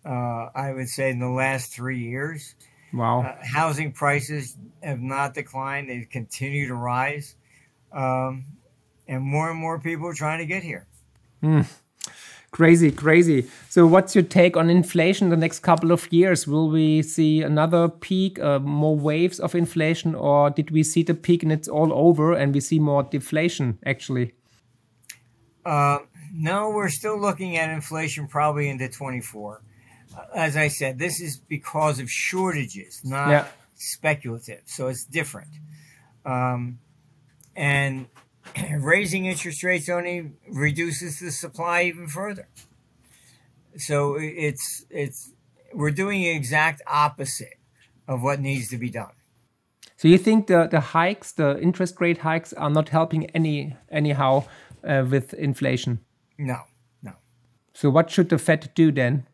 uh, 0.05 0.49
I 0.53 0.71
would 0.73 0.89
say, 0.89 1.09
in 1.09 1.19
the 1.19 1.29
last 1.29 1.73
three 1.73 1.99
years. 1.99 2.55
Wow. 2.93 3.23
Uh, 3.23 3.35
housing 3.43 3.91
prices 3.91 4.55
have 4.81 5.01
not 5.01 5.33
declined, 5.33 5.89
they 5.89 6.07
continue 6.09 6.67
to 6.67 6.75
rise. 6.75 7.35
Um, 7.91 8.45
and 9.07 9.23
more 9.23 9.49
and 9.49 9.59
more 9.59 9.79
people 9.79 10.07
are 10.07 10.13
trying 10.13 10.39
to 10.39 10.45
get 10.45 10.63
here. 10.63 10.85
Mm. 11.43 11.67
Crazy, 12.51 12.89
crazy. 12.89 13.49
So, 13.67 13.85
what's 13.85 14.15
your 14.15 14.23
take 14.23 14.55
on 14.55 14.69
inflation 14.69 15.29
the 15.29 15.35
next 15.35 15.59
couple 15.59 15.91
of 15.91 16.11
years? 16.11 16.47
Will 16.47 16.69
we 16.69 17.01
see 17.01 17.41
another 17.41 17.89
peak, 17.89 18.39
uh, 18.39 18.59
more 18.59 18.95
waves 18.95 19.41
of 19.41 19.55
inflation, 19.55 20.15
or 20.15 20.49
did 20.49 20.71
we 20.71 20.81
see 20.81 21.03
the 21.03 21.13
peak 21.13 21.43
and 21.43 21.51
it's 21.51 21.67
all 21.67 21.91
over 21.91 22.31
and 22.31 22.53
we 22.53 22.61
see 22.61 22.79
more 22.79 23.03
deflation 23.03 23.77
actually? 23.85 24.33
Uh, 25.65 25.99
no, 26.33 26.69
we're 26.69 26.89
still 26.89 27.19
looking 27.19 27.57
at 27.57 27.69
inflation 27.69 28.27
probably 28.27 28.69
into 28.69 28.87
24 28.87 29.61
as 30.35 30.57
I 30.57 30.67
said, 30.67 30.99
this 30.99 31.19
is 31.21 31.37
because 31.37 31.99
of 31.99 32.09
shortages, 32.09 33.01
not 33.03 33.29
yeah. 33.29 33.47
speculative. 33.75 34.61
So 34.65 34.87
it's 34.87 35.03
different. 35.03 35.49
Um, 36.25 36.79
and 37.55 38.07
raising 38.79 39.25
interest 39.25 39.63
rates 39.63 39.89
only 39.89 40.31
reduces 40.47 41.19
the 41.19 41.31
supply 41.31 41.83
even 41.83 42.07
further. 42.07 42.47
So 43.77 44.15
it's 44.19 44.85
it's 44.89 45.31
we're 45.73 45.91
doing 45.91 46.21
the 46.21 46.29
exact 46.29 46.81
opposite 46.87 47.59
of 48.07 48.21
what 48.21 48.39
needs 48.39 48.69
to 48.69 48.77
be 48.77 48.89
done. 48.89 49.11
So 49.97 50.07
you 50.07 50.17
think 50.17 50.47
the 50.47 50.67
the 50.67 50.79
hikes, 50.79 51.33
the 51.33 51.59
interest 51.61 51.99
rate 51.99 52.19
hikes, 52.19 52.53
are 52.53 52.69
not 52.69 52.89
helping 52.89 53.25
any 53.31 53.75
anyhow 53.89 54.45
uh, 54.83 55.05
with 55.09 55.33
inflation? 55.33 55.99
No, 56.37 56.61
no. 57.01 57.13
So 57.73 57.89
what 57.89 58.09
should 58.09 58.29
the 58.29 58.37
Fed 58.37 58.71
do 58.75 58.91
then? 58.91 59.27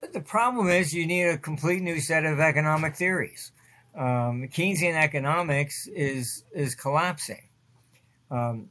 But 0.00 0.12
the 0.12 0.20
problem 0.20 0.68
is 0.68 0.92
you 0.92 1.06
need 1.06 1.24
a 1.24 1.38
complete 1.38 1.82
new 1.82 2.00
set 2.00 2.24
of 2.24 2.38
economic 2.38 2.94
theories. 2.94 3.50
Um, 3.96 4.48
Keynesian 4.48 4.94
economics 4.94 5.88
is 5.88 6.44
is 6.54 6.74
collapsing. 6.76 7.48
Um, 8.30 8.70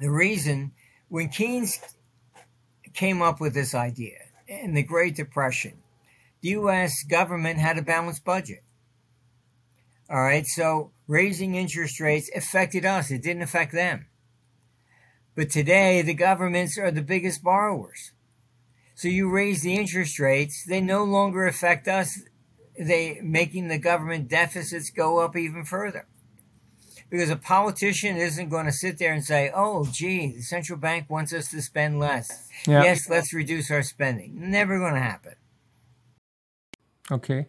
the 0.00 0.10
reason 0.10 0.72
when 1.08 1.28
Keynes 1.28 1.80
came 2.94 3.20
up 3.20 3.40
with 3.40 3.54
this 3.54 3.74
idea 3.74 4.18
in 4.46 4.74
the 4.74 4.82
Great 4.82 5.16
Depression, 5.16 5.82
the 6.40 6.50
U.S. 6.50 7.02
government 7.02 7.58
had 7.58 7.78
a 7.78 7.82
balanced 7.82 8.24
budget. 8.24 8.62
All 10.08 10.22
right, 10.22 10.46
so 10.46 10.92
raising 11.08 11.56
interest 11.56 11.98
rates 11.98 12.30
affected 12.32 12.84
us; 12.84 13.10
it 13.10 13.22
didn't 13.22 13.42
affect 13.42 13.72
them. 13.72 14.06
But 15.34 15.50
today, 15.50 16.00
the 16.02 16.14
governments 16.14 16.78
are 16.78 16.92
the 16.92 17.02
biggest 17.02 17.42
borrowers. 17.42 18.12
So 18.96 19.08
you 19.08 19.30
raise 19.30 19.60
the 19.60 19.74
interest 19.74 20.18
rates, 20.18 20.64
they 20.64 20.80
no 20.80 21.04
longer 21.04 21.46
affect 21.46 21.86
us. 21.86 22.18
They 22.78 23.20
making 23.22 23.68
the 23.68 23.78
government 23.78 24.28
deficits 24.28 24.90
go 24.90 25.18
up 25.18 25.36
even 25.36 25.64
further. 25.64 26.06
Because 27.10 27.30
a 27.30 27.36
politician 27.36 28.16
isn't 28.16 28.48
going 28.48 28.66
to 28.66 28.72
sit 28.72 28.98
there 28.98 29.12
and 29.12 29.22
say, 29.24 29.50
"Oh, 29.54 29.86
gee, 29.92 30.32
the 30.32 30.42
central 30.42 30.78
bank 30.78 31.08
wants 31.08 31.32
us 31.32 31.50
to 31.50 31.62
spend 31.62 32.00
less. 32.00 32.48
Yeah. 32.66 32.82
Yes, 32.82 33.08
let's 33.08 33.32
reduce 33.32 33.70
our 33.70 33.82
spending." 33.82 34.50
Never 34.50 34.78
going 34.78 34.94
to 34.94 35.00
happen. 35.00 35.34
Okay. 37.10 37.46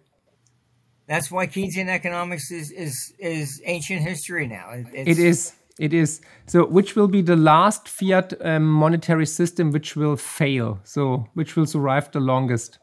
That's 1.07 1.31
why 1.31 1.47
Keynesian 1.47 1.87
economics 1.87 2.51
is 2.51 2.71
is 2.71 3.13
is 3.17 3.61
ancient 3.65 4.01
history 4.01 4.47
now. 4.47 4.71
It's, 4.71 5.09
it 5.09 5.19
is. 5.19 5.53
It 5.79 5.93
is. 5.93 6.21
So, 6.47 6.65
which 6.65 6.95
will 6.95 7.07
be 7.07 7.21
the 7.21 7.35
last 7.35 7.87
fiat 7.87 8.33
um, 8.41 8.63
monetary 8.63 9.25
system 9.25 9.71
which 9.71 9.95
will 9.95 10.15
fail? 10.15 10.79
So, 10.83 11.27
which 11.33 11.55
will 11.55 11.65
survive 11.65 12.11
the 12.11 12.19
longest? 12.19 12.79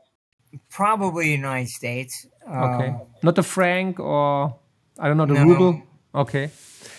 Probably 0.70 1.32
United 1.32 1.68
States. 1.68 2.26
Okay. 2.48 2.88
Uh, 2.90 2.98
Not 3.22 3.34
the 3.34 3.42
franc 3.42 3.98
or, 3.98 4.56
I 4.98 5.08
don't 5.08 5.16
know, 5.16 5.26
the 5.26 5.34
no. 5.34 5.44
ruble? 5.44 5.82
Okay. 6.14 6.50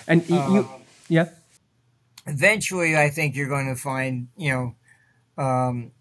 And 0.07 0.21
uh, 0.29 0.49
you, 0.51 0.69
yeah? 1.07 1.29
Eventually, 2.25 2.97
I 2.97 3.09
think 3.09 3.35
you're 3.35 3.47
going 3.47 3.67
to 3.67 3.79
find, 3.79 4.27
you 4.35 4.51
know, 5.37 5.43
um, 5.43 5.91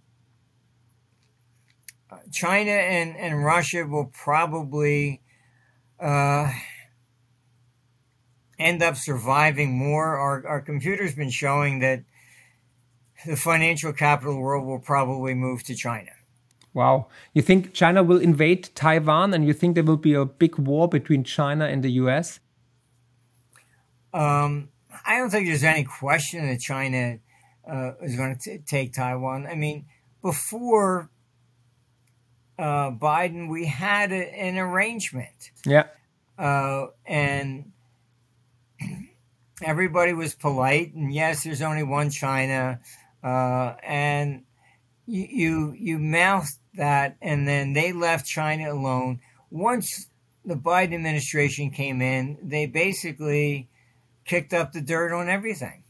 China 2.33 2.71
and, 2.71 3.17
and 3.17 3.45
Russia 3.45 3.87
will 3.87 4.07
probably. 4.07 5.21
Uh, 6.01 6.51
end 8.59 8.83
up 8.83 8.97
surviving 8.97 9.77
more. 9.77 10.17
Our, 10.17 10.47
our 10.47 10.61
computer's 10.61 11.15
been 11.15 11.31
showing 11.31 11.81
that 11.81 12.05
the 13.27 13.37
financial 13.37 13.93
capital 13.93 14.39
world 14.39 14.67
will 14.67 14.81
probably 14.81 15.35
move 15.35 15.63
to 15.65 15.75
China. 15.75 16.11
Wow. 16.73 17.07
You 17.33 17.43
think 17.43 17.73
China 17.73 18.03
will 18.03 18.19
invade 18.19 18.71
Taiwan 18.75 19.33
and 19.33 19.47
you 19.47 19.53
think 19.53 19.77
there 19.77 19.85
will 19.85 19.97
be 19.97 20.15
a 20.15 20.25
big 20.25 20.59
war 20.59 20.89
between 20.89 21.23
China 21.23 21.67
and 21.67 21.83
the 21.83 21.93
US? 21.93 22.41
Um, 24.13 24.69
I 25.07 25.19
don't 25.19 25.31
think 25.31 25.47
there's 25.47 25.65
any 25.65 25.85
question 25.85 26.47
that 26.47 26.61
China 26.61 27.19
uh, 27.69 27.93
is 28.03 28.17
going 28.17 28.37
to 28.43 28.59
take 28.59 28.93
Taiwan. 28.93 29.47
I 29.47 29.55
mean, 29.55 29.87
before 30.21 31.11
uh, 32.59 32.91
Biden, 32.91 33.49
we 33.49 33.67
had 33.67 34.13
a, 34.13 34.35
an 34.35 34.59
arrangement. 34.59 35.51
Yeah. 35.65 35.87
Uh, 36.39 36.87
and 37.07 37.73
everybody 39.63 40.13
was 40.13 40.35
polite. 40.35 40.95
And 40.95 41.13
yes, 41.13 41.45
there's 41.45 41.63
only 41.63 41.83
one 41.83 42.11
China. 42.11 42.81
Uh, 43.23 43.75
and 43.83 44.45
you, 45.07 45.27
you, 45.31 45.75
you 45.79 45.99
mouthed 45.99 46.59
that, 46.75 47.17
and 47.23 47.47
then 47.47 47.73
they 47.73 47.93
left 47.93 48.27
China 48.27 48.73
alone. 48.73 49.21
Once 49.51 50.09
the 50.45 50.57
Biden 50.57 50.95
administration 50.95 51.71
came 51.71 52.03
in, 52.03 52.39
they 52.43 52.67
basically 52.67 53.69
kicked 54.25 54.53
up 54.53 54.73
the 54.73 54.81
dirt 54.81 55.13
on 55.13 55.29
everything. 55.29 55.85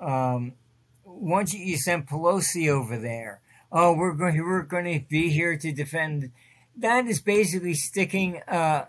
Um, 0.00 0.54
once 1.04 1.54
you, 1.54 1.76
sent 1.76 2.06
Pelosi 2.06 2.68
over 2.68 2.98
there, 2.98 3.40
oh, 3.70 3.92
we're 3.92 4.14
going 4.14 4.36
we're 4.42 4.62
going 4.62 5.00
to 5.00 5.06
be 5.06 5.30
here 5.30 5.56
to 5.56 5.72
defend. 5.72 6.32
That 6.76 7.06
is 7.06 7.20
basically 7.20 7.74
sticking 7.74 8.40
uh, 8.48 8.86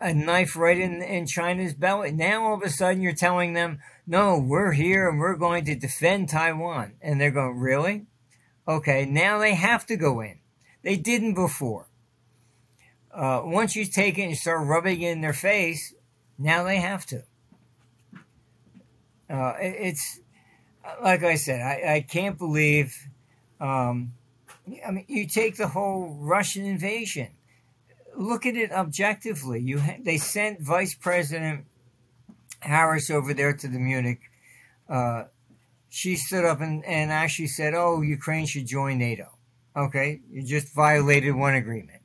a 0.00 0.14
knife 0.14 0.56
right 0.56 0.78
in 0.78 1.02
in 1.02 1.26
China's 1.26 1.74
belly. 1.74 2.10
Now 2.12 2.46
all 2.46 2.54
of 2.54 2.62
a 2.62 2.70
sudden 2.70 3.02
you're 3.02 3.12
telling 3.12 3.52
them, 3.52 3.80
no, 4.06 4.38
we're 4.38 4.72
here 4.72 5.08
and 5.08 5.18
we're 5.18 5.36
going 5.36 5.64
to 5.66 5.74
defend 5.74 6.28
Taiwan, 6.28 6.94
and 7.02 7.20
they're 7.20 7.30
going, 7.30 7.58
really? 7.58 8.06
Okay, 8.66 9.04
now 9.04 9.38
they 9.38 9.54
have 9.54 9.86
to 9.86 9.96
go 9.96 10.20
in. 10.20 10.38
They 10.82 10.96
didn't 10.96 11.34
before. 11.34 11.88
Uh, 13.12 13.42
once 13.44 13.74
you 13.74 13.84
take 13.84 14.18
it 14.18 14.22
and 14.22 14.36
start 14.36 14.66
rubbing 14.66 15.02
it 15.02 15.10
in 15.10 15.20
their 15.20 15.32
face, 15.32 15.94
now 16.38 16.62
they 16.62 16.76
have 16.76 17.04
to. 17.06 17.24
Uh, 19.28 19.54
it, 19.60 19.76
it's 19.78 20.20
like 21.02 21.22
I 21.22 21.34
said, 21.34 21.60
I, 21.60 21.96
I 21.96 22.00
can't 22.00 22.38
believe. 22.38 22.96
Um, 23.60 24.12
I 24.86 24.90
mean, 24.90 25.04
you 25.08 25.26
take 25.26 25.56
the 25.56 25.68
whole 25.68 26.16
Russian 26.18 26.64
invasion. 26.64 27.28
Look 28.16 28.46
at 28.46 28.56
it 28.56 28.72
objectively. 28.72 29.60
You 29.60 29.80
ha- 29.80 29.98
they 30.00 30.18
sent 30.18 30.60
Vice 30.60 30.94
President 30.94 31.64
Harris 32.60 33.10
over 33.10 33.32
there 33.32 33.52
to 33.54 33.68
the 33.68 33.78
Munich 33.78 34.20
uh, 34.90 35.24
she 35.88 36.16
stood 36.16 36.44
up 36.44 36.60
and, 36.60 36.84
and 36.84 37.10
actually 37.10 37.46
said, 37.46 37.74
Oh, 37.74 38.02
Ukraine 38.02 38.46
should 38.46 38.66
join 38.66 38.98
NATO. 38.98 39.28
Okay, 39.76 40.20
you 40.30 40.42
just 40.42 40.74
violated 40.74 41.34
one 41.34 41.54
agreement. 41.54 42.02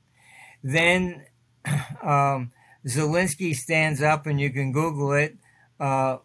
Then 0.64 1.26
um, 2.04 2.52
Zelensky 2.86 3.56
stands 3.56 4.02
up, 4.02 4.28
and 4.28 4.40
you 4.40 4.52
can 4.52 4.72
Google 4.72 5.14
it. 5.14 5.36
Uh, 5.80 6.18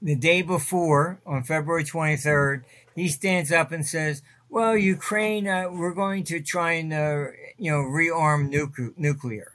the 0.00 0.16
day 0.16 0.42
before, 0.42 1.20
on 1.26 1.44
February 1.44 1.84
23rd, 1.84 2.64
he 2.96 3.08
stands 3.08 3.52
up 3.52 3.70
and 3.70 3.86
says, 3.86 4.22
Well, 4.48 4.76
Ukraine, 4.76 5.46
uh, 5.46 5.68
we're 5.70 5.94
going 5.94 6.24
to 6.24 6.40
try 6.40 6.72
and 6.72 6.92
uh, 6.92 7.26
you 7.62 7.70
know 7.70 7.78
rearm 7.78 8.52
nucle- 8.52 8.98
nuclear. 8.98 9.52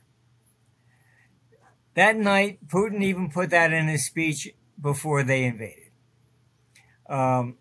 That 1.96 2.16
night, 2.16 2.68
Putin 2.68 3.04
even 3.04 3.30
put 3.30 3.50
that 3.50 3.74
in 3.74 3.88
his 3.90 4.06
speech 4.06 4.50
before 4.82 5.24
they 5.24 5.44
invaded 5.44 5.92
um, 7.10 7.58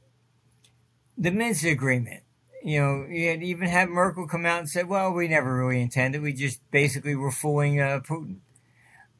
the 1.18 1.32
Minsk 1.32 1.64
agreement. 1.64 2.22
You 2.62 2.80
know, 2.80 3.06
you 3.08 3.28
had 3.28 3.42
even 3.42 3.68
had 3.68 3.88
Merkel 3.88 4.28
come 4.28 4.46
out 4.46 4.60
and 4.60 4.68
say, 4.68 4.84
"Well, 4.84 5.12
we 5.12 5.28
never 5.28 5.56
really 5.56 5.80
intended. 5.82 6.22
We 6.22 6.32
just 6.32 6.60
basically 6.70 7.16
were 7.16 7.32
fooling 7.32 7.80
uh, 7.80 8.00
Putin." 8.00 8.38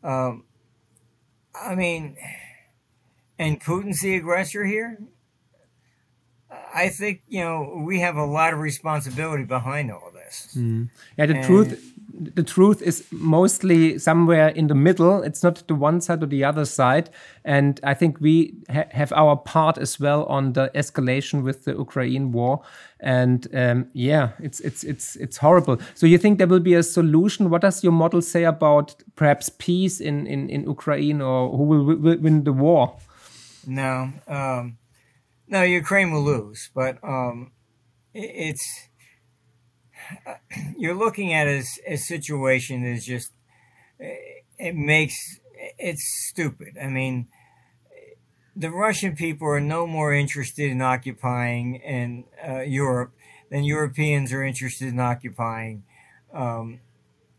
Um, 0.05 0.45
I 1.55 1.75
mean, 1.75 2.17
and 3.39 3.61
Putin's 3.61 4.01
the 4.01 4.17
aggressor 4.17 4.65
here. 4.65 4.99
I 6.75 6.89
think 6.89 7.23
you 7.29 7.41
know 7.41 7.83
we 7.85 8.01
have 8.01 8.17
a 8.17 8.25
lot 8.25 8.53
of 8.53 8.61
responsibility 8.61 9.45
behind 9.45 9.91
all 9.91 10.11
this. 10.13 10.16
Mm. 10.31 10.89
Yeah, 11.17 11.27
the 11.27 11.35
and, 11.35 11.45
truth 11.45 11.93
the 12.19 12.43
truth 12.43 12.83
is 12.83 13.05
mostly 13.11 13.99
somewhere 13.99 14.49
in 14.49 14.69
the 14.69 14.75
middle. 14.75 15.23
It's 15.23 15.43
not 15.43 15.67
the 15.67 15.75
one 15.75 16.01
side 16.01 16.23
or 16.23 16.27
the 16.27 16.45
other 16.45 16.65
side. 16.65 17.11
And 17.45 17.81
I 17.83 17.95
think 17.95 18.21
we 18.21 18.55
ha 18.71 18.85
have 18.91 19.13
our 19.13 19.37
part 19.37 19.79
as 19.79 20.01
well 20.01 20.25
on 20.25 20.53
the 20.53 20.71
escalation 20.75 21.43
with 21.43 21.65
the 21.65 21.73
Ukraine 21.73 22.33
war. 22.33 22.63
And 23.01 23.47
um, 23.55 23.89
yeah, 23.93 24.31
it's 24.41 24.61
it's 24.61 24.85
it's 24.85 25.17
it's 25.17 25.37
horrible. 25.37 25.79
So 25.95 26.07
you 26.07 26.19
think 26.19 26.39
there 26.39 26.47
will 26.47 26.61
be 26.61 26.75
a 26.75 26.83
solution? 26.83 27.51
What 27.51 27.63
does 27.63 27.85
your 27.85 27.93
model 27.93 28.23
say 28.23 28.45
about 28.45 28.95
perhaps 29.17 29.51
peace 29.51 30.01
in 30.01 30.27
in, 30.27 30.49
in 30.49 30.63
Ukraine 30.65 31.21
or 31.21 31.51
who 31.57 31.65
will, 31.65 31.85
will 31.85 32.19
win 32.19 32.45
the 32.45 32.53
war? 32.53 32.97
No, 33.67 34.13
um, 34.29 34.79
no, 35.49 35.63
Ukraine 35.63 36.13
will 36.13 36.25
lose, 36.25 36.71
but 36.75 36.99
um, 37.03 37.51
it's 38.15 38.86
you're 40.77 40.95
looking 40.95 41.33
at 41.33 41.47
a, 41.47 41.63
a 41.87 41.97
situation 41.97 42.83
that 42.83 42.91
is 42.91 43.05
just 43.05 43.33
it 43.99 44.75
makes 44.75 45.41
it's 45.79 46.29
stupid. 46.29 46.77
I 46.81 46.89
mean, 46.89 47.29
the 48.55 48.71
Russian 48.71 49.17
people 49.17 49.49
are 49.49 49.61
no 49.61 49.87
more 49.87 50.15
interested 50.15 50.71
in 50.71 50.81
occupying 50.81 51.77
in 51.77 52.25
uh, 52.47 52.61
Europe 52.61 53.13
than 53.51 53.65
Europeans 53.65 54.33
are 54.33 54.43
interested 54.43 54.89
in 54.89 54.99
occupying 54.99 55.85
um, 56.33 56.81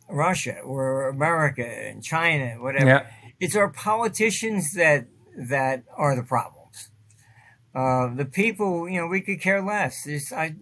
Russia 0.09 0.59
or 0.59 1.09
America 1.09 1.65
and 1.65 2.03
China, 2.03 2.55
whatever. 2.61 2.87
Yeah. 2.87 3.07
It's 3.39 3.55
our 3.55 3.69
politicians 3.69 4.73
that 4.73 5.07
that 5.37 5.83
are 5.95 6.15
the 6.15 6.23
problems. 6.23 6.89
Uh, 7.75 8.13
the 8.15 8.25
people, 8.25 8.89
you 8.89 8.99
know, 8.99 9.05
we 9.05 9.21
could 9.21 9.39
care 9.39 9.61
less. 9.61 10.07
It's, 10.07 10.33
I, 10.33 10.55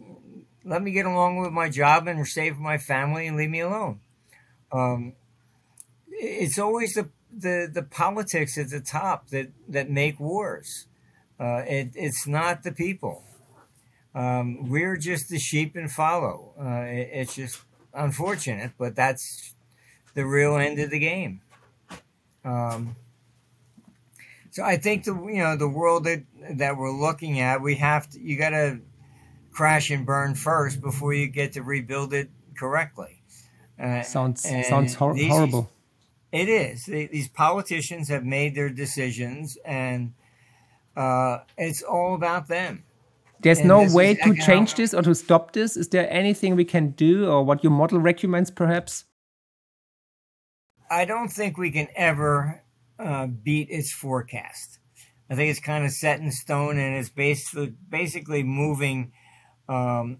let 0.65 0.81
me 0.81 0.91
get 0.91 1.05
along 1.05 1.37
with 1.37 1.51
my 1.51 1.69
job 1.69 2.07
and 2.07 2.27
save 2.27 2.57
my 2.57 2.77
family 2.77 3.27
and 3.27 3.37
leave 3.37 3.51
me 3.51 3.59
alone. 3.59 3.99
Um, 4.71 5.13
it's 6.09 6.57
always 6.57 6.95
the, 6.95 7.09
the, 7.31 7.69
the 7.71 7.83
politics 7.83 8.57
at 8.57 8.71
the 8.71 8.81
top 8.81 9.29
that, 9.29 9.51
that 9.69 9.89
make 9.89 10.19
wars. 10.19 10.87
Uh, 11.39 11.61
it, 11.67 11.91
it's 11.93 12.25
not 12.25 12.63
the 12.63 12.71
people. 12.71 13.23
Um, 14.15 14.69
we're 14.69 14.97
just 14.97 15.29
the 15.29 15.37
sheep 15.37 15.75
and 15.75 15.91
follow. 15.91 16.53
Uh, 16.59 16.85
it, 16.87 17.09
it's 17.13 17.35
just 17.35 17.61
unfortunate, 17.93 18.71
but 18.77 18.95
that's 18.95 19.53
the 20.15 20.25
real 20.25 20.55
end 20.55 20.79
of 20.79 20.89
the 20.89 20.99
game. 20.99 21.41
Um, 22.43 22.95
so 24.51 24.63
I 24.63 24.77
think 24.77 25.03
the 25.03 25.13
you 25.13 25.43
know 25.43 25.57
the 25.57 25.67
world 25.67 26.05
that 26.05 26.23
that 26.51 26.77
we're 26.77 26.91
looking 26.91 27.41
at, 27.41 27.61
we 27.61 27.75
have 27.75 28.09
to 28.11 28.19
you 28.21 28.37
got 28.37 28.51
to 28.51 28.79
crash 29.55 29.89
and 29.89 30.05
burn 30.05 30.35
first 30.35 30.81
before 30.81 31.13
you 31.13 31.27
get 31.27 31.53
to 31.53 31.63
rebuild 31.63 32.13
it 32.13 32.29
correctly. 32.57 33.21
Uh, 33.81 34.01
sounds 34.03 34.41
sounds 34.67 34.93
hor- 34.93 35.15
these, 35.15 35.29
horrible. 35.29 35.71
It 36.31 36.49
is. 36.49 36.85
These 36.85 37.29
politicians 37.29 38.09
have 38.09 38.23
made 38.23 38.55
their 38.55 38.69
decisions, 38.69 39.57
and 39.65 40.13
uh, 40.95 41.39
it's 41.57 41.81
all 41.81 42.15
about 42.15 42.47
them. 42.47 42.83
There's 43.41 43.59
and 43.59 43.67
no 43.67 43.87
way 43.93 44.15
to 44.15 44.35
change 44.35 44.75
this 44.75 44.93
or 44.93 45.01
to 45.03 45.13
stop 45.13 45.53
this. 45.53 45.77
Is 45.77 45.89
there 45.89 46.11
anything 46.11 46.55
we 46.55 46.65
can 46.65 46.91
do, 46.91 47.29
or 47.29 47.43
what 47.43 47.63
your 47.63 47.71
model 47.71 47.99
recommends, 47.99 48.51
perhaps? 48.51 49.05
I 50.89 51.05
don't 51.05 51.29
think 51.29 51.57
we 51.57 51.71
can 51.71 51.87
ever 51.95 52.63
uh, 52.99 53.27
beat 53.27 53.69
its 53.69 53.91
forecast. 53.91 54.79
I 55.29 55.35
think 55.35 55.49
it's 55.49 55.59
kind 55.59 55.85
of 55.85 55.91
set 55.91 56.19
in 56.19 56.31
stone, 56.31 56.77
and 56.77 56.95
it's 56.95 57.09
basically 57.09 57.73
basically 57.89 58.43
moving 58.43 59.11
um, 59.67 60.19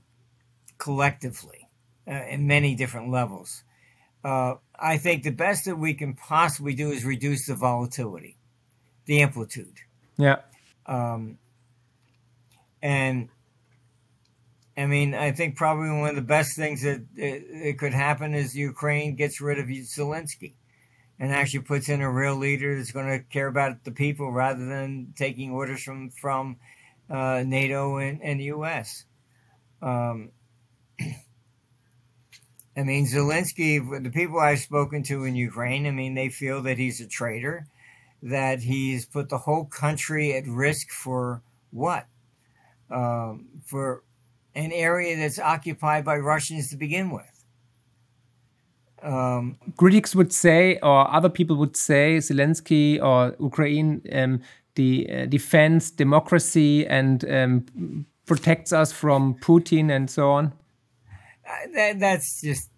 collectively 0.77 1.67
uh, 2.07 2.26
in 2.30 2.47
many 2.47 2.76
different 2.76 3.11
levels. 3.11 3.63
Uh, 4.23 4.55
I 4.77 4.97
think 4.97 5.23
the 5.23 5.31
best 5.31 5.65
that 5.65 5.77
we 5.77 5.93
can 5.93 6.15
possibly 6.15 6.73
do 6.73 6.91
is 6.91 7.05
reduce 7.05 7.45
the 7.45 7.55
volatility, 7.55 8.38
the 9.05 9.22
amplitude. 9.22 9.76
Yeah. 10.17 10.38
Um, 10.85 11.38
and 12.81 13.30
I 14.77 14.88
mean, 14.88 15.13
I 15.13 15.31
think 15.31 15.55
probably 15.55 15.89
one 15.89 16.09
of 16.09 16.15
the 16.15 16.22
best 16.22 16.55
things 16.55 16.81
that 16.81 17.05
it, 17.15 17.80
could 17.80 17.93
happen 17.93 18.34
is 18.34 18.55
Ukraine 18.55 19.15
gets 19.15 19.39
rid 19.39 19.57
of 19.57 19.67
Zelensky 19.67 20.53
and 21.17 21.31
actually 21.31 21.61
puts 21.61 21.88
in 21.88 22.01
a 22.01 22.11
real 22.11 22.35
leader 22.35 22.76
that's 22.76 22.91
going 22.91 23.07
to 23.07 23.23
care 23.26 23.47
about 23.47 23.84
the 23.85 23.91
people 23.91 24.31
rather 24.31 24.65
than 24.65 25.13
taking 25.15 25.51
orders 25.51 25.81
from 25.81 26.09
from 26.09 26.57
uh, 27.09 27.43
NATO 27.45 27.97
and, 27.97 28.22
and 28.22 28.39
the 28.39 28.45
U.S. 28.45 29.05
Um, 29.85 30.31
I 32.77 32.83
mean, 32.83 33.05
Zelensky, 33.05 33.79
the 34.03 34.09
people 34.09 34.39
I've 34.39 34.59
spoken 34.59 35.03
to 35.03 35.23
in 35.23 35.35
Ukraine, 35.35 35.85
I 35.87 35.91
mean, 35.91 36.13
they 36.13 36.27
feel 36.27 36.61
that 36.63 36.77
he's 36.77 36.99
a 36.99 37.07
traitor, 37.07 37.67
that 38.21 38.59
he's 38.59 39.05
put 39.05 39.29
the 39.29 39.37
whole 39.37 39.65
country 39.65 40.33
at 40.33 40.45
risk 40.45 40.89
for 40.89 41.41
what? 41.71 42.07
um, 42.89 43.47
for 43.65 44.03
an 44.53 44.71
area 44.71 45.17
that's 45.17 45.39
occupied 45.39 46.05
by 46.05 46.17
Russians 46.17 46.69
to 46.69 46.77
begin 46.77 47.11
with. 47.11 47.45
Um, 49.01 49.57
Critics 49.77 50.15
would 50.15 50.33
say, 50.33 50.79
or 50.81 51.11
other 51.13 51.29
people 51.29 51.55
would 51.57 51.75
say, 51.75 52.17
Zelensky 52.17 53.01
or 53.01 53.35
Ukraine 53.39 54.01
um, 54.11 54.41
the, 54.75 55.07
uh, 55.09 55.25
defends 55.25 55.91
democracy 55.91 56.87
and 56.87 57.29
um, 57.29 58.05
protects 58.26 58.73
us 58.73 58.91
from 58.91 59.35
Putin 59.35 59.95
and 59.95 60.10
so 60.10 60.31
on. 60.31 60.53
That, 61.73 61.99
that's 61.99 62.41
just 62.41 62.69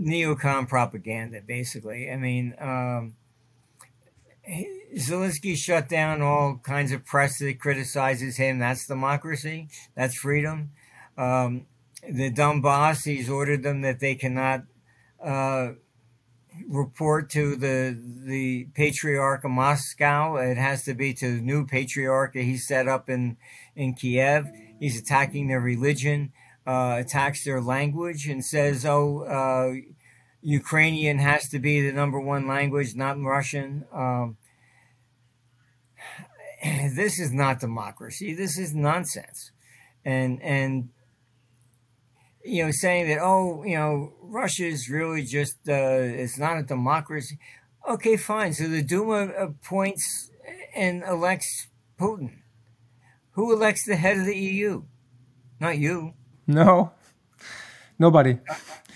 neocon 0.00 0.68
propaganda, 0.68 1.40
basically. 1.46 2.10
I 2.10 2.16
mean, 2.16 2.54
um, 2.58 3.14
Zelensky 4.96 5.56
shut 5.56 5.88
down 5.88 6.22
all 6.22 6.60
kinds 6.62 6.92
of 6.92 7.04
press 7.04 7.38
that 7.38 7.58
criticizes 7.58 8.36
him. 8.36 8.58
That's 8.58 8.86
democracy. 8.86 9.68
That's 9.94 10.16
freedom. 10.16 10.70
Um, 11.16 11.66
the 12.02 12.32
Donbass, 12.32 13.04
he's 13.04 13.30
ordered 13.30 13.62
them 13.62 13.82
that 13.82 14.00
they 14.00 14.14
cannot 14.14 14.64
uh, 15.22 15.72
report 16.68 17.30
to 17.30 17.56
the 17.56 17.96
the 18.24 18.66
patriarch 18.74 19.44
of 19.44 19.50
Moscow. 19.50 20.36
It 20.36 20.56
has 20.56 20.84
to 20.84 20.94
be 20.94 21.14
to 21.14 21.36
the 21.36 21.40
new 21.40 21.66
patriarch 21.66 22.34
that 22.34 22.42
he 22.42 22.56
set 22.56 22.88
up 22.88 23.08
in 23.08 23.36
in 23.76 23.94
Kiev. 23.94 24.46
He's 24.82 24.98
attacking 24.98 25.46
their 25.46 25.60
religion, 25.60 26.32
uh, 26.66 26.96
attacks 26.98 27.44
their 27.44 27.60
language, 27.60 28.26
and 28.26 28.44
says, 28.44 28.84
"Oh, 28.84 29.20
uh, 29.20 29.74
Ukrainian 30.40 31.18
has 31.18 31.48
to 31.50 31.60
be 31.60 31.80
the 31.80 31.92
number 31.92 32.18
one 32.18 32.48
language, 32.48 32.96
not 32.96 33.16
Russian." 33.22 33.84
Um, 33.92 34.38
this 36.96 37.20
is 37.20 37.30
not 37.32 37.60
democracy. 37.60 38.34
This 38.34 38.58
is 38.58 38.74
nonsense, 38.74 39.52
and 40.04 40.42
and 40.42 40.88
you 42.44 42.64
know, 42.64 42.72
saying 42.72 43.06
that, 43.06 43.20
oh, 43.22 43.62
you 43.62 43.76
know, 43.76 44.14
Russia 44.20 44.66
is 44.66 44.90
really 44.90 45.22
just, 45.22 45.58
uh, 45.68 46.00
it's 46.24 46.40
not 46.40 46.58
a 46.58 46.64
democracy. 46.64 47.38
Okay, 47.88 48.16
fine. 48.16 48.52
So 48.52 48.66
the 48.66 48.82
Duma 48.82 49.28
appoints 49.28 50.28
and 50.74 51.04
elects 51.04 51.68
Putin. 52.00 52.41
Who 53.32 53.52
elects 53.52 53.84
the 53.84 53.96
head 53.96 54.18
of 54.18 54.26
the 54.26 54.36
EU? 54.36 54.82
Not 55.60 55.78
you. 55.78 56.14
No, 56.46 56.92
nobody. 57.98 58.38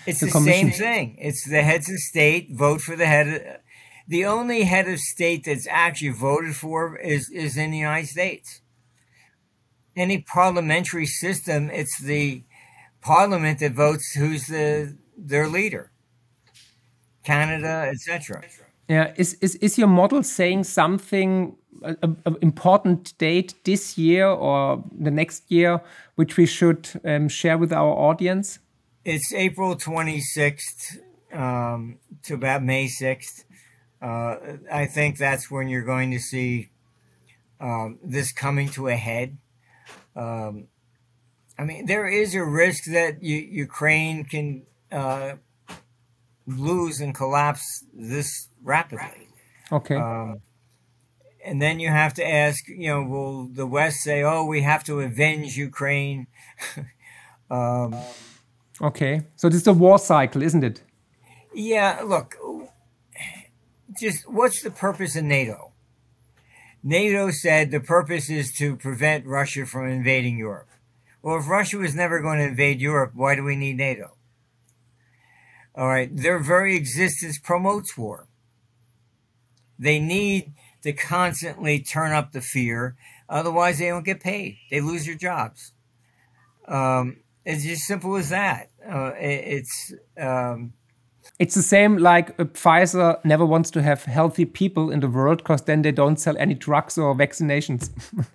It's 0.05 0.19
the, 0.19 0.27
the 0.27 0.31
same 0.31 0.71
thing. 0.71 1.17
It's 1.19 1.47
the 1.47 1.61
heads 1.63 1.89
of 1.89 1.97
state 1.97 2.49
vote 2.51 2.81
for 2.81 2.95
the 2.95 3.05
head 3.05 3.27
of. 3.27 3.41
The 4.07 4.25
only 4.25 4.63
head 4.63 4.87
of 4.87 4.99
state 4.99 5.43
that's 5.43 5.67
actually 5.69 6.11
voted 6.11 6.55
for 6.55 6.95
is, 6.95 7.29
is 7.29 7.57
in 7.57 7.71
the 7.71 7.77
United 7.77 8.07
States. 8.07 8.61
Any 9.97 10.19
parliamentary 10.19 11.05
system, 11.05 11.69
it's 11.69 11.99
the 11.99 12.43
parliament 13.01 13.59
that 13.59 13.73
votes 13.73 14.13
who's 14.13 14.47
the 14.47 14.97
their 15.17 15.49
leader. 15.49 15.91
Canada, 17.23 17.91
etc. 17.91 18.43
Yeah, 18.89 19.13
is, 19.17 19.33
is 19.41 19.55
is 19.55 19.77
your 19.77 19.87
model 19.87 20.23
saying 20.23 20.63
something 20.63 21.55
an 21.83 22.37
important 22.41 23.17
date 23.17 23.53
this 23.63 23.97
year 23.97 24.27
or 24.27 24.83
the 24.97 25.11
next 25.11 25.51
year, 25.51 25.81
which 26.15 26.37
we 26.37 26.45
should 26.45 26.89
um, 27.03 27.27
share 27.27 27.57
with 27.57 27.73
our 27.73 27.91
audience? 27.91 28.59
It's 29.03 29.33
April 29.33 29.75
26th 29.75 30.97
um, 31.33 31.99
to 32.23 32.33
about 32.33 32.63
May 32.63 32.87
6th. 32.87 33.43
Uh, 34.01 34.57
I 34.71 34.85
think 34.85 35.17
that's 35.17 35.49
when 35.49 35.67
you're 35.67 35.85
going 35.85 36.11
to 36.11 36.19
see 36.19 36.69
um, 37.59 37.99
this 38.03 38.31
coming 38.31 38.69
to 38.69 38.87
a 38.87 38.95
head. 38.95 39.37
Um, 40.15 40.67
I 41.57 41.63
mean, 41.63 41.85
there 41.85 42.07
is 42.07 42.35
a 42.35 42.43
risk 42.43 42.85
that 42.85 43.23
U- 43.23 43.47
Ukraine 43.51 44.23
can 44.25 44.63
uh, 44.91 45.33
lose 46.47 46.99
and 47.01 47.13
collapse 47.13 47.83
this 47.93 48.47
rapidly. 48.63 49.27
Okay. 49.71 49.95
Um, 49.95 50.41
and 51.45 51.61
then 51.61 51.79
you 51.79 51.89
have 51.89 52.13
to 52.15 52.27
ask, 52.27 52.67
you 52.67 52.87
know, 52.87 53.03
will 53.03 53.47
the 53.47 53.67
West 53.67 54.01
say, 54.01 54.23
"Oh, 54.23 54.45
we 54.45 54.61
have 54.61 54.83
to 54.85 55.01
avenge 55.01 55.55
Ukraine"? 55.55 56.27
um, 57.49 57.95
okay, 58.81 59.21
so 59.35 59.49
this 59.49 59.61
is 59.61 59.67
a 59.67 59.73
war 59.73 59.99
cycle, 59.99 60.41
isn't 60.41 60.63
it? 60.63 60.81
Yeah. 61.53 62.01
Look, 62.05 62.35
just 63.99 64.29
what's 64.29 64.61
the 64.61 64.71
purpose 64.71 65.15
of 65.15 65.23
NATO? 65.23 65.71
NATO 66.83 67.31
said 67.31 67.71
the 67.71 67.79
purpose 67.79 68.29
is 68.29 68.51
to 68.53 68.75
prevent 68.75 69.25
Russia 69.25 69.65
from 69.65 69.89
invading 69.89 70.37
Europe. 70.37 70.69
Well, 71.21 71.37
if 71.37 71.47
Russia 71.47 71.77
was 71.77 71.95
never 71.95 72.21
going 72.21 72.39
to 72.39 72.45
invade 72.45 72.79
Europe, 72.79 73.11
why 73.15 73.35
do 73.35 73.43
we 73.43 73.55
need 73.55 73.77
NATO? 73.77 74.16
All 75.77 75.87
right, 75.87 76.09
their 76.13 76.39
very 76.39 76.75
existence 76.75 77.37
promotes 77.37 77.95
war. 77.95 78.27
They 79.77 79.99
need 79.99 80.53
to 80.81 80.91
constantly 80.91 81.79
turn 81.79 82.13
up 82.13 82.31
the 82.31 82.41
fear, 82.41 82.95
otherwise, 83.29 83.77
they 83.77 83.89
don't 83.89 84.03
get 84.03 84.19
paid. 84.19 84.57
They 84.71 84.81
lose 84.81 85.05
their 85.05 85.15
jobs. 85.15 85.73
Um, 86.67 87.17
it's 87.45 87.63
just 87.63 87.83
simple 87.83 88.15
as 88.15 88.29
that. 88.29 88.71
Uh, 88.85 89.11
it, 89.19 89.43
it's. 89.45 89.93
Um, 90.19 90.73
it's 91.39 91.53
the 91.53 91.61
same 91.61 91.97
like 91.97 92.31
uh, 92.39 92.45
Pfizer 92.45 93.23
never 93.23 93.45
wants 93.45 93.69
to 93.71 93.83
have 93.83 94.05
healthy 94.05 94.45
people 94.45 94.89
in 94.89 95.01
the 95.01 95.09
world 95.09 95.39
because 95.39 95.61
then 95.63 95.83
they 95.83 95.91
don't 95.91 96.17
sell 96.17 96.35
any 96.39 96.55
drugs 96.55 96.97
or 96.97 97.13
vaccinations. 97.13 97.91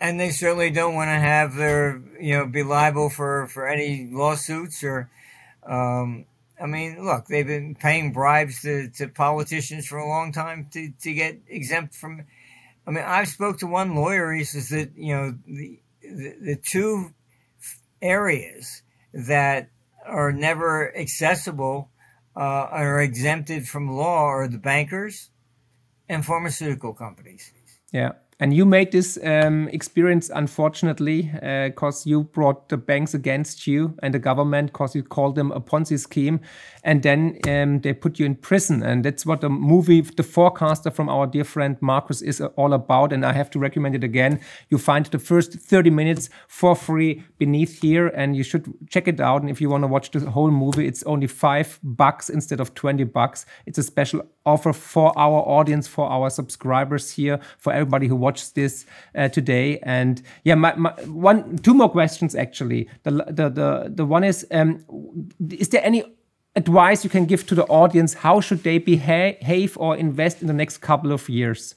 and 0.00 0.20
they 0.20 0.30
certainly 0.30 0.70
don't 0.70 0.94
want 0.94 1.08
to 1.08 1.18
have 1.18 1.56
their 1.56 2.00
you 2.20 2.36
know 2.36 2.46
be 2.46 2.62
liable 2.62 3.10
for 3.10 3.48
for 3.48 3.66
any 3.66 4.08
lawsuits 4.12 4.84
or 4.84 5.10
um, 5.66 6.24
I 6.60 6.66
mean, 6.66 7.04
look, 7.04 7.26
they've 7.26 7.46
been 7.46 7.74
paying 7.74 8.12
bribes 8.12 8.62
to, 8.62 8.88
to 8.90 9.08
politicians 9.08 9.86
for 9.86 9.98
a 9.98 10.08
long 10.08 10.32
time 10.32 10.68
to, 10.72 10.92
to 11.02 11.12
get 11.12 11.40
exempt 11.48 11.94
from. 11.94 12.24
I 12.86 12.90
mean, 12.90 13.04
I 13.04 13.24
spoke 13.24 13.58
to 13.58 13.66
one 13.66 13.94
lawyer. 13.94 14.32
He 14.32 14.44
says 14.44 14.68
that 14.70 14.92
you 14.96 15.14
know 15.14 15.38
the 15.46 15.80
the, 16.02 16.34
the 16.40 16.56
two 16.56 17.12
areas 18.00 18.82
that 19.12 19.70
are 20.06 20.32
never 20.32 20.96
accessible 20.96 21.90
uh, 22.36 22.40
are 22.40 23.00
exempted 23.00 23.66
from 23.66 23.90
law 23.90 24.24
are 24.24 24.48
the 24.48 24.58
bankers 24.58 25.30
and 26.08 26.24
pharmaceutical 26.24 26.94
companies. 26.94 27.52
Yeah. 27.92 28.12
And 28.40 28.54
you 28.54 28.64
made 28.64 28.92
this 28.92 29.18
um, 29.24 29.68
experience, 29.68 30.30
unfortunately, 30.32 31.22
because 31.32 32.06
uh, 32.06 32.10
you 32.10 32.22
brought 32.22 32.68
the 32.68 32.76
banks 32.76 33.12
against 33.12 33.66
you 33.66 33.94
and 34.00 34.14
the 34.14 34.20
government 34.20 34.72
because 34.72 34.94
you 34.94 35.02
called 35.02 35.34
them 35.34 35.50
a 35.50 35.60
Ponzi 35.60 35.98
scheme. 35.98 36.40
And 36.84 37.02
then 37.02 37.38
um, 37.48 37.80
they 37.80 37.92
put 37.92 38.20
you 38.20 38.26
in 38.26 38.36
prison. 38.36 38.82
And 38.84 39.04
that's 39.04 39.26
what 39.26 39.40
the 39.40 39.48
movie, 39.48 40.02
The 40.02 40.22
Forecaster 40.22 40.92
from 40.92 41.08
our 41.08 41.26
dear 41.26 41.42
friend 41.42 41.76
Marcus, 41.80 42.22
is 42.22 42.40
all 42.40 42.74
about. 42.74 43.12
And 43.12 43.26
I 43.26 43.32
have 43.32 43.50
to 43.50 43.58
recommend 43.58 43.96
it 43.96 44.04
again. 44.04 44.40
You 44.68 44.78
find 44.78 45.04
the 45.06 45.18
first 45.18 45.54
30 45.54 45.90
minutes 45.90 46.30
for 46.46 46.76
free 46.76 47.24
beneath 47.38 47.82
here. 47.82 48.06
And 48.06 48.36
you 48.36 48.44
should 48.44 48.72
check 48.88 49.08
it 49.08 49.20
out. 49.20 49.40
And 49.42 49.50
if 49.50 49.60
you 49.60 49.68
want 49.68 49.82
to 49.82 49.88
watch 49.88 50.12
the 50.12 50.30
whole 50.30 50.52
movie, 50.52 50.86
it's 50.86 51.02
only 51.02 51.26
five 51.26 51.80
bucks 51.82 52.30
instead 52.30 52.60
of 52.60 52.74
20 52.74 53.02
bucks. 53.02 53.46
It's 53.66 53.78
a 53.78 53.82
special 53.82 54.22
offer 54.48 54.72
for 54.72 55.12
our 55.18 55.40
audience, 55.58 55.86
for 55.86 56.06
our 56.16 56.30
subscribers 56.30 57.10
here, 57.10 57.38
for 57.58 57.72
everybody 57.72 58.06
who 58.08 58.16
watch 58.16 58.54
this 58.54 58.86
uh, 59.14 59.28
today. 59.28 59.78
And 59.82 60.22
yeah, 60.44 60.56
my, 60.56 60.74
my, 60.76 60.92
one, 61.28 61.58
two 61.58 61.74
more 61.74 61.90
questions 61.90 62.34
actually. 62.34 62.88
The 63.02 63.10
the 63.38 63.46
the, 63.58 63.68
the 63.98 64.06
one 64.06 64.24
is, 64.24 64.46
um, 64.50 64.84
is 65.50 65.68
there 65.68 65.84
any 65.84 66.02
advice 66.56 67.04
you 67.04 67.10
can 67.10 67.26
give 67.26 67.46
to 67.46 67.54
the 67.54 67.64
audience? 67.66 68.14
How 68.14 68.40
should 68.40 68.62
they 68.62 68.78
behave 68.78 69.76
or 69.78 69.96
invest 69.96 70.40
in 70.42 70.48
the 70.48 70.58
next 70.62 70.78
couple 70.78 71.12
of 71.12 71.28
years? 71.28 71.74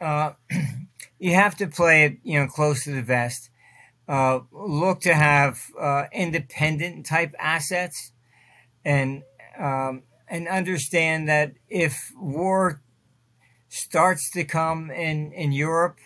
Uh, 0.00 0.32
you 1.18 1.34
have 1.34 1.56
to 1.56 1.66
play 1.66 2.04
it, 2.04 2.18
you 2.22 2.38
know, 2.38 2.46
close 2.46 2.84
to 2.84 2.92
the 2.92 3.02
vest. 3.02 3.50
Uh, 4.08 4.40
look 4.52 5.00
to 5.00 5.14
have 5.14 5.60
uh, 5.78 6.04
independent 6.12 7.04
type 7.04 7.34
assets, 7.38 8.12
and 8.84 9.22
um, 9.58 10.02
and 10.30 10.48
understand 10.48 11.28
that 11.28 11.52
if 11.68 12.12
war 12.16 12.80
starts 13.68 14.30
to 14.32 14.44
come 14.44 14.90
in 14.90 15.32
in 15.32 15.52
Europe, 15.52 15.98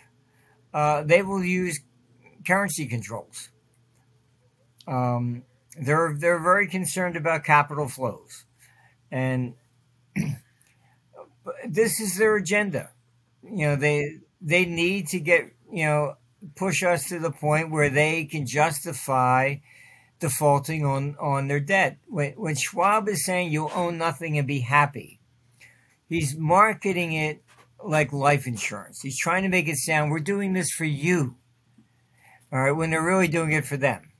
uh, 0.74 1.02
they 1.02 1.22
will 1.22 1.44
use 1.44 1.80
currency 2.46 2.86
controls. 2.86 3.50
Um, 4.86 5.44
they're 5.80 6.16
they're 6.18 6.42
very 6.42 6.66
concerned 6.66 7.16
about 7.16 7.44
capital 7.44 7.88
flows, 7.88 8.44
and 9.10 9.54
this 11.68 12.00
is 12.00 12.16
their 12.16 12.36
agenda. 12.36 12.90
You 13.42 13.68
know 13.68 13.76
they 13.76 14.18
they 14.40 14.64
need 14.64 15.08
to 15.08 15.20
get 15.20 15.52
you 15.70 15.86
know 15.86 16.16
push 16.56 16.82
us 16.82 17.08
to 17.08 17.18
the 17.18 17.30
point 17.30 17.70
where 17.70 17.88
they 17.88 18.24
can 18.24 18.46
justify 18.46 19.56
defaulting 20.22 20.86
on 20.86 21.16
on 21.20 21.48
their 21.48 21.60
debt. 21.60 21.98
When 22.06 22.32
when 22.32 22.54
Schwab 22.54 23.08
is 23.08 23.26
saying 23.26 23.52
you'll 23.52 23.72
own 23.74 23.98
nothing 23.98 24.38
and 24.38 24.46
be 24.46 24.60
happy, 24.60 25.20
he's 26.08 26.36
marketing 26.38 27.12
it 27.12 27.42
like 27.84 28.12
life 28.12 28.46
insurance. 28.46 29.00
He's 29.02 29.18
trying 29.18 29.42
to 29.42 29.48
make 29.48 29.68
it 29.68 29.76
sound 29.76 30.10
we're 30.10 30.20
doing 30.20 30.52
this 30.52 30.70
for 30.70 30.84
you. 30.84 31.36
All 32.52 32.60
right, 32.60 32.70
when 32.70 32.90
they're 32.90 33.02
really 33.02 33.28
doing 33.28 33.52
it 33.52 33.64
for 33.64 33.76
them. 33.76 34.12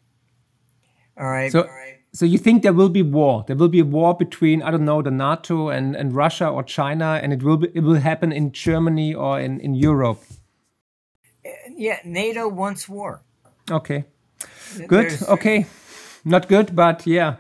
All 1.17 1.27
right. 1.27 1.53
So, 1.53 1.61
all 1.61 1.69
right. 1.69 1.99
so 2.13 2.25
you 2.27 2.39
think 2.39 2.63
there 2.63 2.73
will 2.73 2.89
be 2.89 3.03
war? 3.03 3.45
There 3.47 3.57
will 3.57 3.69
be 3.69 3.81
a 3.81 3.85
war 3.85 4.17
between 4.17 4.63
I 4.63 4.71
don't 4.73 4.85
know 4.85 5.03
the 5.03 5.11
NATO 5.11 5.69
and, 5.69 5.95
and 5.95 6.15
Russia 6.15 6.49
or 6.49 6.65
China, 6.65 7.21
and 7.23 7.33
it 7.33 7.43
will 7.43 7.59
be, 7.59 7.69
it 7.75 7.81
will 7.81 8.01
happen 8.01 8.33
in 8.33 8.51
Germany 8.53 9.15
or 9.15 9.39
in, 9.39 9.61
in 9.61 9.75
Europe. 9.75 10.21
Yeah, 11.77 11.99
NATO 12.05 12.49
wants 12.49 12.89
war. 12.89 13.23
Okay, 13.71 14.05
good. 14.87 15.11
There's, 15.11 15.29
okay, 15.29 15.67
not 16.25 16.49
good, 16.49 16.75
but 16.75 17.07
yeah. 17.07 17.37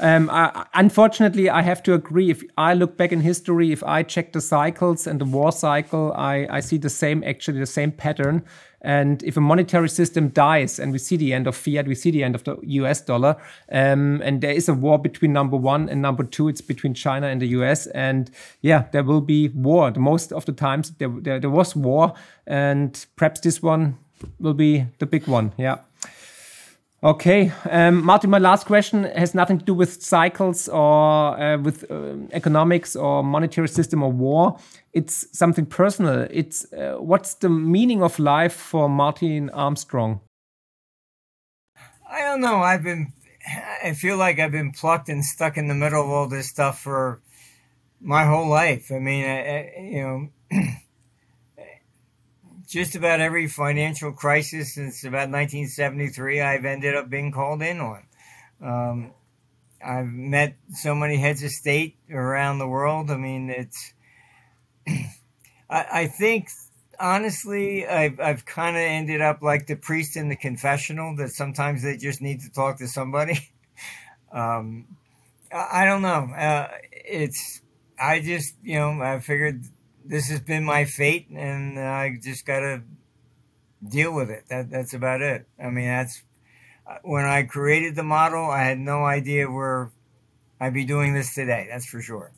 Um, 0.00 0.30
I, 0.30 0.66
unfortunately, 0.74 1.50
I 1.50 1.62
have 1.62 1.82
to 1.84 1.94
agree. 1.94 2.30
If 2.30 2.42
I 2.56 2.74
look 2.74 2.96
back 2.96 3.12
in 3.12 3.20
history, 3.20 3.72
if 3.72 3.82
I 3.82 4.02
check 4.02 4.32
the 4.32 4.40
cycles 4.40 5.06
and 5.06 5.20
the 5.20 5.24
war 5.24 5.50
cycle, 5.50 6.12
I, 6.14 6.46
I 6.50 6.60
see 6.60 6.78
the 6.78 6.90
same, 6.90 7.24
actually, 7.24 7.58
the 7.58 7.66
same 7.66 7.90
pattern. 7.90 8.44
And 8.80 9.24
if 9.24 9.36
a 9.36 9.40
monetary 9.40 9.88
system 9.88 10.28
dies, 10.28 10.78
and 10.78 10.92
we 10.92 10.98
see 10.98 11.16
the 11.16 11.32
end 11.32 11.48
of 11.48 11.56
fiat, 11.56 11.88
we 11.88 11.96
see 11.96 12.12
the 12.12 12.22
end 12.22 12.36
of 12.36 12.44
the 12.44 12.58
US 12.62 13.00
dollar, 13.00 13.36
um, 13.72 14.22
and 14.22 14.40
there 14.40 14.52
is 14.52 14.68
a 14.68 14.74
war 14.74 15.00
between 15.00 15.32
number 15.32 15.56
one 15.56 15.88
and 15.88 16.00
number 16.00 16.22
two, 16.22 16.48
it's 16.48 16.60
between 16.60 16.94
China 16.94 17.26
and 17.26 17.42
the 17.42 17.48
US. 17.48 17.88
And 17.88 18.30
yeah, 18.60 18.84
there 18.92 19.02
will 19.02 19.20
be 19.20 19.48
war. 19.48 19.90
Most 19.96 20.32
of 20.32 20.44
the 20.44 20.52
times 20.52 20.92
there, 20.98 21.08
there, 21.08 21.40
there 21.40 21.50
was 21.50 21.74
war, 21.74 22.14
and 22.46 23.04
perhaps 23.16 23.40
this 23.40 23.60
one 23.60 23.98
will 24.38 24.54
be 24.54 24.86
the 25.00 25.06
big 25.06 25.26
one. 25.26 25.52
Yeah. 25.56 25.78
Okay, 27.00 27.52
um, 27.70 28.04
Martin, 28.04 28.28
my 28.28 28.38
last 28.38 28.66
question 28.66 29.04
has 29.04 29.32
nothing 29.32 29.60
to 29.60 29.64
do 29.64 29.72
with 29.72 30.02
cycles 30.02 30.68
or 30.68 31.40
uh, 31.40 31.56
with 31.56 31.88
uh, 31.88 32.16
economics 32.32 32.96
or 32.96 33.22
monetary 33.22 33.68
system 33.68 34.02
or 34.02 34.10
war. 34.10 34.58
It's 34.92 35.28
something 35.32 35.64
personal. 35.64 36.26
It's 36.28 36.72
uh, 36.72 36.96
what's 36.98 37.34
the 37.34 37.50
meaning 37.50 38.02
of 38.02 38.18
life 38.18 38.52
for 38.52 38.88
Martin 38.88 39.48
Armstrong? 39.50 40.22
I 42.10 42.22
don't 42.22 42.40
know. 42.40 42.56
I've 42.56 42.82
been, 42.82 43.12
I 43.84 43.92
feel 43.92 44.16
like 44.16 44.40
I've 44.40 44.50
been 44.50 44.72
plucked 44.72 45.08
and 45.08 45.24
stuck 45.24 45.56
in 45.56 45.68
the 45.68 45.74
middle 45.74 46.02
of 46.02 46.10
all 46.10 46.26
this 46.26 46.48
stuff 46.48 46.80
for 46.80 47.20
my 48.00 48.24
whole 48.24 48.48
life. 48.48 48.90
I 48.90 48.98
mean, 48.98 49.24
I, 49.24 49.38
I, 49.38 49.80
you 49.80 50.02
know. 50.02 50.28
just 52.68 52.94
about 52.94 53.20
every 53.20 53.48
financial 53.48 54.12
crisis 54.12 54.74
since 54.74 55.02
about 55.02 55.30
1973, 55.30 56.42
I've 56.42 56.66
ended 56.66 56.94
up 56.94 57.08
being 57.08 57.32
called 57.32 57.62
in 57.62 57.80
on. 57.80 58.02
Um, 58.60 59.12
I've 59.84 60.06
met 60.06 60.56
so 60.74 60.94
many 60.94 61.16
heads 61.16 61.42
of 61.42 61.50
state 61.50 61.96
around 62.10 62.58
the 62.58 62.68
world. 62.68 63.10
I 63.10 63.16
mean, 63.16 63.48
it's. 63.50 63.94
I, 65.70 65.86
I 65.92 66.06
think 66.06 66.48
honestly, 67.00 67.86
I've 67.86 68.20
I've 68.20 68.44
kind 68.44 68.76
of 68.76 68.82
ended 68.82 69.22
up 69.22 69.40
like 69.42 69.66
the 69.66 69.76
priest 69.76 70.16
in 70.16 70.28
the 70.28 70.36
confessional 70.36 71.16
that 71.16 71.30
sometimes 71.30 71.82
they 71.82 71.96
just 71.96 72.20
need 72.20 72.40
to 72.40 72.50
talk 72.50 72.78
to 72.78 72.88
somebody. 72.88 73.50
um, 74.32 74.86
I, 75.52 75.82
I, 75.82 75.84
don't 75.84 76.02
know. 76.02 76.34
Uh, 76.34 76.68
it's 76.92 77.62
I 78.00 78.20
just 78.20 78.54
you 78.62 78.78
know 78.78 79.00
I 79.00 79.20
figured 79.20 79.64
this 80.08 80.28
has 80.28 80.40
been 80.40 80.64
my 80.64 80.84
fate, 80.84 81.28
and 81.28 81.78
I 81.78 82.16
just 82.20 82.46
got 82.46 82.60
to 82.60 82.82
deal 83.86 84.12
with 84.12 84.30
it. 84.30 84.44
That 84.48 84.70
that's 84.70 84.94
about 84.94 85.20
it. 85.20 85.46
I 85.62 85.70
mean, 85.70 85.86
that's 85.86 86.22
when 87.02 87.24
I 87.24 87.42
created 87.42 87.94
the 87.94 88.02
model. 88.02 88.50
I 88.50 88.64
had 88.64 88.78
no 88.78 89.04
idea 89.04 89.50
where 89.50 89.92
I'd 90.60 90.74
be 90.74 90.84
doing 90.84 91.14
this 91.14 91.34
today. 91.34 91.68
That's 91.70 91.86
for 91.86 92.00
sure 92.00 92.32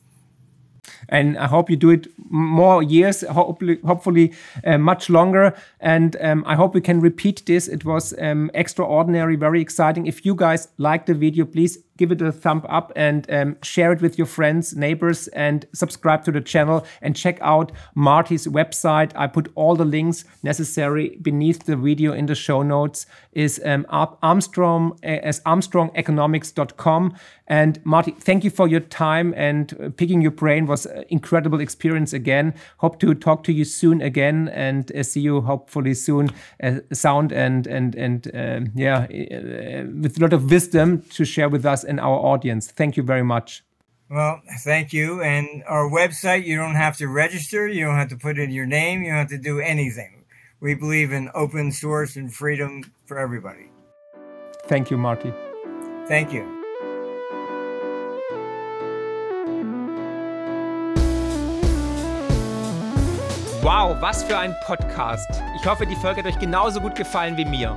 and 1.09 1.39
I 1.39 1.47
hope 1.47 1.71
you 1.71 1.77
do 1.77 1.91
it 1.91 2.07
more 2.29 2.83
years, 2.83 3.23
hopefully, 3.23 3.79
hopefully 3.85 4.33
uh, 4.65 4.79
much 4.79 5.11
longer. 5.11 5.55
And 5.81 6.17
um, 6.21 6.45
I 6.47 6.55
hope 6.55 6.75
we 6.75 6.81
can 6.81 7.01
repeat 7.01 7.45
this. 7.47 7.69
It 7.69 7.85
was 7.85 8.15
um, 8.19 8.51
extraordinary, 8.55 9.37
very 9.37 9.61
exciting. 9.61 10.07
If 10.07 10.25
you 10.25 10.35
guys 10.35 10.69
like 10.79 11.07
the 11.07 11.15
video, 11.15 11.45
please 11.45 11.79
give 12.01 12.11
it 12.11 12.23
a 12.23 12.33
thumb 12.33 12.65
up 12.67 12.91
and 12.97 13.31
um, 13.31 13.57
share 13.63 13.93
it 13.93 14.01
with 14.01 14.17
your 14.17 14.27
friends, 14.27 14.75
neighbors, 14.75 15.29
and 15.29 15.67
subscribe 15.75 16.25
to 16.25 16.33
the 16.33 16.41
channel 16.41 16.87
and 17.03 17.15
check 17.15 17.39
out 17.43 17.71
Marty's 17.95 18.47
website. 18.47 19.13
I 19.15 19.27
put 19.27 19.53
all 19.55 19.77
the 19.77 19.85
links 19.85 20.25
necessary 20.43 21.19
beneath 21.21 21.67
the 21.67 21.77
video 21.77 22.15
in 22.15 22.25
the 22.25 22.35
show 22.35 22.63
notes. 22.63 23.05
Is 23.33 23.61
um, 23.65 23.87
Armstrong 23.91 24.99
as 25.05 25.41
ArmstrongEconomics.com. 25.43 27.15
And 27.47 27.85
Marty, 27.85 28.13
thank 28.13 28.45
you 28.45 28.51
for 28.51 28.69
your 28.69 28.81
time 28.81 29.35
and 29.37 29.77
uh, 29.81 29.91
picking 29.91 30.23
your 30.23 30.31
brain 30.31 30.67
was 30.67 30.87
an 30.87 31.05
incredible 31.09 31.61
experience 31.61 32.13
again. 32.13 32.55
Hope 32.79 33.01
to 33.01 33.13
talk 33.13 33.43
to 33.45 33.53
you 33.53 33.65
soon 33.65 34.01
again 34.01 34.49
and 34.49 34.91
uh, 34.93 35.03
see 35.03 35.21
you 35.21 35.41
hopefully 35.41 35.95
soon. 35.95 36.31
Uh, 36.63 36.81
sound 36.93 37.33
and 37.33 37.67
and 37.67 37.97
and 37.97 38.31
um, 38.35 38.73
yeah, 38.77 38.99
uh, 38.99 39.85
with 40.01 40.17
a 40.17 40.21
lot 40.21 40.33
of 40.33 40.49
wisdom 40.49 41.03
to 41.11 41.25
share 41.25 41.49
with 41.49 41.67
us 41.67 41.83
and 41.91 42.01
our 42.01 42.19
audience. 42.33 42.71
Thank 42.71 42.97
you 42.97 43.03
very 43.03 43.25
much. 43.25 43.63
Well, 44.09 44.41
thank 44.65 44.93
you. 44.93 45.23
And 45.23 45.63
our 45.67 45.91
website, 45.91 46.47
you 46.47 46.57
don't 46.57 46.77
have 46.77 46.97
to 46.97 47.09
register. 47.09 47.69
You 47.69 47.85
don't 47.85 47.97
have 47.97 48.09
to 48.09 48.17
put 48.17 48.39
in 48.39 48.51
your 48.51 48.67
name. 48.67 49.03
You 49.03 49.11
don't 49.11 49.19
have 49.19 49.29
to 49.29 49.39
do 49.39 49.61
anything. 49.61 50.25
We 50.61 50.75
believe 50.75 51.13
in 51.13 51.31
open 51.35 51.73
source 51.73 52.17
and 52.17 52.33
freedom 52.33 52.93
for 53.07 53.19
everybody. 53.19 53.71
Thank 54.67 54.91
you, 54.91 54.99
Marty. 54.99 55.33
Thank 56.07 56.33
you. 56.33 56.45
Wow, 63.63 64.01
was 64.01 64.25
für 64.25 64.39
ein 64.39 64.55
Podcast. 64.67 65.29
Ich 65.57 65.67
hoffe, 65.67 65.87
die 65.87 65.97
Folge 65.97 66.23
hat 66.23 66.27
euch 66.27 66.39
genauso 66.39 66.81
gut 66.81 66.95
gefallen 66.95 67.37
wie 67.37 67.45
mir. 67.45 67.77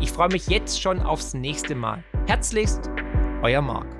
Ich 0.00 0.12
freue 0.12 0.28
mich 0.28 0.46
jetzt 0.46 0.80
schon 0.80 1.00
aufs 1.00 1.34
nächste 1.34 1.74
Mal. 1.74 2.04
Herzlichst, 2.26 2.88
euer 3.42 3.62
Marc. 3.62 3.97